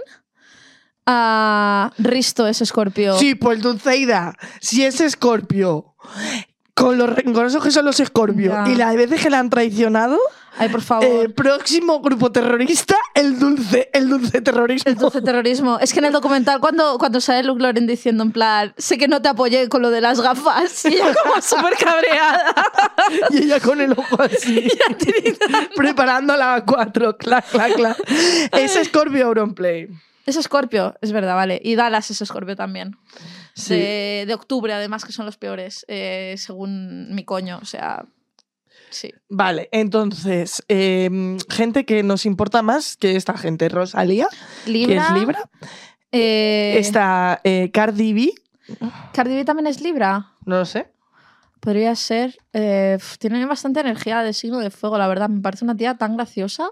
Ah, 1.05 1.91
Risto 1.97 2.47
es 2.47 2.61
Escorpio. 2.61 3.17
Sí, 3.17 3.35
pues 3.35 3.61
Dulceida, 3.61 4.33
si 4.61 4.85
es 4.85 5.01
Escorpio, 5.01 5.95
con 6.73 6.97
los 6.97 7.09
rencorosos 7.09 7.61
que 7.63 7.71
son 7.71 7.85
los 7.85 7.99
Escorpio 7.99 8.51
Ya. 8.51 8.71
y 8.71 8.75
las 8.75 8.95
veces 8.95 9.21
que 9.21 9.29
la 9.29 9.39
han 9.39 9.49
traicionado, 9.49 10.17
Ay, 10.57 10.69
por 10.69 10.81
favor. 10.81 11.05
eh, 11.25 11.29
próximo 11.29 11.99
grupo 12.01 12.31
terrorista, 12.31 12.95
el 13.15 13.39
dulce, 13.39 13.89
el 13.93 14.07
dulce 14.09 14.41
terrorismo. 14.41 14.89
El 14.89 14.97
dulce 14.97 15.21
terrorismo. 15.21 15.79
Es 15.79 15.93
que 15.93 15.99
en 15.99 16.05
el 16.05 16.13
documental, 16.13 16.59
cuando, 16.59 16.97
cuando 16.99 17.19
sale 17.19 17.43
Luke 17.43 17.61
Loren 17.61 17.87
diciendo 17.87 18.23
en 18.23 18.31
plan, 18.31 18.73
sé 18.77 18.97
que 18.97 19.07
no 19.07 19.21
te 19.21 19.29
apoyé 19.29 19.67
con 19.69 19.81
lo 19.81 19.89
de 19.89 20.01
las 20.01 20.21
gafas, 20.21 20.85
y 20.85 20.89
ella 20.95 21.13
como 21.23 21.41
súper 21.41 21.73
cabreada. 21.77 22.53
Y 23.31 23.37
ella 23.43 23.59
con 23.59 23.81
el 23.81 23.93
ojo 23.93 24.21
así, 24.21 24.67
preparando 25.75 26.35
la 26.37 26.63
4, 26.65 27.17
clac, 27.17 27.49
clac, 27.49 27.73
clac. 27.73 27.97
Es 28.53 28.77
Scorpio 28.83 29.27
Auronplay. 29.27 29.89
Es 30.25 30.39
Scorpio, 30.41 30.95
es 31.01 31.11
verdad, 31.11 31.35
vale. 31.35 31.59
Y 31.63 31.75
Dallas 31.75 32.09
es 32.11 32.19
Scorpio 32.19 32.55
también. 32.55 32.95
Sí. 33.55 33.73
De, 33.75 34.23
de 34.27 34.33
octubre, 34.33 34.71
además, 34.73 35.03
que 35.03 35.11
son 35.11 35.25
los 35.25 35.37
peores, 35.37 35.85
eh, 35.89 36.35
según 36.37 37.13
mi 37.13 37.25
coño. 37.25 37.59
O 37.61 37.65
sea, 37.65 38.05
sí. 38.93 39.11
Vale, 39.29 39.67
entonces, 39.71 40.63
eh, 40.69 41.37
gente 41.49 41.85
que 41.85 42.03
nos 42.03 42.25
importa 42.25 42.61
más 42.61 42.95
que 42.97 43.15
esta 43.15 43.37
gente. 43.37 43.67
Rosalía, 43.69 44.27
Libra. 44.65 44.87
que 44.87 44.97
es 45.15 45.19
Libra. 45.19 45.49
eh, 46.11 46.75
Está 46.77 47.41
eh, 47.43 47.69
Cardi 47.73 48.13
B, 48.13 48.33
Cardi 49.13 49.35
B 49.35 49.45
también 49.45 49.67
es 49.67 49.81
Libra. 49.81 50.33
no 50.45 50.57
lo 50.59 50.65
sé. 50.65 50.87
Podría 51.59 51.95
ser. 51.95 52.37
eh, 52.53 52.97
tiene 53.19 53.45
bastante 53.45 53.79
energía 53.79 54.21
de 54.21 54.33
signo 54.33 54.59
de 54.59 54.69
fuego, 54.69 54.97
la 54.97 55.07
verdad. 55.07 55.29
Me 55.29 55.41
parece 55.41 55.63
una 55.65 55.75
tía 55.77 55.95
tan 55.95 56.15
graciosa. 56.17 56.69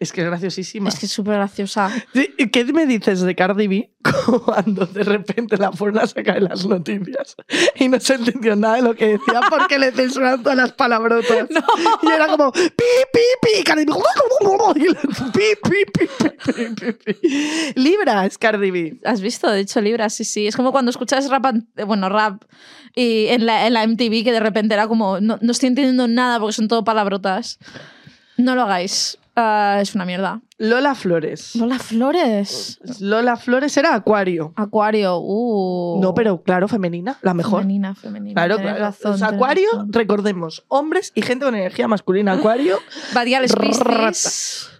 Es 0.00 0.12
que 0.12 0.20
es 0.20 0.26
graciosísima. 0.28 0.88
Es 0.88 0.98
que 0.98 1.06
es 1.06 1.12
súper 1.12 1.34
graciosa. 1.34 1.90
¿Qué 2.52 2.64
me 2.72 2.86
dices 2.86 3.20
de 3.20 3.34
Cardi 3.34 3.66
B 3.66 3.90
cuando 4.44 4.86
de 4.86 5.02
repente 5.02 5.56
la 5.56 5.72
fueron 5.72 5.98
a 5.98 6.06
sacar 6.06 6.36
en 6.36 6.44
las 6.44 6.64
noticias 6.66 7.34
y 7.74 7.88
no 7.88 7.98
se 7.98 8.14
entendió 8.14 8.54
nada 8.54 8.76
de 8.76 8.82
lo 8.82 8.94
que 8.94 9.06
decía 9.18 9.40
porque 9.50 9.76
le 9.78 9.90
censuraron 9.90 10.42
todas 10.42 10.56
las 10.56 10.72
palabrotas? 10.72 11.48
Y 12.02 12.06
era 12.10 12.28
como 12.28 12.52
pi, 12.52 12.60
pi, 12.70 13.20
pi, 13.42 13.64
Cardi 13.64 13.84
B. 13.84 13.92
Y 14.76 14.80
le- 14.82 14.94
pi, 14.94 15.40
pi, 15.62 15.84
pi, 15.92 16.06
pi, 16.06 16.52
pi, 16.52 16.92
pi, 16.92 17.12
pi. 17.12 17.72
Libra 17.74 18.24
es 18.24 18.38
Cardi 18.38 18.70
B. 18.70 19.00
¿Has 19.04 19.20
visto? 19.20 19.50
De 19.50 19.60
hecho, 19.60 19.80
Libra, 19.80 20.08
sí, 20.10 20.24
sí. 20.24 20.46
Es 20.46 20.54
como 20.56 20.70
cuando 20.70 20.90
escuchas 20.90 21.28
rap, 21.28 21.46
eh, 21.76 21.84
bueno, 21.84 22.08
rap 22.08 22.42
y 22.94 23.26
en 23.26 23.46
la, 23.46 23.66
en 23.66 23.72
la 23.74 23.84
MTV 23.86 24.22
que 24.24 24.32
de 24.32 24.40
repente 24.40 24.74
era 24.74 24.86
como, 24.86 25.20
no, 25.20 25.38
no 25.40 25.52
estoy 25.52 25.68
entendiendo 25.68 26.06
nada 26.08 26.38
porque 26.38 26.52
son 26.54 26.68
todo 26.68 26.84
palabrotas. 26.84 27.58
No 28.36 28.54
lo 28.54 28.62
hagáis. 28.62 29.18
Ah, 29.40 29.78
es 29.80 29.94
una 29.94 30.04
mierda. 30.04 30.42
Lola 30.56 30.96
Flores. 30.96 31.54
Lola 31.54 31.78
Flores. 31.78 32.80
Lola 32.98 33.36
Flores 33.36 33.76
era 33.76 33.94
Acuario. 33.94 34.52
Acuario. 34.56 35.18
Uh. 35.20 36.00
No, 36.02 36.12
pero 36.12 36.42
claro, 36.42 36.66
femenina, 36.66 37.16
la 37.22 37.34
mejor. 37.34 37.60
Femenina, 37.60 37.94
femenina. 37.94 38.34
Claro, 38.34 38.56
Tienes 38.56 38.72
claro. 38.74 38.84
razón, 38.86 39.10
Los 39.12 39.20
tienes 39.20 39.34
Acuario, 39.34 39.68
razón. 39.70 39.92
recordemos, 39.92 40.64
hombres 40.66 41.12
y 41.14 41.22
gente 41.22 41.44
con 41.44 41.54
energía 41.54 41.86
masculina. 41.86 42.32
Acuario. 42.32 42.78
Badiales 43.14 43.54
Piscis. 43.54 43.78
Ratas. 43.78 44.70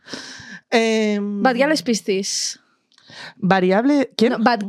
em, 0.71 1.41
Piscis. 1.85 2.59
Variable. 3.37 4.11
¿Quién? 4.17 4.33
No, 4.33 4.39
Bad, 4.41 4.65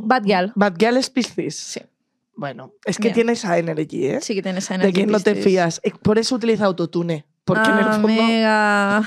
Piscis. 1.12 1.56
Sí. 1.56 1.80
Bueno, 2.36 2.74
es 2.84 2.96
que 2.98 3.08
Bien. 3.08 3.14
tiene 3.14 3.32
esa 3.32 3.58
energy, 3.58 4.06
¿eh? 4.06 4.20
Sí 4.20 4.36
que 4.36 4.42
tienes 4.42 4.62
esa 4.64 4.74
de 4.74 4.84
energía 4.84 4.94
quien 4.94 5.10
no 5.10 5.18
te 5.18 5.34
fías. 5.34 5.80
Eh, 5.82 5.90
Por 6.00 6.16
eso 6.16 6.36
utiliza 6.36 6.64
autotune. 6.64 7.26
Porque 7.44 7.68
en 7.68 7.78
el 7.78 7.84
fondo. 7.86 8.08
Amiga. 8.08 9.02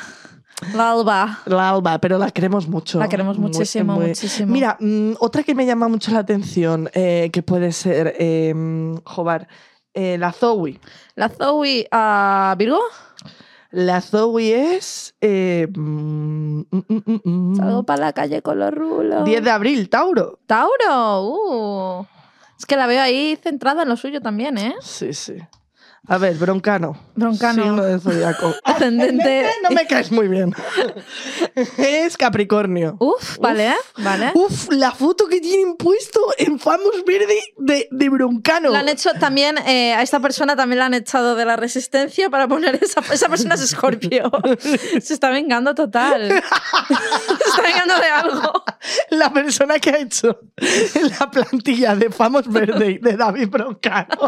La 0.75 0.91
alba. 0.91 1.39
La 1.45 1.69
alba, 1.69 1.99
pero 1.99 2.17
la 2.17 2.31
queremos 2.31 2.67
mucho. 2.67 2.99
La 2.99 3.09
queremos 3.09 3.38
muchísimo, 3.38 3.95
muy- 3.95 4.07
muchísimo. 4.07 4.51
Mira, 4.51 4.77
mm, 4.80 5.13
otra 5.19 5.43
que 5.43 5.53
me 5.55 5.65
llama 5.65 5.88
mucho 5.88 6.11
la 6.11 6.19
atención, 6.19 6.89
eh, 6.93 7.30
que 7.34 7.43
puede 7.43 7.71
ser, 7.71 8.15
eh, 8.17 8.53
Jobar, 9.03 9.47
eh, 9.93 10.17
la 10.17 10.31
Zoe. 10.31 10.80
La 11.15 11.30
Zoe 11.30 11.88
a 11.91 12.55
Virgo. 12.57 12.80
La 13.71 14.01
Zoe 14.01 14.75
es. 14.75 15.15
eh, 15.19 15.67
mm, 15.75 16.59
mm, 16.69 16.84
mm, 17.23 17.55
Salgo 17.57 17.84
para 17.84 18.05
la 18.05 18.13
calle 18.13 18.41
con 18.41 18.59
los 18.59 18.71
rulos. 18.71 19.25
10 19.25 19.43
de 19.43 19.49
abril, 19.51 19.89
Tauro. 19.89 20.39
Tauro. 20.45 21.23
Uh. 22.01 22.05
Es 22.57 22.65
que 22.67 22.75
la 22.77 22.85
veo 22.88 23.01
ahí 23.01 23.35
centrada 23.41 23.81
en 23.84 23.89
lo 23.89 23.97
suyo 23.97 24.21
también, 24.21 24.57
¿eh? 24.57 24.75
Sí, 24.81 25.11
sí. 25.13 25.34
A 26.05 26.17
ver, 26.17 26.35
broncano. 26.35 26.97
Broncano. 27.15 27.63
Signo 27.63 27.84
de 27.84 27.97
zodiaco. 27.97 28.53
Ascendente. 28.63 29.45
No 29.63 29.69
me 29.69 29.88
caes 29.88 30.11
muy 30.11 30.27
bien. 30.27 30.53
es 31.77 32.17
Capricornio. 32.17 32.97
Uf, 32.99 33.38
vale, 33.38 33.69
¿eh? 33.69 33.75
vale. 33.97 34.31
Uf, 34.34 34.67
la 34.71 34.91
foto 34.91 35.27
que 35.27 35.39
tienen 35.39 35.77
puesto 35.77 36.19
en 36.38 36.59
Famos 36.59 37.05
Verde 37.05 37.39
de, 37.57 37.88
de 37.89 38.09
broncano. 38.09 38.71
La 38.71 38.80
han 38.80 38.89
hecho 38.89 39.11
también, 39.13 39.57
eh, 39.59 39.93
a 39.93 40.01
esta 40.01 40.19
persona 40.19 40.57
también 40.57 40.80
la 40.80 40.88
han 40.88 40.93
echado 40.93 41.35
de 41.35 41.45
la 41.45 41.55
resistencia 41.55 42.30
para 42.30 42.49
poner 42.49 42.75
esa, 42.84 43.01
esa 43.13 43.30
persona 43.30 43.55
es 43.55 43.69
Scorpio. 43.69 44.30
Se 45.01 45.13
está 45.13 45.30
vengando 45.30 45.73
total. 45.73 46.27
Se 46.27 47.49
está 47.49 47.61
vengando 47.61 47.95
de 47.95 48.07
algo. 48.07 48.63
La 49.11 49.31
persona 49.31 49.80
que 49.80 49.91
ha 49.91 49.99
hecho 49.99 50.41
la 51.19 51.31
plantilla 51.31 51.95
de 51.95 52.09
Famos 52.09 52.51
Verde 52.51 52.99
de 53.01 53.15
David 53.15 53.47
Broncano. 53.47 54.27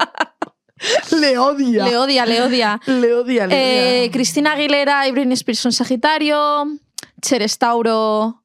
Le 1.11 1.37
odia. 1.37 1.85
Le 1.87 1.97
odia, 1.97 2.25
le 2.25 2.41
odia. 2.41 2.79
Le 2.85 3.13
odia, 3.13 3.47
le 3.47 3.55
Eh, 3.55 3.99
odia. 4.01 4.11
Cristina 4.11 4.53
Aguilera 4.53 5.07
y 5.07 5.11
Britney 5.11 5.33
Spears 5.33 5.59
son 5.59 5.71
Sagitario. 5.71 6.67
Cheres 7.21 7.57
Tauro. 7.57 8.43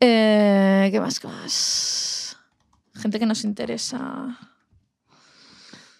Eh, 0.00 0.88
¿Qué 0.92 1.00
más? 1.00 1.18
¿Qué 1.20 1.26
más? 1.28 2.36
Gente 2.94 3.18
que 3.18 3.26
nos 3.26 3.44
interesa. 3.44 4.38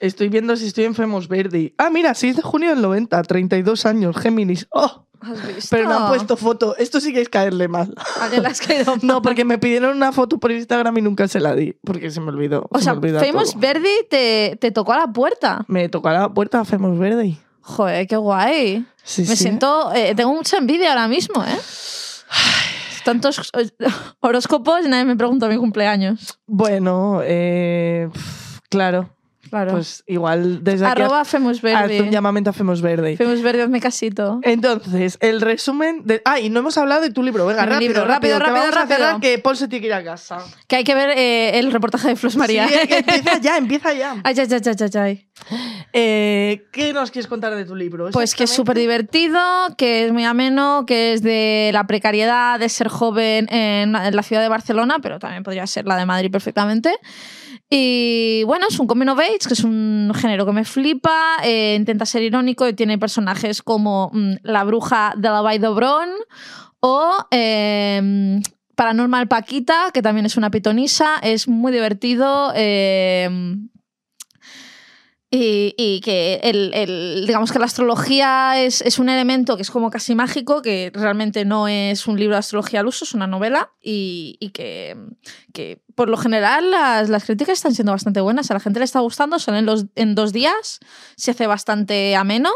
Estoy 0.00 0.28
viendo 0.28 0.54
si 0.56 0.66
estoy 0.66 0.84
en 0.84 0.94
Femos 0.94 1.28
Verde. 1.28 1.74
Ah, 1.78 1.88
mira, 1.90 2.14
6 2.14 2.36
de 2.36 2.42
junio 2.42 2.70
del 2.70 2.82
90, 2.82 3.22
32 3.22 3.86
años, 3.86 4.16
Géminis. 4.16 4.66
Oh, 4.70 5.03
¿Has 5.24 5.46
visto? 5.46 5.68
pero 5.70 5.88
no 5.88 5.94
han 5.96 6.08
puesto 6.08 6.36
foto. 6.36 6.76
Esto 6.76 7.00
sí 7.00 7.12
que 7.12 7.20
es 7.20 7.28
caerle 7.28 7.68
mal. 7.68 7.94
¿A 8.20 8.28
qué 8.28 8.40
le 8.40 8.48
has 8.48 8.60
caído 8.60 8.94
No, 9.02 9.22
porque 9.22 9.44
me 9.44 9.58
pidieron 9.58 9.96
una 9.96 10.12
foto 10.12 10.38
por 10.38 10.52
Instagram 10.52 10.98
y 10.98 11.02
nunca 11.02 11.26
se 11.28 11.40
la 11.40 11.54
di, 11.54 11.74
porque 11.84 12.10
se 12.10 12.20
me 12.20 12.28
olvidó. 12.28 12.66
O 12.70 12.78
se 12.78 12.84
sea, 12.84 12.92
me 12.94 12.98
olvida 13.00 13.20
Famous 13.24 13.52
todo. 13.52 13.60
Verdi 13.60 13.88
te, 14.10 14.58
te 14.60 14.70
tocó 14.70 14.92
a 14.92 14.98
la 14.98 15.06
puerta. 15.12 15.64
Me 15.68 15.88
tocó 15.88 16.08
a 16.08 16.12
la 16.12 16.28
puerta 16.32 16.60
a 16.60 16.64
Femos 16.64 16.98
Verde. 16.98 17.36
Joder, 17.62 18.06
qué 18.06 18.16
guay. 18.16 18.84
Sí, 19.02 19.22
Me 19.22 19.28
sí. 19.28 19.36
siento. 19.36 19.92
eh, 19.94 20.14
tengo 20.14 20.34
mucha 20.34 20.58
envidia 20.58 20.90
ahora 20.90 21.08
mismo, 21.08 21.42
¿eh? 21.42 21.58
Tantos 23.04 23.40
horóscopos 24.20 24.84
y 24.84 24.88
nadie 24.88 25.04
me 25.04 25.16
pregunta 25.16 25.46
mi 25.48 25.56
cumpleaños. 25.58 26.38
Bueno, 26.46 27.20
eh, 27.22 28.08
pf, 28.12 28.60
claro. 28.70 29.10
Claro. 29.50 29.72
Pues 29.72 30.04
igual 30.06 30.64
desde 30.64 30.86
aquí 30.86 31.02
Arroba 31.02 31.24
Famous 31.24 31.62
haz 31.64 31.90
un 32.00 32.10
llamamiento 32.10 32.50
a 32.50 32.52
Femos 32.52 32.82
Verde. 32.82 33.16
Famous 33.16 33.42
Verdi, 33.42 33.60
hazme 33.60 33.80
casito. 33.80 34.40
Entonces, 34.42 35.18
el 35.20 35.40
resumen 35.40 36.02
de. 36.04 36.22
Ah, 36.24 36.40
y 36.40 36.50
no 36.50 36.60
hemos 36.60 36.76
hablado 36.78 37.02
de 37.02 37.10
tu 37.10 37.22
libro. 37.22 37.46
Venga, 37.46 37.64
rápido, 37.64 37.80
libro, 37.80 38.04
rápido, 38.04 38.38
rápido, 38.38 38.38
que 38.38 38.44
rápido, 38.74 38.98
vamos 38.98 39.10
rápido. 39.10 39.20
que 39.20 39.38
Paul 39.38 39.56
se 39.56 39.68
tiene 39.68 39.80
que 39.82 39.86
ir 39.88 39.94
a 39.94 40.04
casa. 40.04 40.38
Que 40.66 40.76
hay 40.76 40.84
que 40.84 40.94
ver 40.94 41.10
eh, 41.16 41.58
el 41.58 41.72
reportaje 41.72 42.08
de 42.08 42.16
Flos 42.16 42.36
María. 42.36 42.68
Sí, 42.68 42.88
que 42.88 42.98
empieza 42.98 43.38
ya, 43.38 43.56
empieza 43.56 43.92
ya. 43.92 44.16
Ay, 44.24 44.34
ay, 44.38 44.46
ay, 44.50 44.60
ay, 44.80 44.98
ay. 44.98 45.28
Eh, 45.92 46.66
¿Qué 46.72 46.92
nos 46.92 47.10
quieres 47.10 47.26
contar 47.26 47.54
de 47.54 47.64
tu 47.64 47.74
libro? 47.74 48.10
Pues 48.10 48.34
que 48.34 48.44
es 48.44 48.50
súper 48.50 48.78
divertido, 48.78 49.40
que 49.76 50.06
es 50.06 50.12
muy 50.12 50.24
ameno, 50.24 50.84
que 50.86 51.12
es 51.12 51.22
de 51.22 51.70
la 51.72 51.86
precariedad 51.86 52.58
de 52.58 52.68
ser 52.68 52.88
joven 52.88 53.48
en, 53.50 53.94
en 53.94 54.16
la 54.16 54.22
ciudad 54.22 54.42
de 54.42 54.48
Barcelona, 54.48 54.98
pero 55.02 55.18
también 55.18 55.42
podría 55.42 55.66
ser 55.66 55.86
la 55.86 55.96
de 55.96 56.06
Madrid 56.06 56.30
perfectamente. 56.30 56.94
Y 57.70 58.44
bueno, 58.44 58.66
es 58.68 58.78
un 58.78 58.86
coming 58.86 59.08
of 59.08 59.18
age, 59.18 59.48
que 59.48 59.54
es 59.54 59.64
un 59.64 60.12
género 60.14 60.46
que 60.46 60.52
me 60.52 60.64
flipa, 60.64 61.38
eh, 61.42 61.74
intenta 61.78 62.06
ser 62.06 62.22
irónico 62.22 62.68
y 62.68 62.74
tiene 62.74 62.98
personajes 62.98 63.62
como 63.62 64.10
mm, 64.12 64.34
la 64.42 64.64
bruja 64.64 65.14
de 65.16 65.28
la 65.28 65.40
Vall 65.40 65.60
d'Hebron 65.60 66.10
o 66.80 67.16
eh, 67.30 68.40
Paranormal 68.76 69.28
Paquita, 69.28 69.90
que 69.92 70.02
también 70.02 70.26
es 70.26 70.36
una 70.36 70.50
pitonisa, 70.50 71.16
es 71.22 71.48
muy 71.48 71.72
divertido. 71.72 72.52
eh, 72.54 73.28
y, 75.36 76.00
que 76.00 76.40
el, 76.44 77.24
digamos 77.26 77.50
que 77.50 77.58
la 77.58 77.64
astrología 77.64 78.62
es, 78.62 78.82
es 78.82 79.00
un 79.00 79.08
elemento 79.08 79.56
que 79.56 79.62
es 79.62 79.70
como 79.70 79.90
casi 79.90 80.14
mágico, 80.14 80.62
que 80.62 80.92
realmente 80.94 81.44
no 81.44 81.66
es 81.66 82.06
un 82.06 82.18
libro 82.18 82.36
de 82.36 82.38
astrología 82.38 82.80
al 82.80 82.86
uso, 82.86 83.04
es 83.04 83.14
una 83.14 83.26
novela, 83.26 83.72
y, 83.82 84.36
y 84.38 84.50
que 84.50 84.96
por 85.94 86.08
lo 86.08 86.16
general 86.16 86.70
las, 86.70 87.08
las 87.08 87.24
críticas 87.24 87.54
están 87.58 87.74
siendo 87.74 87.92
bastante 87.92 88.20
buenas, 88.20 88.50
a 88.50 88.54
la 88.54 88.60
gente 88.60 88.78
le 88.80 88.84
está 88.84 89.00
gustando, 89.00 89.38
son 89.38 89.54
en, 89.54 89.66
los, 89.66 89.86
en 89.94 90.14
dos 90.14 90.32
días, 90.32 90.80
se 91.16 91.30
hace 91.30 91.46
bastante 91.46 92.16
ameno. 92.16 92.50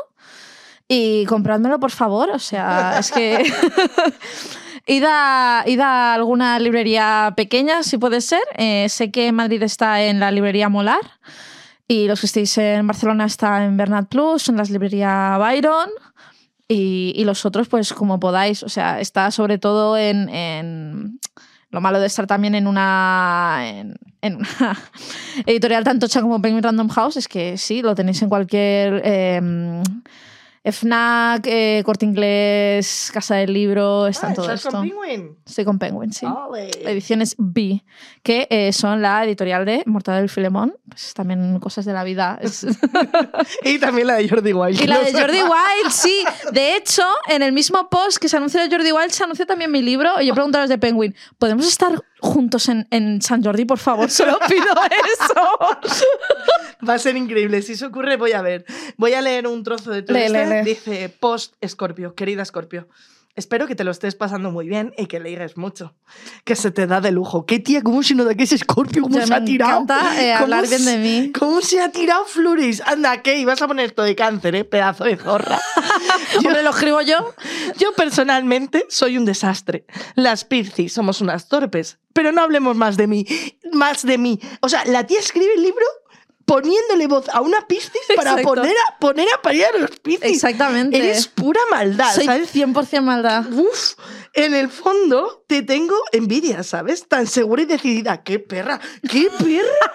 Y 0.91 1.27
comprádmelo, 1.27 1.79
por 1.79 1.91
favor. 1.91 2.31
O 2.31 2.39
sea, 2.39 2.97
es 2.99 3.13
que. 3.13 3.45
id, 4.87 5.05
a, 5.07 5.63
id 5.67 5.81
a 5.81 6.15
alguna 6.15 6.59
librería 6.59 7.35
pequeña, 7.37 7.83
si 7.83 7.99
puede 7.99 8.21
ser. 8.23 8.41
Eh, 8.57 8.89
sé 8.89 9.11
que 9.11 9.31
Madrid 9.33 9.63
está 9.63 10.03
en 10.03 10.19
la 10.19 10.31
librería 10.31 10.69
Molar. 10.71 11.01
Y 11.87 12.07
los 12.07 12.21
que 12.21 12.27
estéis 12.27 12.57
en 12.59 12.87
Barcelona 12.87 13.27
está 13.27 13.65
en 13.65 13.77
Bernat 13.77 14.09
Plus, 14.09 14.49
en 14.49 14.57
la 14.57 14.63
librería 14.65 15.37
Byron. 15.39 15.91
Y, 16.69 17.13
y 17.17 17.25
los 17.25 17.45
otros, 17.47 17.69
pues 17.69 17.93
como 17.93 18.19
podáis. 18.19 18.63
O 18.63 18.69
sea, 18.71 18.99
está 19.01 19.31
sobre 19.31 19.59
todo 19.59 19.97
en. 19.99 20.29
en- 20.31 21.21
lo 21.71 21.81
malo 21.81 22.01
de 22.01 22.07
estar 22.07 22.27
también 22.27 22.55
en 22.55 22.67
una, 22.67 23.61
en, 24.23 24.37
una 24.37 24.79
editorial 25.47 25.85
tan 25.85 25.99
tocha 25.99 26.21
como 26.21 26.41
Penguin 26.41 26.63
Random 26.63 26.89
House 26.89 27.17
es 27.17 27.29
que 27.29 27.59
sí, 27.59 27.83
lo 27.83 27.95
tenéis 27.95 28.23
en 28.23 28.29
cualquier 28.29 29.03
eh, 29.05 29.83
FNAC, 30.65 31.47
eh, 31.47 31.83
Corte 31.85 32.05
Inglés, 32.05 33.11
Casa 33.13 33.37
del 33.37 33.53
Libro, 33.53 34.05
Ah, 34.05 34.09
en 34.09 34.35
todo 34.35 34.47
¿estás 34.47 34.61
esto. 34.67 34.71
con 34.71 34.89
Penguin? 34.89 35.37
Estoy 35.47 35.65
con 35.65 35.79
Penguin, 35.79 36.13
sí. 36.13 36.27
Ole. 36.27 36.71
Ediciones 36.85 37.35
B, 37.39 37.85
que 38.23 38.47
eh, 38.51 38.73
son 38.73 39.01
la 39.03 39.25
editorial 39.25 39.65
de 39.65 39.83
Mortadelo 39.87 40.25
y 40.27 40.29
Filemón. 40.29 40.75
Pues 40.89 41.15
también 41.15 41.59
cosas 41.61 41.85
de 41.85 41.93
la 41.93 42.05
vida. 42.05 42.39
Y 43.65 43.79
también 43.79 44.07
la 44.07 44.15
de 44.17 44.29
Jordi 44.29 44.53
Wild. 44.53 44.81
y 44.81 44.87
la 44.87 44.99
de. 45.01 45.13
Jordi 45.19 45.43
Wild, 45.43 45.91
sí. 45.91 46.25
De 46.53 46.77
hecho, 46.77 47.03
en 47.29 47.43
el 47.43 47.53
mismo 47.53 47.89
post 47.89 48.19
que 48.19 48.29
se 48.29 48.37
anunció 48.37 48.61
de 48.61 48.69
Jordi 48.71 48.93
Wild, 48.93 49.11
se 49.11 49.25
anunció 49.25 49.47
también 49.47 49.71
mi 49.71 49.83
libro. 49.83 50.21
Y 50.21 50.27
yo 50.27 50.35
pregunto 50.35 50.59
a 50.59 50.63
los 50.63 50.71
de 50.71 50.79
Penguin, 50.79 51.15
¿podemos 51.39 51.67
estar 51.67 52.03
juntos 52.21 52.69
en, 52.69 52.87
en 52.91 53.23
San 53.23 53.43
Jordi, 53.43 53.65
por 53.65 53.79
favor? 53.79 54.11
Solo 54.11 54.39
pido 54.49 54.65
eso. 55.15 56.09
Va 56.89 56.95
a 56.95 56.99
ser 56.99 57.17
increíble. 57.17 57.63
Si 57.63 57.73
eso 57.73 57.87
ocurre, 57.89 58.17
voy 58.17 58.33
a 58.33 58.43
ver. 58.43 58.65
Voy 58.97 59.15
a 59.15 59.21
leer 59.23 59.47
un 59.47 59.63
trozo 59.63 59.91
de 59.91 60.03
tu 60.03 60.13
Lee, 60.13 60.29
Dice 60.65 61.09
post 61.09 61.55
Scorpio, 61.67 62.15
querida 62.15 62.45
Scorpio. 62.45 62.89
Espero 63.39 63.69
que 63.69 63.77
te 63.77 63.85
lo 63.85 63.93
estés 63.93 64.17
pasando 64.17 64.51
muy 64.51 64.67
bien 64.67 64.93
y 64.99 65.07
que 65.07 65.21
leigues 65.21 65.57
mucho. 65.57 65.95
Que 66.43 66.57
se 66.57 66.73
te 66.73 66.89
da 66.89 67.01
de 67.01 67.13
lujo. 67.13 67.47
¿Qué 67.47 67.61
tía? 67.61 67.83
¿Cómo 67.85 68.03
se 68.03 68.17
nota 68.17 68.35
que 68.35 68.43
es 68.43 68.51
Scorpio? 68.51 69.03
¿Cómo 69.03 69.21
se 69.21 69.29
me 69.29 69.37
ha 69.37 69.45
tirado? 69.45 69.83
encanta, 69.83 70.21
eh, 70.21 70.33
¿Cómo 70.33 70.43
hablar 70.43 70.69
bien 70.69 70.85
de 70.85 70.99
mí. 70.99 71.33
¿Cómo 71.39 71.61
se 71.61 71.81
ha 71.81 71.93
tirado 71.93 72.25
Flores? 72.25 72.83
Anda, 72.85 73.23
¿qué? 73.23 73.39
Ibas 73.39 73.63
a 73.63 73.69
poner 73.69 73.87
esto 73.87 74.03
de 74.03 74.17
cáncer, 74.17 74.57
¿eh? 74.57 74.65
Pedazo 74.65 75.05
de 75.05 75.17
zorra. 75.17 75.61
Hombre, 76.39 76.65
lo 76.65 76.71
escribo 76.71 77.01
yo. 77.01 77.33
Yo 77.79 77.93
personalmente 77.93 78.87
soy 78.89 79.17
un 79.17 79.25
desastre. 79.25 79.87
Las 80.17 80.45
Piscis 80.45 80.93
somos 80.93 81.21
unas 81.21 81.49
torpes. 81.49 82.01
Pero 82.13 82.33
no 82.33 82.43
hablemos 82.43 82.77
más 82.77 82.97
de 82.97 83.07
mí. 83.07 83.25
Más 83.73 84.03
de 84.05 84.19
mí. 84.19 84.41
O 84.63 84.69
sea, 84.69 84.85
la 84.85 85.07
tía 85.07 85.21
escribe 85.21 85.55
el 85.55 85.63
libro 85.63 85.87
poniéndole 86.49 87.07
voz 87.07 87.29
a 87.29 87.41
una 87.43 87.65
Piscis 87.69 87.93
para 88.17 88.31
Exacto. 88.31 88.49
poner 88.55 88.75
a, 88.89 88.99
poner 88.99 89.29
a 89.33 89.41
parir 89.41 89.67
a 89.67 89.79
los 89.79 89.91
Piscis. 90.01 90.25
Exactamente. 90.35 90.97
Eres 90.99 91.29
pura 91.29 91.61
maldad, 91.71 92.13
Soy 92.15 92.25
¿sabes? 92.25 92.53
100% 92.53 93.03
maldad. 93.03 93.45
Uf, 93.53 93.93
en 94.33 94.55
el 94.55 94.69
fondo 94.69 95.45
te 95.47 95.63
tengo 95.63 95.95
envidia, 96.13 96.63
¿sabes? 96.65 97.07
Tan 97.07 97.27
segura 97.27 97.63
y 97.63 97.67
decidida. 97.67 98.23
¡Qué 98.25 98.39
perra! 98.41 98.81
¡Qué 99.09 99.29
perra! 99.39 99.93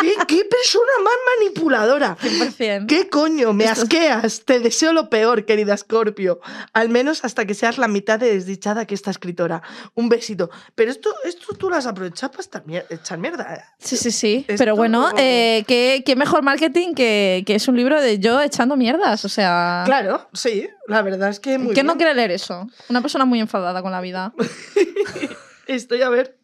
¿Qué, 0.00 0.14
qué 0.26 0.44
persona 0.46 0.90
más 1.04 1.14
manipuladora! 1.38 2.16
100%. 2.20 2.86
¿Qué 2.86 3.08
coño? 3.08 3.52
Me 3.52 3.64
Esto- 3.64 3.82
asqueas. 3.82 4.42
Te 4.44 4.58
deseo 4.60 4.92
lo 4.92 5.10
peor, 5.10 5.44
querida 5.44 5.76
Scorpio. 5.76 6.40
Al 6.72 6.88
menos 6.88 7.24
hasta 7.24 7.44
que 7.44 7.54
seas 7.54 7.76
la 7.78 7.88
mitad 7.88 8.18
de 8.18 8.32
desdichada 8.34 8.86
que 8.86 8.94
esta 8.94 9.10
escritora. 9.10 9.62
Un 9.94 10.08
besito. 10.08 10.50
Pero 10.74 10.90
esto, 10.90 11.14
esto 11.24 11.54
tú 11.54 11.68
lo 11.68 11.76
has 11.76 11.86
aprovechado 11.86 12.32
para 12.32 12.72
echar 12.90 13.18
mierda, 13.18 13.54
¿eh? 13.54 13.60
Sí, 13.78 13.96
sí, 13.96 14.10
sí. 14.10 14.44
Esto- 14.48 14.58
Pero 14.58 14.76
bueno, 14.76 15.10
eh, 15.18 15.64
¿qué, 15.90 16.04
qué 16.04 16.16
mejor 16.16 16.42
marketing 16.42 16.94
que, 16.94 17.42
que 17.46 17.54
es 17.54 17.68
un 17.68 17.76
libro 17.76 18.00
de 18.00 18.18
yo 18.18 18.40
echando 18.40 18.76
mierdas. 18.76 19.24
O 19.24 19.28
sea, 19.28 19.82
Claro, 19.84 20.28
sí. 20.32 20.68
La 20.86 21.02
verdad 21.02 21.30
es 21.30 21.40
que 21.40 21.58
muy 21.58 21.74
¿quién 21.74 21.86
no 21.86 21.96
quiere 21.96 22.14
leer 22.14 22.30
eso? 22.30 22.66
Una 22.88 23.00
persona 23.00 23.24
muy 23.24 23.40
enfadada 23.40 23.82
con 23.82 23.92
la 23.92 24.00
vida. 24.00 24.32
Estoy 25.66 26.02
a 26.02 26.08
ver. 26.08 26.36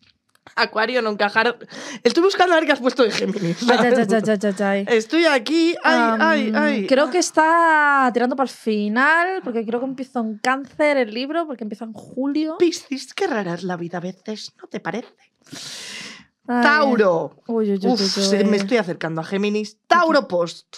Acuario, 0.55 1.03
no 1.03 1.11
encajar. 1.11 1.59
Estoy 2.03 2.23
buscando 2.23 2.55
a 2.55 2.57
ver 2.57 2.67
qué 2.67 2.73
has 2.73 2.81
puesto 2.81 3.03
de 3.03 3.11
Géminis. 3.11 3.59
Ay. 3.69 4.85
Estoy 4.89 5.27
aquí. 5.27 5.75
Ay, 5.83 6.19
ay, 6.21 6.53
ay. 6.55 6.87
Creo 6.87 7.11
que 7.11 7.19
está 7.19 8.09
tirando 8.15 8.37
para 8.37 8.49
el 8.49 8.57
final, 8.57 9.41
porque 9.43 9.67
creo 9.67 9.81
que 9.81 9.87
empieza 9.87 10.21
en 10.21 10.39
cáncer 10.39 10.97
el 10.97 11.13
libro, 11.13 11.47
porque 11.47 11.65
empieza 11.65 11.85
en 11.85 11.93
julio. 11.93 12.57
Piscis, 12.59 13.13
qué 13.13 13.27
rara 13.27 13.55
es 13.55 13.65
la 13.65 13.77
vida 13.77 13.99
a 13.99 14.01
veces, 14.01 14.55
¿no 14.63 14.69
te 14.69 14.79
parece? 14.81 15.13
Ay. 16.49 16.63
Tauro. 16.63 17.37
Uy, 17.47 17.73
uy, 17.73 17.79
uy, 17.83 17.91
Uf, 17.93 18.33
me 18.47 18.57
estoy 18.57 18.77
acercando 18.79 19.21
a 19.21 19.25
Géminis. 19.25 19.79
Tauro 19.87 20.29
Post. 20.29 20.77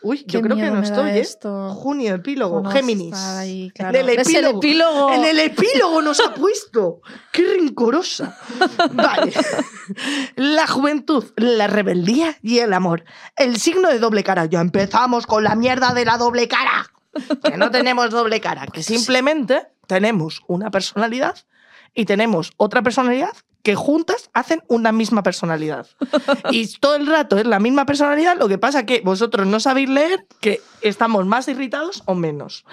Uy, 0.00 0.24
yo 0.28 0.40
creo 0.42 0.56
que 0.56 0.70
no 0.70 0.80
estoy, 0.80 1.10
¿eh? 1.10 1.18
esto. 1.20 1.70
Junio, 1.74 2.14
epílogo, 2.14 2.60
No 2.60 2.70
Géminis. 2.70 3.16
ahí, 3.16 3.64
En 3.64 3.70
claro. 3.70 3.98
el 3.98 4.08
Es 4.10 4.28
el 4.28 4.34
epílogo. 4.36 4.58
epílogo. 4.58 5.12
En 5.12 5.24
el 5.24 5.38
epílogo 5.40 6.02
nos 6.02 6.20
ha 6.20 6.34
puesto. 6.34 7.00
¡Qué 7.32 7.42
rencorosa! 7.58 8.38
Vale. 8.92 9.32
La 10.36 10.68
juventud, 10.68 11.24
la 11.36 11.66
rebeldía 11.66 12.36
y 12.42 12.60
el 12.60 12.74
amor. 12.74 13.04
El 13.36 13.56
signo 13.58 13.88
de 13.88 13.98
doble 13.98 14.22
cara. 14.22 14.44
Ya 14.46 14.60
empezamos 14.60 15.26
con 15.26 15.42
la 15.42 15.56
mierda 15.56 15.92
de 15.92 16.04
la 16.04 16.16
doble 16.16 16.46
cara. 16.46 16.86
Que 17.42 17.56
no 17.56 17.70
tenemos 17.72 18.10
doble 18.10 18.40
cara, 18.40 18.68
que 18.68 18.84
simplemente 18.84 19.66
tenemos 19.88 20.42
una 20.46 20.70
personalidad 20.70 21.34
y 21.92 22.04
tenemos 22.04 22.52
otra 22.56 22.82
personalidad 22.82 23.32
que 23.62 23.74
juntas 23.74 24.30
hacen 24.32 24.62
una 24.68 24.92
misma 24.92 25.22
personalidad. 25.22 25.86
Y 26.50 26.66
todo 26.78 26.96
el 26.96 27.06
rato 27.06 27.36
es 27.36 27.46
la 27.46 27.58
misma 27.60 27.84
personalidad, 27.84 28.38
lo 28.38 28.48
que 28.48 28.58
pasa 28.58 28.86
que 28.86 29.02
vosotros 29.04 29.46
no 29.46 29.60
sabéis 29.60 29.88
leer 29.88 30.26
que 30.40 30.60
estamos 30.80 31.26
más 31.26 31.48
irritados 31.48 32.02
o 32.06 32.14
menos. 32.14 32.64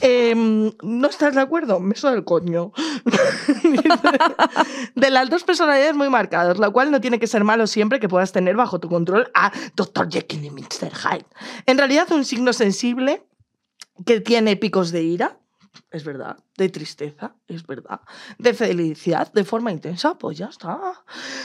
Em, 0.00 0.72
¿No 0.82 1.08
estás 1.08 1.34
de 1.34 1.40
acuerdo? 1.40 1.80
Me 1.80 1.94
suena 1.94 2.16
el 2.16 2.24
coño. 2.24 2.72
de 4.94 5.10
las 5.10 5.28
dos 5.28 5.44
personalidades 5.44 5.94
muy 5.94 6.08
marcadas, 6.08 6.58
la 6.58 6.70
cual 6.70 6.90
no 6.90 7.00
tiene 7.00 7.18
que 7.18 7.26
ser 7.26 7.44
malo 7.44 7.66
siempre 7.66 8.00
que 8.00 8.08
puedas 8.08 8.32
tener 8.32 8.56
bajo 8.56 8.80
tu 8.80 8.88
control 8.88 9.30
a 9.34 9.52
Dr. 9.76 10.08
Jekyll 10.10 10.44
y 10.44 10.50
Mr. 10.50 10.92
Hyde. 10.92 11.26
En 11.66 11.78
realidad, 11.78 12.10
un 12.12 12.24
signo 12.24 12.52
sensible 12.52 13.24
que 14.06 14.20
tiene 14.20 14.56
picos 14.56 14.90
de 14.90 15.02
ira, 15.02 15.38
es 15.90 16.04
verdad, 16.04 16.36
de 16.56 16.68
tristeza, 16.68 17.34
es 17.48 17.66
verdad, 17.66 18.00
de 18.38 18.54
felicidad, 18.54 19.32
de 19.32 19.44
forma 19.44 19.72
intensa, 19.72 20.14
pues 20.18 20.38
ya 20.38 20.46
está. 20.46 20.78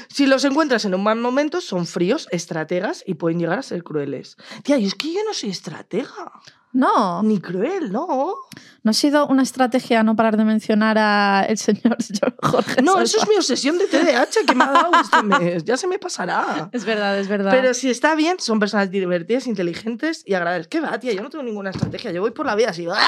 Si 0.09 0.25
los 0.25 0.43
encuentras 0.45 0.85
en 0.85 0.95
un 0.95 1.03
mal 1.03 1.17
momento, 1.19 1.61
son 1.61 1.85
fríos, 1.85 2.27
estrategas 2.31 3.03
y 3.05 3.15
pueden 3.15 3.39
llegar 3.39 3.59
a 3.59 3.63
ser 3.63 3.83
crueles. 3.83 4.37
Tía, 4.63 4.77
y 4.77 4.85
es 4.85 4.95
que 4.95 5.13
yo 5.13 5.19
no 5.25 5.33
soy 5.33 5.49
estratega, 5.49 6.31
No, 6.73 7.23
ni 7.23 7.39
cruel, 7.39 7.91
¿no. 7.91 8.35
no 8.83 8.91
ha 8.91 8.93
sido 8.93 9.25
una 9.27 9.41
estrategia 9.43 10.03
no 10.03 10.15
parar 10.15 10.37
de 10.37 10.43
mencionar 10.43 10.97
a 10.99 11.45
el 11.47 11.57
señor 11.57 11.97
Jorge. 12.43 12.81
No, 12.81 12.99
eso 13.01 13.19
es 13.21 13.27
mi 13.27 13.35
obsesión 13.35 13.77
de 13.77 13.87
TDAH 13.87 14.45
que 14.45 14.53
me 14.53 14.63
ha 14.65 14.71
dado 14.71 14.91
este 15.01 15.23
mes. 15.23 15.63
Ya 15.63 15.77
se 15.77 15.87
me 15.87 15.97
pasará. 15.97 16.69
Es 16.73 16.85
verdad, 16.85 17.17
es 17.17 17.27
verdad. 17.27 17.51
Pero 17.51 17.73
si 17.73 17.89
está 17.89 18.13
bien, 18.15 18.39
son 18.39 18.59
personas 18.59 18.91
divertidas, 18.91 19.47
inteligentes 19.47 20.23
y 20.25 20.33
agradables. 20.35 20.67
¿Qué 20.67 20.79
va, 20.81 20.99
tía? 20.99 21.13
Yo 21.13 21.23
no 21.23 21.29
tengo 21.29 21.43
ninguna 21.43 21.71
estrategia. 21.71 22.11
Yo 22.11 22.21
voy 22.21 22.31
por 22.31 22.45
la 22.45 22.55
vida 22.55 22.69
así. 22.69 22.85
¡ah! 22.91 23.07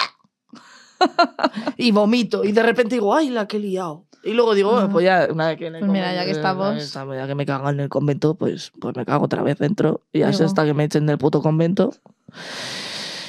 y 1.77 1.91
vomito. 1.91 2.43
Y 2.43 2.51
de 2.51 2.63
repente 2.63 2.95
digo, 2.95 3.13
¡ay, 3.15 3.29
la 3.29 3.47
que 3.47 3.57
he 3.57 3.59
liado! 3.59 4.05
Y 4.23 4.33
luego 4.33 4.53
digo, 4.53 4.75
Ah. 4.77 4.89
pues 4.91 5.05
ya, 5.05 5.27
una 5.31 5.47
vez 5.47 5.57
que 5.57 5.67
en 5.67 5.75
el 5.75 5.79
Pues 5.79 5.91
mira, 5.91 6.13
ya 6.13 6.25
que 6.25 6.31
estamos. 6.31 6.93
Ya 6.93 7.27
que 7.27 7.35
me 7.35 7.45
cago 7.45 7.69
en 7.69 7.79
el 7.79 7.89
convento, 7.89 8.35
pues, 8.35 8.71
pues 8.79 8.95
me 8.95 9.05
cago 9.05 9.25
otra 9.25 9.43
vez 9.43 9.57
dentro. 9.59 10.01
Y 10.11 10.23
hasta 10.23 10.65
que 10.65 10.73
me 10.73 10.83
echen 10.83 11.05
del 11.05 11.17
puto 11.17 11.41
convento. 11.41 11.93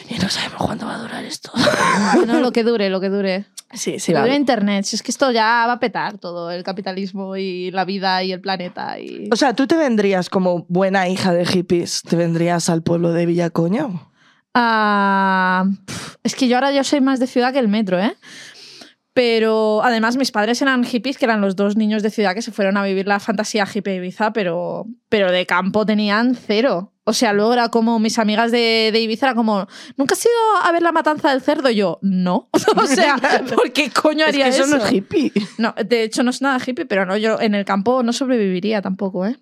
Y 0.09 0.15
no 0.19 0.29
sabemos 0.29 0.57
cuándo 0.59 0.87
va 0.87 0.97
a 0.97 0.99
durar 0.99 1.25
esto. 1.25 1.53
Bueno, 2.17 2.41
lo 2.41 2.51
que 2.51 2.65
dure, 2.65 2.91
lo 2.91 3.01
que 3.01 3.09
dure. 3.09 3.45
sí, 3.73 4.01
sí, 4.01 4.11
Lo 4.13 4.19
que 4.19 4.23
dure. 4.23 4.35
Internet. 4.37 4.85
Si 4.85 4.97
es 4.97 5.03
que 5.03 5.13
esto 5.13 5.31
ya 5.31 5.65
va 5.69 5.75
a 5.75 5.79
petar 5.81 6.19
todo, 6.19 6.51
el 6.51 6.65
capitalismo 6.65 7.37
y 7.37 7.71
la 7.71 7.85
vida 7.85 8.23
y 8.25 8.33
el 8.33 8.41
planeta. 8.41 8.99
Y... 8.99 9.29
O 9.33 9.37
sea, 9.37 9.55
tú 9.55 9.69
te 9.69 9.77
vendrías 9.77 10.29
como 10.29 10.67
buena 10.69 11.09
hija 11.09 11.33
de 11.33 11.47
hippies, 11.47 12.03
te 12.03 12.17
vendrías 12.17 12.69
al 12.69 12.83
pueblo 12.83 13.13
de 13.13 13.27
Villacoño. 13.27 14.10
Ah, 14.55 15.65
es 16.23 16.35
que 16.35 16.49
yo 16.49 16.57
ahora 16.57 16.73
yo 16.73 16.83
soy 16.85 17.01
más 17.01 17.21
de 17.21 17.27
ciudad 17.27 17.53
que 17.53 17.59
el 17.59 17.69
metro, 17.69 17.99
¿eh? 17.99 18.17
Pero 19.13 19.83
además 19.83 20.17
mis 20.17 20.31
padres 20.31 20.63
eran 20.63 20.85
hippies, 20.85 21.19
que 21.19 21.25
eran 21.25 21.41
los 21.41 21.57
dos 21.57 21.77
niños 21.77 22.03
de 22.03 22.11
ciudad 22.11 22.33
que 22.35 22.43
se 22.43 22.53
fueron 22.53 22.77
a 22.77 22.85
vivir 22.85 23.09
la 23.09 23.19
fantasía 23.19 23.67
hippie 23.73 23.97
Ibiza, 23.97 24.33
pero, 24.33 24.87
pero 25.09 25.33
de 25.33 25.47
campo 25.47 25.85
tenían 25.85 26.37
cero. 26.37 26.93
O 27.05 27.13
sea, 27.13 27.33
luego 27.33 27.53
era 27.53 27.71
como 27.71 27.99
mis 27.99 28.21
amigas 28.21 28.53
de, 28.53 28.91
de 28.93 29.01
Ibiza, 29.01 29.27
era 29.27 29.35
como, 29.35 29.67
¿nunca 29.97 30.15
has 30.15 30.25
ido 30.25 30.33
a 30.63 30.71
ver 30.71 30.83
la 30.83 30.93
matanza 30.93 31.31
del 31.31 31.43
cerdo? 31.43 31.69
Y 31.71 31.75
yo, 31.75 31.99
no. 32.03 32.49
o 32.77 32.87
sea, 32.87 33.17
¿por 33.55 33.73
qué 33.73 33.91
coño 33.91 34.23
Es 34.27 34.29
haría 34.29 34.45
que 34.45 34.51
eso, 34.51 34.65
eso? 34.65 34.79
no 34.79 34.85
es 34.85 34.93
hippie. 34.93 35.33
No, 35.59 35.75
de 35.85 36.05
hecho 36.05 36.23
no 36.23 36.31
es 36.31 36.41
nada 36.41 36.59
hippie, 36.65 36.87
pero 36.87 37.05
no, 37.05 37.17
yo 37.17 37.41
en 37.41 37.57
el 37.57 37.65
campo 37.65 38.05
no 38.05 38.13
sobreviviría 38.13 38.81
tampoco, 38.81 39.27
¿eh? 39.27 39.37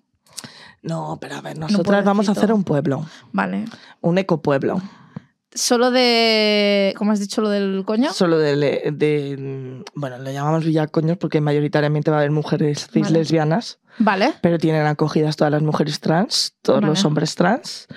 No, 0.81 1.19
pero 1.21 1.35
a 1.35 1.41
ver, 1.41 1.57
No, 1.59 1.67
nosotras 1.67 2.03
vamos 2.03 2.27
a 2.27 2.31
hacer 2.31 2.51
un 2.53 2.63
pueblo, 2.63 3.05
Vale. 3.33 3.65
un 4.01 4.17
ecopueblo. 4.17 4.81
Solo 5.59 5.91
de. 5.91 6.93
¿Cómo 6.97 7.11
has 7.11 7.19
dicho 7.19 7.41
lo 7.41 7.49
del 7.49 7.83
coño? 7.85 8.13
Solo 8.13 8.37
de, 8.37 9.83
Bueno, 9.93 10.17
lo 10.17 10.31
llamamos 10.31 10.63
Villacoños 10.63 11.17
porque 11.17 11.41
mayoritariamente 11.41 12.09
va 12.09 12.17
a 12.17 12.19
haber 12.21 12.31
mujeres 12.31 12.87
cis 12.89 13.03
Vale. 13.03 13.19
lesbianas, 13.19 13.79
Vale. 13.97 14.33
pero 14.41 14.57
tienen 14.57 14.85
acogidas 14.87 15.35
todas 15.35 15.51
las 15.51 15.61
mujeres 15.61 15.99
trans, 15.99 16.55
todos 16.61 16.81
los 16.81 17.03
hombres 17.03 17.35
trans. 17.35 17.87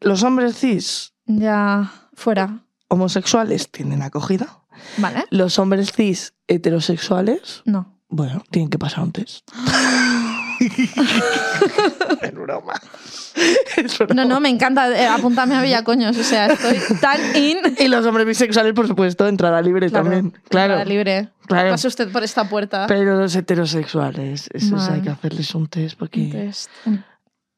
Los 0.00 0.22
hombres 0.22 0.56
cis 0.56 1.12
Ya. 1.26 1.92
Fuera. 2.14 2.64
homosexuales 2.86 3.68
tienen 3.70 4.02
acogida. 4.02 4.62
Vale. 4.98 5.24
Los 5.30 5.58
hombres 5.58 5.90
cis 5.92 6.34
heterosexuales, 6.46 7.62
No. 7.64 7.98
bueno, 8.08 8.44
tienen 8.52 8.70
que 8.70 8.78
pasar 8.78 9.02
un 9.02 9.10
test. 9.10 9.48
es 10.60 12.34
broma. 12.34 12.74
Es 13.76 13.98
broma. 13.98 14.14
No, 14.14 14.24
no, 14.24 14.40
me 14.40 14.48
encanta. 14.48 14.90
eh, 14.90 15.06
apúntame 15.06 15.54
a 15.56 15.62
Villacoños. 15.62 16.16
O 16.16 16.22
sea, 16.24 16.46
estoy 16.46 16.78
tan 17.00 17.20
in. 17.36 17.58
Y 17.78 17.88
los 17.88 18.04
hombres 18.06 18.26
bisexuales, 18.26 18.72
por 18.74 18.86
supuesto, 18.88 19.26
entrada 19.28 19.60
libre 19.62 19.90
también. 19.90 20.30
Claro, 20.48 20.74
Entrada 20.74 20.84
libre. 20.84 21.28
claro. 21.46 21.70
Pase 21.70 21.88
usted 21.88 22.10
por 22.10 22.24
esta 22.24 22.48
puerta. 22.48 22.86
Pero 22.86 23.16
los 23.16 23.34
heterosexuales, 23.36 24.48
esos 24.52 24.88
hay 24.88 25.00
que 25.02 25.10
hacerles 25.10 25.54
un 25.54 25.68
test 25.68 25.98
porque... 25.98 26.50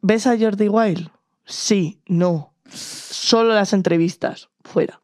¿Ves 0.02 0.26
a 0.26 0.38
Jordi 0.38 0.68
Wild? 0.68 1.10
Sí, 1.44 2.00
no. 2.06 2.54
Solo 2.72 3.52
las 3.54 3.72
entrevistas, 3.72 4.48
fuera. 4.64 5.00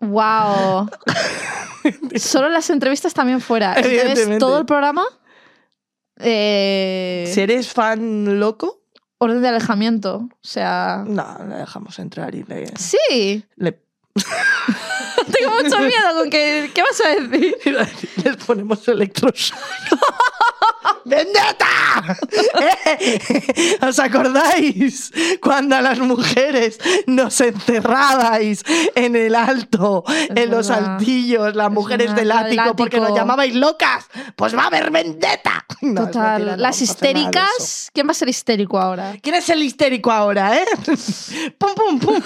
Wow. 0.00 0.90
Solo 2.16 2.48
las 2.48 2.68
entrevistas 2.70 3.14
también 3.14 3.40
fuera. 3.40 3.74
Evidentemente. 3.78 4.38
todo 4.38 4.58
el 4.58 4.66
programa. 4.66 5.04
Eh, 6.20 7.30
Si 7.32 7.40
eres 7.40 7.72
fan 7.72 8.38
loco, 8.40 8.82
orden 9.18 9.42
de 9.42 9.48
alejamiento. 9.48 10.28
O 10.30 10.38
sea. 10.42 11.04
no, 11.06 11.24
le 11.48 11.56
dejamos 11.56 11.98
entrar 11.98 12.34
y 12.34 12.42
le... 12.44 12.66
Sí. 12.76 13.44
le- 13.56 13.80
Tengo 15.38 15.62
mucho 15.62 15.78
miedo 15.80 16.14
con 16.16 16.30
que. 16.30 16.70
¿Qué 16.74 16.82
vas 16.82 17.00
a 17.04 17.08
decir? 17.20 17.56
les 18.24 18.36
ponemos 18.36 18.86
electros. 18.88 19.52
¡Vendetta! 21.04 21.66
¿Eh? 22.60 23.78
¿Os 23.82 23.98
acordáis 23.98 25.10
cuando 25.40 25.76
a 25.76 25.80
las 25.80 25.98
mujeres 25.98 26.78
nos 27.06 27.40
encerrabais 27.40 28.62
en 28.94 29.16
el 29.16 29.34
alto, 29.34 30.04
en 30.06 30.50
los 30.50 30.70
altillos, 30.70 31.54
las 31.56 31.68
Es 31.68 31.72
mujeres 31.72 32.14
del 32.14 32.30
ático, 32.30 32.76
porque 32.76 33.00
nos 33.00 33.14
llamabais 33.14 33.54
locas? 33.54 34.06
Pues 34.36 34.54
va 34.54 34.64
a 34.64 34.66
haber 34.66 34.90
vendetta. 34.90 35.64
No, 35.80 36.06
Total. 36.06 36.32
mentira, 36.32 36.56
no 36.56 36.62
Las 36.62 36.82
histéricas. 36.82 37.90
¿Quién 37.92 38.06
va 38.06 38.10
a 38.10 38.14
ser 38.14 38.28
histérico 38.28 38.78
ahora? 38.78 39.14
¿Quién 39.22 39.36
es 39.36 39.48
el 39.48 39.62
histérico 39.62 40.10
ahora, 40.10 40.56
eh? 40.58 40.66
¡Pum, 41.58 41.74
pum, 41.74 41.98
pum! 42.00 42.22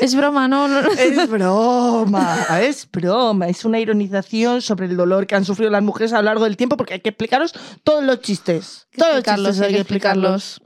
Es 0.00 0.14
broma, 0.14 0.46
¿no? 0.48 0.68
no- 0.68 0.80
Es 0.80 1.28
broma, 1.28 2.36
es 2.60 2.88
broma. 2.90 3.48
Es 3.48 3.64
una 3.64 3.78
ironización 3.78 4.60
sobre 4.62 4.86
el 4.86 4.96
dolor 4.96 5.26
que 5.26 5.34
han 5.34 5.44
sufrido 5.44 5.70
las 5.70 5.82
mujeres 5.82 6.12
a 6.12 6.16
lo 6.18 6.22
largo 6.24 6.44
del 6.44 6.56
tiempo 6.56 6.76
porque 6.76 6.94
hay 6.94 7.00
que 7.00 7.08
explicaros 7.10 7.54
todos 7.82 8.04
los 8.04 8.20
chistes. 8.20 8.86
Todos 8.96 9.14
los 9.16 9.24
chistes 9.24 9.60
hay 9.60 9.72
que 9.74 9.80
explicarlos. 9.80 10.62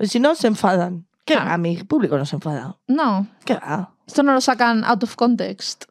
Si 0.00 0.20
no, 0.20 0.34
se 0.34 0.46
enfadan. 0.46 1.06
¿Qué 1.24 1.34
Ah. 1.34 1.44
va? 1.44 1.58
Mi 1.58 1.76
público 1.82 2.16
no 2.16 2.24
se 2.24 2.36
enfada. 2.36 2.78
No. 2.86 3.26
¿Qué 3.44 3.54
va? 3.54 3.94
Esto 4.06 4.22
no 4.22 4.32
lo 4.32 4.40
sacan 4.40 4.84
out 4.84 5.02
of 5.02 5.16
context. 5.16 5.84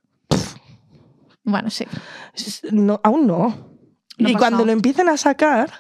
Bueno, 1.44 1.70
sí. 1.70 1.86
No, 2.72 3.00
aún 3.04 3.28
no. 3.28 3.70
No 4.18 4.30
y 4.30 4.34
cuando 4.36 4.66
lo 4.66 4.72
empiecen 4.72 5.10
a 5.10 5.18
sacar, 5.18 5.72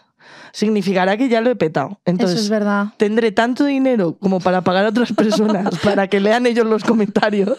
significará 0.57 1.17
que 1.17 1.29
ya 1.29 1.39
lo 1.39 1.51
he 1.51 1.55
petado. 1.55 1.99
Entonces, 2.03 2.37
Eso 2.37 2.45
es 2.45 2.49
verdad. 2.49 2.87
tendré 2.97 3.31
tanto 3.31 3.63
dinero 3.63 4.17
como 4.19 4.39
para 4.39 4.61
pagar 4.61 4.85
a 4.85 4.89
otras 4.89 5.13
personas 5.13 5.77
para 5.83 6.07
que 6.07 6.19
lean 6.19 6.47
ellos 6.47 6.65
los 6.65 6.83
comentarios 6.83 7.55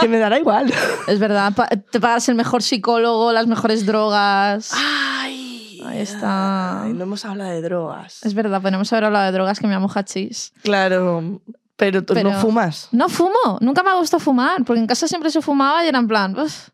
que 0.00 0.08
me 0.08 0.18
dará 0.18 0.40
igual. 0.40 0.72
Es 1.06 1.20
verdad. 1.20 1.52
Pa- 1.54 1.68
te 1.68 2.00
pagas 2.00 2.28
el 2.28 2.34
mejor 2.34 2.64
psicólogo, 2.64 3.30
las 3.30 3.46
mejores 3.46 3.86
drogas. 3.86 4.72
Ay, 4.74 5.80
Ahí 5.86 6.00
está. 6.00 6.82
ay, 6.82 6.92
no 6.94 7.04
hemos 7.04 7.24
hablado 7.24 7.50
de 7.50 7.62
drogas. 7.62 8.24
Es 8.24 8.34
verdad, 8.34 8.60
podemos 8.60 8.92
haber 8.92 9.04
hablado 9.04 9.26
de 9.26 9.32
drogas 9.32 9.60
que 9.60 9.68
me 9.68 9.72
llamo 9.74 9.88
hachís. 9.94 10.52
Claro, 10.64 11.40
pero 11.76 12.04
tú 12.04 12.12
Pero- 12.14 12.32
no 12.32 12.40
fumas. 12.40 12.88
No 12.90 13.08
fumo. 13.08 13.58
Nunca 13.60 13.84
me 13.84 13.90
ha 13.90 13.94
gustado 13.94 14.18
fumar, 14.20 14.64
porque 14.64 14.80
en 14.80 14.88
casa 14.88 15.06
siempre 15.06 15.30
se 15.30 15.42
fumaba 15.42 15.84
y 15.84 15.88
era 15.88 15.98
en 16.00 16.08
plan. 16.08 16.36
"Uf". 16.36 16.70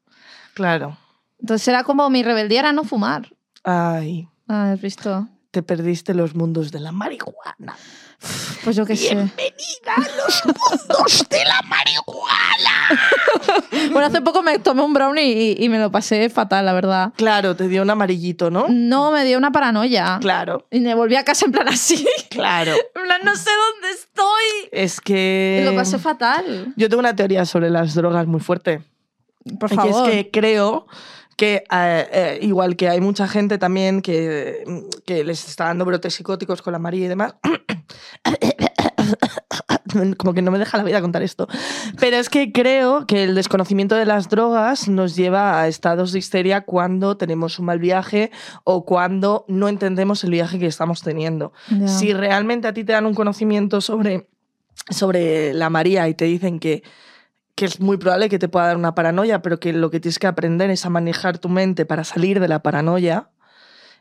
Claro. 0.54 0.96
Entonces 1.40 1.68
era 1.68 1.84
como 1.84 2.08
mi 2.08 2.22
rebeldía 2.22 2.60
era 2.60 2.72
no 2.72 2.84
fumar. 2.84 3.28
Ay, 3.64 4.26
Ah, 4.48 4.72
¿Has 4.72 4.80
visto? 4.80 5.28
Te 5.50 5.62
perdiste 5.62 6.14
los 6.14 6.34
mundos 6.34 6.70
de 6.72 6.80
la 6.80 6.92
marihuana. 6.92 7.76
Pues 8.64 8.74
yo 8.76 8.84
qué 8.84 8.96
sé. 8.96 9.14
Bienvenida 9.14 9.94
a 9.96 10.00
los 10.00 10.44
mundos 10.44 11.26
de 11.30 11.44
la 11.44 11.62
marihuana. 11.62 13.02
Bueno, 13.92 14.06
hace 14.06 14.20
poco 14.20 14.42
me 14.42 14.58
tomé 14.58 14.82
un 14.82 14.92
brownie 14.92 15.56
y, 15.58 15.64
y 15.64 15.68
me 15.68 15.78
lo 15.78 15.90
pasé 15.90 16.28
fatal, 16.30 16.66
la 16.66 16.72
verdad. 16.72 17.12
Claro, 17.16 17.54
te 17.56 17.68
dio 17.68 17.82
un 17.82 17.90
amarillito, 17.90 18.50
¿no? 18.50 18.66
No, 18.68 19.10
me 19.12 19.24
dio 19.24 19.38
una 19.38 19.52
paranoia. 19.52 20.18
Claro, 20.20 20.66
Y 20.70 20.80
me 20.80 20.94
volví 20.94 21.16
a 21.16 21.24
casa 21.24 21.46
en 21.46 21.52
plan 21.52 21.68
así. 21.68 22.06
claro. 22.30 22.72
En 22.94 23.02
plan, 23.02 23.20
no 23.24 23.34
sé 23.36 23.50
dónde 23.50 23.90
estoy. 23.90 24.68
Es 24.72 25.00
que... 25.00 25.60
Y 25.62 25.64
lo 25.64 25.74
pasé 25.74 25.98
fatal. 25.98 26.72
Yo 26.76 26.88
tengo 26.88 27.00
una 27.00 27.14
teoría 27.16 27.44
sobre 27.46 27.70
las 27.70 27.94
drogas 27.94 28.26
muy 28.26 28.40
fuerte. 28.40 28.82
Por 29.58 29.72
favor. 29.74 30.08
es 30.08 30.14
que 30.14 30.30
creo 30.30 30.86
que 31.38 31.62
eh, 31.70 32.08
eh, 32.12 32.38
igual 32.42 32.74
que 32.74 32.88
hay 32.88 33.00
mucha 33.00 33.28
gente 33.28 33.58
también 33.58 34.02
que, 34.02 34.64
que 35.06 35.22
les 35.22 35.46
está 35.46 35.66
dando 35.66 35.84
brotes 35.84 36.14
psicóticos 36.14 36.62
con 36.62 36.72
la 36.72 36.80
María 36.80 37.04
y 37.04 37.08
demás. 37.08 37.36
Como 40.18 40.34
que 40.34 40.42
no 40.42 40.50
me 40.50 40.58
deja 40.58 40.76
la 40.76 40.82
vida 40.82 41.00
contar 41.00 41.22
esto. 41.22 41.46
Pero 42.00 42.16
es 42.16 42.28
que 42.28 42.50
creo 42.50 43.06
que 43.06 43.22
el 43.22 43.36
desconocimiento 43.36 43.94
de 43.94 44.04
las 44.04 44.28
drogas 44.28 44.88
nos 44.88 45.14
lleva 45.14 45.60
a 45.60 45.68
estados 45.68 46.10
de 46.10 46.18
histeria 46.18 46.62
cuando 46.62 47.16
tenemos 47.16 47.60
un 47.60 47.66
mal 47.66 47.78
viaje 47.78 48.32
o 48.64 48.84
cuando 48.84 49.44
no 49.46 49.68
entendemos 49.68 50.24
el 50.24 50.32
viaje 50.32 50.58
que 50.58 50.66
estamos 50.66 51.02
teniendo. 51.02 51.52
Si 51.86 52.12
realmente 52.12 52.66
a 52.66 52.74
ti 52.74 52.82
te 52.82 52.92
dan 52.92 53.06
un 53.06 53.14
conocimiento 53.14 53.80
sobre, 53.80 54.28
sobre 54.90 55.54
la 55.54 55.70
María 55.70 56.08
y 56.08 56.14
te 56.14 56.24
dicen 56.24 56.58
que, 56.58 56.82
que 57.58 57.64
es 57.64 57.80
muy 57.80 57.96
probable 57.96 58.28
que 58.28 58.38
te 58.38 58.48
pueda 58.48 58.66
dar 58.66 58.76
una 58.76 58.94
paranoia, 58.94 59.42
pero 59.42 59.58
que 59.58 59.72
lo 59.72 59.90
que 59.90 59.98
tienes 60.00 60.18
que 60.18 60.26
aprender 60.28 60.70
es 60.70 60.86
a 60.86 60.90
manejar 60.90 61.38
tu 61.38 61.48
mente 61.48 61.84
para 61.84 62.04
salir 62.04 62.38
de 62.40 62.46
la 62.48 62.62
paranoia, 62.62 63.30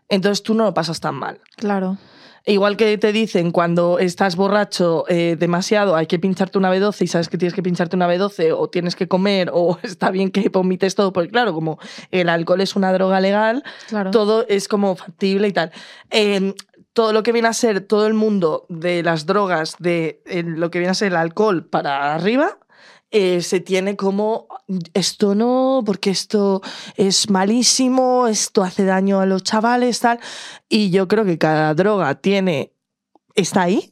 entonces 0.10 0.44
tú 0.44 0.54
no 0.54 0.64
lo 0.66 0.74
pasas 0.74 1.00
tan 1.00 1.16
mal. 1.16 1.40
Claro. 1.56 1.98
Igual 2.46 2.78
que 2.78 2.98
te 2.98 3.12
dicen 3.12 3.52
cuando 3.52 4.00
estás 4.00 4.38
borracho 4.38 5.04
eh, 5.10 5.36
demasiado, 5.38 5.98
hay 5.98 6.06
que 6.08 6.18
pincharte 6.18 6.58
una 6.58 6.74
B12 6.74 7.02
y 7.02 7.08
sabes 7.08 7.28
que 7.28 7.38
tienes 7.38 7.54
que 7.54 7.62
pincharte 7.64 7.98
una 7.98 8.08
B12 8.08 8.56
o 8.58 8.70
tienes 8.70 8.96
que 8.96 9.08
comer 9.10 9.50
o 9.54 9.78
está 9.84 10.12
bien 10.12 10.32
que 10.32 10.48
vomites 10.50 10.96
todo, 10.96 11.12
porque 11.12 11.30
claro, 11.30 11.54
como 11.54 11.78
el 12.12 12.30
alcohol 12.30 12.62
es 12.62 12.76
una 12.76 12.94
droga 12.94 13.20
legal, 13.20 13.64
Claro. 13.90 14.12
todo 14.12 14.46
es 14.48 14.68
como 14.70 14.96
factible 14.96 15.48
y 15.50 15.52
tal. 15.52 15.72
Eh, 16.12 16.54
todo 16.94 17.12
lo 17.12 17.22
que 17.22 17.32
viene 17.34 17.48
a 17.50 17.54
ser 17.54 17.82
todo 17.82 18.08
el 18.08 18.14
mundo 18.14 18.66
de 18.70 19.04
las 19.04 19.26
drogas, 19.26 19.76
de 19.80 20.22
eh, 20.26 20.44
lo 20.44 20.72
que 20.72 20.80
viene 20.80 20.92
a 20.92 20.96
ser 20.96 21.10
el 21.10 21.18
alcohol 21.18 21.66
para 21.66 22.16
arriba, 22.16 22.58
eh, 23.12 23.42
se 23.42 23.60
tiene 23.60 23.96
como 23.96 24.48
esto 24.94 25.36
no, 25.36 25.82
porque 25.86 26.10
esto 26.10 26.62
es 26.96 27.30
malísimo, 27.30 28.28
esto 28.28 28.64
hace 28.64 28.86
daño 28.86 29.20
a 29.20 29.26
los 29.26 29.44
chavales, 29.44 30.00
tal. 30.00 30.20
Y 30.70 30.90
yo 30.90 31.08
creo 31.08 31.26
que 31.26 31.38
cada 31.38 31.74
droga 31.74 32.16
tiene, 32.16 32.74
está 33.36 33.64
ahí, 33.64 33.92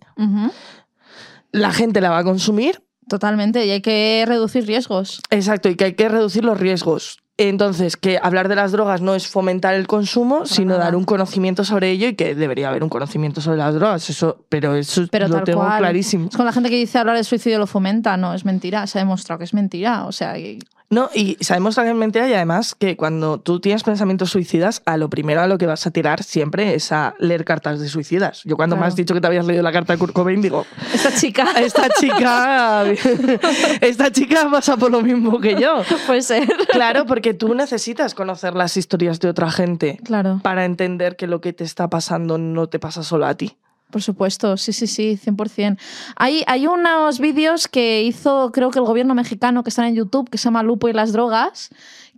la 1.51 1.71
gente 1.71 2.01
la 2.01 2.09
va 2.09 2.19
a 2.19 2.23
consumir, 2.23 2.85
Totalmente. 3.07 3.65
Y 3.65 3.71
hay 3.71 3.81
que 3.81 4.23
reducir 4.27 4.65
riesgos. 4.65 5.21
exacto, 5.29 5.69
y 5.69 5.75
que 5.75 5.85
hay 5.85 5.93
que 5.93 6.09
reducir 6.09 6.43
los 6.43 6.59
riesgos. 6.59 7.19
Entonces, 7.37 7.97
que 7.97 8.17
hablar 8.21 8.47
de 8.47 8.55
las 8.55 8.71
drogas 8.71 9.01
no 9.01 9.13
es 9.13 9.27
fomentar 9.27 9.73
el 9.73 9.87
consumo, 9.87 10.45
sino 10.45 10.73
nada. 10.73 10.85
dar 10.85 10.95
un 10.95 11.03
conocimiento 11.03 11.65
sobre 11.65 11.91
ello 11.91 12.07
y 12.07 12.15
que 12.15 12.33
debería 12.33 12.69
haber 12.69 12.81
un 12.81 12.87
conocimiento 12.89 13.41
sobre 13.41 13.57
las 13.57 13.73
drogas. 13.75 14.09
Eso, 14.09 14.45
pero 14.47 14.75
eso 14.75 15.03
Pero 15.11 15.27
lo 15.27 15.43
tengo 15.43 15.59
cual. 15.59 15.79
clarísimo. 15.79 16.29
Es 16.29 16.37
con 16.37 16.45
la 16.45 16.53
gente 16.53 16.69
que 16.69 16.77
dice 16.77 16.97
hablar 16.97 17.17
de 17.17 17.25
suicidio 17.25 17.59
lo 17.59 17.67
fomenta. 17.67 18.15
No, 18.15 18.33
es 18.33 18.45
mentira. 18.45 18.87
Se 18.87 18.99
ha 18.99 19.01
demostrado 19.01 19.39
que 19.39 19.43
es 19.45 19.53
mentira. 19.53 20.05
O 20.05 20.13
sea, 20.13 20.33
que- 20.35 20.59
No, 20.89 21.09
y 21.15 21.35
sabemos 21.41 21.75
también 21.75 21.97
mentira 21.97 22.29
y 22.29 22.33
además 22.33 22.75
que 22.75 22.95
cuando 22.95 23.39
tú 23.39 23.59
tienes 23.59 23.83
pensamientos 23.83 24.29
suicidas, 24.29 24.83
a 24.85 24.97
lo 24.97 25.09
primero 25.09 25.41
a 25.41 25.47
lo 25.47 25.57
que 25.57 25.65
vas 25.65 25.85
a 25.87 25.91
tirar 25.91 26.21
siempre 26.23 26.75
es 26.75 26.91
a 26.91 27.15
leer 27.19 27.43
cartas 27.43 27.79
de 27.79 27.89
suicidas. 27.89 28.41
Yo 28.45 28.55
cuando 28.55 28.75
me 28.77 28.85
has 28.85 28.95
dicho 28.95 29.13
que 29.15 29.19
te 29.21 29.25
habías 29.27 29.45
leído 29.47 29.63
la 29.63 29.71
carta 29.71 29.93
de 29.93 29.99
Kurt 29.99 30.13
Cobain, 30.13 30.41
digo, 30.41 30.65
esta 30.93 31.11
chica 31.15 31.47
esta 31.59 31.89
chica, 31.99 32.85
esta 33.81 34.11
chica 34.11 34.47
pasa 34.51 34.77
por 34.77 34.91
lo 34.91 35.01
mismo 35.01 35.39
que 35.39 35.59
yo. 35.59 35.81
puede 36.05 36.21
ser. 36.21 36.47
Claro, 36.71 37.05
porque 37.05 37.33
tú 37.33 37.53
necesitas 37.55 38.13
conocer 38.13 38.53
las 38.55 38.77
historias 38.77 39.19
de 39.19 39.29
otra 39.29 39.49
gente 39.51 39.99
Claro. 40.03 40.39
para 40.43 40.65
entender 40.65 41.15
que 41.15 41.27
lo 41.27 41.41
que 41.41 41.53
te 41.53 41.63
está 41.63 41.89
pasando 41.89 42.37
no 42.37 42.67
te 42.67 42.79
pasa 42.79 43.03
solo 43.03 43.25
a 43.25 43.35
ti. 43.35 43.57
Por 43.95 44.01
supuesto, 44.01 44.57
sí, 44.57 44.73
sí, 44.73 44.87
sí, 44.87 45.17
100%. 45.23 45.77
Hay, 46.17 46.43
hay 46.47 46.67
unos 46.67 47.17
vídeos 47.21 47.69
que 47.69 48.03
hizo, 48.03 48.51
creo 48.51 48.69
que 48.69 48.79
el 48.79 48.83
gobierno 48.83 49.15
mexicano, 49.15 49.63
que 49.63 49.69
están 49.69 49.85
en 49.85 49.95
YouTube, 49.95 50.29
que 50.29 50.37
se 50.37 50.43
llama 50.43 50.63
Lupo 50.63 50.89
y 50.89 50.91
las 50.91 51.13
drogas, 51.13 51.69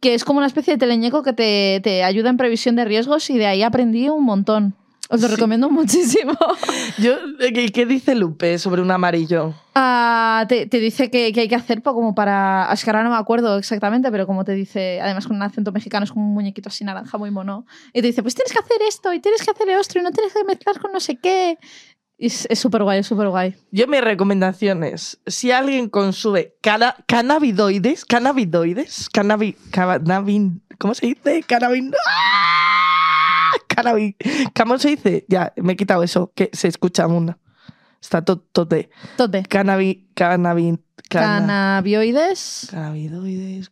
que 0.02 0.16
es 0.16 0.26
como 0.26 0.40
una 0.40 0.48
especie 0.48 0.74
de 0.74 0.80
teleñeco 0.80 1.22
que 1.22 1.34
te, 1.34 1.80
te 1.84 2.04
ayuda 2.04 2.32
en 2.32 2.38
previsión 2.38 2.76
de 2.76 2.86
riesgos 2.86 3.30
y 3.30 3.38
de 3.38 3.46
ahí 3.46 3.62
aprendí 3.62 4.10
un 4.10 4.24
montón. 4.24 4.74
Os 5.10 5.22
lo 5.22 5.28
Sí. 5.28 5.36
recomiendo 5.36 5.70
muchísimo. 5.70 6.34
Yo, 6.98 7.14
¿qué, 7.40 7.70
qué 7.72 7.86
dice 7.86 8.14
Lupe 8.16 8.58
sobre 8.60 8.82
un 8.82 8.92
amarillo? 8.92 9.54
Ah, 9.74 10.46
te, 10.50 10.66
te 10.66 10.80
dice 10.80 11.10
que, 11.10 11.32
que 11.32 11.42
hay 11.42 11.48
que 11.48 11.56
hacer 11.56 11.82
como 11.82 12.14
para... 12.14 12.68
Es 12.74 12.84
que 12.84 12.90
ahora 12.90 13.04
no 13.04 13.10
me 13.12 13.16
acuerdo 13.16 13.58
exactamente, 13.58 14.12
pero 14.12 14.28
como 14.28 14.44
te 14.44 14.52
dice, 14.54 15.00
además 15.02 15.26
con 15.28 15.36
un 15.38 15.44
acento 15.44 15.72
mexicano, 15.72 16.04
es 16.04 16.12
como 16.12 16.26
un 16.28 16.34
muñequito 16.34 16.70
así 16.70 16.84
naranja 16.84 17.18
muy 17.18 17.32
mono. 17.32 17.66
Y 17.94 18.02
te 18.02 18.08
dice, 18.08 18.22
pues 18.22 18.36
tienes 18.36 18.52
que 18.52 18.60
hacer 18.60 18.78
esto 18.88 19.14
y 19.14 19.20
tienes 19.22 19.44
que 19.44 19.52
hacer 19.52 19.70
esto 19.70 19.98
y 20.00 20.02
no 20.02 20.12
tienes 20.12 20.34
que 20.34 20.44
mezclar 20.44 20.80
con 20.80 20.92
no 20.92 21.00
sé 21.00 21.16
qué. 21.18 21.58
Y 22.20 22.26
es 22.28 22.48
es 22.50 22.58
súper 22.60 22.82
guay, 22.84 23.00
es 23.00 23.08
súper 23.08 23.30
guay. 23.30 23.56
Yo 23.72 23.88
mi 23.88 24.02
recomendación 24.02 24.84
es, 24.84 25.20
si 25.28 25.52
alguien 25.52 25.88
consume 25.88 26.54
cana- 26.62 26.96
cannabidoides, 27.08 28.04
cannabidoides, 28.06 29.08
cannabi, 29.10 29.54
cannabin, 29.72 30.64
¿cómo 30.80 30.96
se 30.96 31.06
dice? 31.08 31.44
Cannabin... 31.48 31.94
¡Ah! 32.10 32.77
Cannabi- 33.70 34.16
¿Cómo 34.56 34.78
se 34.78 34.90
dice? 34.90 35.26
Ya, 35.28 35.54
me 35.58 35.74
he 35.74 35.76
quitado 35.76 36.04
eso, 36.04 36.32
que 36.36 36.50
se 36.54 36.68
escucha 36.68 37.08
una. 37.08 37.38
Está 38.02 38.24
to- 38.24 38.40
tote. 38.40 38.90
Tote. 39.18 39.44
Cannabi, 39.44 40.08
cannabin, 40.14 40.82
canna- 41.10 41.40
Cannabioides. 41.40 42.68
Cannabinoides. 42.72 43.70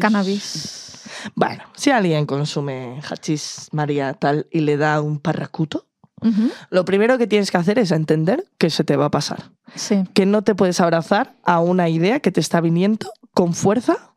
Cannabis. 0.00 1.02
Bueno, 1.34 1.62
si 1.76 1.90
alguien 1.90 2.26
consume 2.26 3.00
hachís, 3.08 3.68
María, 3.72 4.14
tal, 4.14 4.46
y 4.50 4.60
le 4.60 4.76
da 4.76 5.00
un 5.00 5.18
parracuto, 5.18 5.86
Ujú, 6.22 6.50
lo 6.70 6.84
primero 6.86 7.18
que 7.18 7.26
tienes 7.26 7.50
que 7.50 7.58
hacer 7.58 7.78
es 7.78 7.90
entender 7.90 8.44
que 8.56 8.70
se 8.70 8.82
te 8.82 8.96
va 8.96 9.06
a 9.06 9.10
pasar. 9.10 9.50
Sí. 9.74 10.04
Que 10.14 10.24
no 10.24 10.42
te 10.42 10.54
puedes 10.54 10.80
abrazar 10.80 11.34
a 11.44 11.60
una 11.60 11.88
idea 11.90 12.20
que 12.20 12.32
te 12.32 12.40
está 12.40 12.60
viniendo 12.62 13.10
con 13.34 13.52
fuerza, 13.52 14.14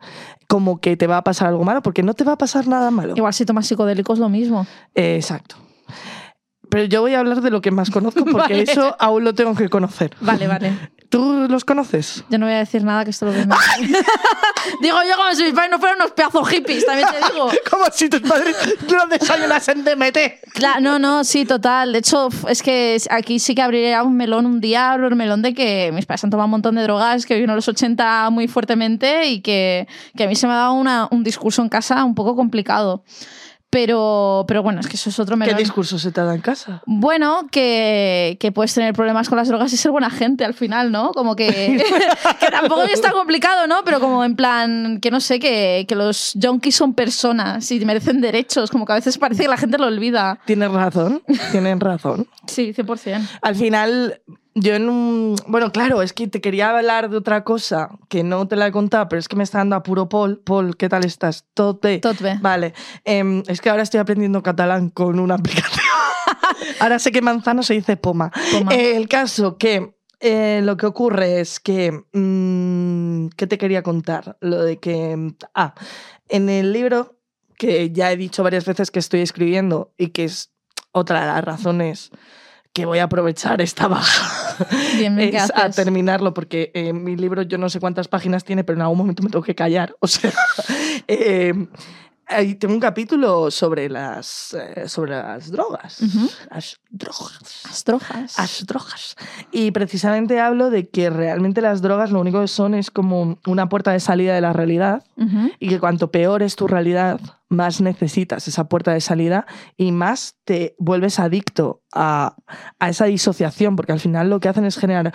como 0.48 0.80
que 0.80 0.96
te 0.98 1.08
va 1.08 1.18
a 1.18 1.24
pasar 1.24 1.50
algo 1.50 1.64
malo, 1.64 1.82
porque 1.82 2.04
no 2.04 2.14
te 2.14 2.24
va 2.24 2.34
a 2.34 2.38
pasar 2.38 2.68
nada 2.68 2.90
malo. 2.90 3.14
Igual 3.16 3.34
si 3.34 3.46
tomas 3.46 3.68
psicodélicos 3.68 4.18
lo 4.18 4.30
mismo. 4.30 4.66
Eh, 4.96 5.16
exacto. 5.16 5.58
Pero 6.78 6.88
yo 6.90 7.02
voy 7.02 7.16
a 7.16 7.20
hablar 7.22 7.42
de 7.42 7.50
lo 7.50 7.60
que 7.60 7.72
más 7.72 7.90
conozco, 7.90 8.24
porque 8.24 8.54
Vale. 8.54 8.62
eso 8.72 8.96
aún 9.00 9.24
lo 9.24 9.34
tengo 9.34 9.56
que 9.56 9.68
conocer. 9.68 10.16
Vale, 10.22 10.46
vale. 10.48 10.72
¿Tú 11.10 11.48
los 11.50 11.66
conoces? 11.66 12.24
Yo 12.30 12.38
no 12.38 12.46
voy 12.46 12.54
a 12.54 12.60
decir 12.60 12.84
nada 12.84 13.04
que 13.04 13.10
esto 13.10 13.26
lo 13.26 13.32
veo. 13.32 13.46
digo 14.82 14.98
yo 15.10 15.16
como 15.16 15.34
si 15.34 15.44
mis 15.44 15.54
padres 15.54 15.72
no 15.72 15.80
fueran 15.80 15.98
unos 16.00 16.12
pedazos 16.12 16.48
hippies, 16.50 16.86
también 16.86 17.08
te 17.10 17.34
digo. 17.34 17.50
Como 17.72 17.86
si 17.92 18.10
tus 18.10 18.22
padres 18.22 18.56
no 18.92 19.08
desayunas 19.08 19.68
en 19.70 19.84
DMT. 19.84 20.18
Claro, 20.54 20.82
no, 20.82 21.00
no, 21.00 21.24
sí, 21.24 21.46
total. 21.46 21.94
De 21.94 22.00
hecho, 22.00 22.30
es 22.48 22.62
que 22.62 22.98
aquí 23.10 23.40
sí 23.40 23.56
que 23.56 23.62
abriría 23.64 24.04
un 24.04 24.16
melón 24.18 24.46
un 24.46 24.60
día, 24.60 24.92
abro 24.92 25.08
el 25.08 25.16
melón 25.16 25.42
de 25.42 25.54
que 25.54 25.92
mis 25.94 26.06
padres 26.06 26.24
han 26.26 26.30
tomado 26.30 26.46
un 26.46 26.52
montón 26.52 26.76
de 26.76 26.84
drogas, 26.84 27.26
que 27.26 27.40
vino 27.40 27.54
a 27.54 27.56
los 27.56 27.68
80 27.68 28.30
muy 28.30 28.48
fuertemente 28.48 29.26
y 29.28 29.42
que, 29.42 29.88
que 30.16 30.26
a 30.26 30.28
mí 30.28 30.36
se 30.36 30.46
me 30.46 30.54
ha 30.54 30.58
dado 30.58 30.74
una- 30.74 31.08
un 31.10 31.24
discurso 31.24 31.62
en 31.62 31.70
casa 31.70 32.04
un 32.04 32.14
poco 32.16 32.36
complicado. 32.36 33.04
Pero, 33.70 34.46
pero 34.48 34.64
bueno, 34.64 34.80
es 34.80 34.88
que 34.88 34.96
eso 34.96 35.10
es 35.10 35.20
otro 35.20 35.36
¿Qué 35.36 35.40
melón. 35.40 35.58
discurso 35.58 36.00
se 36.00 36.12
te 36.14 36.22
da 36.22 36.34
en 36.34 36.40
casa? 36.40 36.82
Bueno, 36.86 37.48
que, 37.52 38.38
que 38.40 38.54
puedes 38.54 38.74
tener 38.74 38.94
problemas 38.94 39.28
con 39.28 39.38
las 39.38 39.50
drogas 39.50 39.74
y 39.74 39.78
ser 39.78 39.92
buena 39.92 40.10
gente 40.10 40.46
al 40.46 40.54
final, 40.54 40.90
¿no? 40.92 41.12
Como 41.12 41.36
que, 41.36 41.48
que 42.40 42.48
tampoco 42.48 42.84
es 42.84 43.02
tan 43.02 43.12
complicado, 43.12 43.68
¿no? 43.68 43.82
Pero 43.84 44.00
como 44.00 44.24
en 44.24 44.38
plan, 44.38 45.00
que 45.02 45.12
no 45.12 45.20
sé, 45.20 45.40
que, 45.40 45.86
que 45.86 45.96
los 45.96 46.34
junkies 46.42 46.76
son 46.76 46.94
personas 46.94 47.70
y 47.70 47.84
merecen 47.84 48.22
derechos, 48.22 48.72
como 48.72 48.86
que 48.86 48.94
a 48.94 48.96
veces 48.96 49.18
parece 49.18 49.44
que 49.44 49.50
la 49.50 49.58
gente 49.58 49.78
lo 49.78 49.88
olvida. 49.88 50.40
Tienes 50.46 50.72
razón, 50.72 51.22
tienen 51.52 51.82
razón. 51.82 52.28
Sí, 52.48 52.74
100%. 52.74 53.28
Al 53.42 53.56
final, 53.56 54.22
yo 54.60 54.74
en 54.74 54.90
un... 54.90 55.36
Bueno, 55.48 55.72
claro, 55.72 56.02
es 56.02 56.14
que 56.14 56.28
te 56.28 56.42
quería 56.42 56.76
hablar 56.76 57.10
de 57.10 57.18
otra 57.18 57.44
cosa 57.44 57.90
que 58.10 58.24
no 58.24 58.48
te 58.48 58.56
la 58.56 58.68
he 58.68 58.72
contado, 58.72 59.08
pero 59.08 59.20
es 59.20 59.28
que 59.28 59.36
me 59.36 59.44
está 59.44 59.60
dando 59.60 59.76
apuro 59.76 60.10
Paul. 60.10 60.40
Paul, 60.44 60.76
¿qué 60.76 60.90
tal 60.90 61.06
estás? 61.06 61.46
Tot 61.54 61.82
bé? 61.82 62.00
Tot 62.00 62.20
bé. 62.20 62.38
Vale. 62.42 62.74
Em, 63.06 63.44
es 63.48 63.62
que 63.62 63.70
ahora 63.70 63.84
estoy 63.84 64.00
aprendiendo 64.00 64.42
catalán 64.42 64.90
con 64.90 65.20
una 65.20 65.36
aplicación. 65.36 65.86
ahora 66.80 67.00
sé 67.00 67.12
que 67.12 67.22
manzana 67.22 67.62
se 67.64 67.76
dice 67.76 67.98
poma. 67.98 68.32
Poma. 68.52 68.74
Eh, 68.74 68.98
el 68.98 69.08
caso 69.08 69.58
que... 69.58 69.96
eh, 70.20 70.62
lo 70.64 70.76
que 70.76 70.88
ocurre 70.88 71.40
es 71.40 71.60
que... 71.60 71.92
mm, 72.14 73.28
¿Qué 73.36 73.46
te 73.48 73.58
quería 73.58 73.84
contar? 73.84 74.38
Lo 74.42 74.64
de 74.64 74.78
que... 74.78 75.36
Ah, 75.54 75.76
en 76.30 76.50
el 76.50 76.74
libro, 76.74 77.20
que 77.58 77.92
ya 77.92 78.12
he 78.12 78.18
dicho 78.18 78.44
varias 78.44 78.66
veces 78.66 78.90
que 78.90 79.00
estoy 79.00 79.22
escribiendo 79.22 79.94
y 79.98 80.10
que 80.10 80.24
es 80.24 80.52
otra 80.92 81.22
de 81.22 81.28
las 81.28 81.44
razones 81.44 82.12
que 82.78 82.86
voy 82.86 83.00
a 83.00 83.06
aprovechar 83.06 83.60
esta 83.60 83.88
baja 83.88 84.56
Bien, 84.98 85.16
bien, 85.16 85.32
¿qué 85.32 85.38
es 85.38 85.52
a 85.56 85.72
terminarlo 85.72 86.36
porque 86.36 86.70
eh, 86.76 86.94
mi 86.94 87.16
libro 87.16 87.42
yo 87.42 87.58
no 87.58 87.70
sé 87.70 87.80
cuántas 87.80 88.08
páginas 88.08 88.44
tiene 88.44 88.64
pero 88.64 88.78
en 88.78 88.84
algún 88.84 89.00
momento 89.00 89.24
me 89.24 89.32
tengo 89.32 89.44
que 89.44 89.56
callar 89.56 89.96
o 90.00 90.06
sea 90.06 90.32
eh, 91.08 91.56
ahí 92.28 92.56
tengo 92.56 92.74
un 92.74 92.80
capítulo 92.80 93.50
sobre 93.52 93.90
las, 93.90 94.54
eh, 94.54 94.88
sobre 94.88 95.12
las 95.12 95.52
drogas. 95.52 96.00
Las 96.50 96.80
drogas. 96.90 97.62
Las 97.66 97.84
drogas. 97.84 98.38
Las 98.38 98.66
drogas. 98.66 99.16
Y 99.52 99.72
precisamente 99.72 100.40
hablo 100.40 100.70
de 100.70 100.90
que 100.90 101.10
realmente 101.10 101.62
las 101.62 101.82
drogas 101.82 102.12
lo 102.12 102.20
único 102.20 102.42
que 102.42 102.48
son 102.48 102.74
es 102.74 102.92
como 102.92 103.40
una 103.46 103.70
puerta 103.70 103.92
de 103.92 104.00
salida 104.00 104.36
de 104.36 104.42
la 104.42 104.54
realidad 104.54 105.04
y 105.60 105.70
que 105.70 105.80
cuanto 105.80 106.12
peor 106.12 106.44
es 106.44 106.56
tu 106.56 106.68
realidad, 106.68 107.20
más 107.50 107.82
necesitas 107.82 108.48
esa 108.48 108.68
puerta 108.68 108.94
de 108.94 109.02
salida 109.02 109.46
y 109.78 109.92
más 109.92 110.36
te 110.44 110.76
vuelves 110.78 111.20
adicto 111.20 111.82
a, 111.94 112.36
a 112.80 112.90
esa 112.90 113.06
disociación, 113.06 113.76
porque 113.76 113.94
al 113.94 114.00
final 114.00 114.30
lo 114.30 114.40
que 114.40 114.50
hacen 114.50 114.66
es 114.66 114.78
generar 114.78 115.14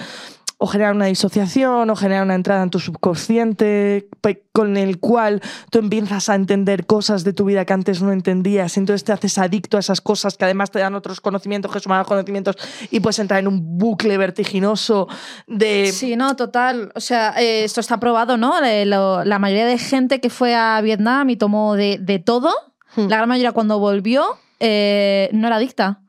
o 0.64 0.66
generar 0.68 0.94
una 0.94 1.06
disociación 1.06 1.90
o 1.90 1.96
generar 1.96 2.22
una 2.22 2.36
entrada 2.36 2.62
en 2.62 2.70
tu 2.70 2.78
subconsciente 2.78 4.08
con 4.52 4.76
el 4.76 5.00
cual 5.00 5.40
tú 5.70 5.78
empiezas 5.80 6.28
a 6.28 6.34
entender 6.36 6.86
cosas 6.86 7.24
de 7.24 7.32
tu 7.32 7.44
vida 7.46 7.64
que 7.64 7.72
antes 7.72 8.00
no 8.00 8.12
entendías, 8.12 8.76
entonces 8.76 9.02
te 9.02 9.10
haces 9.12 9.38
adicto 9.38 9.76
a 9.76 9.80
esas 9.80 10.00
cosas 10.00 10.36
que 10.36 10.44
además 10.44 10.70
te 10.70 10.78
dan 10.78 10.94
otros 10.94 11.20
conocimientos 11.20 11.72
que 11.72 11.80
suman 11.80 11.98
los 11.98 12.06
conocimientos 12.06 12.56
y 12.90 13.00
puedes 13.00 13.18
entrar 13.18 13.40
en 13.40 13.48
un 13.48 13.76
bucle 13.78 14.16
vertiginoso 14.18 15.08
de... 15.48 15.90
Sí, 15.92 16.14
no, 16.14 16.36
total. 16.36 16.92
O 16.94 17.00
sea, 17.00 17.34
eh, 17.40 17.64
esto 17.64 17.80
está 17.80 17.98
probado, 17.98 18.36
¿no? 18.36 18.54
Lo- 18.84 19.24
la 19.24 19.38
mayoría 19.40 19.66
de 19.66 19.78
gente 19.78 20.20
que 20.20 20.30
fue 20.30 20.54
a 20.54 20.80
Vietnam 20.80 21.28
y 21.30 21.36
tomó 21.36 21.74
de, 21.74 21.98
de 22.00 22.18
todo, 22.20 22.50
Hmm. 22.94 23.08
la 23.08 23.16
gran 23.16 23.28
mayoría 23.30 23.52
cuando 23.52 23.78
volvió 23.78 24.22
eh, 24.60 25.30
no 25.32 25.46
era 25.46 25.56
adicta. 25.56 26.01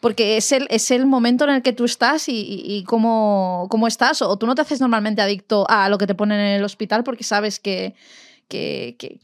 Porque 0.00 0.36
es 0.36 0.52
el, 0.52 0.66
es 0.70 0.90
el 0.90 1.06
momento 1.06 1.44
en 1.44 1.50
el 1.50 1.62
que 1.62 1.72
tú 1.72 1.84
estás 1.84 2.24
y, 2.28 2.84
cómo, 2.86 3.66
cómo 3.70 3.86
estás. 3.86 4.22
O 4.22 4.36
tú 4.36 4.46
no 4.46 4.54
te 4.54 4.62
haces 4.62 4.80
normalmente 4.80 5.22
adicto 5.22 5.66
a 5.68 5.88
lo 5.88 5.98
que 5.98 6.06
te 6.06 6.14
ponen 6.14 6.38
en 6.38 6.56
el 6.56 6.64
hospital 6.64 7.04
porque 7.04 7.24
sabes 7.24 7.58
que, 7.58 7.94
que, 8.48 8.96
que 8.98 9.18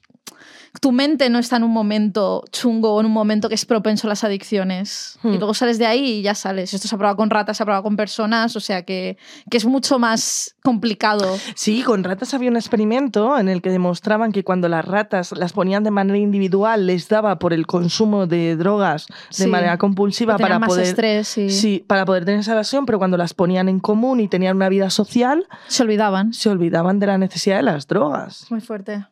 tu 0.81 0.93
mente 0.93 1.31
no 1.31 1.39
está 1.39 1.57
en 1.57 1.65
un 1.65 1.71
momento 1.71 2.45
chungo 2.51 2.95
o 2.95 3.01
en 3.01 3.07
un 3.07 3.13
momento 3.13 3.49
que 3.49 3.55
es 3.55 3.65
propenso 3.65 4.07
a 4.07 4.11
las 4.11 4.25
adicciones. 4.25 5.19
Hmm. 5.23 5.35
Y 5.35 5.39
luego 5.39 5.55
sales 5.55 5.79
de 5.79 5.87
ahí 5.87 6.05
y 6.05 6.23
ya 6.23 6.35
sales. 6.35 6.75
Esto 6.75 6.89
se 6.89 6.95
ha 6.95 6.99
probado 6.99 7.17
con 7.17 7.31
ratas, 7.31 7.57
se 7.57 7.63
ha 7.63 7.67
probado 7.67 7.83
con 7.83 7.97
personas, 7.97 8.57
o 8.57 8.61
sea 8.61 8.83
que, 8.83 9.17
que 9.51 9.57
es 9.57 9.65
mucho 9.65 9.99
más 9.99 10.57
complicado. 10.63 11.37
Sí, 11.55 11.83
con 11.83 12.03
ratas 12.05 12.35
había 12.35 12.51
un 12.51 12.57
experimento 12.57 13.39
en 13.39 13.49
el 13.49 13.63
que 13.63 13.71
demostraban 13.71 14.33
que 14.33 14.43
cuando 14.45 14.69
las 14.69 14.85
ratas 14.85 15.33
las 15.33 15.53
ponían 15.53 15.85
de 15.85 15.91
manera 15.91 16.19
individual 16.19 16.87
les 16.87 17.09
daba 17.09 17.39
por 17.39 17.53
el 17.53 17.67
consumo 17.67 18.27
de 18.27 18.57
drogas 18.57 19.07
de 19.07 19.45
Sí, 19.45 19.47
manera 19.47 19.79
compulsiva 19.79 20.37
para 20.39 20.59
más 20.59 20.69
poder 20.69 20.87
estrés 20.87 21.39
y 21.39 21.51
sí, 21.51 21.85
para 21.87 22.05
poder 22.05 22.25
tener 22.25 22.41
esa 22.41 22.53
evasión, 22.53 22.85
pero 22.87 22.99
cuando 22.99 23.17
las 23.17 23.35
ponían 23.35 23.69
en 23.69 23.79
común 23.81 24.21
y 24.21 24.29
tenían 24.29 24.57
una 24.57 24.69
vida 24.69 24.91
social, 24.91 25.47
se 25.69 25.83
olvidaban. 25.83 26.33
se 26.33 26.49
olvidaban 26.51 26.99
de 26.99 27.07
la 27.07 27.19
necesidad 27.19 27.57
de 27.57 27.63
las 27.63 27.87
drogas. 27.87 28.47
Muy 28.51 28.61
fuerte. 28.61 29.07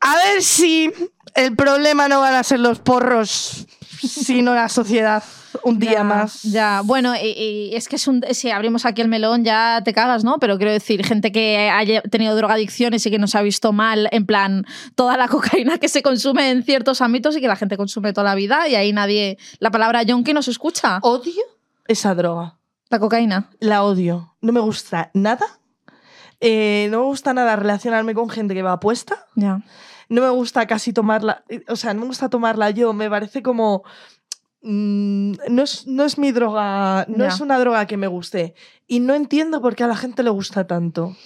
A 0.00 0.14
ver 0.16 0.42
si 0.42 0.92
el 1.34 1.56
problema 1.56 2.08
no 2.08 2.20
van 2.20 2.34
a 2.34 2.42
ser 2.42 2.60
los 2.60 2.78
porros, 2.78 3.66
sino 4.00 4.54
la 4.54 4.68
sociedad 4.68 5.22
un 5.64 5.78
día 5.78 5.92
Ya, 5.92 6.04
más. 6.04 6.42
Ya, 6.42 6.82
bueno, 6.84 7.14
y, 7.16 7.70
y 7.70 7.74
es 7.74 7.88
que 7.88 7.96
es 7.96 8.06
un, 8.06 8.24
si 8.32 8.50
abrimos 8.50 8.84
aquí 8.84 9.02
el 9.02 9.08
melón 9.08 9.44
ya 9.44 9.82
te 9.84 9.92
cagas, 9.92 10.24
¿no? 10.24 10.38
Pero 10.38 10.56
quiero 10.56 10.72
decir, 10.72 11.04
gente 11.04 11.32
que 11.32 11.70
haya 11.70 12.02
tenido 12.02 12.36
drogadicciones 12.36 13.04
y 13.06 13.10
que 13.10 13.18
nos 13.18 13.34
ha 13.34 13.42
visto 13.42 13.72
mal, 13.72 14.08
en 14.12 14.26
plan, 14.26 14.64
toda 14.94 15.16
la 15.16 15.28
cocaína 15.28 15.78
que 15.78 15.88
se 15.88 16.02
consume 16.02 16.50
en 16.50 16.62
ciertos 16.62 17.00
ámbitos 17.00 17.36
y 17.36 17.40
que 17.40 17.48
la 17.48 17.56
gente 17.56 17.76
consume 17.76 18.12
toda 18.12 18.24
la 18.24 18.34
vida 18.34 18.68
y 18.68 18.74
ahí 18.74 18.92
nadie, 18.92 19.38
la 19.58 19.70
palabra 19.70 20.02
yonki 20.02 20.32
no 20.32 20.42
se 20.42 20.50
escucha. 20.50 20.98
Odio 21.02 21.42
esa 21.86 22.14
droga. 22.14 22.58
La 22.90 22.98
cocaína. 22.98 23.50
La 23.60 23.82
odio. 23.82 24.36
No 24.40 24.52
me 24.52 24.60
gusta 24.60 25.10
nada. 25.14 25.46
Eh, 26.40 26.88
no 26.90 26.98
me 27.00 27.04
gusta 27.06 27.34
nada 27.34 27.56
relacionarme 27.56 28.14
con 28.14 28.28
gente 28.28 28.54
que 28.54 28.62
va 28.62 28.72
apuesta. 28.72 29.26
Ya. 29.34 29.60
No 30.08 30.22
me 30.22 30.30
gusta 30.30 30.66
casi 30.66 30.92
tomarla. 30.92 31.44
O 31.68 31.76
sea, 31.76 31.92
no 31.94 32.00
me 32.02 32.06
gusta 32.06 32.28
tomarla 32.28 32.70
yo. 32.70 32.92
Me 32.92 33.10
parece 33.10 33.42
como. 33.42 33.82
mm, 34.62 35.32
no, 35.50 35.62
es, 35.62 35.86
no 35.86 36.04
es 36.04 36.18
mi 36.18 36.32
droga. 36.32 37.04
No 37.08 37.24
Ya. 37.24 37.28
es 37.28 37.40
una 37.40 37.58
droga 37.58 37.86
que 37.86 37.96
me 37.96 38.06
guste. 38.06 38.54
Y 38.86 39.00
no 39.00 39.14
entiendo 39.14 39.60
por 39.60 39.74
qué 39.76 39.84
a 39.84 39.88
la 39.88 39.96
gente 39.96 40.22
le 40.22 40.30
gusta 40.30 40.66
tanto. 40.66 41.16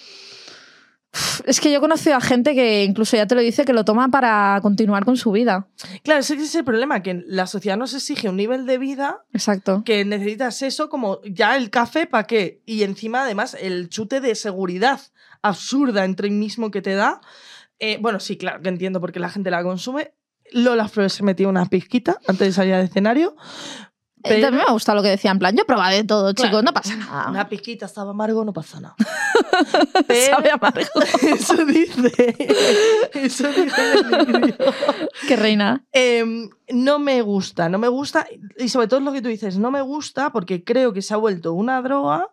Es 1.45 1.59
que 1.59 1.71
yo 1.71 1.77
he 1.77 1.81
conocido 1.81 2.15
a 2.15 2.21
gente 2.21 2.55
que 2.55 2.83
incluso 2.83 3.15
ya 3.17 3.27
te 3.27 3.35
lo 3.35 3.41
dice 3.41 3.65
que 3.65 3.73
lo 3.73 3.85
toma 3.85 4.09
para 4.09 4.59
continuar 4.61 5.05
con 5.05 5.17
su 5.17 5.31
vida. 5.31 5.67
Claro, 6.03 6.21
ese 6.21 6.35
es 6.35 6.55
el 6.55 6.63
problema, 6.63 7.03
que 7.03 7.23
la 7.27 7.47
sociedad 7.47 7.77
nos 7.77 7.93
exige 7.93 8.29
un 8.29 8.37
nivel 8.37 8.65
de 8.65 8.77
vida 8.77 9.23
Exacto. 9.31 9.83
que 9.85 10.05
necesitas 10.05 10.61
eso 10.61 10.89
como 10.89 11.21
ya 11.23 11.55
el 11.55 11.69
café 11.69 12.07
para 12.07 12.25
qué. 12.25 12.61
Y 12.65 12.83
encima, 12.83 13.23
además, 13.23 13.55
el 13.59 13.89
chute 13.89 14.21
de 14.21 14.35
seguridad 14.35 15.01
absurda 15.41 16.05
entre 16.05 16.27
el 16.27 16.33
mismo 16.33 16.71
que 16.71 16.81
te 16.81 16.95
da. 16.95 17.21
Eh, 17.79 17.97
bueno, 18.01 18.19
sí, 18.19 18.37
claro, 18.37 18.61
que 18.61 18.69
entiendo 18.69 18.99
por 18.99 19.11
qué 19.11 19.19
la 19.19 19.29
gente 19.29 19.51
la 19.51 19.63
consume. 19.63 20.13
Lola 20.51 20.87
Flores 20.87 21.13
se 21.13 21.23
metió 21.23 21.49
una 21.49 21.65
pizquita 21.65 22.19
antes 22.27 22.47
de 22.47 22.53
salir 22.53 22.73
al 22.73 22.85
escenario. 22.85 23.35
Pero- 24.23 24.41
También 24.47 24.63
me 24.67 24.71
gusta 24.73 24.95
lo 24.95 25.03
que 25.03 25.09
decía, 25.09 25.31
en 25.31 25.39
plan, 25.39 25.55
yo 25.55 25.63
he 25.63 25.65
probado 25.65 25.95
de 25.95 26.03
todo, 26.05 26.33
Claro. 26.33 26.49
chicos, 26.49 26.63
no 26.63 26.73
pasa 26.73 26.95
nada. 26.95 27.29
Una 27.29 27.49
pizquita 27.49 27.85
estaba 27.87 28.11
amargo, 28.11 28.45
no 28.45 28.53
pasa 28.53 28.79
nada. 28.79 28.95
Sabe 30.29 30.51
amargo. 30.51 31.01
Eso 31.21 31.65
dice. 31.65 32.35
Eso 33.13 33.47
dice 33.49 33.93
el. 33.93 34.55
Qué 35.27 35.35
reina. 35.35 35.83
Em, 35.91 36.49
no 36.71 36.99
me 36.99 37.21
gusta, 37.21 37.69
no 37.69 37.77
me 37.79 37.87
gusta. 37.87 38.25
Y 38.57 38.69
sobre 38.69 38.87
todo 38.87 38.99
lo 39.01 39.11
que 39.13 39.21
tú 39.21 39.27
dices, 39.29 39.57
no 39.57 39.71
me 39.71 39.81
gusta 39.81 40.31
porque 40.31 40.63
creo 40.63 40.93
que 40.93 41.01
se 41.01 41.13
ha 41.13 41.17
vuelto 41.17 41.53
una 41.53 41.81
droga 41.81 42.29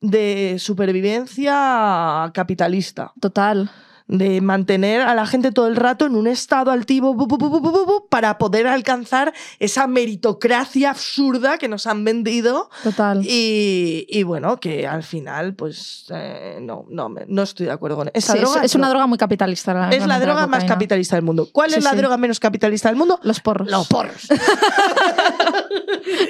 de 0.00 0.56
supervivencia 0.58 2.30
capitalista. 2.34 3.12
Total. 3.20 3.70
De 4.06 4.42
mantener 4.42 5.00
a 5.00 5.14
la 5.14 5.26
gente 5.26 5.50
todo 5.50 5.66
el 5.66 5.76
rato 5.76 6.04
en 6.04 6.14
un 6.14 6.26
estado 6.26 6.70
altivo 6.70 7.14
bu, 7.14 7.26
bu, 7.26 7.38
bu, 7.38 8.06
para 8.10 8.36
poder 8.36 8.66
alcanzar 8.66 9.32
esa 9.60 9.86
meritocracia 9.86 10.90
absurda 10.90 11.56
que 11.56 11.68
nos 11.68 11.86
han 11.86 12.04
vendido 12.04 12.68
Total. 12.82 13.22
y, 13.24 14.06
y 14.10 14.22
bueno, 14.24 14.60
que 14.60 14.86
al 14.86 15.02
final, 15.04 15.54
pues 15.54 16.04
eh, 16.10 16.58
no, 16.60 16.84
no, 16.90 17.14
no 17.28 17.42
estoy 17.42 17.64
de 17.64 17.72
acuerdo 17.72 17.96
con 17.96 18.10
esa 18.12 18.32
Sí, 18.34 18.38
es- 18.40 18.44
droga. 18.44 18.62
es, 18.64 18.74
una 18.74 18.88
no. 18.88 18.90
droga 18.90 19.06
muy 19.06 19.16
capitalista. 19.16 19.88
Es 19.90 20.06
la 20.06 20.20
droga 20.20 20.46
más 20.46 20.64
capitalista 20.64 21.16
del 21.16 21.24
mundo. 21.24 21.48
¿Cuál 21.50 21.70
Sí, 21.70 21.78
es 21.78 21.84
la 21.84 21.92
sí. 21.92 21.96
droga 21.96 22.18
menos 22.18 22.38
capitalista 22.38 22.90
del 22.90 22.96
mundo? 22.96 23.18
Los 23.22 23.40
porros. 23.40 23.70
Los 23.70 23.88
porros. 23.88 24.28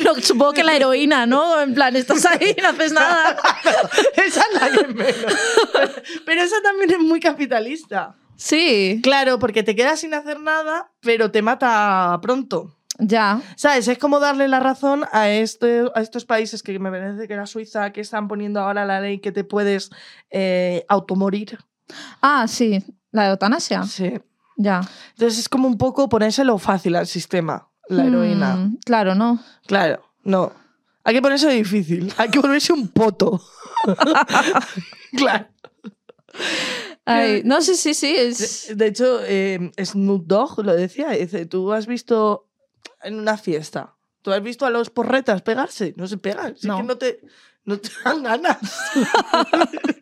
No, 0.05 0.15
supongo 0.21 0.53
que 0.53 0.63
la 0.65 0.77
heroína, 0.77 1.27
¿no? 1.27 1.61
En 1.61 1.75
plan, 1.75 1.95
estás 1.97 2.25
ahí, 2.27 2.55
no 2.63 2.69
haces 2.69 2.93
nada. 2.93 3.37
esa 4.27 4.41
es 4.53 4.61
la 4.61 4.71
que 4.71 4.87
menos. 4.89 5.35
Pero 6.25 6.43
esa 6.43 6.57
también 6.63 6.91
es 6.93 6.99
muy 6.99 7.21
capitalista. 7.21 7.64
Sí, 8.37 9.01
Claro, 9.03 9.39
porque 9.39 9.63
te 9.63 9.77
quedas 9.77 10.01
sin 10.01 10.13
hacer 10.15 10.41
nada, 10.41 10.91
pero 11.01 11.31
te 11.31 11.41
mata 11.43 12.19
pronto. 12.21 12.77
ya. 12.99 13.41
¿Sabes? 13.57 13.87
Es 13.89 13.99
como 13.99 14.19
darle 14.21 14.49
la 14.49 14.61
razón 14.61 15.05
a, 15.13 15.29
este, 15.31 15.85
a 15.95 16.01
estos 16.01 16.25
países 16.25 16.63
que 16.63 16.79
me 16.79 16.91
parece 16.91 17.27
que 17.29 17.35
era 17.35 17.47
Suiza, 17.47 17.93
que 17.93 18.01
están 18.01 18.27
poniendo 18.29 18.61
ahora 18.61 18.85
la 18.85 19.01
ley 19.01 19.19
que 19.21 19.33
te 19.33 19.45
puedes 19.45 19.91
eh, 20.31 20.85
automorir. 20.89 21.59
Ah, 22.23 22.47
sí. 22.49 22.83
La 23.13 23.29
eutanasia. 23.31 23.85
Sí. 23.85 24.15
Ya. 24.57 24.81
Entonces 25.11 25.39
es 25.41 25.49
como 25.49 25.69
un 25.69 25.79
poco 25.79 26.09
ponérselo 26.09 26.59
fácil 26.59 26.97
al 26.97 27.07
sistema, 27.07 27.69
la 27.89 28.05
heroína. 28.05 28.57
Mm, 28.57 28.79
claro, 28.85 29.15
¿no? 29.15 29.41
Claro, 29.67 30.03
no. 30.23 30.53
Hay 31.05 31.15
que 31.15 31.23
ponerse 31.23 31.49
difícil. 31.51 32.13
Hay 32.17 32.31
que 32.31 32.39
volverse 32.39 32.73
un 32.73 32.89
poto. 32.89 33.41
claro. 35.17 35.47
Ay, 37.07 37.43
no, 37.45 37.61
sí, 37.61 37.75
sí, 37.75 37.93
sí. 37.95 38.15
Es... 38.17 38.69
De, 38.69 38.75
de 38.77 38.87
hecho, 38.87 39.21
eh, 39.25 39.71
Snoop 39.85 40.27
Dogg 40.27 40.65
lo 40.65 40.75
decía. 40.75 41.11
Dice, 41.11 41.47
tú 41.47 41.73
has 41.73 41.87
visto 41.87 42.47
en 43.03 43.19
una 43.19 43.37
fiesta, 43.37 43.95
tú 44.23 44.33
has 44.33 44.43
visto 44.43 44.65
a 44.67 44.71
los 44.71 44.91
porretas 44.91 45.43
pegarse. 45.43 45.93
No 45.97 46.07
se 46.09 46.17
pegan. 46.17 46.55
No. 46.63 46.79
que 46.79 46.83
no 46.83 46.97
te, 46.97 47.21
no 47.65 47.79
te 47.79 47.91
dan 48.05 48.23
ganas. 48.23 48.59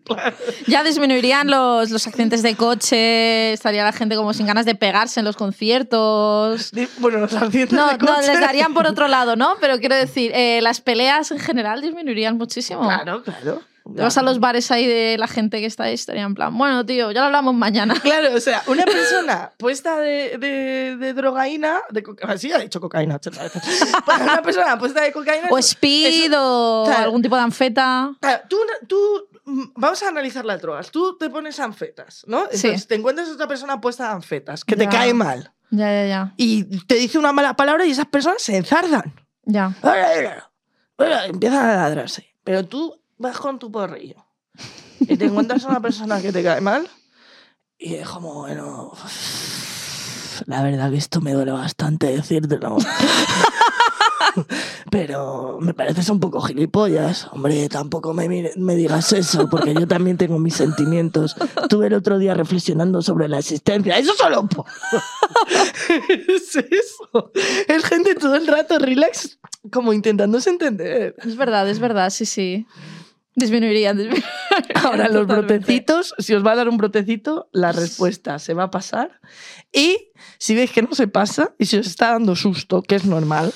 Claro. 0.05 0.37
Ya 0.67 0.83
disminuirían 0.83 1.49
los, 1.49 1.91
los 1.91 2.07
accidentes 2.09 2.43
de 2.43 2.57
coche, 2.57 3.53
estaría 3.53 3.85
la 3.85 3.93
gente 3.93 4.17
como 4.17 4.35
sin 4.35 4.47
ganas 4.47 4.67
de 4.67 4.75
pegarse 4.75 5.21
en 5.21 5.25
los 5.25 5.37
conciertos. 5.37 6.73
Bueno, 6.99 7.19
los 7.21 7.33
accidentes 7.35 7.73
No, 7.73 7.87
de 7.87 7.99
no, 7.99 8.07
coche- 8.17 8.27
les 8.27 8.41
darían 8.41 8.75
por 8.75 8.87
otro 8.87 9.07
lado, 9.09 9.37
¿no? 9.37 9.55
Pero 9.61 9.79
quiero 9.79 9.95
decir, 10.07 10.33
eh, 10.35 10.61
las 10.61 10.81
peleas 10.81 11.31
en 11.31 11.39
general 11.39 11.81
disminuirían 11.81 12.37
muchísimo. 12.37 12.83
Claro, 12.83 13.23
claro. 13.23 13.63
Te 13.85 14.01
vas 14.01 14.17
a 14.17 14.23
los 14.23 14.39
bares 14.39 14.71
ahí 14.71 14.87
de 14.87 15.17
la 15.19 15.27
gente 15.27 15.61
que 15.61 15.67
está 15.67 15.85
ahí, 15.85 15.95
estaría 15.95 16.23
en 16.23 16.35
plan, 16.35 16.57
bueno, 16.57 16.87
tío, 16.87 17.11
ya 17.11 17.21
lo 17.21 17.27
hablamos 17.27 17.55
mañana. 17.55 17.95
Claro, 18.03 18.35
o 18.35 18.41
sea, 18.41 18.63
una 18.67 18.85
persona 18.87 19.53
puesta 19.57 19.99
de, 19.99 20.39
de, 20.39 20.97
de 20.97 21.13
drogaína, 21.15 21.81
de 21.91 22.05
sí, 22.39 22.53
ha 22.53 22.59
dicho 22.59 22.81
cocaína 22.81 23.17
80 23.17 23.43
veces. 23.43 23.63
Una 24.23 24.43
persona 24.43 24.79
puesta 24.79 25.01
de 25.03 25.13
cocaína. 25.13 25.49
O 25.51 25.59
speed 25.59 26.33
o 26.37 26.85
claro. 26.87 27.05
algún 27.05 27.23
tipo 27.23 27.35
de 27.37 27.43
anfeta. 27.43 28.13
Claro, 28.21 28.43
tú, 28.49 28.57
tú, 28.87 29.29
mm, 29.45 29.63
vamos 29.75 30.03
a 30.03 30.09
analizar 30.09 30.45
las 30.45 30.61
drogas. 30.63 30.91
Tú 30.91 31.17
te 31.19 31.29
pones 31.31 31.59
anfetas, 31.59 32.25
¿no? 32.27 32.45
Sí. 32.53 32.67
Entonces 32.69 32.87
te 32.87 32.95
encuentras 32.95 33.29
otra 33.29 33.49
persona 33.49 33.81
puesta 33.81 34.05
de 34.09 34.11
anfetas 34.15 34.65
que 34.65 34.77
te 34.77 34.89
cae 34.89 35.13
mal 35.15 35.53
Ya, 35.71 35.91
ya, 35.91 36.07
ya. 36.07 36.35
y 36.37 36.65
te 36.87 36.95
dice 36.97 37.19
una 37.19 37.33
mala 37.33 37.57
palabra 37.57 37.85
y 37.85 37.91
esas 37.91 38.07
personas 38.07 38.43
se 38.43 38.57
enzardan. 38.57 39.15
Ya. 39.45 39.75
Empiezan 41.27 41.67
a 41.67 41.77
ladrarse. 41.77 42.35
Pero 42.45 42.65
tú 42.65 43.02
vas 43.19 43.39
con 43.39 43.59
tu 43.59 43.71
porrillo 43.71 44.17
y 45.01 45.17
te 45.17 45.25
encuentras 45.27 45.65
a 45.65 45.69
una 45.69 45.81
persona 45.81 46.21
que 46.21 46.33
te 46.33 46.43
cae 46.43 46.61
mal 46.61 46.89
y 47.79 47.95
es 47.95 48.09
como, 48.09 48.35
bueno. 48.35 48.93
La 50.47 50.63
verdad 50.63 50.91
que 50.91 50.97
esto 50.97 51.21
me 51.21 51.33
duele 51.35 51.53
bastante 51.53 52.07
decírtelo. 52.07 52.77
Pero 54.91 55.59
me 55.61 55.75
pareces 55.75 56.09
un 56.09 56.21
poco 56.21 56.41
gilipollas. 56.41 57.29
Hombre, 57.33 57.69
tampoco 57.69 58.13
me, 58.15 58.29
mire- 58.29 58.53
me 58.57 58.75
digas 58.77 59.13
eso, 59.13 59.49
porque 59.51 59.75
yo 59.75 59.87
también 59.87 60.17
tengo 60.17 60.39
mis 60.39 60.55
sentimientos. 60.55 61.37
Estuve 61.63 61.89
el 61.89 61.95
otro 61.95 62.19
día 62.19 62.35
reflexionando 62.35 63.03
sobre 63.03 63.29
la 63.29 63.39
existencia. 63.39 63.99
Eso 63.99 64.15
solo... 64.15 64.49
es 66.29 66.57
eso. 66.57 67.33
Es 67.69 67.85
gente 67.85 68.15
todo 68.15 68.37
el 68.37 68.47
rato 68.47 68.79
relax, 68.79 69.39
como 69.71 69.93
intentándose 69.93 70.51
entender. 70.51 71.15
Es 71.19 71.37
verdad, 71.37 71.69
es 71.69 71.79
verdad, 71.79 72.11
sí, 72.11 72.25
sí. 72.27 72.67
Disminuirían, 73.35 73.97
disminuirían 73.97 74.31
Ahora 74.85 75.09
los 75.09 75.23
totalmente. 75.23 75.55
brotecitos, 75.59 76.15
si 76.19 76.35
os 76.35 76.45
va 76.45 76.53
a 76.53 76.57
dar 76.57 76.69
un 76.69 76.77
brotecito, 76.77 77.49
la 77.53 77.73
respuesta 77.73 78.39
se 78.39 78.53
va 78.55 78.65
a 78.65 78.71
pasar. 78.71 79.21
Y 79.73 80.11
si 80.39 80.55
veis 80.55 80.71
que 80.71 80.83
no 80.83 80.95
se 80.95 81.09
pasa 81.09 81.55
y 81.59 81.67
si 81.67 81.79
os 81.79 81.87
está 81.87 82.11
dando 82.11 82.37
susto, 82.37 82.83
que 82.83 82.95
es 82.97 83.05
normal, 83.07 83.53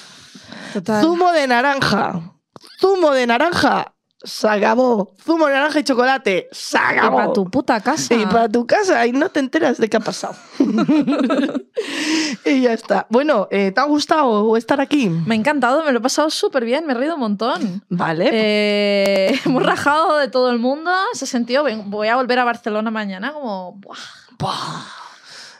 Total. 0.72 1.02
zumo 1.02 1.32
de 1.32 1.46
naranja, 1.46 2.32
zumo 2.80 3.12
de 3.12 3.26
naranja, 3.26 3.94
se 4.26 4.48
acabó. 4.48 5.12
Zumo 5.22 5.46
de 5.46 5.54
naranja 5.54 5.80
y 5.80 5.84
chocolate, 5.84 6.48
se 6.52 6.76
Y 6.76 6.80
acabó. 6.80 7.16
para 7.16 7.32
tu 7.32 7.50
puta 7.50 7.80
casa. 7.80 8.14
Y 8.14 8.26
para 8.26 8.48
tu 8.48 8.66
casa 8.66 9.06
y 9.06 9.12
no 9.12 9.30
te 9.30 9.40
enteras 9.40 9.78
de 9.78 9.88
qué 9.88 9.96
ha 9.96 10.00
pasado. 10.00 10.34
y 12.44 12.62
ya 12.62 12.72
está. 12.72 13.06
Bueno, 13.08 13.48
eh, 13.50 13.72
¿te 13.72 13.80
ha 13.80 13.84
gustado 13.84 14.56
estar 14.56 14.80
aquí? 14.80 15.08
Me 15.08 15.34
ha 15.34 15.38
encantado, 15.38 15.84
me 15.84 15.92
lo 15.92 15.98
he 15.98 16.02
pasado 16.02 16.28
súper 16.30 16.64
bien, 16.64 16.86
me 16.86 16.92
he 16.92 16.96
reído 16.96 17.14
un 17.14 17.20
montón. 17.20 17.82
Vale. 17.88 18.28
Eh, 18.32 19.40
hemos 19.46 19.62
rajado 19.62 20.16
de 20.18 20.28
todo 20.28 20.50
el 20.50 20.58
mundo, 20.58 20.90
se 21.12 21.26
sentido, 21.26 21.64
voy 21.86 22.08
a 22.08 22.16
volver 22.16 22.38
a 22.38 22.44
Barcelona 22.44 22.90
mañana 22.90 23.32
como... 23.32 23.72
Buah, 23.78 23.96
Buah. 24.38 25.05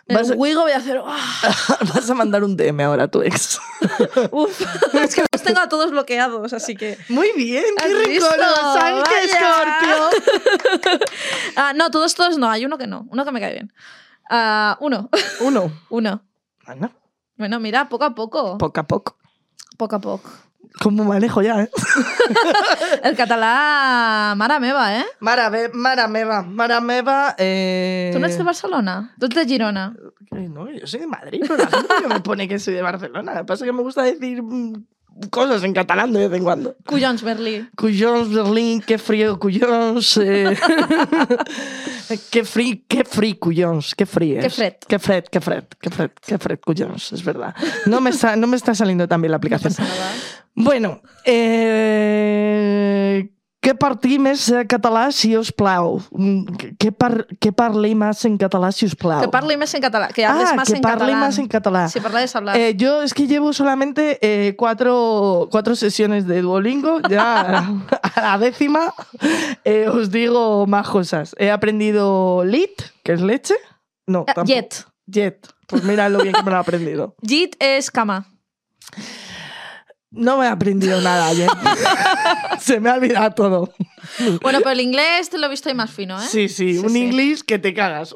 El 0.08 0.16
Vas 0.16 0.30
a- 0.30 0.34
Wigo 0.34 0.62
voy 0.62 0.72
a 0.72 0.76
hacer... 0.76 1.00
¡ah! 1.04 1.40
Vas 1.94 2.08
a 2.10 2.14
mandar 2.14 2.44
un 2.44 2.56
DM 2.56 2.80
ahora 2.82 3.04
a 3.04 3.08
tu 3.08 3.22
ex. 3.22 3.58
Uf, 4.30 4.60
es 4.94 5.14
que 5.14 5.24
los 5.32 5.42
tengo 5.42 5.60
a 5.60 5.68
todos 5.68 5.90
bloqueados, 5.90 6.52
así 6.52 6.76
que... 6.76 6.96
Muy 7.08 7.32
bien, 7.36 7.64
qué 7.78 7.84
¿Has 7.84 7.98
rico, 7.98 8.10
visto? 8.10 8.36
los 8.36 8.76
Ángeles 8.82 9.30
Vaya. 9.40 10.10
Scorpio. 10.20 11.00
Ah, 11.56 11.72
no, 11.74 11.90
todos, 11.90 12.14
todos 12.14 12.36
no, 12.38 12.48
hay 12.50 12.64
uno 12.66 12.76
que 12.78 12.86
no, 12.86 13.06
uno 13.10 13.24
que 13.24 13.32
me 13.32 13.40
cae 13.40 13.52
bien. 13.54 13.72
Ah, 14.30 14.76
uno, 14.80 15.08
Uno. 15.40 15.72
uno. 15.88 16.22
Bueno, 16.66 16.92
Bueno, 17.36 17.60
mira, 17.60 17.88
poco 17.88 18.04
a 18.04 18.14
poco. 18.14 18.58
poco 18.58 18.80
a 18.80 18.82
poco. 18.86 19.16
Poco 19.76 19.96
a 19.96 20.00
poco. 20.00 20.30
¿Cómo 20.80 21.04
manejo 21.04 21.40
ya, 21.42 21.62
eh? 21.62 21.70
El 23.02 23.16
catalán 23.16 24.36
Mara 24.36 24.60
meva, 24.60 24.98
¿eh? 24.98 25.04
Mara, 25.20 25.48
be- 25.48 25.70
Mara 25.72 26.06
Meva, 26.06 26.42
Mara 26.42 26.80
Meva. 26.80 27.34
Eh... 27.38 28.10
¿Tú 28.12 28.18
no 28.18 28.26
eres 28.26 28.36
de 28.38 28.44
Barcelona? 28.44 29.14
¿Tú 29.18 29.26
eres 29.26 29.36
de 29.36 29.46
Girona? 29.46 29.94
No, 30.30 30.70
yo 30.70 30.86
soy 30.86 31.00
de 31.00 31.06
Madrid, 31.06 31.40
pero 31.42 31.56
la 31.56 31.66
gente 31.68 31.94
que 32.02 32.08
me 32.08 32.20
pone 32.20 32.46
que 32.48 32.58
soy 32.58 32.74
de 32.74 32.82
Barcelona. 32.82 33.32
Lo 33.34 33.40
que 33.40 33.44
pasa 33.46 33.64
es 33.64 33.68
que 33.68 33.72
me 33.76 33.82
gusta 33.82 34.02
decir 34.02 34.42
cosas 35.30 35.64
en 35.64 35.72
catalán 35.72 36.12
de 36.12 36.28
vez 36.28 36.36
en 36.38 36.44
cuando. 36.44 36.76
Cuyons, 36.84 37.22
Berlí. 37.22 37.66
Cuyons, 37.74 38.30
Berlín, 38.34 38.82
qué 38.82 38.98
frío, 38.98 39.38
Cuyons. 39.38 40.18
Eh... 40.18 40.54
qué 42.30 42.44
frío, 42.44 42.76
qué 42.86 43.02
frío, 43.04 43.36
Cuyons, 43.40 43.94
qué 43.94 44.04
frío. 44.04 44.40
Qué 44.42 44.50
fred. 44.50 44.74
Qué 44.86 44.98
fred, 44.98 45.24
qué 45.30 45.40
fred, 45.40 45.64
qué 45.80 45.90
fred, 45.90 46.10
qué 46.26 46.38
fred, 46.38 46.58
Cuyons, 46.64 47.12
es 47.12 47.24
verdad. 47.24 47.54
No 47.86 48.00
me, 48.02 48.10
está, 48.10 48.36
no 48.36 48.46
me 48.46 48.56
está 48.56 48.74
saliendo 48.74 49.08
tan 49.08 49.22
bien 49.22 49.30
la 49.32 49.36
No 49.36 49.38
aplicación. 49.38 49.72
nada. 49.78 50.12
Bueno, 50.58 51.02
eh, 51.86 53.28
què 53.60 53.74
partim 53.74 54.22
més 54.24 54.44
eh, 54.54 54.62
català, 54.70 55.08
si 55.12 55.32
us 55.36 55.50
plau? 55.52 55.98
Mm, 56.14 56.56
Què, 56.80 56.92
par 56.94 57.26
què 57.42 57.50
parlem 57.52 57.98
més 57.98 58.22
en 58.28 58.36
català, 58.40 58.70
si 58.72 58.86
us 58.86 58.94
plau? 58.96 59.20
Que 59.24 59.28
parle 59.32 59.56
más 59.60 59.74
en 59.74 59.82
catalán, 59.84 60.12
que 60.14 60.24
hables 60.24 60.52
ah, 60.52 60.54
más 60.56 60.70
que 60.70 60.76
en 60.78 60.82
parle 60.84 61.10
catalán. 61.12 61.20
más 61.20 61.38
en 61.38 61.48
catalán. 61.48 61.88
Si 61.90 62.00
hablar. 62.38 62.56
Eh, 62.56 62.74
yo 62.76 63.02
es 63.02 63.12
que 63.12 63.26
llevo 63.26 63.52
solamente 63.52 64.18
eh, 64.22 64.54
cuatro, 64.56 65.48
cuatro 65.50 65.74
sesiones 65.76 66.26
de 66.26 66.40
Duolingo. 66.42 67.00
Ya 67.10 67.40
a 68.14 68.20
la 68.20 68.38
décima 68.38 68.94
eh, 69.64 69.88
os 69.88 70.10
digo 70.10 70.66
más 70.66 70.88
cosas. 70.88 71.34
He 71.38 71.50
aprendido 71.50 72.44
lit, 72.44 72.82
que 73.02 73.12
es 73.14 73.20
leche. 73.20 73.54
No, 74.06 74.24
Ah, 74.28 74.34
tampoco. 74.34 74.54
Jet. 74.54 74.86
Jet. 75.06 75.48
Pues 75.66 75.82
mira 75.82 76.08
lo 76.08 76.20
bien 76.22 76.32
que 76.32 76.42
me 76.44 76.50
lo 76.50 76.56
he 76.56 76.60
aprendido. 76.60 77.14
Jit 77.20 77.56
es 77.58 77.90
cama. 77.90 78.28
No 80.16 80.38
me 80.38 80.46
he 80.46 80.48
aprendido 80.48 81.00
nada 81.00 81.28
ayer. 81.28 81.48
Se 82.60 82.80
me 82.80 82.90
ha 82.90 82.94
olvidado 82.94 83.30
todo. 83.32 83.72
Bueno, 84.40 84.58
pero 84.60 84.70
el 84.70 84.80
inglés 84.80 85.28
te 85.30 85.38
lo 85.38 85.46
he 85.46 85.50
visto 85.50 85.68
ahí 85.68 85.74
más 85.74 85.90
fino, 85.90 86.16
¿eh? 86.20 86.24
Sí, 86.28 86.48
sí, 86.48 86.74
Sí, 86.74 86.78
un 86.78 86.90
sí. 86.90 86.98
inglés 87.04 87.44
que 87.44 87.58
te 87.58 87.74
cagas. 87.74 88.14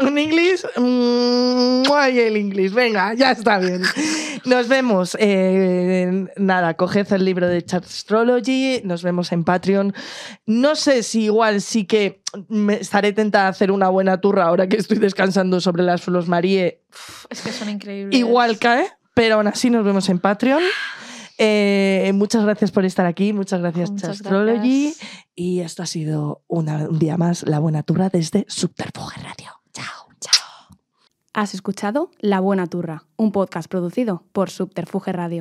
un 0.00 0.18
inglés. 0.18 0.66
mm, 0.76 1.82
Ay, 1.94 2.18
el 2.20 2.36
inglés. 2.36 2.72
Venga, 2.74 3.14
ya 3.14 3.30
está 3.32 3.58
bien. 3.58 3.82
Nos 4.44 4.68
vemos. 4.68 5.16
eh, 5.20 6.26
nada, 6.36 6.74
coged 6.74 7.12
el 7.12 7.24
libro 7.24 7.48
de 7.48 7.64
Chartstrology. 7.64 8.82
Nos 8.84 9.02
vemos 9.02 9.32
en 9.32 9.44
Patreon. 9.44 9.94
No 10.46 10.74
sé 10.76 11.02
si 11.02 11.24
igual 11.24 11.60
sí 11.60 11.84
que 11.86 12.22
me 12.48 12.74
estaré 12.74 13.12
tentada 13.12 13.46
a 13.46 13.50
hacer 13.50 13.70
una 13.70 13.88
buena 13.88 14.20
turra 14.20 14.44
ahora 14.44 14.68
que 14.68 14.76
estoy 14.76 14.98
descansando 14.98 15.60
sobre 15.60 15.82
las 15.82 16.02
Flos 16.02 16.28
Marie. 16.28 16.82
Uf, 16.90 17.26
Es 17.30 17.40
que 17.42 17.52
son 17.52 17.68
increíbles. 17.70 18.18
Igual 18.18 18.58
cae, 18.58 18.86
pero 19.14 19.36
aún 19.36 19.46
así 19.46 19.70
nos 19.70 19.84
vemos 19.84 20.08
en 20.08 20.18
Patreon. 20.18 20.62
Eh, 21.38 22.12
muchas 22.14 22.44
gracias 22.44 22.70
por 22.70 22.84
estar 22.84 23.04
aquí, 23.06 23.32
muchas 23.32 23.60
gracias 23.60 23.90
Muchas 23.90 24.18
Chastrology. 24.18 24.84
gracias. 24.92 25.08
Y 25.34 25.60
esto 25.60 25.82
ha 25.82 25.86
sido 25.86 26.44
una- 26.46 26.86
un 26.88 26.98
día 27.00 27.16
más 27.16 27.42
La 27.48 27.58
Buena 27.58 27.82
Turra 27.82 28.10
desde 28.10 28.44
Subterfuge 28.48 29.16
Radio. 29.16 29.50
Chao, 29.72 30.08
chao. 30.20 30.76
Has 31.32 31.54
escuchado 31.54 32.10
La 32.20 32.38
Buena 32.38 32.66
Turra, 32.68 33.06
un 33.16 33.32
podcast 33.32 33.68
producido 33.68 34.24
por 34.32 34.50
Subterfuge 34.50 35.10
Radio. 35.10 35.40